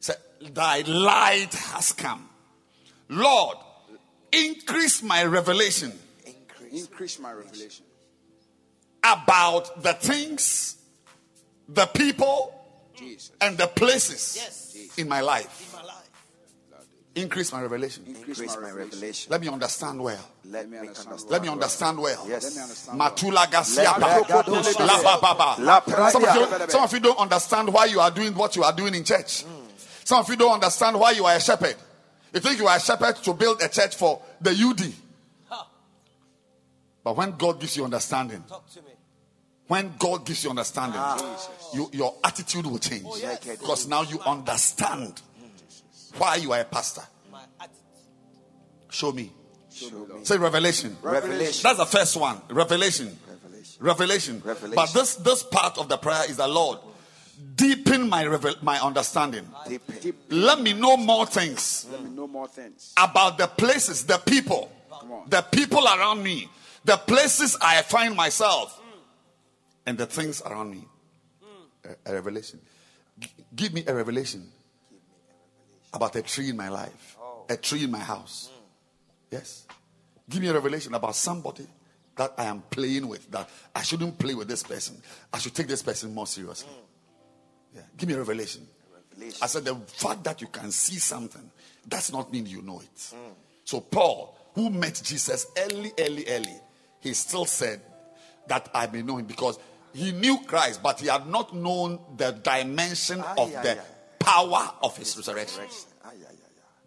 Say, 0.00 0.14
thy 0.52 0.80
light 0.82 1.52
has 1.54 1.92
come. 1.92 2.28
Lord, 3.08 3.56
increase 4.32 5.02
my 5.02 5.24
revelation 5.24 5.92
Increase. 6.24 6.86
Increase 6.86 7.18
my 7.18 7.32
revelation. 7.32 7.84
about 9.02 9.82
the 9.82 9.94
things, 9.94 10.76
the 11.68 11.86
people, 11.86 12.54
Jesus. 12.96 13.32
and 13.40 13.56
the 13.58 13.66
places 13.66 14.36
Yes. 14.36 14.76
in 14.96 15.08
my 15.08 15.20
life. 15.20 15.72
In 15.74 15.80
my 15.80 15.84
life. 15.86 15.99
Increase 17.16 17.52
my 17.52 17.60
revelation. 17.60 18.04
Increase 18.06 18.38
my 18.38 18.70
revelation. 18.70 19.30
Let 19.30 19.40
me 19.40 19.48
understand 19.48 20.00
well. 20.00 20.28
Let 20.44 20.68
me 20.68 20.78
understand. 20.78 21.22
Let 21.28 21.42
me 21.42 21.48
understand 21.48 21.98
well. 21.98 22.24
Yes. 22.28 22.44
Let 22.44 22.54
me 22.54 22.62
understand. 22.62 23.00
Matula 23.00 23.50
Garcia. 23.50 23.82
Let- 23.82 24.00
Pa. 24.00 24.42
Let- 24.46 24.80
La 24.80 25.02
ba 25.02 25.18
ba 25.20 25.34
ba. 25.36 25.56
La 25.62 26.10
Some 26.10 26.24
of, 26.24 26.36
you, 26.36 26.68
some 26.68 26.84
of 26.84 26.92
you 26.92 27.00
don't 27.00 27.18
understand 27.18 27.72
why 27.72 27.86
you 27.86 27.98
are 27.98 28.12
doing 28.12 28.32
what 28.34 28.54
you 28.54 28.62
are 28.62 28.72
doing 28.72 28.94
in 28.94 29.02
church. 29.04 29.44
Some 30.04 30.20
of 30.20 30.28
you 30.28 30.36
don't 30.36 30.52
understand 30.52 30.98
why 31.00 31.10
you 31.12 31.24
are 31.24 31.34
a 31.34 31.40
shepherd. 31.40 31.74
You 32.32 32.40
think 32.40 32.58
you 32.60 32.68
are 32.68 32.76
a 32.76 32.80
shepherd 32.80 33.16
to 33.16 33.34
build 33.34 33.60
a 33.60 33.68
church 33.68 33.96
for 33.96 34.22
the 34.40 34.50
UD. 34.52 34.92
But 37.02 37.16
when 37.16 37.32
God 37.36 37.60
gives 37.60 37.76
you 37.76 37.84
understanding, 37.84 38.44
Talk 38.48 38.68
to 38.70 38.82
me. 38.82 38.90
when 39.68 39.94
God 39.98 40.26
gives 40.26 40.44
you 40.44 40.50
understanding, 40.50 41.00
ah. 41.00 41.48
you, 41.74 41.88
your 41.92 42.14
attitude 42.22 42.66
will 42.66 42.78
change. 42.78 43.04
Oh, 43.06 43.38
because 43.42 43.88
now 43.88 44.02
you 44.02 44.20
understand 44.20 45.20
why 46.18 46.36
you 46.36 46.52
are 46.52 46.60
a 46.60 46.64
pastor. 46.64 47.02
My 47.30 47.40
attitude. 47.58 47.76
Show 48.90 49.12
me. 49.12 49.32
Show 49.72 49.90
me. 49.90 50.24
Say 50.24 50.36
revelation. 50.38 50.96
Revelation. 51.02 51.62
That's 51.62 51.78
the 51.78 51.86
first 51.86 52.16
one. 52.16 52.40
Revelation. 52.50 53.16
Revelation. 53.28 53.76
Revelation. 53.80 54.42
Revelation. 54.44 54.74
But 54.74 54.92
this 54.92 55.16
this 55.16 55.42
part 55.42 55.78
of 55.78 55.88
the 55.88 55.96
prayer 55.96 56.24
is 56.28 56.36
the 56.36 56.48
Lord 56.48 56.78
deepen 57.56 58.08
my 58.08 58.24
revel- 58.26 58.54
my 58.62 58.78
understanding. 58.80 59.48
Deep. 59.68 59.82
Deep. 60.00 60.16
Let 60.28 60.60
me 60.60 60.72
know 60.74 60.96
more 60.96 61.24
things 61.26 61.86
Let 61.90 62.02
me 62.04 62.10
know 62.10 62.26
more 62.26 62.48
things. 62.48 62.92
about 62.96 63.38
the 63.38 63.46
places, 63.46 64.04
the 64.04 64.18
people, 64.18 64.70
on. 64.90 65.24
the 65.28 65.40
people 65.42 65.84
around 65.86 66.22
me, 66.22 66.48
the 66.84 66.96
places 66.98 67.56
I 67.62 67.80
find 67.82 68.14
myself, 68.14 68.78
and 69.86 69.96
the 69.96 70.06
things 70.06 70.42
around 70.42 70.70
me. 70.70 70.84
A, 71.84 72.10
a 72.10 72.14
revelation. 72.14 72.60
G- 73.18 73.30
give 73.56 73.72
me 73.72 73.84
a 73.86 73.94
revelation 73.94 74.46
about 75.92 76.16
a 76.16 76.22
tree 76.22 76.50
in 76.50 76.56
my 76.56 76.68
life, 76.68 77.16
a 77.48 77.56
tree 77.56 77.84
in 77.84 77.90
my 77.90 77.98
house. 77.98 78.50
Yes. 79.30 79.66
Give 80.28 80.40
me 80.40 80.48
a 80.48 80.54
revelation 80.54 80.94
about 80.94 81.16
somebody 81.16 81.66
that 82.16 82.34
I 82.36 82.44
am 82.44 82.62
playing 82.70 83.08
with, 83.08 83.30
that 83.30 83.48
I 83.74 83.82
shouldn't 83.82 84.18
play 84.18 84.34
with 84.34 84.48
this 84.48 84.62
person. 84.62 85.00
I 85.32 85.38
should 85.38 85.54
take 85.54 85.66
this 85.66 85.82
person 85.82 86.14
more 86.14 86.26
seriously. 86.26 86.70
Yeah. 87.74 87.82
Give 87.96 88.08
me 88.08 88.14
a 88.14 88.18
revelation. 88.18 88.66
I 89.42 89.46
said, 89.46 89.64
the 89.64 89.74
fact 89.74 90.24
that 90.24 90.40
you 90.40 90.46
can 90.46 90.70
see 90.70 90.98
something 90.98 91.50
does 91.86 92.12
not 92.12 92.32
mean 92.32 92.46
you 92.46 92.62
know 92.62 92.80
it. 92.80 93.14
So, 93.64 93.80
Paul, 93.80 94.36
who 94.54 94.70
met 94.70 95.00
Jesus 95.04 95.46
early, 95.56 95.92
early, 95.98 96.26
early, 96.28 96.56
he 97.00 97.12
still 97.14 97.44
said 97.44 97.80
that 98.46 98.68
I 98.74 98.86
may 98.86 99.02
know 99.02 99.18
him 99.18 99.26
because 99.26 99.58
he 99.92 100.12
knew 100.12 100.38
Christ, 100.46 100.82
but 100.82 101.00
he 101.00 101.08
had 101.08 101.26
not 101.26 101.54
known 101.54 101.98
the 102.16 102.32
dimension 102.32 103.22
ah, 103.24 103.34
of 103.38 103.54
Aye, 103.54 103.62
the 103.62 103.72
aye. 103.80 103.84
Power 104.20 104.70
of 104.82 104.96
his 104.96 105.16
resurrection. 105.16 105.64
Ay. 106.04 106.12
Ah, 106.24 106.30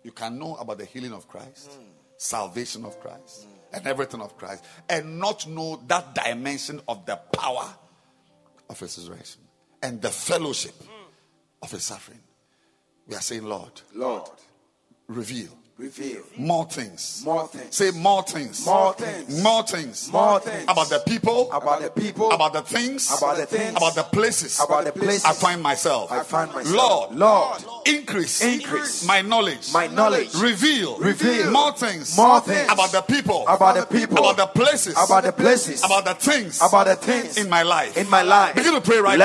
you 0.03 0.11
can 0.11 0.37
know 0.37 0.55
about 0.55 0.77
the 0.77 0.85
healing 0.85 1.13
of 1.13 1.27
Christ, 1.27 1.71
salvation 2.17 2.85
of 2.85 2.99
Christ, 2.99 3.47
and 3.71 3.85
everything 3.87 4.21
of 4.21 4.37
Christ, 4.37 4.63
and 4.89 5.19
not 5.19 5.47
know 5.47 5.81
that 5.87 6.13
dimension 6.13 6.81
of 6.87 7.05
the 7.05 7.15
power 7.15 7.73
of 8.69 8.79
his 8.79 8.97
resurrection 8.97 9.41
and 9.81 10.01
the 10.01 10.09
fellowship 10.09 10.75
of 11.61 11.71
his 11.71 11.83
suffering. 11.83 12.19
We 13.07 13.15
are 13.15 13.21
saying, 13.21 13.43
Lord, 13.43 13.81
Lord. 13.93 14.29
reveal 15.07 15.57
Reveal. 15.75 16.21
more 16.37 16.65
things. 16.65 17.23
More 17.25 17.47
things. 17.47 17.75
Say 17.75 17.89
more 17.91 18.21
things. 18.21 18.63
More 18.63 18.93
things. 18.93 19.41
More 19.41 19.63
things. 19.63 20.11
More 20.11 20.39
things. 20.39 20.63
About 20.67 20.89
the 20.89 20.99
people. 20.99 21.51
About 21.51 21.81
the 21.81 21.89
people. 21.89 22.31
About 22.31 22.53
the 22.53 22.61
things. 22.61 23.11
About 23.17 23.37
the 23.37 23.47
things. 23.47 23.75
About 23.75 23.95
the 23.95 24.03
places. 24.03 24.59
About 24.63 24.85
the 24.85 24.91
places. 24.91 25.25
I 25.25 25.33
find 25.33 25.63
myself. 25.63 26.11
I 26.11 26.21
find 26.21 26.53
myself. 26.53 26.75
Lord. 26.75 27.15
Lord. 27.15 27.87
Increase. 27.87 28.43
Increase. 28.43 29.07
My 29.07 29.21
knowledge. 29.23 29.73
My 29.73 29.87
knowledge. 29.87 30.35
Reveal. 30.35 30.99
Reveal. 30.99 31.49
More 31.49 31.71
things. 31.73 32.15
More 32.15 32.39
things. 32.39 32.71
About 32.71 32.91
the 32.91 33.01
people. 33.01 33.43
About 33.47 33.75
the 33.75 33.85
people. 33.87 34.19
About 34.19 34.37
the 34.37 34.47
places. 34.47 34.93
About 34.93 35.23
the 35.23 35.31
places. 35.31 35.83
About 35.83 36.05
the 36.05 36.13
things. 36.13 36.61
About 36.61 36.85
the 36.85 36.95
things. 36.95 37.37
in 37.37 37.49
my 37.49 37.63
life. 37.63 37.97
In 37.97 38.07
my 38.11 38.21
life. 38.21 38.53
Begin 38.53 38.73
to 38.75 38.81
pray 38.81 38.99
right 38.99 39.17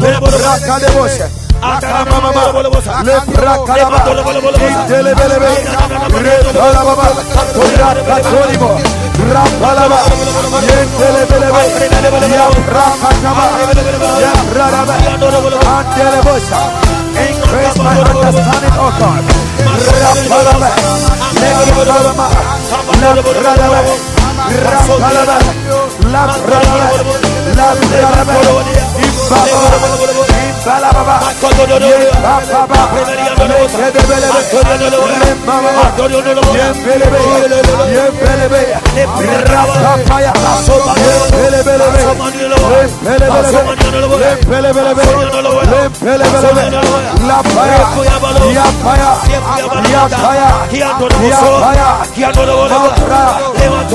let 0.01 0.20
Rapalaba, 9.31 9.99
Yentelebelebe, 10.67 11.61
Yaprakataba, 12.37 13.45
Yapraraba, 14.23 14.95
Antelebosa. 15.77 16.59
Increase 17.21 17.77
my 17.77 17.97
understanding, 18.01 18.75
O 18.79 18.89
God. 18.97 19.23
Rapalaba, 20.01 20.69
Yekelebelebe, 21.41 22.25
Lapradaba, 23.01 23.85
Rapalaba, 24.65 25.37
Lapradaba, 26.13 26.87
Lapradaba, 27.57 28.35
Baba. 29.31 30.30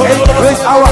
Increase 0.06 0.62
our 0.64 0.86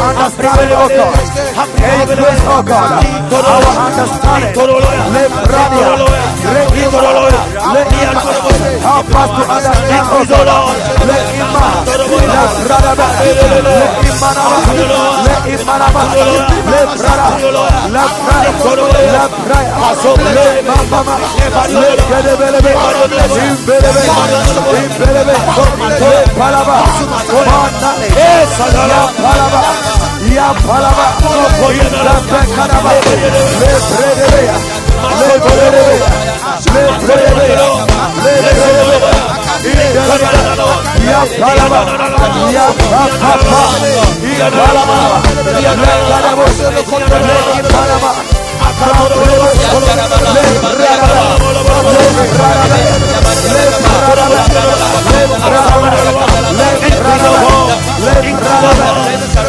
Arabia. 5.65 6.25
Let 7.75 7.89
him 7.93 8.13
help 8.85 9.09
us 9.09 9.31
to 9.35 9.43
understand, 9.49 10.07
O 10.13 10.41
Lord. 10.45 10.77
Let 11.09 11.25
him 11.33 11.49
let 11.85 12.01
him 12.05 12.29
let 15.25 15.43
him 15.45 15.65
let 15.65 16.89
brother, 16.95 17.31
let 17.35 18.11
brother, 18.55 18.89
let 18.95 19.31
brother, 19.45 19.75
let 20.35 20.65
mama, 20.65 21.17
let 21.73 21.99
belebe, 22.09 22.45
in 22.55 22.73
let 23.11 23.33
in 24.75 24.91
belebe, 24.99 25.35
let 26.01 26.29
palaba, 26.39 26.77
comanda, 27.31 27.91
ya 28.17 28.45
let 28.45 28.51
ya 30.35 30.49
palaba, 30.63 31.07
let 31.57 32.35
palaba, 32.55 32.87
le 33.61 33.81
let 34.41 34.84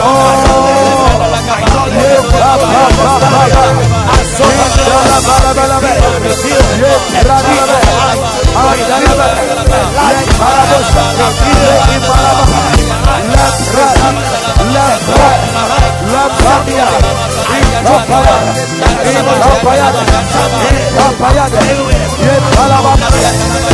Oh, 0.08 0.56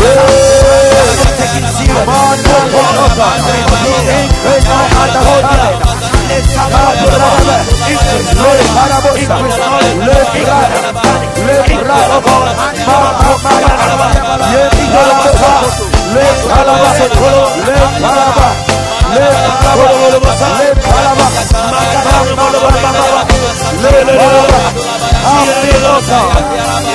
Yeah, 0.02 1.31
is 1.58 1.82
you, 1.82 1.92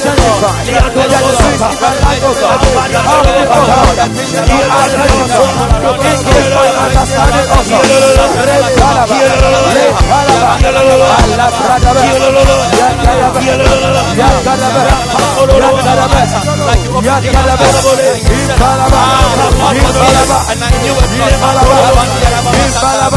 to 22.30 22.35
Balaba, 22.82 23.16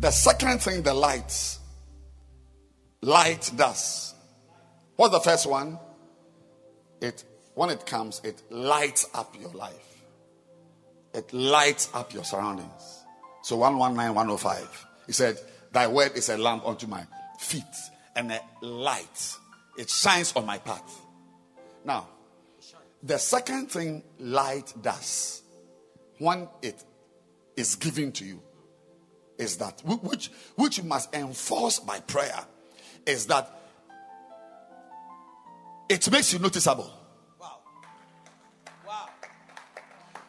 The 0.00 0.10
second 0.12 0.62
thing 0.62 0.82
the 0.82 0.94
light 0.94 1.58
light 3.02 3.50
does. 3.56 4.14
What's 4.96 5.12
the 5.12 5.20
first 5.20 5.46
one? 5.46 5.78
It 7.00 7.24
when 7.54 7.70
it 7.70 7.84
comes, 7.86 8.20
it 8.22 8.42
lights 8.50 9.08
up 9.14 9.34
your 9.40 9.50
life. 9.50 9.87
It 11.14 11.32
lights 11.32 11.88
up 11.94 12.12
your 12.12 12.24
surroundings. 12.24 13.04
So 13.42 13.56
119, 13.56 14.14
105. 14.14 14.86
He 15.06 15.12
said, 15.12 15.38
Thy 15.72 15.86
word 15.86 16.12
is 16.14 16.28
a 16.28 16.36
lamp 16.36 16.66
unto 16.66 16.86
my 16.86 17.06
feet 17.38 17.62
and 18.14 18.32
a 18.32 18.40
light. 18.62 19.36
It 19.78 19.90
shines 19.90 20.32
on 20.34 20.44
my 20.44 20.58
path. 20.58 21.00
Now, 21.84 22.08
the 23.02 23.18
second 23.18 23.70
thing 23.70 24.02
light 24.18 24.74
does 24.82 25.42
when 26.18 26.48
it 26.62 26.82
is 27.56 27.76
given 27.76 28.12
to 28.12 28.24
you 28.24 28.42
is 29.38 29.56
that 29.58 29.80
which 29.84 30.30
which 30.56 30.78
you 30.78 30.84
must 30.84 31.14
enforce 31.14 31.78
by 31.78 32.00
prayer 32.00 32.44
is 33.06 33.26
that 33.26 33.48
it 35.88 36.10
makes 36.10 36.32
you 36.32 36.38
noticeable. 36.38 36.92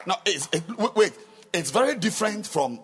Now, 0.10 0.18
it's, 0.26 0.50
it, 0.52 0.64
wait, 0.96 1.14
it's 1.54 1.70
very 1.70 1.94
different 1.94 2.48
from 2.48 2.80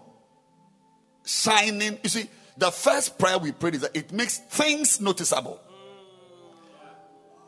shining. 1.25 1.97
You 2.03 2.09
see, 2.09 2.29
the 2.55 2.69
first 2.69 3.17
prayer 3.17 3.39
we 3.39 3.51
prayed 3.51 3.73
is 3.73 3.81
that 3.81 3.97
it 3.97 4.11
makes 4.11 4.37
things 4.37 5.01
noticeable. 5.01 5.59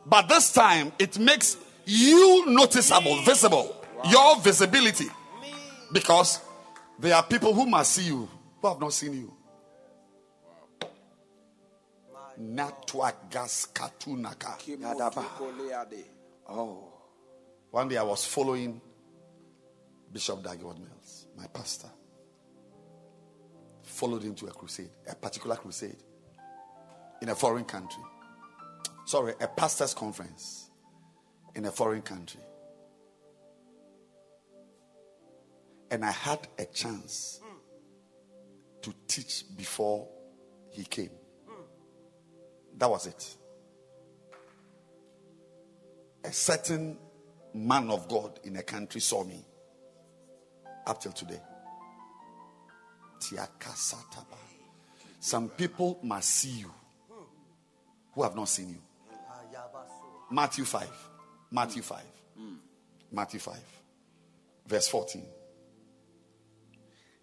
But 0.04 0.28
this 0.28 0.52
time, 0.52 0.90
it 0.98 1.16
makes 1.20 1.56
you 1.84 2.46
noticeable, 2.46 3.22
visible, 3.22 3.72
your 4.10 4.40
visibility. 4.40 5.06
Because 5.92 6.40
there 6.98 7.14
are 7.14 7.22
people 7.22 7.54
who 7.54 7.64
must 7.64 7.92
see 7.92 8.06
you 8.06 8.28
who 8.60 8.68
have 8.68 8.80
not 8.80 8.92
seen 8.92 9.12
you. 9.12 9.32
Oh. 16.48 16.92
One 17.70 17.88
day 17.88 17.96
I 17.96 18.02
was 18.02 18.24
following 18.24 18.80
Bishop 20.12 20.42
Dag 20.42 20.58
Heward-Mills, 20.58 21.26
my 21.36 21.46
pastor. 21.46 21.88
Followed 23.82 24.22
him 24.22 24.34
to 24.36 24.46
a 24.46 24.50
crusade, 24.50 24.90
a 25.08 25.14
particular 25.14 25.56
crusade 25.56 25.96
in 27.20 27.28
a 27.28 27.34
foreign 27.34 27.64
country. 27.64 28.02
Sorry, 29.06 29.34
a 29.40 29.48
pastor's 29.48 29.94
conference 29.94 30.70
in 31.54 31.64
a 31.64 31.70
foreign 31.70 32.02
country. 32.02 32.40
And 35.90 36.04
I 36.04 36.10
had 36.10 36.46
a 36.58 36.66
chance 36.66 37.40
to 38.82 38.94
teach 39.06 39.44
before 39.56 40.06
he 40.70 40.84
came. 40.84 41.10
That 42.76 42.90
was 42.90 43.06
it. 43.06 43.36
A 46.24 46.32
certain 46.32 46.98
man 47.54 47.90
of 47.90 48.06
God 48.08 48.38
in 48.44 48.56
a 48.56 48.62
country 48.62 49.00
saw 49.00 49.24
me 49.24 49.44
up 50.88 51.00
till 51.00 51.12
today. 51.12 51.40
Some 55.20 55.48
people 55.48 55.98
must 56.02 56.30
see 56.30 56.60
you 56.60 56.72
who 58.12 58.22
have 58.22 58.34
not 58.34 58.48
seen 58.48 58.70
you. 58.70 58.82
Matthew 60.30 60.64
5. 60.64 60.88
Matthew 61.50 61.82
5. 61.82 61.98
Matthew 63.12 63.40
5. 63.40 63.56
Verse 64.66 64.88
14. 64.88 65.24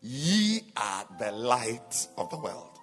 Ye 0.01 0.61
are 0.75 1.05
the 1.19 1.31
light 1.31 2.07
of 2.17 2.29
the 2.29 2.37
world. 2.37 2.79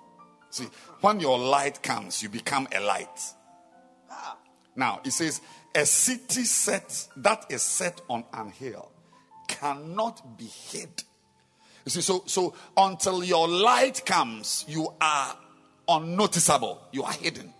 See, 0.51 0.69
when 1.01 1.21
your 1.21 1.39
light 1.39 1.83
comes, 1.83 2.23
you 2.23 2.29
become 2.29 2.69
a 2.75 2.81
light. 2.81 3.35
Now, 4.77 5.01
it 5.05 5.13
says, 5.13 5.41
a 5.75 5.85
city 5.87 6.45
set 6.45 7.09
that 7.17 7.47
is 7.51 7.63
set 7.63 8.01
on 8.09 8.25
an 8.33 8.51
hill 8.51 8.92
cannot 9.61 10.39
be 10.39 10.45
hid. 10.45 11.03
You 11.85 11.91
see, 11.91 12.01
so 12.01 12.23
so 12.27 12.55
until 12.77 13.25
your 13.25 13.49
light 13.49 14.05
comes, 14.07 14.65
you 14.69 14.89
are 15.01 15.37
unnoticeable. 15.89 16.81
You 16.93 17.03
are 17.05 17.13
hidden. 17.13 17.53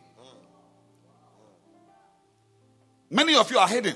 Many 3.11 3.35
of 3.35 3.51
you 3.51 3.59
are 3.59 3.69
hidden. 3.69 3.95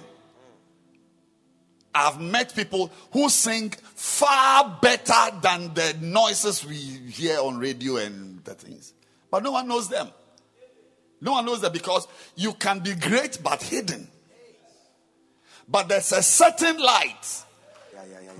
I've 1.94 2.20
met 2.20 2.54
people 2.54 2.92
who 3.12 3.30
sing 3.30 3.70
far 3.94 4.78
better 4.82 5.38
than 5.40 5.72
the 5.72 5.96
noises 6.02 6.66
we 6.66 6.74
hear 6.74 7.38
on 7.38 7.56
radio 7.56 7.96
and 7.96 8.44
the 8.44 8.52
things. 8.52 8.92
But 9.30 9.42
no 9.42 9.52
one 9.52 9.66
knows 9.66 9.88
them. 9.88 10.08
No 11.22 11.32
one 11.32 11.46
knows 11.46 11.62
them 11.62 11.72
because 11.72 12.06
you 12.34 12.52
can 12.52 12.80
be 12.80 12.94
great 12.94 13.38
but 13.42 13.62
hidden. 13.62 14.08
But 15.66 15.88
there's 15.88 16.12
a 16.12 16.22
certain 16.22 16.78
light 16.78 17.44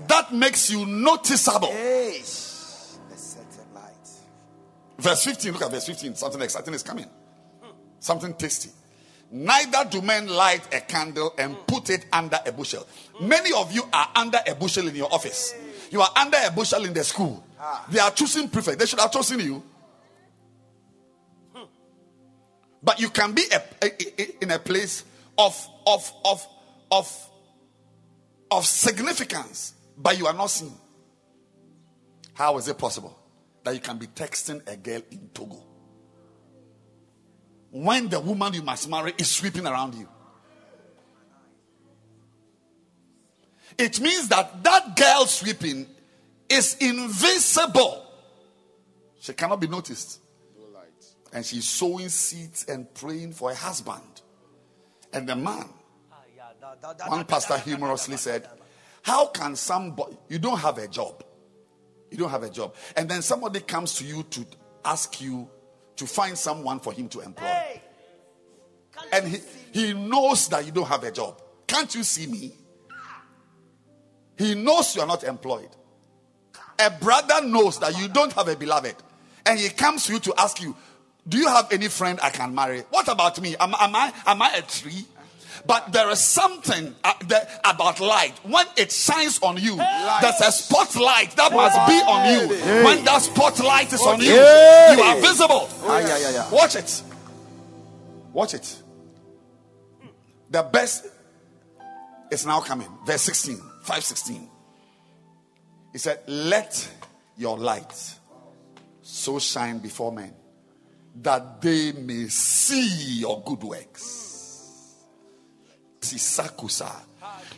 that 0.07 0.33
makes 0.33 0.69
you 0.69 0.85
noticeable. 0.85 1.69
A 1.69 2.21
light. 3.73 3.97
Verse 4.97 5.23
15, 5.23 5.53
look 5.53 5.61
at 5.61 5.71
verse 5.71 5.85
15. 5.85 6.15
Something 6.15 6.41
exciting 6.41 6.73
is 6.73 6.83
coming. 6.83 7.05
Something 7.99 8.33
tasty. 8.35 8.69
Neither 9.29 9.85
do 9.89 10.01
men 10.01 10.27
light 10.27 10.73
a 10.73 10.79
candle 10.79 11.33
and 11.37 11.55
put 11.67 11.89
it 11.89 12.05
under 12.13 12.39
a 12.45 12.51
bushel. 12.51 12.87
Many 13.19 13.51
of 13.53 13.73
you 13.73 13.83
are 13.91 14.09
under 14.15 14.39
a 14.47 14.55
bushel 14.55 14.87
in 14.87 14.95
your 14.95 15.11
office. 15.13 15.53
You 15.91 16.01
are 16.01 16.09
under 16.15 16.37
a 16.45 16.51
bushel 16.51 16.85
in 16.85 16.93
the 16.93 17.03
school. 17.03 17.43
Ah. 17.59 17.85
They 17.89 17.99
are 17.99 18.11
choosing 18.11 18.47
prefect. 18.49 18.79
They 18.79 18.85
should 18.85 18.99
have 18.99 19.11
chosen 19.11 19.39
you. 19.39 19.63
But 22.81 23.01
you 23.01 23.09
can 23.09 23.33
be 23.33 23.43
a, 23.51 23.61
a, 23.83 24.43
in 24.43 24.51
a 24.51 24.59
place 24.59 25.03
of, 25.37 25.67
of, 25.85 26.11
of, 26.23 26.47
of, 26.91 27.29
of 28.49 28.65
significance, 28.65 29.73
but 29.97 30.17
you 30.17 30.27
are 30.27 30.33
not 30.33 30.47
seen. 30.47 30.73
How 32.33 32.57
is 32.57 32.67
it 32.67 32.77
possible 32.77 33.17
that 33.63 33.73
you 33.73 33.79
can 33.79 33.97
be 33.97 34.07
texting 34.07 34.61
a 34.67 34.77
girl 34.77 35.01
in 35.11 35.29
Togo? 35.33 35.63
when 37.71 38.09
the 38.09 38.19
woman 38.19 38.53
you 38.53 38.61
must 38.61 38.89
marry 38.89 39.13
is 39.17 39.29
sweeping 39.29 39.65
around 39.65 39.95
you. 39.95 40.07
It 43.77 43.99
means 43.99 44.27
that 44.29 44.63
that 44.63 44.95
girl 44.95 45.25
sweeping 45.25 45.85
is 46.49 46.77
invisible. 46.79 48.03
She 49.19 49.33
cannot 49.33 49.59
be 49.59 49.67
noticed. 49.67 50.21
And 51.33 51.45
she's 51.45 51.65
sowing 51.65 52.09
seeds 52.09 52.65
and 52.67 52.91
praying 52.93 53.33
for 53.33 53.51
a 53.51 53.55
husband. 53.55 54.21
And 55.13 55.27
the 55.27 55.35
man, 55.35 55.65
one 57.07 57.25
pastor 57.25 57.57
humorously 57.59 58.17
said, 58.17 58.47
How 59.07 59.27
can 59.27 59.55
somebody, 59.55 60.17
you 60.27 60.37
don't 60.37 60.59
have 60.59 60.77
a 60.79 60.87
job, 60.89 61.23
you 62.11 62.17
don't 62.17 62.29
have 62.29 62.43
a 62.43 62.49
job, 62.49 62.75
and 62.97 63.07
then 63.07 63.21
somebody 63.21 63.61
comes 63.61 63.95
to 63.95 64.03
you 64.03 64.23
to 64.23 64.45
ask 64.83 65.21
you 65.21 65.49
to 65.95 66.05
find 66.05 66.37
someone 66.37 66.81
for 66.81 66.91
him 66.91 67.07
to 67.09 67.21
employ. 67.21 67.45
Hey, 67.45 67.81
and 69.13 69.25
he, 69.29 69.37
he 69.71 69.93
knows 69.93 70.49
that 70.49 70.65
you 70.65 70.73
don't 70.73 70.89
have 70.89 71.05
a 71.05 71.11
job. 71.11 71.41
Can't 71.65 71.95
you 71.95 72.03
see 72.03 72.27
me? 72.27 72.51
He 74.37 74.55
knows 74.55 74.93
you 74.93 75.01
are 75.01 75.07
not 75.07 75.23
employed. 75.23 75.69
A 76.77 76.89
brother 76.89 77.47
knows 77.47 77.79
that 77.79 77.97
you 77.97 78.09
don't 78.09 78.33
have 78.33 78.49
a 78.49 78.57
beloved. 78.57 78.95
And 79.45 79.57
he 79.57 79.69
comes 79.69 80.05
to 80.07 80.13
you 80.13 80.19
to 80.19 80.33
ask 80.37 80.61
you, 80.61 80.75
Do 81.25 81.37
you 81.37 81.47
have 81.47 81.71
any 81.71 81.87
friend 81.87 82.19
I 82.21 82.29
can 82.29 82.53
marry? 82.53 82.81
What 82.89 83.07
about 83.07 83.39
me? 83.39 83.55
Am, 83.57 83.73
am 83.79 83.95
I 83.95 84.13
am 84.25 84.41
I 84.41 84.55
a 84.57 84.61
tree? 84.63 85.05
But 85.65 85.91
there 85.91 86.09
is 86.09 86.19
something 86.19 86.95
uh, 87.03 87.13
about 87.65 87.99
light. 87.99 88.33
When 88.43 88.65
it 88.75 88.91
shines 88.91 89.39
on 89.41 89.57
you, 89.57 89.75
there's 89.75 90.41
a 90.41 90.51
spotlight 90.51 91.35
that 91.35 91.51
must 91.51 91.87
be 91.87 91.93
on 91.93 92.33
you. 92.33 92.83
When 92.85 93.03
that 93.05 93.21
spotlight 93.21 93.91
is 93.93 94.01
on 94.01 94.19
you, 94.21 94.33
you 94.33 95.01
are 95.03 95.19
visible. 95.21 95.69
Ah, 95.83 95.99
yeah, 95.99 96.17
yeah, 96.17 96.31
yeah. 96.31 96.51
Watch 96.51 96.75
it. 96.75 97.01
Watch 98.33 98.53
it. 98.53 98.81
The 100.49 100.63
best 100.63 101.07
is 102.31 102.45
now 102.45 102.61
coming. 102.61 102.87
Verse 103.05 103.21
16, 103.23 103.57
516. 103.57 104.49
He 105.91 105.97
said, 105.97 106.21
Let 106.27 106.87
your 107.37 107.57
light 107.57 108.15
so 109.01 109.39
shine 109.39 109.79
before 109.79 110.11
men 110.11 110.33
that 111.21 111.61
they 111.61 111.91
may 111.93 112.27
see 112.27 113.19
your 113.19 113.41
good 113.43 113.63
works. 113.63 114.36
Sisakusa. 116.13 116.91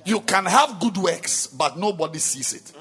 You 0.06 0.22
can 0.22 0.46
have 0.46 0.80
good 0.80 0.98
works, 0.98 1.48
but 1.48 1.78
nobody 1.78 2.20
sees 2.20 2.54
it. 2.54 2.72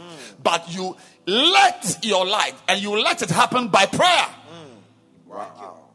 But 0.43 0.73
you 0.73 0.97
let 1.27 1.99
your 2.03 2.25
light 2.25 2.55
and 2.69 2.81
you 2.81 2.99
let 3.03 3.23
it 3.23 3.31
happen 3.31 3.69
by 3.69 3.87
prayer. 3.87 4.09
Mm. 4.09 5.27
Wow! 5.27 5.91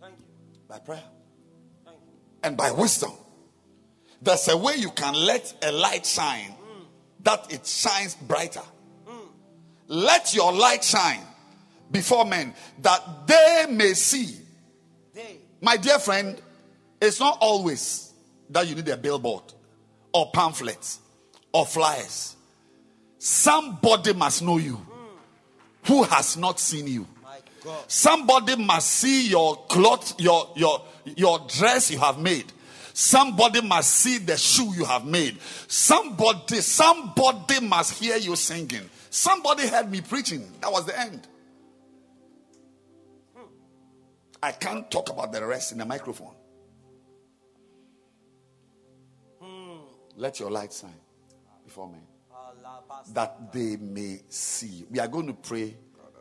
Thank 0.00 0.14
you. 0.18 0.60
By 0.68 0.78
prayer 0.78 1.02
and 2.42 2.56
by 2.56 2.70
wisdom. 2.72 3.12
There's 4.20 4.48
a 4.48 4.56
way 4.56 4.74
you 4.76 4.90
can 4.90 5.14
let 5.14 5.52
a 5.62 5.72
light 5.72 6.06
shine 6.06 6.50
mm. 6.50 6.84
that 7.20 7.52
it 7.52 7.66
shines 7.66 8.14
brighter. 8.14 8.62
Mm. 9.08 9.26
Let 9.88 10.34
your 10.34 10.52
light 10.52 10.84
shine 10.84 11.22
before 11.90 12.24
men 12.24 12.54
that 12.80 13.26
they 13.26 13.66
may 13.70 13.94
see. 13.94 14.38
My 15.60 15.76
dear 15.76 16.00
friend, 16.00 16.40
it's 17.00 17.20
not 17.20 17.38
always 17.40 18.11
that 18.50 18.66
you 18.68 18.74
need 18.74 18.88
a 18.88 18.96
billboard 18.96 19.44
or 20.12 20.30
pamphlets 20.32 21.00
or 21.52 21.66
flyers. 21.66 22.36
Somebody 23.18 24.12
must 24.12 24.42
know 24.42 24.58
you 24.58 24.84
who 25.84 26.02
has 26.04 26.36
not 26.36 26.58
seen 26.60 26.86
you. 26.86 27.06
Somebody 27.86 28.56
must 28.56 28.90
see 28.90 29.28
your 29.28 29.56
cloth, 29.68 30.20
your 30.20 30.52
your 30.56 30.82
your 31.04 31.38
dress 31.48 31.90
you 31.90 31.98
have 31.98 32.18
made. 32.18 32.52
Somebody 32.94 33.62
must 33.62 33.90
see 33.90 34.18
the 34.18 34.36
shoe 34.36 34.74
you 34.74 34.84
have 34.84 35.06
made. 35.06 35.38
Somebody, 35.66 36.60
somebody 36.60 37.60
must 37.60 37.94
hear 37.94 38.16
you 38.16 38.36
singing. 38.36 38.88
Somebody 39.08 39.66
heard 39.66 39.90
me 39.90 40.00
preaching. 40.00 40.50
That 40.60 40.70
was 40.70 40.84
the 40.84 40.98
end. 40.98 41.26
I 44.42 44.52
can't 44.52 44.90
talk 44.90 45.08
about 45.08 45.32
the 45.32 45.44
rest 45.46 45.72
in 45.72 45.78
the 45.78 45.86
microphone. 45.86 46.34
Let 50.16 50.40
your 50.40 50.50
light 50.50 50.72
shine 50.72 50.90
before 51.64 51.88
men 51.88 52.02
that 53.14 53.52
they 53.52 53.76
may 53.76 54.20
see. 54.28 54.84
We 54.90 55.00
are 55.00 55.08
going 55.08 55.26
to 55.26 55.32
pray 55.34 55.76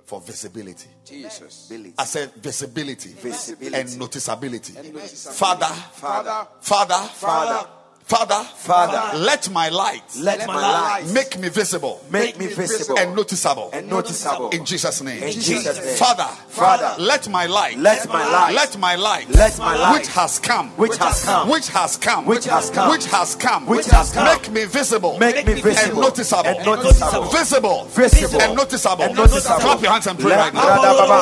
for 0.06 0.20
visibility. 0.22 0.90
Jesus. 1.06 1.72
I 1.98 2.04
said 2.06 2.32
visibility, 2.36 3.10
Visibility. 3.14 3.76
and 3.76 3.90
noticeability. 3.90 4.78
And 4.78 4.94
noticeability. 4.94 5.34
Father, 5.38 5.66
Father, 5.66 6.48
Father, 6.60 6.94
Father, 6.94 7.08
Father, 7.14 7.70
Father, 8.04 8.44
Father, 8.56 9.18
let 9.18 9.50
my 9.52 9.70
light 9.70 10.04
let 10.20 10.46
my 10.46 10.56
light 10.56 11.06
make 11.14 11.40
me 11.40 11.50
visible 11.50 12.04
make 12.10 12.38
me 12.38 12.48
visible 12.48 12.98
and 13.00 13.16
noticeable 13.16 13.70
and 13.74 13.90
noticeable. 13.90 14.50
in 14.50 14.66
Jesus' 14.66 15.02
name. 15.02 15.24
In 15.24 15.32
Jesus' 15.32 15.78
name. 15.78 15.96
Father, 15.96 16.28
Father, 16.50 16.94
let 17.02 17.30
my 17.30 17.46
light, 17.46 17.78
let 17.78 18.08
my 18.10 18.28
light, 18.30 18.54
let 18.54 18.78
my 18.78 18.96
light, 18.96 19.30
let 19.30 19.58
my 19.60 19.76
light, 19.78 20.00
which 20.00 20.08
has 20.10 20.40
come, 20.40 20.70
which 20.72 20.98
has 20.98 21.24
come, 21.24 21.48
which 21.48 21.68
has 21.68 21.98
come, 21.98 22.28
which 22.28 22.46
has 22.46 22.70
come, 22.70 22.90
which 22.90 23.06
has 23.06 23.36
come, 23.36 23.66
which 23.66 23.86
has 23.88 24.12
come, 24.12 24.26
make 24.26 24.52
me 24.52 24.66
visible, 24.66 25.18
make 25.18 25.46
me 25.46 25.54
and 25.54 25.62
visible 25.62 26.02
noticeable, 26.02 26.46
and 26.50 26.66
noticeable. 26.66 27.24
visible, 27.30 27.86
Visible 27.86 28.42
and 28.42 28.56
noticeable. 28.56 29.04
and 29.04 29.16
noticeable. 29.16 29.60
Clap 29.60 29.82
your 29.82 29.92
hands 29.92 30.08
and 30.08 30.20
pray 30.20 30.30
Let 30.30 30.40
right 30.40 30.54
now. 30.54 31.22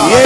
Ye 0.02 0.22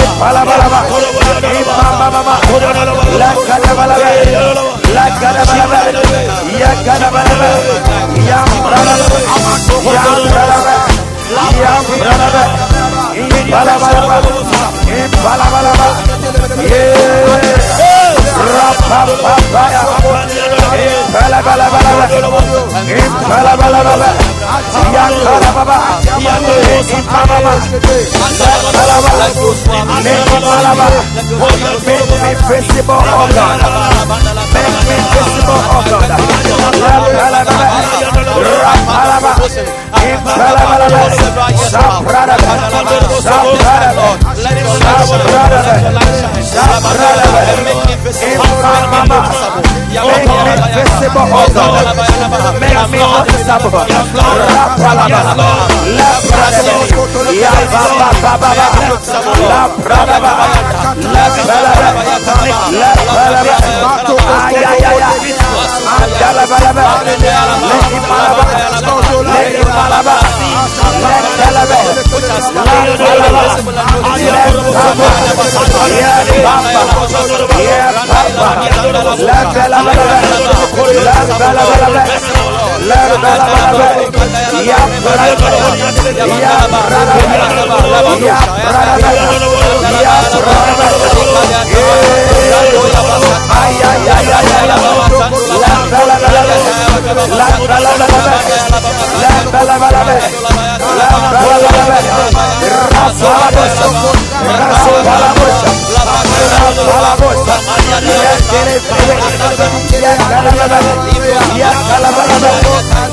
Ye 16.69 16.81
ye 17.77 17.86
rapapapaya, 18.91 19.81
ye 20.77 20.87
palabalabalaba, 21.13 22.05
ye 22.87 22.99
palabalaba, 23.29 24.09
ya 24.93 25.05
kadababa, 25.23 25.77
ye 26.67 26.75
imamama, 26.97 27.53
Make 31.87 32.05
me 32.21 32.31
visible, 32.47 32.95
oh 32.99 33.27
God. 33.33 34.36
Make 34.87 34.95
me 34.95 35.03
visible, 50.73 51.27
oh 51.27 51.47
God. 51.53 51.87
Make 52.59 52.83
me 52.91 52.99
oh 53.01 53.17
noticeable. 53.17 53.85
Rapalaba, 59.87 60.47
Lapradaba, 66.37 66.97
Yababa, 111.57 112.76
Baba, 112.77 113.07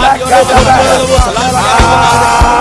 La 0.00 0.16
La 1.32 2.59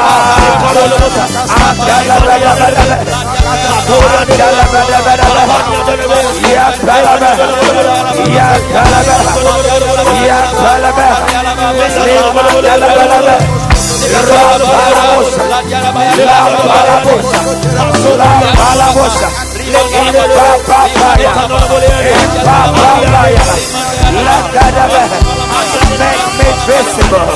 Make 26.00 26.26
me 26.38 26.50
visible. 26.66 27.28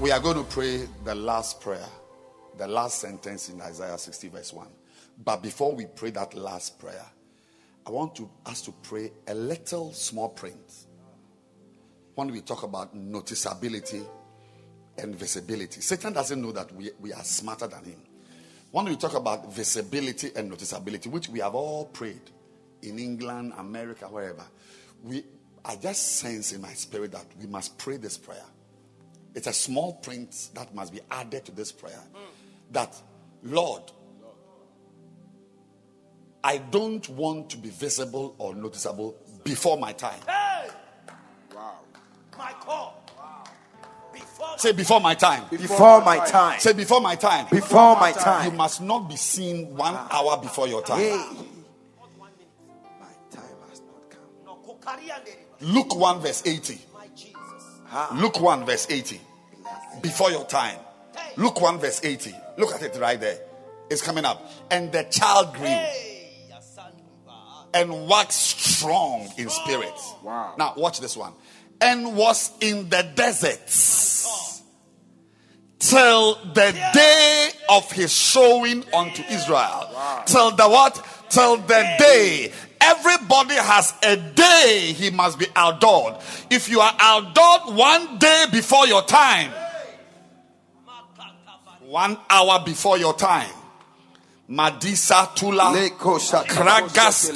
we 0.00 0.10
are 0.10 0.20
going 0.20 0.36
to 0.36 0.44
pray 0.50 0.88
the 1.04 1.14
last 1.14 1.60
prayer, 1.60 1.86
the 2.58 2.66
last 2.66 2.98
sentence 2.98 3.48
in 3.48 3.60
Isaiah 3.60 3.96
60, 3.96 4.28
verse 4.28 4.52
1. 4.52 4.66
But 5.24 5.42
before 5.42 5.72
we 5.72 5.86
pray 5.86 6.10
that 6.10 6.34
last 6.34 6.80
prayer, 6.80 7.06
I 7.86 7.90
want 7.90 8.16
to 8.16 8.28
us 8.46 8.62
to 8.62 8.72
pray 8.82 9.12
a 9.28 9.34
little 9.34 9.92
small 9.92 10.30
print. 10.30 10.86
When 12.16 12.32
we 12.32 12.40
talk 12.40 12.64
about 12.64 12.96
noticeability 12.96 14.04
and 14.98 15.14
visibility, 15.14 15.80
Satan 15.80 16.12
doesn't 16.12 16.40
know 16.40 16.52
that 16.52 16.74
we, 16.74 16.90
we 17.00 17.12
are 17.12 17.24
smarter 17.24 17.66
than 17.66 17.84
him. 17.84 18.02
When 18.70 18.86
we 18.86 18.96
talk 18.96 19.14
about 19.14 19.52
visibility 19.52 20.30
and 20.34 20.50
noticeability, 20.50 21.06
which 21.08 21.28
we 21.28 21.40
have 21.40 21.54
all 21.54 21.86
prayed 21.86 22.30
in 22.82 22.98
England, 22.98 23.52
America, 23.56 24.06
wherever, 24.06 24.44
we 25.02 25.24
I 25.64 25.76
just 25.76 26.16
sense 26.16 26.52
in 26.52 26.60
my 26.60 26.72
spirit 26.72 27.12
that 27.12 27.24
we 27.40 27.46
must 27.46 27.78
pray 27.78 27.96
this 27.96 28.18
prayer. 28.18 28.44
It's 29.34 29.46
a 29.46 29.52
small 29.52 29.94
print 29.94 30.50
that 30.54 30.74
must 30.74 30.92
be 30.92 31.00
added 31.10 31.44
to 31.46 31.52
this 31.52 31.70
prayer. 31.70 32.02
That, 32.72 33.00
Lord, 33.42 33.82
I 36.42 36.58
don't 36.58 37.08
want 37.10 37.50
to 37.50 37.56
be 37.56 37.70
visible 37.70 38.34
or 38.38 38.54
noticeable 38.54 39.16
before 39.44 39.78
my 39.78 39.92
time. 39.92 40.20
Hey! 40.26 40.68
Wow. 41.54 41.78
My 42.36 42.52
call. 42.60 43.01
Before 44.42 44.58
Say 44.58 44.72
before 44.72 45.00
my 45.00 45.14
time. 45.14 45.44
Before 45.50 46.00
my 46.02 46.18
time. 46.18 46.58
Say 46.58 46.72
before 46.72 47.00
my 47.00 47.14
time. 47.14 47.46
Before 47.50 47.94
my 47.96 48.12
time. 48.12 48.50
You 48.50 48.56
must 48.56 48.80
not 48.82 49.08
be 49.08 49.16
seen 49.16 49.76
one 49.76 49.94
ah. 49.96 50.08
hour 50.10 50.42
before 50.42 50.66
your 50.66 50.82
time. 50.82 50.98
Hey. 50.98 51.16
My 53.00 53.06
time 53.30 53.44
has 53.70 53.80
not 53.82 54.10
come. 54.10 55.44
Luke 55.60 55.94
1 55.94 56.20
verse 56.20 56.42
80. 56.44 56.80
My 56.92 58.18
Luke 58.20 58.40
1 58.40 58.66
verse 58.66 58.88
80. 58.90 59.20
Before 60.02 60.30
your 60.30 60.44
time. 60.46 60.78
Luke 61.36 61.60
1 61.60 61.78
verse 61.78 62.04
80. 62.04 62.34
Look 62.58 62.74
at 62.74 62.82
it 62.82 62.98
right 63.00 63.20
there. 63.20 63.38
It's 63.90 64.02
coming 64.02 64.24
up. 64.24 64.50
And 64.70 64.90
the 64.90 65.04
child 65.04 65.54
grew 65.54 65.66
Hey, 65.66 66.32
and 67.74 68.08
waxed 68.08 68.60
strong 68.60 69.32
in 69.38 69.48
spirit. 69.48 69.94
Wow. 70.22 70.54
Now 70.58 70.74
watch 70.76 71.00
this 71.00 71.16
one. 71.16 71.32
And 71.82 72.16
was 72.16 72.52
in 72.60 72.88
the 72.88 73.02
deserts 73.14 74.62
till 75.82 76.36
the 76.54 76.72
day 76.94 77.50
of 77.68 77.90
his 77.90 78.12
showing 78.12 78.84
unto 78.94 79.22
Israel. 79.24 79.90
Till 80.26 80.52
the 80.52 80.68
what? 80.68 81.04
Till 81.28 81.56
the 81.56 81.82
day. 81.98 82.52
Everybody 82.80 83.54
has 83.54 83.92
a 84.02 84.16
day 84.16 84.92
he 84.94 85.10
must 85.10 85.38
be 85.38 85.46
outdoored. 85.46 86.20
If 86.50 86.68
you 86.68 86.80
are 86.80 86.92
outdoored 86.92 87.74
one 87.74 88.18
day 88.18 88.46
before 88.50 88.86
your 88.86 89.02
time, 89.02 89.52
one 91.80 92.16
hour 92.30 92.62
before 92.64 92.96
your 92.98 93.14
time, 93.14 93.50
Madisa 94.48 95.34
Tula 95.34 95.72
Kragas 95.98 97.34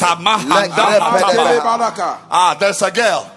Ah, 2.31 2.57
there's 2.59 2.83
a 2.83 2.91
girl. 2.91 3.33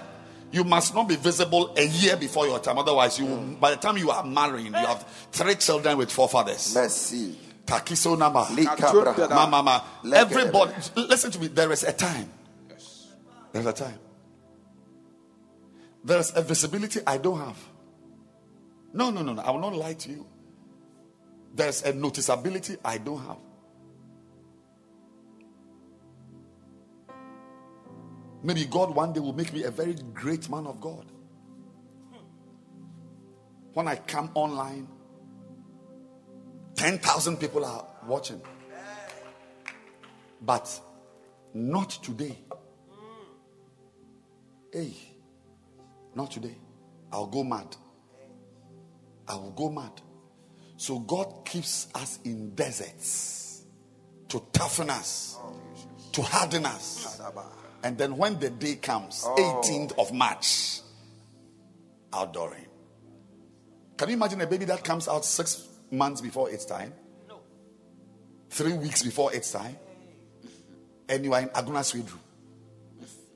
You 0.51 0.63
must 0.63 0.95
not 0.95 1.07
be 1.07 1.15
visible 1.15 1.73
a 1.77 1.85
year 1.85 2.17
before 2.17 2.47
your 2.47 2.59
time. 2.59 2.77
Otherwise, 2.79 3.19
you 3.19 3.25
mm. 3.25 3.59
by 3.59 3.71
the 3.71 3.77
time 3.77 3.97
you 3.97 4.09
are 4.09 4.23
marrying, 4.23 4.67
you 4.67 4.73
have 4.73 5.05
three 5.31 5.55
children 5.55 5.97
with 5.97 6.11
four 6.11 6.27
fathers. 6.27 6.73
Merci. 6.73 7.37
Takiso. 7.65 8.17
Likabra. 8.17 9.29
Mama. 9.29 9.83
Everybody, 10.13 10.73
listen 10.95 11.31
to 11.31 11.39
me. 11.39 11.47
There 11.47 11.71
is 11.71 11.83
a 11.83 11.93
time. 11.93 12.29
Yes. 12.69 13.07
There's 13.51 13.65
a 13.65 13.73
time. 13.73 13.99
There's 16.03 16.35
a 16.35 16.41
visibility 16.41 17.01
I 17.05 17.17
don't 17.17 17.39
have. 17.39 17.57
No, 18.93 19.11
no, 19.11 19.21
no, 19.21 19.33
no. 19.33 19.41
I 19.41 19.51
will 19.51 19.59
not 19.59 19.75
lie 19.75 19.93
to 19.93 20.09
you. 20.09 20.25
There's 21.53 21.83
a 21.83 21.93
noticeability 21.93 22.77
I 22.83 22.97
don't 22.97 23.19
have. 23.25 23.37
Maybe 28.41 28.65
God 28.65 28.95
one 28.95 29.13
day 29.13 29.19
will 29.19 29.33
make 29.33 29.51
me 29.53 29.63
a 29.63 29.71
very 29.71 29.95
great 30.13 30.49
man 30.49 30.65
of 30.65 30.79
God. 30.79 31.05
When 33.73 33.87
I 33.87 33.95
come 33.95 34.31
online, 34.33 34.87
10,000 36.75 37.37
people 37.37 37.65
are 37.65 37.85
watching. 38.07 38.41
But 40.41 40.79
not 41.53 41.89
today. 41.89 42.37
Hey, 44.71 44.93
not 46.15 46.31
today. 46.31 46.55
I'll 47.11 47.27
go 47.27 47.43
mad. 47.43 47.75
I 49.27 49.35
will 49.35 49.51
go 49.51 49.69
mad. 49.69 49.91
So 50.77 50.99
God 50.99 51.45
keeps 51.45 51.87
us 51.93 52.19
in 52.23 52.55
deserts 52.55 53.65
to 54.29 54.41
toughen 54.53 54.89
us, 54.89 55.37
to 56.13 56.21
harden 56.21 56.65
us. 56.65 57.19
And 57.83 57.98
then 57.98 58.17
when 58.17 58.40
the 58.40 58.49
day 58.49 58.75
comes, 58.75 59.24
18th 59.24 59.98
of 59.98 60.14
March, 60.14 60.82
outdooring. 62.11 62.66
Can 63.98 64.09
you 64.09 64.16
imagine 64.16 64.41
a 64.41 64.48
baby 64.48 64.66
that 64.66 64.83
comes 64.83 65.08
out 65.08 65.25
six 65.25 65.67
months 65.91 66.22
before 66.22 66.49
its 66.49 66.66
time? 66.66 66.93
No. 67.27 67.40
Three 68.49 68.74
weeks 68.74 69.03
before 69.03 69.33
its 69.33 69.51
time? 69.51 69.77
And 71.08 71.24
you 71.24 71.33
are 71.33 71.41
in 71.41 71.49
Agona 71.49 71.80
Swedru. 71.80 72.17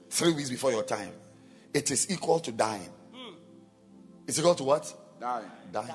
Three 0.10 0.34
weeks 0.34 0.50
before 0.50 0.72
your 0.72 0.84
time. 0.84 1.12
It 1.74 1.90
is 1.90 2.10
equal 2.12 2.40
to 2.42 2.52
dying. 2.52 2.90
Hmm. 3.14 3.34
It's 4.28 4.38
equal 4.38 4.56
to 4.56 4.64
what? 4.64 4.94
Dying. 5.20 5.50
Dying. 5.72 5.90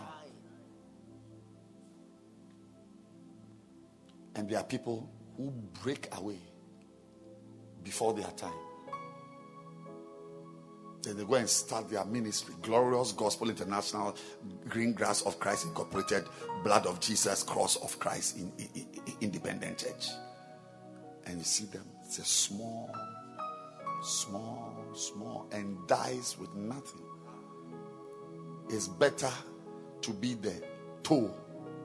And 4.34 4.48
there 4.48 4.58
are 4.58 4.64
people 4.64 5.08
who 5.36 5.52
break 5.82 6.08
away 6.16 6.38
before 7.88 8.12
their 8.12 8.30
time. 8.36 8.52
Then 11.02 11.16
they 11.16 11.24
go 11.24 11.34
and 11.36 11.48
start 11.48 11.88
their 11.88 12.04
ministry. 12.04 12.54
Glorious 12.60 13.12
Gospel 13.12 13.48
International, 13.48 14.14
Green 14.68 14.92
Grass 14.92 15.22
of 15.22 15.40
Christ 15.40 15.64
Incorporated, 15.64 16.24
Blood 16.64 16.84
of 16.86 17.00
Jesus, 17.00 17.42
Cross 17.44 17.76
of 17.76 17.98
Christ 17.98 18.36
in, 18.36 18.52
in- 18.58 18.68
in- 19.06 19.14
Independent 19.22 19.78
Church. 19.78 20.08
And 21.26 21.38
you 21.38 21.44
see 21.44 21.64
them, 21.66 21.84
it's 22.04 22.18
a 22.18 22.24
small, 22.24 22.94
small, 24.02 24.74
small, 24.94 25.48
and 25.52 25.78
dies 25.86 26.36
with 26.38 26.54
nothing. 26.54 27.06
It's 28.68 28.88
better 28.88 29.30
to 30.02 30.10
be 30.12 30.34
the 30.34 30.62
toe 31.02 31.34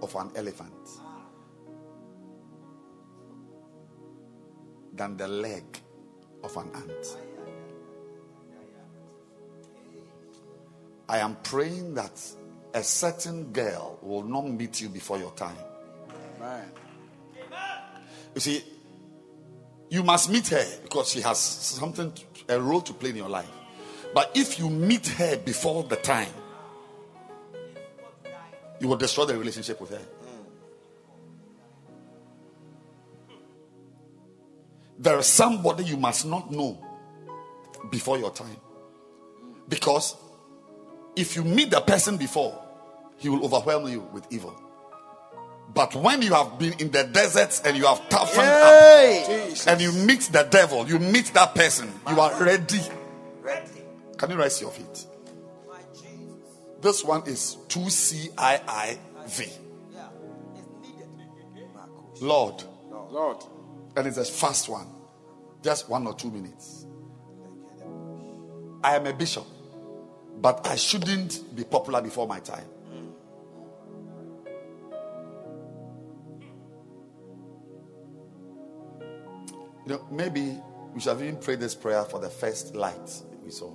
of 0.02 0.14
an 0.16 0.32
elephant 0.36 0.74
than 4.94 5.16
the 5.16 5.28
leg 5.30 5.64
of 6.44 6.56
an 6.58 6.70
ant. 6.76 7.18
I 11.08 11.20
am 11.20 11.38
praying 11.44 11.94
that 11.96 12.20
a 12.74 12.84
certain 12.84 13.52
girl 13.52 14.00
will 14.02 14.24
not 14.24 14.48
meet 14.48 14.82
you 14.82 14.90
before 14.90 15.18
your 15.18 15.32
time. 15.32 15.58
Man. 16.40 16.72
You 18.34 18.42
see, 18.42 18.64
you 19.90 20.02
must 20.02 20.32
meet 20.32 20.48
her 20.48 20.66
because 20.82 21.12
she 21.12 21.22
has 21.22 21.38
something, 21.40 22.12
a 22.50 22.60
role 22.60 22.82
to 22.82 22.94
play 22.94 23.12
in 23.12 23.18
your 23.18 23.30
life. 23.30 23.50
But 24.14 24.32
if 24.36 24.58
you 24.60 24.70
meet 24.70 25.08
her 25.08 25.38
before 25.38 25.84
the 25.84 25.98
time, 25.98 26.34
you 28.80 28.88
will 28.88 28.98
destroy 28.98 29.26
the 29.26 29.38
relationship 29.38 29.80
with 29.80 29.92
her. 29.92 30.02
There 35.00 35.18
is 35.20 35.26
somebody 35.26 35.84
you 35.84 35.98
must 35.98 36.26
not 36.26 36.52
know 36.52 36.78
before 37.90 38.18
your 38.18 38.32
time. 38.32 38.58
Because 39.68 40.16
if 41.16 41.36
you 41.36 41.44
meet 41.44 41.72
the 41.72 41.82
person 41.82 42.18
before, 42.18 42.60
he 43.18 43.30
will 43.30 43.44
overwhelm 43.46 43.88
you 43.88 44.02
with 44.12 44.26
evil. 44.32 44.60
But 45.74 45.96
when 45.96 46.22
you 46.22 46.34
have 46.34 46.60
been 46.60 46.74
in 46.80 46.92
the 46.92 47.04
deserts 47.06 47.62
and 47.62 47.76
you 47.76 47.86
have 47.88 48.08
toughened 48.10 48.46
Yay. 48.46 49.54
up 49.54 49.68
and 49.68 49.82
you 49.82 49.92
meet 49.92 50.22
the 50.32 50.44
devil, 50.44 50.88
you 50.88 51.00
meet 51.00 51.34
that 51.34 51.56
person, 51.56 51.92
you 52.10 52.20
are 52.20 52.44
ready. 52.44 52.82
Ready. 53.42 53.82
Can 54.18 54.30
you 54.30 54.38
raise 54.38 54.62
your 54.62 54.72
feet? 54.72 55.08
My 55.68 55.80
Jesus. 55.94 56.60
This 56.82 57.04
one 57.04 57.24
is 57.26 57.58
2CIIV. 57.70 58.38
Yeah. 59.94 60.10
It's 60.56 60.68
needed. 60.82 61.08
Lord, 62.22 62.64
Lord. 63.10 63.44
And 63.96 64.08
it's 64.08 64.18
a 64.18 64.26
fast 64.26 64.70
one, 64.70 64.88
just 65.62 65.90
one 65.90 66.08
or 66.08 66.14
two 66.14 66.32
minutes. 66.32 66.86
I 68.84 68.96
am 68.96 69.06
a 69.08 69.14
bishop, 69.14 69.46
but 70.42 70.66
I 70.68 70.76
shouldn't 70.76 71.56
be 71.56 71.64
popular 71.64 72.02
before 72.02 72.28
my 72.28 72.40
time. 72.40 72.66
You 79.86 79.94
know, 79.94 80.08
maybe 80.10 80.58
we 80.94 81.02
should 81.02 81.10
have 81.10 81.22
even 81.22 81.38
prayed 81.38 81.60
this 81.60 81.76
prayer 81.76 82.04
for 82.06 82.20
the 82.20 82.30
first 82.30 82.74
light 82.76 83.22
we 83.44 83.52
saw. 83.52 83.72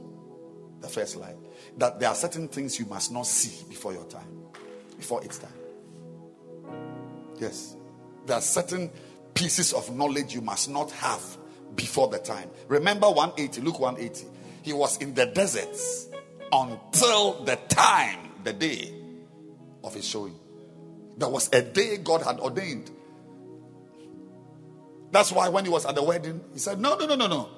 The 0.80 0.88
first 0.88 1.16
light. 1.16 1.36
That 1.76 2.00
there 2.00 2.08
are 2.08 2.14
certain 2.14 2.48
things 2.48 2.78
you 2.78 2.86
must 2.86 3.12
not 3.12 3.26
see 3.26 3.64
before 3.68 3.92
your 3.92 4.05
time, 4.05 4.42
before 4.97 5.22
its 5.24 5.38
time. 5.38 5.52
Yes. 7.38 7.76
There 8.26 8.36
are 8.36 8.42
certain 8.42 8.90
pieces 9.39 9.73
of 9.73 9.94
knowledge 9.94 10.34
you 10.34 10.41
must 10.41 10.68
not 10.68 10.91
have 10.91 11.23
before 11.76 12.08
the 12.08 12.18
time. 12.18 12.50
Remember 12.67 13.08
180, 13.08 13.60
Luke 13.60 13.78
180. 13.78 14.26
He 14.62 14.73
was 14.73 14.97
in 14.99 15.15
the 15.15 15.26
deserts 15.26 16.08
until 16.50 17.44
the 17.44 17.55
time, 17.68 18.18
the 18.42 18.52
day 18.52 18.92
of 19.84 19.94
his 19.94 20.05
showing. 20.05 20.34
There 21.17 21.28
was 21.28 21.49
a 21.52 21.62
day 21.62 21.99
God 21.99 22.23
had 22.23 22.41
ordained. 22.41 22.91
That's 25.12 25.31
why 25.31 25.49
when 25.49 25.65
he 25.65 25.70
was 25.70 25.86
at 25.86 25.94
the 25.94 26.02
wedding, 26.02 26.41
he 26.52 26.58
said, 26.58 26.81
No, 26.81 26.97
no, 26.97 27.07
no, 27.07 27.15
no, 27.15 27.28
no. 27.28 27.49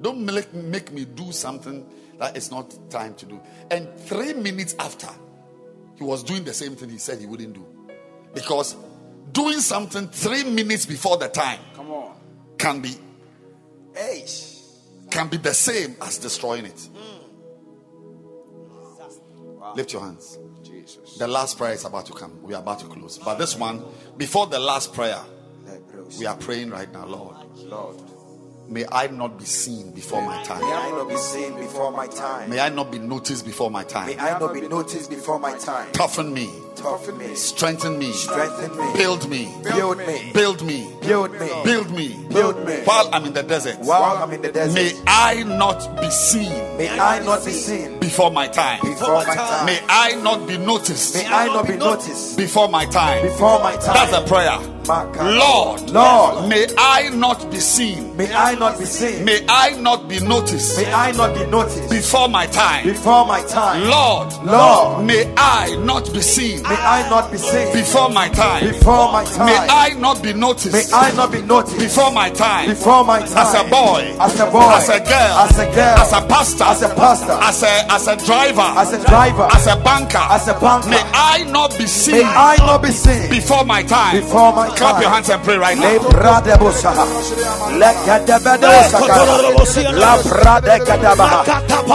Don't 0.00 0.24
make, 0.24 0.54
make 0.54 0.92
me 0.92 1.06
do 1.06 1.32
something 1.32 1.88
that 2.20 2.36
is 2.36 2.52
not 2.52 2.72
time 2.88 3.14
to 3.16 3.26
do. 3.26 3.40
And 3.72 3.92
three 3.98 4.32
minutes 4.32 4.76
after, 4.78 5.08
he 5.96 6.04
was 6.04 6.22
doing 6.22 6.44
the 6.44 6.54
same 6.54 6.76
thing 6.76 6.88
he 6.88 6.98
said 6.98 7.18
he 7.18 7.26
wouldn't 7.26 7.54
do. 7.54 7.66
Because 8.32 8.76
doing 9.32 9.60
something 9.60 10.08
three 10.08 10.44
minutes 10.44 10.86
before 10.86 11.16
the 11.16 11.28
time 11.28 11.58
Come 11.74 11.90
on. 11.90 12.16
can 12.58 12.80
be 12.80 12.94
Hey. 13.94 14.24
can 15.10 15.28
be 15.28 15.36
the 15.38 15.54
same 15.54 15.96
as 16.02 16.18
destroying 16.18 16.66
it. 16.66 16.88
Lift 19.74 19.92
your 19.92 20.02
hands. 20.02 20.38
Jesus. 20.62 21.18
The 21.18 21.26
last 21.26 21.58
prayer 21.58 21.72
is 21.72 21.84
about 21.84 22.06
to 22.06 22.12
come. 22.12 22.42
We 22.42 22.54
are 22.54 22.60
about 22.60 22.80
to 22.80 22.86
close. 22.86 23.18
But 23.18 23.36
this 23.36 23.56
one, 23.56 23.84
before 24.16 24.46
the 24.46 24.58
last 24.58 24.92
prayer, 24.94 25.20
we 26.18 26.26
are 26.26 26.36
praying 26.36 26.70
right 26.70 26.90
now, 26.92 27.06
Lord. 27.06 27.36
Lord. 27.56 27.96
May 28.68 28.84
I 28.90 29.06
not 29.08 29.38
be 29.38 29.44
seen 29.44 29.92
before 29.92 30.22
my 30.22 30.42
time. 30.44 30.60
May. 30.60 30.72
I 30.72 30.90
not 30.90 31.08
be 31.08 31.16
seen 31.16 31.54
before 31.56 31.92
my 31.92 32.06
time. 32.06 32.50
May 32.50 32.58
I 32.60 32.68
not 32.68 32.90
be 32.90 32.98
noticed 32.98 33.44
before 33.44 33.70
my 33.70 33.84
time. 33.84 34.08
May. 34.08 34.18
I 34.18 34.38
not 34.38 34.54
be 34.54 34.60
noticed 34.62 35.10
before 35.10 35.38
my 35.38 35.56
time. 35.58 35.92
Toughen 35.92 36.32
me. 36.34 36.50
Toughen 36.76 37.16
me. 37.18 37.34
strengthen 37.34 37.98
me, 37.98 38.12
Strengthen 38.12 38.76
me. 38.76 38.92
build 38.94 39.28
me, 39.30 39.48
Build 39.64 39.98
me. 39.98 40.30
build 40.34 40.62
me, 40.62 40.92
Build 41.00 41.32
me. 41.32 41.48
build 41.64 41.90
me, 41.90 42.26
Build 42.28 42.66
me. 42.66 42.74
while 42.84 43.08
I'm 43.12 43.24
in 43.24 43.32
the 43.32 43.42
desert. 43.42 43.78
While 43.80 44.22
I'm 44.22 44.30
in 44.32 44.42
the 44.42 44.52
desert. 44.52 44.74
May 44.74 44.92
I 45.06 45.42
not 45.44 45.98
be 46.00 46.10
seen 46.10 46.50
May 46.76 46.90
I 46.90 47.24
not 47.24 47.44
be 47.44 47.52
seen 47.52 47.98
before 47.98 48.30
my 48.30 48.46
time. 48.46 48.80
before 48.82 49.14
my 49.14 49.24
time. 49.34 49.66
May 49.66 49.80
I 49.88 50.12
not 50.22 50.46
be 50.46 50.58
noticed 50.58 51.14
May 51.14 51.26
I 51.26 51.46
not 51.46 51.66
be 51.66 51.76
noticed 51.76 52.36
before 52.36 52.68
my 52.68 52.84
time. 52.86 53.22
before 53.22 53.58
my 53.60 53.74
time. 53.76 53.94
That's 53.94 54.12
a 54.12 54.22
prayer. 54.28 54.58
Lord, 54.86 55.90
Lord, 55.90 56.48
may 56.48 56.64
I 56.78 57.08
not 57.12 57.50
be 57.50 57.58
seen. 57.58 58.16
may 58.16 58.32
I 58.32 58.54
not 58.54 58.78
be 58.78 58.84
seen. 58.84 59.24
May 59.24 59.44
I 59.48 59.70
not 59.80 60.08
be 60.08 60.20
noticed 60.20 60.78
May 60.78 60.92
I 60.92 61.10
not 61.10 61.34
be 61.34 61.44
noticed 61.46 61.90
before 61.90 62.28
my 62.28 62.46
time. 62.46 62.84
before 62.86 63.26
my 63.26 63.42
time. 63.46 63.82
Lord, 63.88 64.32
Lord, 64.44 65.04
may 65.04 65.34
I 65.36 65.74
not 65.84 66.12
be 66.12 66.20
seen 66.20 66.64
may 66.68 66.76
I 66.76 67.02
ah. 67.06 67.10
not 67.10 67.30
be 67.30 67.38
seen 67.38 67.72
before 67.72 68.08
my 68.10 68.28
time. 68.28 68.66
before 68.68 69.12
my 69.12 69.24
time. 69.24 69.46
May 69.46 69.56
I 69.56 69.94
not 69.98 70.22
be 70.22 70.32
noticed. 70.32 70.72
May 70.72 70.84
I 70.92 71.12
not 71.12 71.32
be 71.32 71.42
noticed 71.42 71.78
before 71.78 72.10
my 72.12 72.30
time. 72.30 72.68
before 72.70 73.04
my 73.04 73.20
time. 73.20 73.38
As 73.46 73.54
a 73.54 73.64
boy, 73.70 74.02
as 74.20 74.40
a 74.40 74.46
boy, 74.50 74.70
as 74.74 74.88
a 74.88 74.98
girl, 75.00 75.32
as 75.46 75.58
a 75.58 75.66
girl, 75.74 75.96
as 76.02 76.12
a 76.12 76.20
pastor, 76.26 76.64
as 76.64 76.82
a 76.82 76.88
pastor, 76.94 77.36
as 77.42 77.62
a 77.62 77.72
as 77.92 78.06
a 78.08 78.16
driver, 78.24 78.68
as 78.80 78.92
a 78.92 79.00
driver, 79.06 79.48
as 79.54 79.66
a 79.66 79.76
banker, 79.82 80.24
as 80.30 80.48
a 80.48 80.54
banker. 80.58 80.90
May 80.90 81.02
I 81.14 81.44
not 81.50 81.76
be 81.78 81.86
seen 81.86 82.14
May 82.16 82.24
I 82.24 82.56
not 82.58 82.82
be 82.82 82.90
seen 82.90 83.30
before 83.30 83.64
my 83.64 83.82
time. 83.82 84.20
before 84.20 84.52
my 84.52 84.68
time. 84.68 84.76
Clap 84.76 85.00
your 85.02 85.10
hands 85.10 85.30
and 85.30 85.42
pray 85.42 85.56
right 85.58 85.78
now. 85.78 85.98
brade 86.10 86.54
bosa. 86.58 86.90
Le 87.78 87.90
kadabado 88.04 88.70
sakara. 88.90 89.94
La 89.94 90.16
brade 90.22 90.74
kadabaha. 90.86 91.42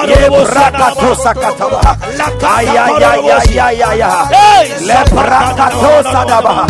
Ye 0.07 0.27
brakato 0.29 1.11
sakatabaha. 1.15 1.93
Ay 2.41 2.67
ay 2.67 3.03
ay 3.03 3.29
ay 3.31 3.59
ay 3.59 3.81
ay 3.83 4.01
ay. 4.01 4.60
Le 4.87 4.99
brakato 5.15 5.91
sadabaha. 6.11 6.65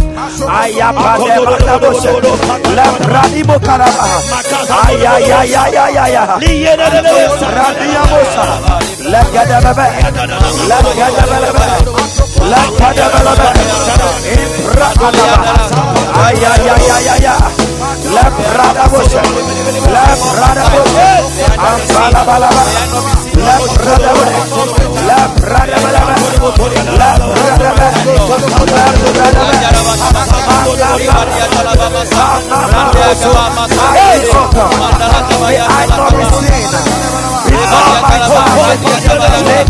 Ay 0.60 0.82
apade 0.82 1.36
badabosa. 1.45 2.11
Le 2.76 2.86
bradibo 3.03 3.56
karabaha. 3.60 4.20
Ay 4.88 5.06
ay 5.06 5.32
ay 5.32 5.56
ay 5.56 5.78
ay 5.78 5.98
ay 5.98 6.16
ay. 6.16 7.32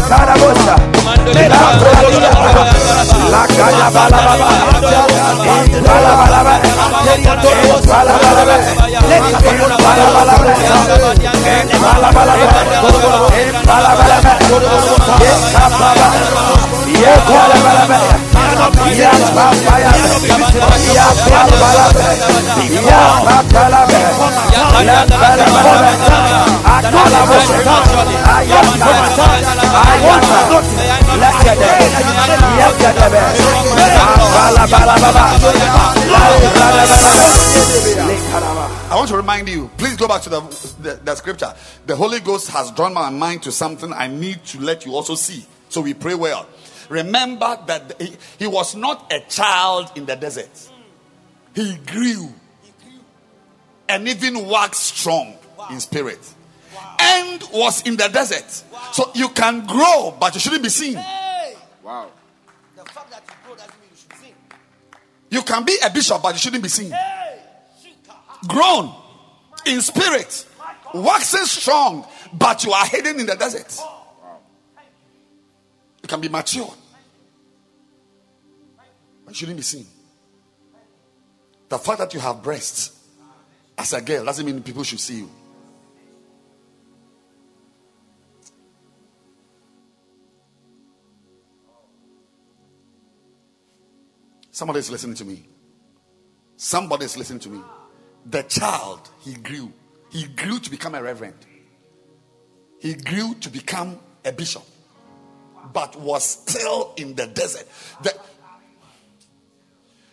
Radia 0.09 0.35
bosa. 0.41 0.75
Le 1.33 1.43
kadababe. 1.50 2.25
Le 7.03 7.14
kadababe. 7.24 8.11
Le 37.98 38.60
I 38.92 38.95
want 38.95 39.08
to 39.08 39.16
remind 39.16 39.48
you, 39.48 39.72
please 39.78 39.95
go 39.95 40.06
back 40.06 40.22
to 40.24 40.30
the, 40.30 40.42
the, 40.82 41.00
the 41.02 41.16
scripture. 41.16 41.56
The 41.86 41.95
Holy 41.95 42.20
Ghost 42.20 42.50
has 42.50 42.72
drawn 42.72 42.94
my 42.94 43.10
mind 43.10 43.42
to 43.44 43.52
something 43.52 43.94
I 43.94 44.08
need 44.08 44.44
to 44.48 44.60
let 44.60 44.86
you 44.86 44.94
also 44.94 45.16
see. 45.16 45.45
So 45.70 45.80
we 45.80 45.94
pray 45.94 46.14
well. 46.14 46.45
Remember 46.90 47.58
that 47.68 48.02
he, 48.02 48.18
he 48.38 48.48
was 48.48 48.76
not 48.76 49.10
a 49.14 49.22
child 49.22 49.94
in 49.95 50.06
the 50.06 50.18
desert, 50.18 50.50
he 51.56 51.78
grew 51.78 52.34
and 53.88 54.10
even 54.10 54.45
waxed 54.45 54.98
strong 54.98 55.38
in 55.70 55.80
spirit 55.80 56.20
and 57.00 57.42
was 57.53 57.84
in 57.84 57.95
the 57.95 58.10
desert. 58.10 58.50
So 58.92 59.10
you 59.16 59.30
can 59.30 59.66
grow, 59.66 60.14
but 60.20 60.34
you 60.34 60.42
shouldn't 60.42 60.64
be 60.64 60.70
seen. 60.70 60.95
Wow. 60.95 62.11
The 62.76 62.84
fact 62.84 63.10
that 63.11 63.24
you 63.26 63.36
grow 63.45 63.56
doesn't 63.56 63.72
mean 63.80 63.90
you 63.90 63.98
should 63.98 64.20
sing. 64.20 64.34
You 65.30 65.44
can 65.44 65.64
be 65.64 65.78
a 65.82 65.90
bishop, 65.90 66.22
but 66.22 66.34
you 66.34 66.40
shouldn't 66.40 66.64
be 66.64 66.68
seen. 66.68 66.94
Grown 68.48 68.94
in 69.66 69.82
spirit, 69.82 70.45
waxing 70.94 71.45
strong, 71.45 72.08
but 72.34 72.64
you 72.64 72.72
are 72.72 72.86
hidden 72.86 73.20
in 73.20 73.26
the 73.26 73.36
desert. 73.36 73.80
You 76.02 76.08
can 76.08 76.20
be 76.20 76.30
mature, 76.30 76.74
but 79.26 79.34
you 79.34 79.36
shouldn't 79.36 79.58
be 79.58 79.64
seen. 79.64 79.86
The 81.70 81.78
fact 81.78 82.00
that 82.00 82.14
you 82.14 82.20
have 82.20 82.42
breasts 82.42 83.00
as 83.78 83.94
a 83.94 84.02
girl 84.02 84.26
doesn't 84.26 84.45
mean 84.45 84.61
people 84.61 84.84
should 84.84 85.00
see 85.00 85.20
you. 85.20 85.30
Somebody 94.50 94.80
is 94.80 94.92
listening 94.92 95.16
to 95.16 95.26
me. 95.26 95.48
Somebody 96.58 97.06
is 97.06 97.18
listening 97.18 97.40
to 97.40 97.50
me. 97.50 97.61
The 98.25 98.43
child, 98.43 99.09
he 99.22 99.33
grew. 99.33 99.72
He 100.11 100.25
grew 100.25 100.59
to 100.59 100.69
become 100.69 100.95
a 100.95 101.01
reverend. 101.01 101.35
He 102.80 102.93
grew 102.93 103.35
to 103.35 103.50
become 103.50 104.00
a 104.25 104.32
bishop, 104.32 104.64
but 105.74 106.00
was 106.00 106.24
still 106.24 106.93
in 106.98 107.16
the 107.16 107.27
desert. 107.27 107.67
The- 108.03 108.19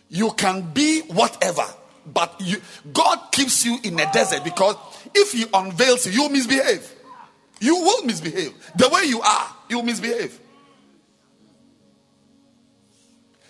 you 0.09 0.31
can 0.31 0.61
be 0.73 1.01
whatever, 1.01 1.65
but 2.05 2.35
you, 2.39 2.61
God 2.91 3.31
keeps 3.31 3.65
you 3.65 3.77
in 3.83 3.99
a 3.99 4.11
desert 4.11 4.43
because 4.43 4.75
if 5.13 5.31
He 5.31 5.45
unveils 5.53 6.05
you, 6.07 6.23
you 6.23 6.29
misbehave. 6.29 6.95
You 7.59 7.75
will 7.75 8.05
misbehave. 8.05 8.53
The 8.75 8.89
way 8.89 9.03
you 9.03 9.21
are, 9.21 9.55
you 9.69 9.83
misbehave. 9.83 10.39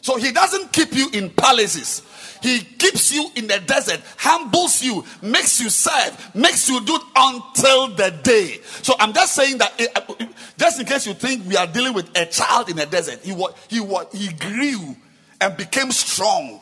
So 0.01 0.17
he 0.17 0.31
doesn't 0.31 0.71
keep 0.71 0.93
you 0.93 1.09
in 1.13 1.29
palaces. 1.29 2.01
He 2.41 2.59
keeps 2.61 3.11
you 3.13 3.29
in 3.35 3.47
the 3.47 3.59
desert, 3.59 4.01
humbles 4.17 4.81
you, 4.81 5.03
makes 5.21 5.59
you 5.59 5.69
serve, 5.69 6.35
makes 6.35 6.69
you 6.69 6.83
do 6.85 6.97
until 7.15 7.89
the 7.89 8.11
day. 8.23 8.59
So 8.81 8.93
I'm 8.99 9.13
just 9.13 9.35
saying 9.35 9.57
that, 9.57 9.73
eh, 9.79 10.25
just 10.57 10.79
in 10.79 10.85
case 10.85 11.05
you 11.05 11.13
think 11.13 11.45
we 11.45 11.57
are 11.57 11.67
dealing 11.67 11.93
with 11.93 12.09
a 12.17 12.25
child 12.25 12.69
in 12.69 12.77
the 12.77 12.85
desert, 12.85 13.19
he 13.23 13.33
was, 13.33 13.53
he 13.67 13.79
was, 13.79 14.07
he 14.13 14.31
grew 14.33 14.95
and 15.41 15.57
became 15.57 15.91
strong 15.91 16.61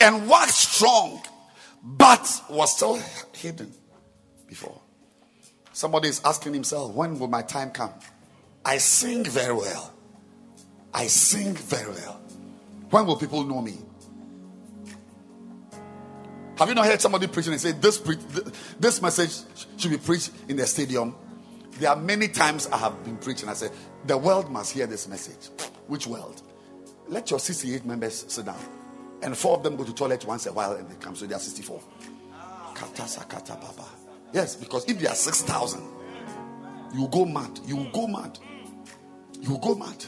and 0.00 0.28
waxed 0.28 0.74
strong, 0.74 1.22
but 1.82 2.42
was 2.50 2.76
still 2.76 3.00
hidden 3.32 3.72
before. 4.46 4.80
Somebody 5.72 6.08
is 6.08 6.20
asking 6.24 6.54
himself, 6.54 6.92
when 6.94 7.18
will 7.18 7.28
my 7.28 7.42
time 7.42 7.70
come? 7.70 7.92
I 8.64 8.78
sing 8.78 9.24
very 9.24 9.54
well. 9.54 9.94
I 10.92 11.06
sing 11.06 11.54
very 11.54 11.90
well. 11.90 12.20
When 12.90 13.06
will 13.06 13.16
people 13.16 13.44
know 13.44 13.62
me? 13.62 13.78
Have 16.60 16.68
you 16.68 16.74
not 16.74 16.84
heard 16.84 17.00
somebody 17.00 17.26
preaching 17.26 17.54
and 17.54 17.60
say 17.60 17.72
this 17.72 17.96
pre- 17.96 18.16
th- 18.16 18.46
this 18.78 19.00
message 19.00 19.32
should 19.78 19.90
be 19.90 19.96
preached 19.96 20.30
in 20.46 20.56
the 20.58 20.66
stadium? 20.66 21.14
There 21.78 21.88
are 21.88 21.96
many 21.96 22.28
times 22.28 22.66
I 22.66 22.76
have 22.76 23.02
been 23.02 23.16
preaching. 23.16 23.48
I 23.48 23.54
said 23.54 23.70
the 24.04 24.18
world 24.18 24.50
must 24.50 24.72
hear 24.74 24.86
this 24.86 25.08
message. 25.08 25.48
Which 25.86 26.06
world? 26.06 26.42
Let 27.08 27.30
your 27.30 27.40
68 27.40 27.86
members 27.86 28.26
sit 28.28 28.44
down, 28.44 28.58
and 29.22 29.34
four 29.34 29.56
of 29.56 29.62
them 29.62 29.74
go 29.76 29.84
to 29.84 29.94
toilet 29.94 30.26
once 30.26 30.44
a 30.44 30.52
while, 30.52 30.72
and 30.72 30.86
they 30.86 30.96
come. 30.96 31.16
So 31.16 31.24
they 31.24 31.34
are 31.34 31.38
64. 31.40 31.80
Kata 32.74 33.02
sakata 33.04 33.58
baba. 33.58 33.88
Yes, 34.34 34.54
because 34.54 34.84
if 34.84 34.98
there 34.98 35.12
are 35.12 35.16
6,000, 35.16 35.80
you 36.94 37.08
go 37.08 37.24
mad. 37.24 37.58
You 37.64 37.88
go 37.90 38.06
mad. 38.06 38.38
You 39.40 39.58
go 39.62 39.76
mad. 39.76 40.04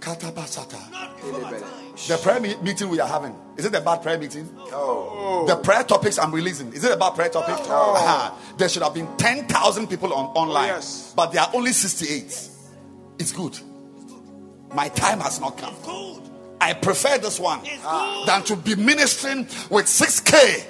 Kata 0.00 0.32
Katabasata. 0.32 1.83
The 1.96 2.18
prayer 2.22 2.40
meeting 2.40 2.88
we 2.88 3.00
are 3.00 3.08
having 3.08 3.36
is 3.56 3.64
it 3.64 3.74
a 3.74 3.80
bad 3.80 4.02
prayer 4.02 4.18
meeting? 4.18 4.48
No. 4.70 5.44
The 5.46 5.56
prayer 5.56 5.84
topics 5.84 6.18
I'm 6.18 6.32
releasing 6.32 6.72
is 6.72 6.82
it 6.84 6.90
a 6.92 6.96
bad 6.96 7.14
prayer 7.14 7.28
topic? 7.28 7.54
Uh-huh. 7.54 8.34
There 8.56 8.68
should 8.68 8.82
have 8.82 8.94
been 8.94 9.06
10,000 9.16 9.86
people 9.86 10.12
on 10.12 10.26
online, 10.36 10.68
yes. 10.68 11.12
but 11.16 11.32
there 11.32 11.42
are 11.42 11.50
only 11.54 11.72
68. 11.72 12.50
It's 13.18 13.32
good. 13.32 13.58
My 14.74 14.88
time 14.88 15.20
has 15.20 15.40
not 15.40 15.56
come. 15.56 15.74
I 16.60 16.72
prefer 16.72 17.18
this 17.18 17.38
one 17.38 17.60
than 18.26 18.42
to 18.44 18.56
be 18.56 18.74
ministering 18.74 19.46
with 19.70 19.86
6K. 19.86 20.66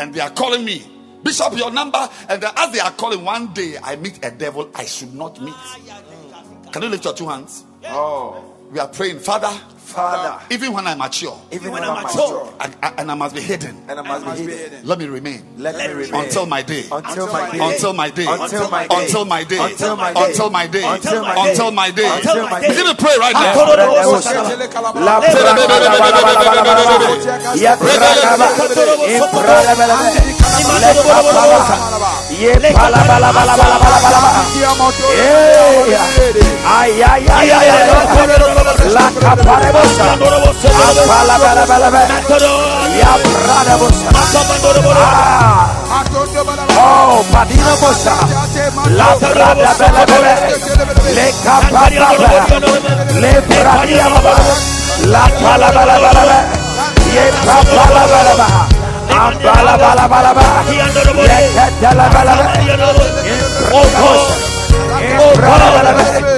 And 0.00 0.14
they 0.14 0.20
are 0.20 0.30
calling 0.30 0.64
me, 0.64 0.86
Bishop, 1.22 1.58
your 1.58 1.70
number. 1.70 2.08
And 2.28 2.42
then 2.42 2.52
as 2.56 2.72
they 2.72 2.78
are 2.78 2.92
calling, 2.92 3.24
one 3.24 3.52
day 3.52 3.76
I 3.82 3.96
meet 3.96 4.24
a 4.24 4.30
devil 4.30 4.70
I 4.74 4.86
should 4.86 5.12
not 5.12 5.42
meet. 5.42 5.54
Can 6.72 6.82
you 6.82 6.88
lift 6.88 7.04
your 7.04 7.14
two 7.14 7.28
hands? 7.28 7.64
Oh, 7.84 8.47
We 8.70 8.78
are 8.80 8.88
praying, 8.88 9.20
Father, 9.20 9.50
Father, 9.88 10.38
even 10.54 10.72
when 10.74 10.86
I 10.86 10.94
mature, 10.94 11.40
even 11.50 11.72
when 11.72 11.82
I'm 11.82 12.02
mature 12.02 12.52
and, 12.60 12.76
and 12.98 13.10
I 13.10 13.14
must 13.14 13.34
be 13.34 13.40
hidden, 13.40 13.74
and 13.88 13.98
I 13.98 14.02
must 14.02 14.26
be 14.46 14.52
hidden, 14.52 14.86
let 14.86 14.98
me 14.98 15.06
remain 15.06 15.42
let 15.56 15.76
me 15.76 15.86
remain 15.94 16.14
until 16.14 16.44
my 16.44 16.60
day. 16.60 16.84
until 16.92 17.26
my 17.32 17.48
day. 17.50 17.58
Until 17.72 17.94
my 17.94 18.10
day. 18.10 18.26
Until 18.28 18.68
my 18.68 18.84
day. 18.86 18.98
Until 19.00 19.24
my 19.24 19.42
day. 19.44 19.58
Until 19.64 19.94
my 20.04 20.04
day. 20.04 20.12
Until 20.14 20.50
my 20.50 20.66
day. 20.66 20.84
Until 20.84 21.20
my 21.22 21.30
day. 21.30 21.48
Until 21.48 21.72
my 21.72 21.90
day. 21.90 22.04
Until 22.04 22.48
my 22.48 22.60
day. 22.60 22.68
Begin 22.68 22.84
to 22.84 22.94
pray 23.00 23.16
right 23.16 23.32
now. 23.32 23.56
La 24.94 25.20
Ya 39.28 39.77
Bosa, 39.78 40.04
Apala 40.68 41.36
Bala 41.38 41.64
Bala 41.66 41.88
Yabrada 42.98 43.74
Bosa, 43.78 44.10
Oh, 46.76 47.24
Padina 47.30 47.74
Bosa, 47.80 48.14
La 48.90 49.08
Brada 49.18 49.72
Bala 49.78 50.02
Bala, 50.06 50.34
Le 51.14 51.26
Capa 51.44 51.82
Le 53.20 53.32
Pradia 53.42 54.06
Bala, 54.08 54.44
La 55.06 55.24
Pala 55.40 55.68
Bala 55.72 55.96
Bala, 56.02 56.38
Ye 57.14 57.24
Papa 57.46 57.82
Bala 57.88 58.24
Bala. 58.34 58.68
Ambala 59.08 59.74
bala 59.78 60.06
bala 60.06 60.32
bala, 60.34 60.62
yeketela 60.70 62.06
bala 62.12 62.32
bala, 62.38 62.54
impro, 62.62 64.12
impro 65.00 65.56
bala 65.74 65.92
bala. 65.92 66.37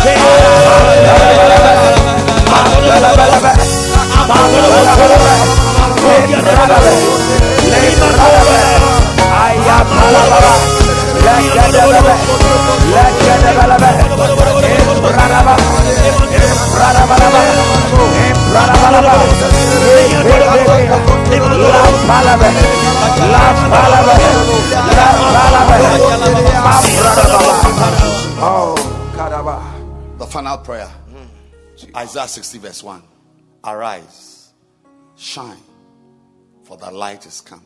Hey! 0.05 0.32
Oh 28.45 28.92
final 30.33 30.57
prayer. 30.57 30.87
Hmm. 30.87 31.95
Isaiah 31.95 32.27
60, 32.27 32.57
verse 32.57 32.81
1. 32.81 33.03
Arise, 33.65 34.51
shine, 35.15 35.61
for 36.63 36.75
the 36.75 36.89
light 36.89 37.27
is 37.27 37.39
come, 37.39 37.63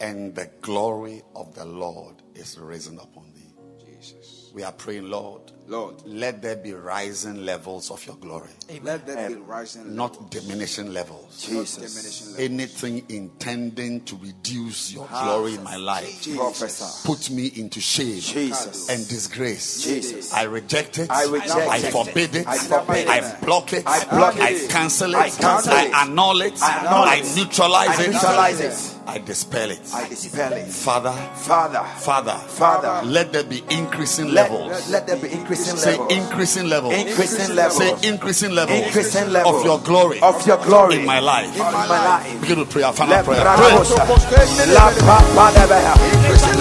and 0.00 0.34
the 0.34 0.50
glory 0.62 1.22
of 1.36 1.54
the 1.54 1.64
Lord 1.64 2.16
is 2.34 2.58
risen 2.58 2.98
upon 2.98 3.32
thee. 3.34 3.54
Jesus. 3.78 4.50
We 4.52 4.64
are 4.64 4.72
praying, 4.72 5.08
Lord, 5.08 5.52
Lord, 5.68 5.96
let 6.06 6.42
there 6.42 6.56
be 6.56 6.72
rising 6.72 7.44
levels 7.44 7.90
of 7.90 8.04
your 8.06 8.16
glory, 8.16 8.50
let 8.82 9.04
there 9.06 9.28
be 9.28 9.34
eh, 9.34 9.38
rising 9.44 9.96
not 9.96 10.30
diminishing 10.30 10.92
levels. 10.92 11.44
diminishing 11.44 12.32
level. 12.32 12.44
Anything 12.44 13.04
intending 13.08 14.02
to 14.02 14.16
reduce 14.16 14.92
your 14.92 15.08
ah, 15.10 15.24
glory 15.24 15.54
in 15.54 15.64
my 15.64 15.76
life, 15.76 16.24
Professor. 16.36 17.06
put 17.06 17.30
me 17.30 17.46
into 17.56 17.80
shame 17.80 18.20
Jesus. 18.20 18.88
and 18.88 19.08
disgrace. 19.08 19.82
Jesus. 19.82 20.32
I 20.32 20.44
reject 20.44 20.98
it. 20.98 21.10
I 21.10 21.24
reject 21.24 21.52
I 21.52 21.80
forbid 21.80 22.36
it. 22.36 22.46
I 22.46 22.58
forbid 22.58 23.08
I 23.08 23.18
it. 23.18 23.40
block 23.40 23.72
it. 23.72 23.82
I 23.86 24.04
block 24.04 24.36
it. 24.36 24.42
I 24.42 24.68
cancel 24.68 25.14
it. 25.14 25.16
I 25.16 25.30
cancel 25.30 25.72
it. 25.72 25.94
I 25.94 26.02
annul 26.04 26.40
it. 26.42 26.62
I 26.62 26.78
annul 26.78 27.04
I 27.04 27.16
it. 27.16 27.36
neutralize 27.36 27.88
I 27.98 28.02
it. 28.04 28.12
neutralize 28.12 28.60
it. 28.60 28.95
I 29.08 29.18
dispel 29.18 29.70
it. 29.70 29.80
I 29.94 30.08
dispel 30.08 30.52
it. 30.52 30.66
Father, 30.66 31.12
Father, 31.36 31.78
Father, 31.96 32.34
Father, 32.48 33.06
let 33.06 33.32
there 33.32 33.44
be 33.44 33.62
increasing 33.70 34.32
let, 34.34 34.50
levels. 34.50 34.90
let 34.90 35.06
there 35.06 35.16
be 35.16 35.30
increasing 35.30 35.76
Say 35.76 35.92
levels. 35.96 36.12
increasing 36.12 36.66
levels. 36.68 36.94
Increasing 36.94 37.54
levels. 37.54 37.78
Say 37.78 38.08
increasing 38.08 38.50
levels. 38.50 38.80
Increasing 38.80 39.30
levels 39.30 39.60
of 39.60 39.64
your 39.64 39.78
glory. 39.78 40.18
of 40.20 40.44
your 40.44 40.56
glory 40.58 40.96
in 40.96 41.06
my 41.06 41.20
life. 41.20 41.54
In 41.54 41.62
my 41.62 41.86
life. 41.86 42.40
Begin 42.40 42.58
to 42.58 42.66
pray. 42.66 42.82
Our 42.82 42.92
final 42.92 43.14
Let 43.14 43.24
prayer. 43.24 43.46
Bradabosa. 43.46 43.94
Pray. 44.26 44.74
La 44.74 44.90
Papa 44.90 45.54
de 45.54 45.66
Beha. 45.70 45.94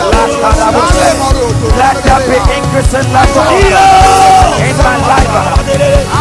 La 0.06 0.30
Let 1.82 1.98
there 2.06 2.22
be 2.30 2.38
increasing 2.62 3.10
levels 3.10 3.58
in 4.62 4.78
my 4.86 5.02
life. 5.02 5.34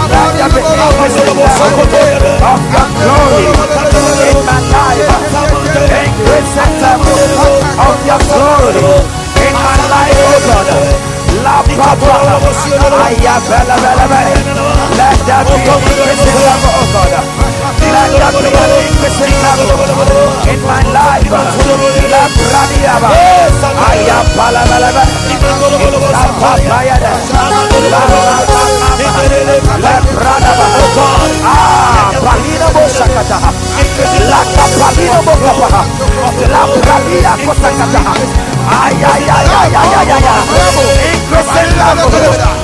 Let 0.09 0.41
there 0.41 0.49
be 0.57 0.65
increasing 0.73 1.37
levels 1.37 1.85
of 2.41 2.65
your 2.73 2.89
glory 2.97 3.45
in 4.33 4.47
my 4.47 4.61
life. 4.73 5.54
Increasing 5.75 6.75
levels 6.83 7.35
of 7.83 7.97
your 8.07 8.21
glory 8.31 8.95
in 9.43 9.53
my 9.59 9.75
life, 9.91 10.15
oh 10.23 10.39
God. 10.47 10.71
La 11.43 11.57
Papa. 11.67 12.15
Aya 13.05 13.35
Bella 13.49 13.77
Bella 13.83 14.07
Bella. 14.07 14.39
Let 14.95 15.19
there 15.27 15.45
be 15.45 15.63
level, 16.47 16.79
oh 16.79 16.87
God. 16.95 17.64
Let 17.95 18.11
there 18.11 18.35
be 18.43 18.51
an 18.51 18.73
increasing 18.91 19.39
level 19.39 19.71
in 20.51 20.59
my 20.67 20.83
life. 20.91 21.31
La 21.31 22.27
Bradiaba. 22.35 23.09
Aya 23.87 24.19
Bella 24.35 24.63
Bella 24.67 24.91
Bella. 24.91 25.05
La 26.11 26.25
Papaya. 26.43 26.97
La 26.99 28.03
La 29.79 29.95
Bradaba. 30.11 30.67
Ah, 31.47 32.11
Palina 32.25 32.69
Bosakata. 32.75 33.39
La 34.31 34.41
Capalina 34.55 35.19
Bokapa. 35.23 35.81
La 36.51 36.63
Bradia 36.67 37.33
Kosakata. 37.47 38.03
Ay, 38.67 38.97
ay, 39.05 39.25
ay, 39.29 39.49
ay, 39.55 39.75
ay, 39.77 39.95
of 39.95 40.51
your 40.51 40.71
glory 40.81 41.11
upon 41.11 41.43
my 41.45 41.63
life. 41.75 41.85
La 41.85 41.85
Bradaba, 41.85 41.93
La 41.95 41.95
Bradabosa, 41.95 41.95
ay, 41.95 42.11
ay, 42.11 42.11
ay, 42.11 42.11
ay, 42.11 42.13
ay, 42.15 42.25
ay, 42.25 42.27
ay, 42.27 42.43
ay. 42.43 42.64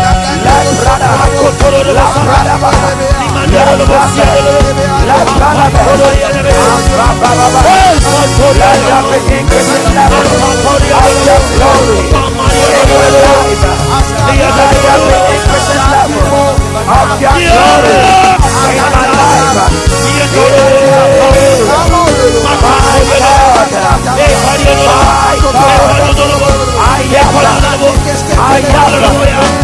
I 28.43 28.59
am 28.59 29.60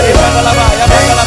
I 0.00 0.17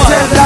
God, 0.08 0.37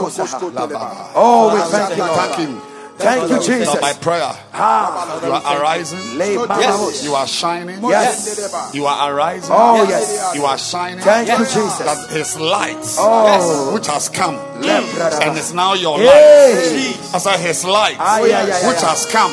Oh, 0.00 1.54
we 1.54 1.60
thank 1.70 1.96
you, 1.96 2.04
Thank 2.04 2.16
Lord. 2.16 2.38
Him. 2.38 2.60
Thank 2.98 3.30
you, 3.30 3.36
Jesus. 3.38 3.66
Not 3.74 3.80
by 3.80 3.92
prayer. 3.92 4.32
Ah, 4.54 5.20
You 5.24 5.30
are 5.30 5.60
arising. 5.60 6.18
Yes. 6.18 7.04
You 7.04 7.14
are 7.14 7.28
shining. 7.28 7.78
Yes. 7.88 8.70
You 8.74 8.86
are 8.86 9.12
arising. 9.14 9.54
Oh, 9.54 9.86
yes. 9.88 10.34
You 10.34 10.44
are 10.44 10.58
shining. 10.58 10.98
Thank 11.04 11.28
you, 11.28 11.36
Jesus. 11.44 11.78
That 11.78 12.10
His 12.10 12.36
light, 12.40 12.76
Oh. 12.98 13.72
which 13.72 13.86
has 13.86 14.08
come, 14.08 14.34
Lem- 14.60 14.82
and 15.22 15.38
is 15.38 15.52
now 15.54 15.74
your 15.74 15.96
Hey. 15.98 16.96
light. 16.98 17.14
I 17.14 17.18
said 17.18 17.38
His 17.38 17.64
light, 17.64 17.96
Ah, 18.00 18.18
yeah, 18.18 18.42
yeah, 18.46 18.66
which 18.68 18.80
has 18.82 19.06
come, 19.06 19.30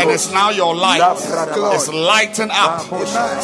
and 0.00 0.10
is 0.10 0.32
now 0.32 0.48
your 0.48 0.74
light. 0.74 1.00
Lem- 1.00 1.72
It's 1.74 1.88
lighting 1.88 2.50
up 2.50 2.80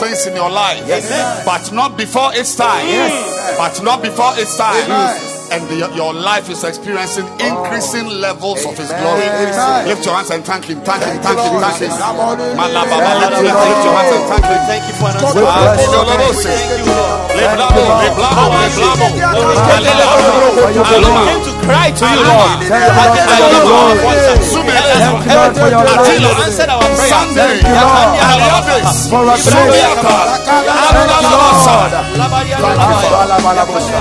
things 0.00 0.24
in 0.26 0.34
your 0.36 0.48
life, 0.48 0.81
Yes. 0.86 1.44
but 1.44 1.70
not 1.70 1.98
before 1.98 2.32
its 2.34 2.55
time. 2.55 2.89
Yes. 2.89 3.58
But 3.58 3.82
not 3.82 4.00
before 4.00 4.32
its 4.39 4.56
time. 4.56 4.84
Amen. 4.90 5.20
And 5.55 5.62
the, 5.70 5.86
your 5.94 6.10
life 6.12 6.50
is 6.50 6.65
experiencing 6.66 7.31
increasing 7.39 8.08
levels 8.10 8.66
of 8.66 8.74
His 8.74 8.91
glory. 8.91 9.23
Amen. 9.23 9.86
Lift 9.86 10.02
your 10.05 10.18
hands 10.18 10.31
and 10.34 10.42
thank 10.44 10.65
Him. 10.66 10.83
Thank 10.83 11.07
Him. 11.07 11.23
Thank 11.23 11.39
Him. 11.39 11.62
Thank 11.62 11.78
Him. 11.78 11.94
Thank 11.94 12.58
Malaba, 12.58 12.99
lift 13.39 13.86
your 13.86 13.94
hands 13.94 14.18
and 14.18 14.26
thank 14.34 14.42
Him. 14.50 14.58
Thank 14.66 14.83
you 14.91 14.94
for 14.99 15.15
an 15.15 15.23
We 15.23 15.47
answer. 15.47 15.47
bless 15.47 15.86
your 15.94 16.02
name. 16.10 16.34
Thank 16.34 16.74
you, 16.74 16.91
Lord. 16.91 17.23
I 17.24 18.58
glory. 20.99 21.23
came 21.23 21.42
to 21.47 21.55
cry 21.62 21.94
to 21.94 22.02
you, 22.02 22.18
Lord. 22.26 22.66
Thank 22.66 22.83
you, 22.83 22.99
Lord, 22.99 23.31
for 23.31 23.47
your 23.47 23.62
glory. 23.62 23.94
Thank 23.94 25.23
you, 25.23 25.39
Lord, 25.39 25.55
for 25.55 25.70
your 25.70 25.86
You 25.86 26.18
light. 26.18 26.50
answered 26.50 26.66
our 26.66 26.83
prayer. 26.83 27.15
Sunday, 27.15 27.62
Thank 27.62 27.70
you, 27.70 27.78
Lord. 27.78 28.10
Aliades, 28.26 29.07
For 29.07 29.23
a 29.23 29.39
grace. 29.39 29.55
Thank 29.55 29.70
you, 29.70 30.02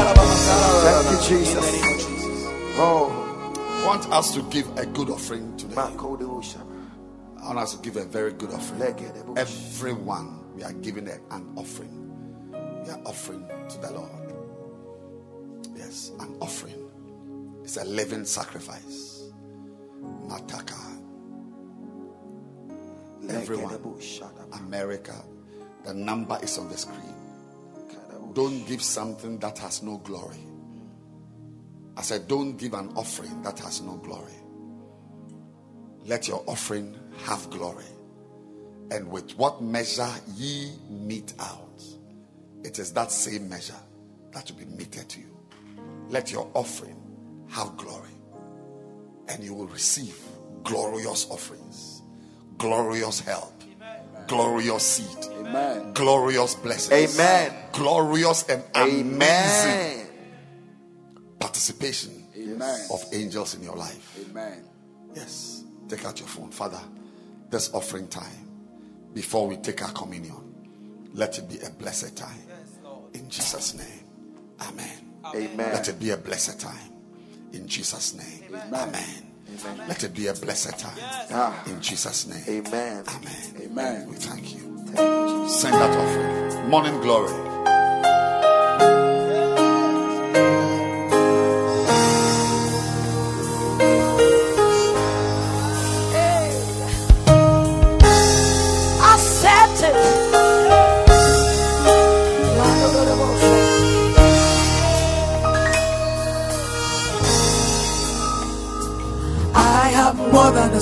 Lord. 0.01 0.52
Jesus. 1.33 1.65
Oh, 2.77 3.09
I 3.57 3.87
want 3.87 4.07
us 4.11 4.35
to 4.35 4.43
give 4.43 4.67
a 4.77 4.85
good 4.85 5.09
offering 5.09 5.57
today. 5.57 5.73
Mako 5.73 6.15
de 6.15 6.25
Usha. 6.25 6.61
I 7.41 7.47
want 7.47 7.57
us 7.57 7.75
to 7.75 7.81
give 7.81 7.97
a 7.97 8.05
very 8.05 8.33
good 8.33 8.51
offering. 8.51 8.79
Lege 8.79 9.11
de 9.13 9.23
Busha. 9.23 9.37
Everyone, 9.39 10.53
we 10.55 10.63
are 10.63 10.73
giving 10.73 11.07
an 11.07 11.53
offering. 11.55 12.51
We 12.51 12.89
are 12.91 13.01
offering 13.05 13.47
to 13.69 13.77
the 13.79 13.91
Lord. 13.93 14.33
Yes, 15.75 16.11
an 16.19 16.37
offering. 16.39 16.91
It's 17.63 17.77
a 17.77 17.83
living 17.83 18.25
sacrifice. 18.25 19.31
Mataka. 20.27 20.77
Everyone, 23.27 23.79
America, 24.53 25.15
the 25.83 25.95
number 25.95 26.37
is 26.43 26.59
on 26.59 26.69
the 26.69 26.77
screen. 26.77 27.15
Don't 28.33 28.67
give 28.67 28.83
something 28.83 29.39
that 29.39 29.57
has 29.59 29.81
no 29.81 29.97
glory. 29.97 30.52
I 31.95 32.01
said, 32.01 32.27
don't 32.27 32.57
give 32.57 32.73
an 32.73 32.91
offering 32.95 33.41
that 33.43 33.59
has 33.59 33.81
no 33.81 33.95
glory. 33.97 34.33
Let 36.05 36.27
your 36.27 36.43
offering 36.47 36.97
have 37.25 37.49
glory. 37.49 37.85
And 38.91 39.09
with 39.09 39.31
what 39.37 39.61
measure 39.61 40.09
ye 40.35 40.71
mete 40.89 41.33
out, 41.39 41.81
it 42.63 42.79
is 42.79 42.91
that 42.93 43.11
same 43.11 43.47
measure 43.49 43.79
that 44.31 44.49
will 44.51 44.57
be 44.57 44.65
meted 44.65 45.07
to 45.09 45.19
you. 45.19 45.37
Let 46.09 46.31
your 46.31 46.49
offering 46.53 46.99
have 47.49 47.77
glory. 47.77 48.09
And 49.29 49.43
you 49.43 49.53
will 49.53 49.67
receive 49.67 50.17
glorious 50.63 51.29
offerings, 51.29 52.01
glorious 52.57 53.19
help, 53.19 53.53
glorious 54.27 54.83
seed, 54.83 55.31
Amen. 55.33 55.93
glorious 55.93 56.55
blessings, 56.55 57.19
Amen. 57.19 57.53
glorious 57.71 58.47
and 58.49 58.63
amazing 58.75 59.71
Amen. 59.71 60.02
Participation 61.43 62.25
Amen. 62.37 62.87
of 62.89 63.03
angels 63.11 63.53
in 63.55 63.63
your 63.63 63.75
life. 63.75 64.17
Amen. 64.29 64.63
Yes. 65.13 65.65
Take 65.89 66.05
out 66.05 66.17
your 66.17 66.27
phone. 66.29 66.51
Father, 66.51 66.79
this 67.49 67.73
offering 67.73 68.07
time, 68.07 68.47
before 69.13 69.45
we 69.45 69.57
take 69.57 69.83
our 69.83 69.91
communion, 69.91 70.37
let 71.13 71.37
it 71.37 71.49
be 71.49 71.59
a 71.59 71.69
blessed 71.69 72.15
time. 72.15 72.39
In 73.13 73.29
Jesus' 73.29 73.75
name. 73.75 74.05
Amen. 74.61 75.15
Amen. 75.35 75.73
Let 75.73 75.89
it 75.89 75.99
be 75.99 76.11
a 76.11 76.17
blessed 76.17 76.61
time. 76.61 76.89
In 77.51 77.67
Jesus' 77.67 78.13
name. 78.13 78.55
Amen. 78.71 78.93
Let 79.89 80.01
it 80.05 80.13
be 80.15 80.27
a 80.27 80.33
blessed 80.33 80.79
time. 80.79 80.97
Ah. 81.29 81.61
In 81.67 81.81
Jesus' 81.81 82.25
name. 82.25 82.65
Amen. 82.65 83.03
Amen. 83.05 83.61
Amen. 83.63 84.07
We 84.07 84.15
thank 84.15 84.55
you. 84.55 84.77
Thank 84.87 84.99
you, 84.99 85.49
Send 85.49 85.73
that 85.73 85.91
offering. 85.91 86.69
Morning 86.69 86.99
glory. 87.01 87.52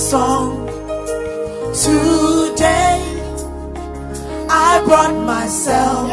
Song 0.09 0.65
today. 1.85 2.99
I 4.49 4.81
brought 4.85 5.13
myself. 5.25 6.09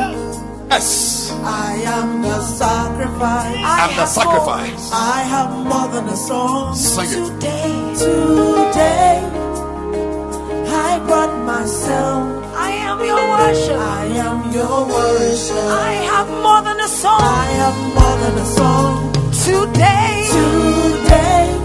Yes. 0.70 1.32
I 1.42 1.72
am 1.96 2.22
the 2.22 2.38
sacrifice. 2.40 3.56
I'm 3.64 3.96
the 3.96 4.06
sacrifice. 4.06 4.90
more- 4.90 5.00
I 5.00 5.20
have 5.34 5.50
more 5.72 5.88
than 5.94 6.08
a 6.08 6.16
song 6.16 6.74
Sing 6.74 7.04
it. 7.04 7.10
today. 7.16 7.94
Today, 7.98 9.16
I 10.88 11.00
brought 11.08 11.34
myself. 11.52 12.22
I 12.68 12.70
am 12.90 12.98
your 13.10 13.22
worship. 13.36 13.78
I 13.80 14.04
am 14.28 14.38
your 14.52 14.78
worship. 14.94 15.66
I 15.90 15.92
have 16.12 16.28
more 16.46 16.60
than 16.68 16.78
a 16.80 16.88
song. 17.02 17.22
I 17.22 17.48
have 17.62 17.78
more 17.98 18.16
than 18.22 18.34
a 18.44 18.46
song 18.58 18.92
today. 19.46 20.28
Today, 20.36 21.46
hey, 21.48 21.54
I 21.54 21.57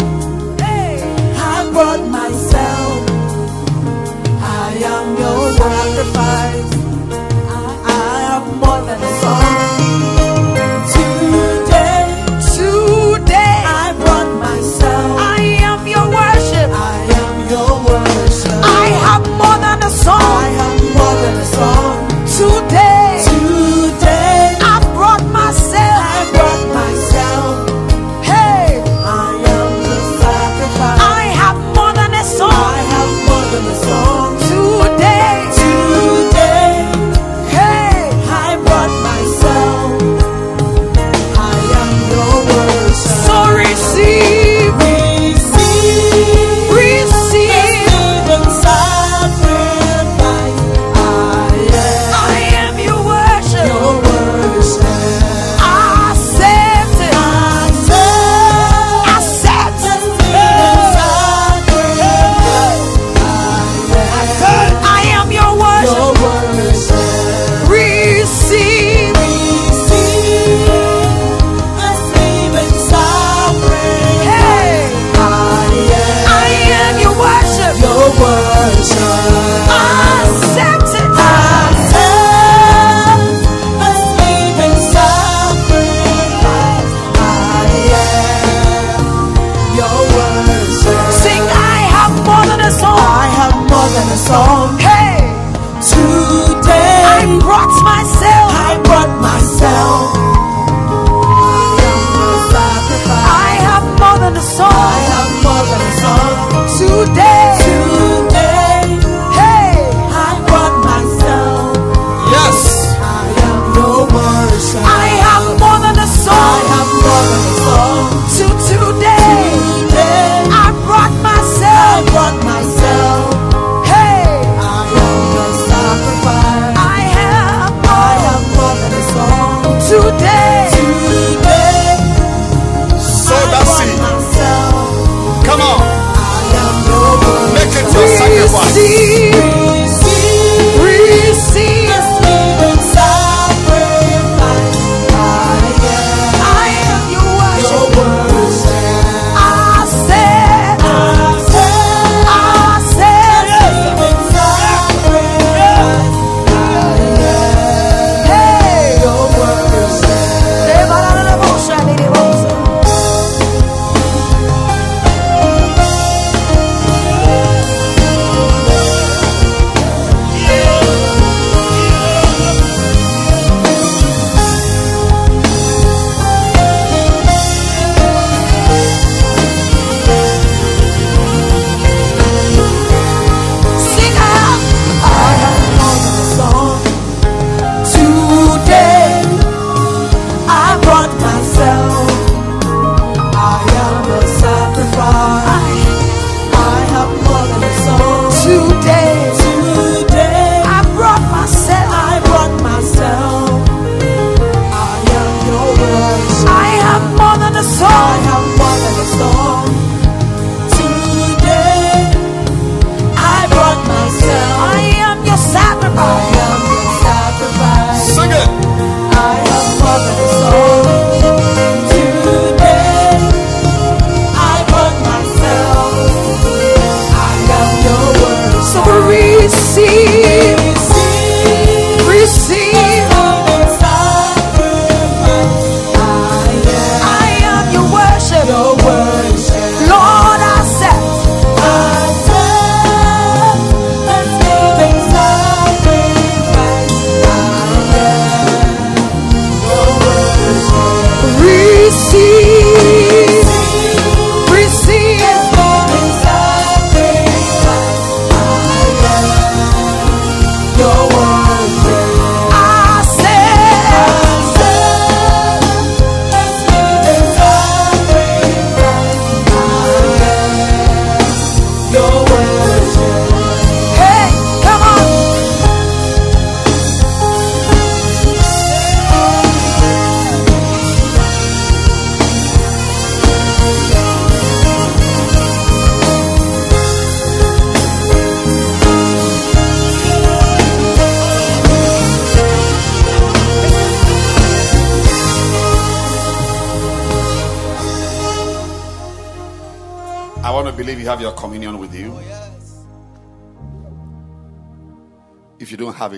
brought 1.74 2.08
myself. 2.08 3.10
I 4.42 4.76
am 4.93 5.18
your 5.18 5.52
sacrifice. 5.58 6.83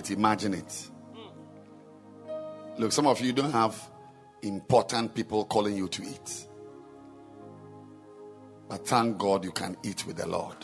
It, 0.09 0.17
imagine 0.17 0.53
it. 0.53 0.89
Look, 2.77 2.91
some 2.91 3.07
of 3.07 3.21
you 3.21 3.33
don't 3.33 3.51
have 3.51 3.89
important 4.41 5.13
people 5.15 5.45
calling 5.45 5.75
you 5.77 5.87
to 5.87 6.03
eat. 6.03 6.47
But 8.67 8.87
thank 8.87 9.17
God 9.17 9.43
you 9.43 9.51
can 9.51 9.77
eat 9.83 10.05
with 10.05 10.17
the 10.17 10.27
Lord. 10.27 10.57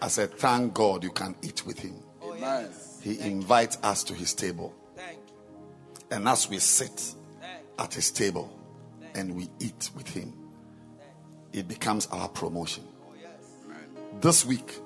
I 0.00 0.08
said, 0.08 0.34
thank 0.34 0.74
God 0.74 1.02
you 1.02 1.10
can 1.10 1.34
eat 1.42 1.64
with 1.66 1.78
Him. 1.78 1.94
Amen. 2.22 2.70
He 3.02 3.18
invites 3.20 3.78
us 3.82 4.04
to 4.04 4.14
His 4.14 4.34
table. 4.34 4.74
And 6.10 6.28
as 6.28 6.48
we 6.48 6.58
sit 6.58 7.14
at 7.78 7.94
His 7.94 8.10
table 8.10 8.50
and 9.14 9.34
we 9.34 9.48
eat 9.60 9.90
with 9.96 10.08
Him, 10.08 10.34
it 11.52 11.66
becomes 11.66 12.06
our 12.08 12.28
promotion. 12.28 12.84
This 14.20 14.44
week, 14.44 14.78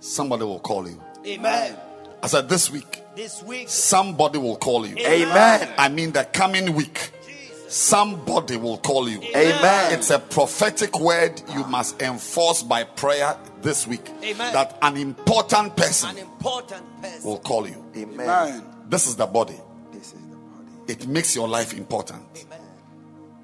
somebody 0.00 0.44
will 0.44 0.60
call 0.60 0.88
you. 0.88 1.02
Amen. 1.26 1.76
I 2.22 2.28
said, 2.28 2.48
this 2.48 2.70
week, 2.70 3.02
This 3.16 3.42
week, 3.42 3.68
somebody 3.68 4.38
will 4.38 4.56
call 4.56 4.86
you. 4.86 4.96
Amen. 4.98 5.68
I 5.76 5.88
mean, 5.88 6.12
the 6.12 6.24
coming 6.24 6.74
week, 6.74 7.10
somebody 7.68 8.56
will 8.56 8.78
call 8.78 9.08
you. 9.08 9.20
Amen. 9.34 9.92
It's 9.92 10.10
a 10.10 10.18
prophetic 10.20 11.00
word 11.00 11.42
you 11.52 11.64
must 11.64 12.00
enforce 12.00 12.62
by 12.62 12.84
prayer 12.84 13.36
this 13.60 13.86
week. 13.86 14.08
Amen. 14.22 14.52
That 14.52 14.78
an 14.82 14.96
important 14.96 15.76
person, 15.76 16.10
an 16.10 16.16
person 16.16 16.28
important 16.32 17.02
person. 17.02 17.28
will 17.28 17.38
call 17.38 17.68
you. 17.68 17.84
Amen. 17.96 18.62
This 18.88 19.06
is 19.08 19.16
the 19.16 19.26
body. 19.26 19.58
This 19.92 20.12
is 20.12 20.12
the 20.12 20.36
body. 20.36 20.92
It 20.92 21.06
makes 21.08 21.34
your 21.34 21.48
life 21.48 21.74
important. 21.74 22.22
Amen. 22.36 22.60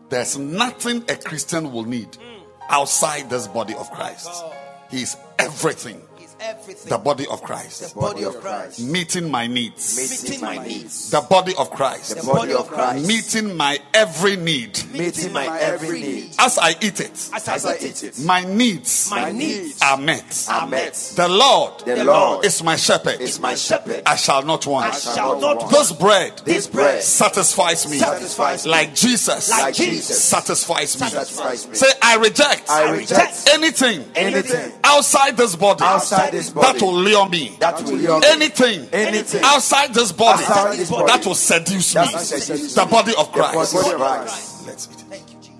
There's 0.08 0.38
nothing 0.38 1.04
a 1.08 1.16
Christian 1.16 1.72
will 1.72 1.84
need 1.84 2.12
mm. 2.12 2.42
outside 2.68 3.28
this 3.28 3.48
body 3.48 3.74
of 3.74 3.90
Christ. 3.90 4.44
He's 4.90 5.16
everything. 5.38 6.00
He's 6.38 6.48
everything. 6.48 6.90
The 6.90 6.98
body 6.98 7.26
of 7.26 7.42
Christ. 7.42 7.94
The 7.94 8.00
body 8.00 8.24
of 8.24 8.40
Christ. 8.40 8.80
Meeting 8.80 9.30
my 9.30 9.46
needs. 9.46 9.96
Meeting 9.96 10.40
my 10.40 10.58
needs. 10.58 11.10
The 11.10 11.20
body 11.20 11.54
of 11.58 11.70
Christ. 11.70 12.16
The 12.16 12.22
body 12.22 12.52
of 12.52 12.68
Christ. 12.68 13.06
Meeting 13.06 13.56
my 13.56 13.80
every 13.98 14.36
need. 14.36 14.78
Meeting 14.92 15.32
my 15.32 15.58
every 15.60 16.00
need. 16.00 16.30
As 16.38 16.58
I 16.58 16.70
eat 16.80 17.00
it, 17.00 17.10
As 17.34 17.48
As 17.48 17.64
I 17.66 17.72
I 17.72 17.74
eat 17.76 17.82
eat 17.82 18.02
it, 18.04 18.18
it, 18.18 18.24
my 18.24 18.44
needs 18.44 19.10
my 19.10 19.30
needs 19.32 19.80
are 19.82 19.96
met. 19.96 20.46
are 20.48 20.66
met. 20.66 20.94
The 21.16 21.28
Lord 21.28 21.80
The 21.84 22.04
Lord 22.04 22.44
is 22.44 22.62
my 22.62 22.76
shepherd. 22.76 23.20
is 23.20 23.40
my 23.40 23.54
shepherd. 23.54 24.02
I 24.06 24.16
shall 24.16 24.42
not 24.42 24.66
want. 24.66 24.86
I 24.94 24.98
shall 24.98 25.40
not 25.40 25.56
want. 25.58 25.70
This 25.70 25.92
bread 25.92 26.32
This 26.44 26.66
bread 26.66 27.02
satisfies 27.02 27.88
me. 27.90 27.98
Satisfies 27.98 28.64
me. 28.64 28.70
Like 28.70 28.94
Jesus 28.94 29.50
Like 29.50 29.74
Jesus 29.74 30.22
satisfies 30.24 31.00
me. 31.00 31.08
satisfies 31.08 31.68
me. 31.68 31.74
Say, 31.74 31.90
I 32.02 32.16
reject, 32.16 32.70
I 32.70 32.90
reject 32.92 33.48
anything 33.52 34.04
anything 34.14 34.72
outside 34.84 35.36
this 35.36 35.56
body, 35.56 35.82
outside 35.84 36.32
this 36.32 36.50
body 36.50 36.78
that 36.78 36.84
will 36.84 36.94
lure 37.00 37.28
me. 37.28 37.56
that 37.60 37.82
will 37.82 37.92
lure 37.94 38.20
me. 38.20 38.26
Anything, 38.28 38.88
Anything 38.92 39.42
outside 39.44 39.92
this 39.94 40.12
body, 40.12 40.44
Outside 40.44 40.76
this 40.78 40.90
body 40.90 41.06
that 41.12 41.26
will 41.26 41.34
seduce 41.34 41.92
that 41.94 42.06
me. 42.06 42.12
will 42.12 42.20
seduce 42.20 42.74
The 42.74 42.86
body 42.86 43.12
of 43.16 43.32
Christ. 43.32 43.74
Body 43.96 44.20
of 44.20 44.26
Christ. 44.26 44.66
Let's 44.66 44.88
eat. 44.90 45.00
Thank 45.08 45.32
you, 45.32 45.38
Jesus. 45.38 45.54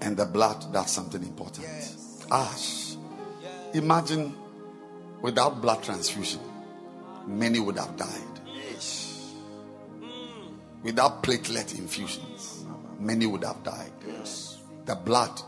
And 0.00 0.16
the 0.16 0.26
blood, 0.26 0.72
that's 0.72 0.90
something 0.90 1.22
important. 1.22 1.66
Ash. 2.30 2.96
Imagine 3.72 4.34
without 5.22 5.62
blood 5.62 5.82
transfusion, 5.82 6.40
many 7.26 7.60
would 7.60 7.78
have 7.78 7.96
died. 7.96 8.31
Without 10.82 11.22
platelet 11.22 11.78
infusions, 11.78 12.64
many 12.98 13.26
would 13.26 13.44
have 13.44 13.62
died. 13.62 13.92
The 14.84 14.94
blood 14.96 15.40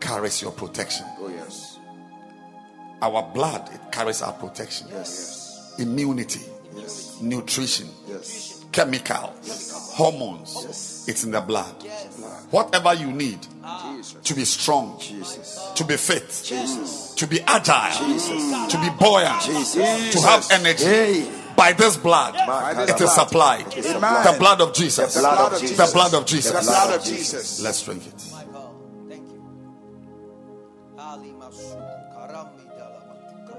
carries 0.00 0.42
your 0.42 0.52
protection. 0.52 1.06
Oh, 1.18 1.28
yes. 1.28 1.78
Our 3.00 3.22
blood, 3.32 3.70
it 3.72 3.80
carries 3.90 4.20
our 4.22 4.32
protection. 4.34 4.88
Yes. 4.90 5.74
Immunity, 5.78 6.40
Yes. 6.76 7.16
nutrition, 7.20 7.88
Yes. 8.06 8.60
chemicals, 8.70 9.72
hormones. 9.94 11.04
It's 11.08 11.24
in 11.24 11.30
the 11.30 11.40
blood. 11.40 11.74
Whatever 12.50 12.92
you 12.94 13.10
need 13.12 13.40
Jesus. 13.96 14.22
to 14.24 14.34
be 14.34 14.44
strong, 14.44 14.98
Jesus. 15.00 15.58
to 15.74 15.84
be 15.84 15.96
fit, 15.96 16.28
Jesus. 16.44 17.14
to 17.16 17.26
be 17.26 17.40
agile, 17.46 18.18
to 18.68 18.78
be 18.78 18.90
buoyant, 18.98 19.42
to 20.12 20.20
have 20.20 20.46
energy. 20.50 20.84
Hey. 20.84 21.41
By 21.56 21.72
this 21.72 21.96
blood, 21.96 22.34
By 22.34 22.74
this 22.74 22.90
it 22.90 22.94
is 22.94 23.00
blood. 23.02 23.14
supplied. 23.14 23.66
The 23.72 24.36
blood 24.38 24.60
of 24.60 24.72
Jesus. 24.74 25.14
The 25.14 25.20
blood 25.20 25.52
of 25.52 25.60
Jesus. 25.60 25.76
The 25.76 25.92
blood 25.94 26.14
of 26.14 26.26
Jesus. 26.26 26.66
Blood 26.66 26.94
of 26.98 27.04
Jesus. 27.04 27.60
Let's 27.62 27.82
drink 27.84 28.06
it. 28.06 28.24
My 28.32 28.44
Thank 29.08 29.28
you. 29.30 29.42
Ali 30.98 31.32
Masuku 31.32 32.12
Karami 32.14 32.64
Dalabatuka. 32.78 33.56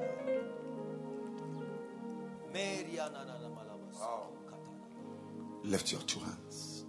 Mary 2.54 2.98
Anana 2.98 3.50
Malabas. 3.56 4.00
Lift 5.64 5.92
your 5.92 6.02
two 6.02 6.20
hands 6.20 6.86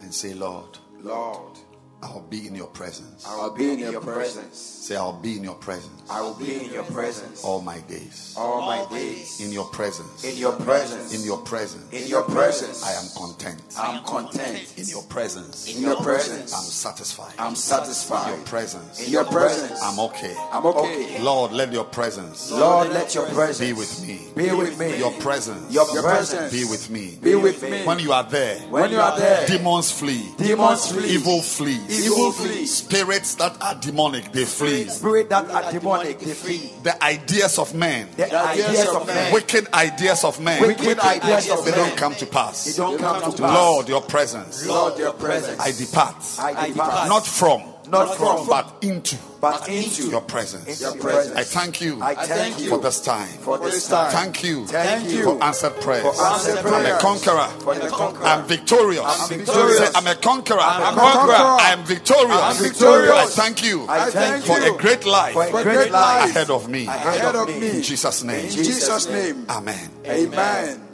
and 0.00 0.14
say, 0.14 0.34
Lord, 0.34 0.78
Lord, 1.02 1.58
I'll 2.02 2.20
be 2.30 2.46
in 2.46 2.54
your 2.54 2.68
presence. 2.68 3.26
I 3.26 3.36
will 3.36 3.50
be 3.50 3.72
in 3.72 3.78
your 3.80 4.00
presence. 4.00 4.56
Say, 4.56 4.96
I'll 4.96 5.12
be 5.20 5.36
in 5.36 5.44
your 5.44 5.56
presence 5.56 5.92
I 6.10 6.22
will 6.22 6.32
be 6.34 6.64
in 6.64 6.72
your 6.72 6.84
presence 6.84 7.44
all 7.44 7.60
my 7.60 7.80
days. 7.80 8.34
all 8.38 8.62
my 8.62 8.86
days. 8.90 9.40
In 9.40 9.52
your 9.52 9.66
presence. 9.66 10.24
In 10.24 10.38
your 10.38 10.52
presence. 10.52 11.14
In 11.14 11.26
your 11.26 11.38
presence. 11.38 11.92
In 11.92 12.06
your 12.08 12.22
presence. 12.22 12.82
I 12.84 12.92
am 12.94 13.08
content. 13.16 13.60
I'm 13.78 14.02
content. 14.04 14.72
In 14.78 14.86
your 14.88 15.02
presence. 15.02 15.74
In 15.74 15.82
your 15.82 15.96
presence. 15.96 16.54
I'm 16.54 16.62
satisfied. 16.62 17.34
I'm 17.38 17.50
In 17.50 17.56
satisfied. 17.56 18.28
your 18.28 18.44
presence. 18.46 19.04
In 19.04 19.12
your 19.12 19.24
presence. 19.24 19.78
I'm 19.82 19.98
okay. 20.00 20.34
I'm 20.52 20.64
okay. 20.64 21.20
Lord, 21.20 21.52
let 21.52 21.72
your 21.72 21.84
presence 21.84 22.50
Lord, 22.50 22.88
let 22.90 23.14
your 23.14 23.26
presence 23.26 23.58
be 23.60 23.72
with 23.74 24.06
me. 24.06 24.20
Be 24.34 24.54
with 24.54 24.78
me. 24.78 24.98
Your 24.98 25.12
presence 25.20 25.72
Your 25.74 25.84
presence 26.02 26.52
be 26.52 26.64
with 26.64 26.88
me. 26.88 27.18
Be 27.20 27.34
with 27.34 27.62
me. 27.62 27.84
When 27.84 27.98
you 27.98 28.12
are 28.12 28.24
there, 28.24 28.60
When 28.70 28.90
you 28.90 29.00
are 29.00 29.18
there, 29.18 29.46
demons 29.46 29.90
flee. 29.90 30.32
demons 30.38 30.92
flee. 30.92 31.08
Evil 31.10 31.42
flees. 31.42 31.87
Evil 31.88 32.32
flee. 32.32 32.66
Spirits 32.66 33.34
that 33.36 33.60
are 33.62 33.74
demonic, 33.74 34.32
they 34.32 34.44
flee. 34.44 34.84
Spirit 34.88 35.28
that 35.30 35.50
are 35.50 35.72
demonic, 35.72 36.18
they 36.18 36.34
flee. 36.34 36.70
The 36.82 37.02
ideas 37.02 37.58
of 37.58 37.74
men, 37.74 38.08
The 38.16 38.34
ideas 38.34 38.88
of 38.88 39.06
men, 39.06 39.32
wicked 39.32 39.72
ideas 39.72 40.24
of 40.24 40.40
men, 40.40 40.60
wicked 40.62 40.98
ideas 41.00 41.50
of 41.50 41.64
they 41.64 41.70
men, 41.70 41.80
don't 41.80 41.96
come 41.96 42.14
to 42.16 42.24
they 42.24 42.30
pass. 42.30 42.76
don't 42.76 42.98
come 42.98 43.32
to 43.32 43.42
pass. 43.42 43.54
Lord, 43.54 43.88
your 43.88 44.02
presence, 44.02 44.66
Lord, 44.66 44.98
your 44.98 45.12
presence. 45.12 45.60
I 45.60 45.72
depart. 45.72 46.16
I 46.38 46.68
depart. 46.68 47.08
Not 47.08 47.26
from, 47.26 47.62
Not 47.90 48.16
from, 48.16 48.46
but 48.46 48.76
into 48.82 49.16
but 49.40 49.68
into 49.68 50.10
your 50.10 50.20
presence. 50.20 50.80
your 50.80 50.96
presence. 50.96 51.36
I 51.36 51.44
thank 51.44 51.80
you 51.80 52.02
I 52.02 52.14
thank 52.14 52.60
you 52.60 52.70
for 52.70 52.78
this 52.78 53.00
time. 53.00 53.28
for 53.38 53.58
this 53.58 53.88
time. 53.88 54.10
Thank 54.10 54.44
you 54.44 54.66
Thank 54.66 55.10
you 55.10 55.24
for 55.24 55.42
answered 55.44 55.80
prayers. 55.80 56.02
for 56.02 56.24
answered 56.24 56.58
I'm 56.58 56.86
a 56.86 56.98
conqueror. 56.98 57.48
The 57.80 57.88
conqueror. 57.88 58.26
I'm 58.26 58.46
victorious. 58.46 59.02
I'm 59.04 59.38
victorious. 59.38 59.78
Say, 59.78 59.92
I'm 59.94 60.06
a 60.06 60.14
conqueror. 60.14 60.58
I'm 60.60 60.98
a 60.98 61.00
conqueror. 61.00 61.34
I'm 61.36 61.84
victorious. 61.84 62.40
I'm 62.40 62.62
victorious. 62.62 63.38
I 63.38 63.42
thank 63.42 63.64
you 63.64 63.86
I 63.88 64.10
thank 64.10 64.44
for 64.44 64.58
you 64.58 64.74
a 64.74 64.78
great 64.78 65.06
life 65.06 65.34
for 65.34 65.60
a 65.60 65.62
great 65.62 65.90
life 65.90 66.30
ahead 66.30 66.50
of 66.50 66.68
me. 66.68 66.86
ahead 66.86 67.34
of 67.34 67.48
me. 67.48 67.70
In 67.76 67.82
Jesus' 67.82 68.24
name. 68.24 68.44
In 68.44 68.50
Jesus' 68.50 69.08
name. 69.08 69.46
Amen. 69.48 69.90
Amen. 70.06 70.88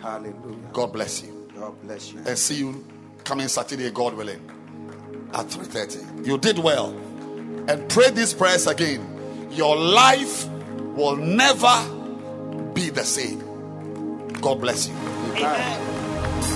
Hallelujah. 0.00 0.56
God 0.72 0.92
bless 0.92 1.22
you. 1.22 1.48
God 1.54 1.80
bless 1.82 2.12
you. 2.12 2.18
And 2.26 2.36
see 2.36 2.56
you 2.56 2.84
coming 3.22 3.46
Saturday, 3.48 3.90
God 3.90 4.14
willing, 4.14 4.40
at 5.34 5.46
3:30. 5.46 6.26
You 6.26 6.38
did 6.38 6.58
well. 6.58 6.94
And 7.68 7.88
pray 7.88 8.10
these 8.10 8.34
prayers 8.34 8.66
again. 8.66 9.48
Your 9.52 9.76
life 9.76 10.48
will 10.96 11.16
never 11.16 11.74
be 12.74 12.90
the 12.90 13.04
same. 13.04 13.40
God 14.40 14.60
bless 14.60 14.88
you. 14.88 14.94
Let 15.34 16.51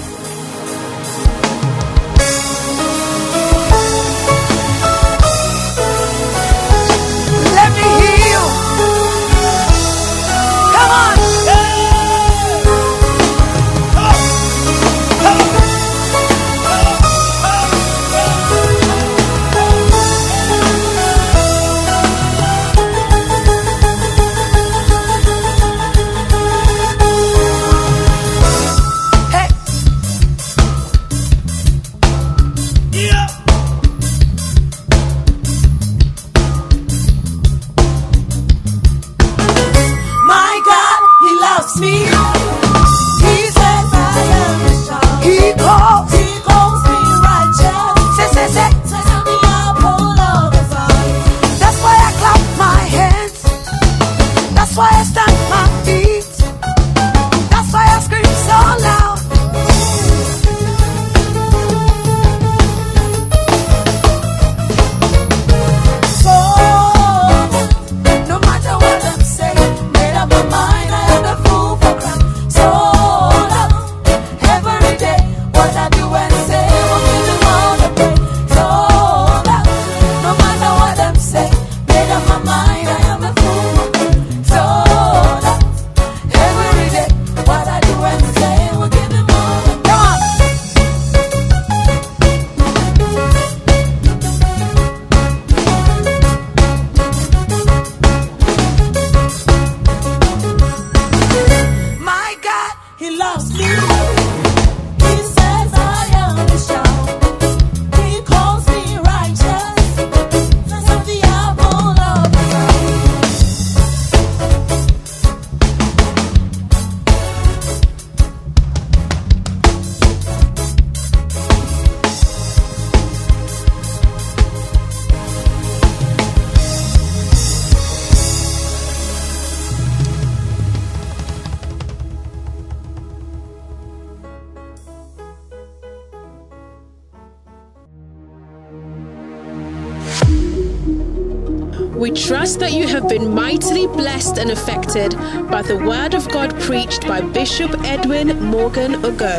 by 145.56 145.62
the 145.62 145.78
word 145.86 146.12
of 146.12 146.28
God 146.28 146.54
preached 146.60 147.08
by 147.08 147.22
Bishop 147.22 147.70
Edwin 147.82 148.38
Morgan 148.44 148.92
Ogo. 148.96 149.32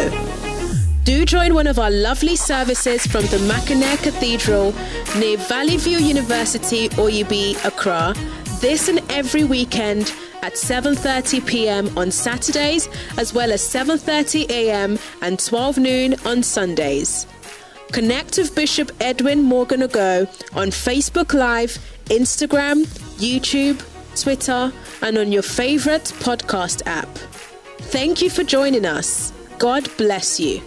Do 1.03 1.23
join 1.27 1.53
one 1.53 1.67
of 1.67 1.77
our 1.77 1.91
lovely 1.91 2.35
services 2.35 3.05
from 3.05 3.21
the 3.27 3.37
Mackinac 3.47 3.99
Cathedral 3.99 4.73
near 5.19 5.37
Valley 5.37 5.77
View 5.77 5.99
University, 5.99 6.89
Oyibi, 6.97 7.63
Accra, 7.63 8.15
this 8.61 8.87
and 8.87 8.99
every 9.11 9.43
weekend 9.43 10.11
at 10.41 10.53
7:30 10.53 11.45
p.m. 11.45 11.95
on 11.95 12.09
Saturdays 12.09 12.89
as 13.19 13.31
well 13.35 13.51
as 13.51 13.61
7:30 13.61 14.49
a.m. 14.49 14.97
and 15.21 15.37
12 15.37 15.77
noon 15.77 16.15
on 16.25 16.41
Sundays. 16.41 17.27
Connect 17.91 18.39
with 18.39 18.55
Bishop 18.55 18.91
Edwin 19.01 19.43
Morgan 19.43 19.83
Ago 19.83 20.25
on 20.55 20.69
Facebook 20.69 21.35
Live, 21.35 21.77
Instagram, 22.09 22.87
YouTube, 23.19 23.77
Twitter, 24.19 24.73
and 25.01 25.17
on 25.17 25.31
your 25.31 25.43
favorite 25.43 26.05
podcast 26.19 26.81
app. 26.85 27.09
Thank 27.91 28.21
you 28.21 28.29
for 28.29 28.43
joining 28.43 28.85
us. 28.85 29.31
God 29.59 29.89
bless 29.97 30.39
you. 30.39 30.61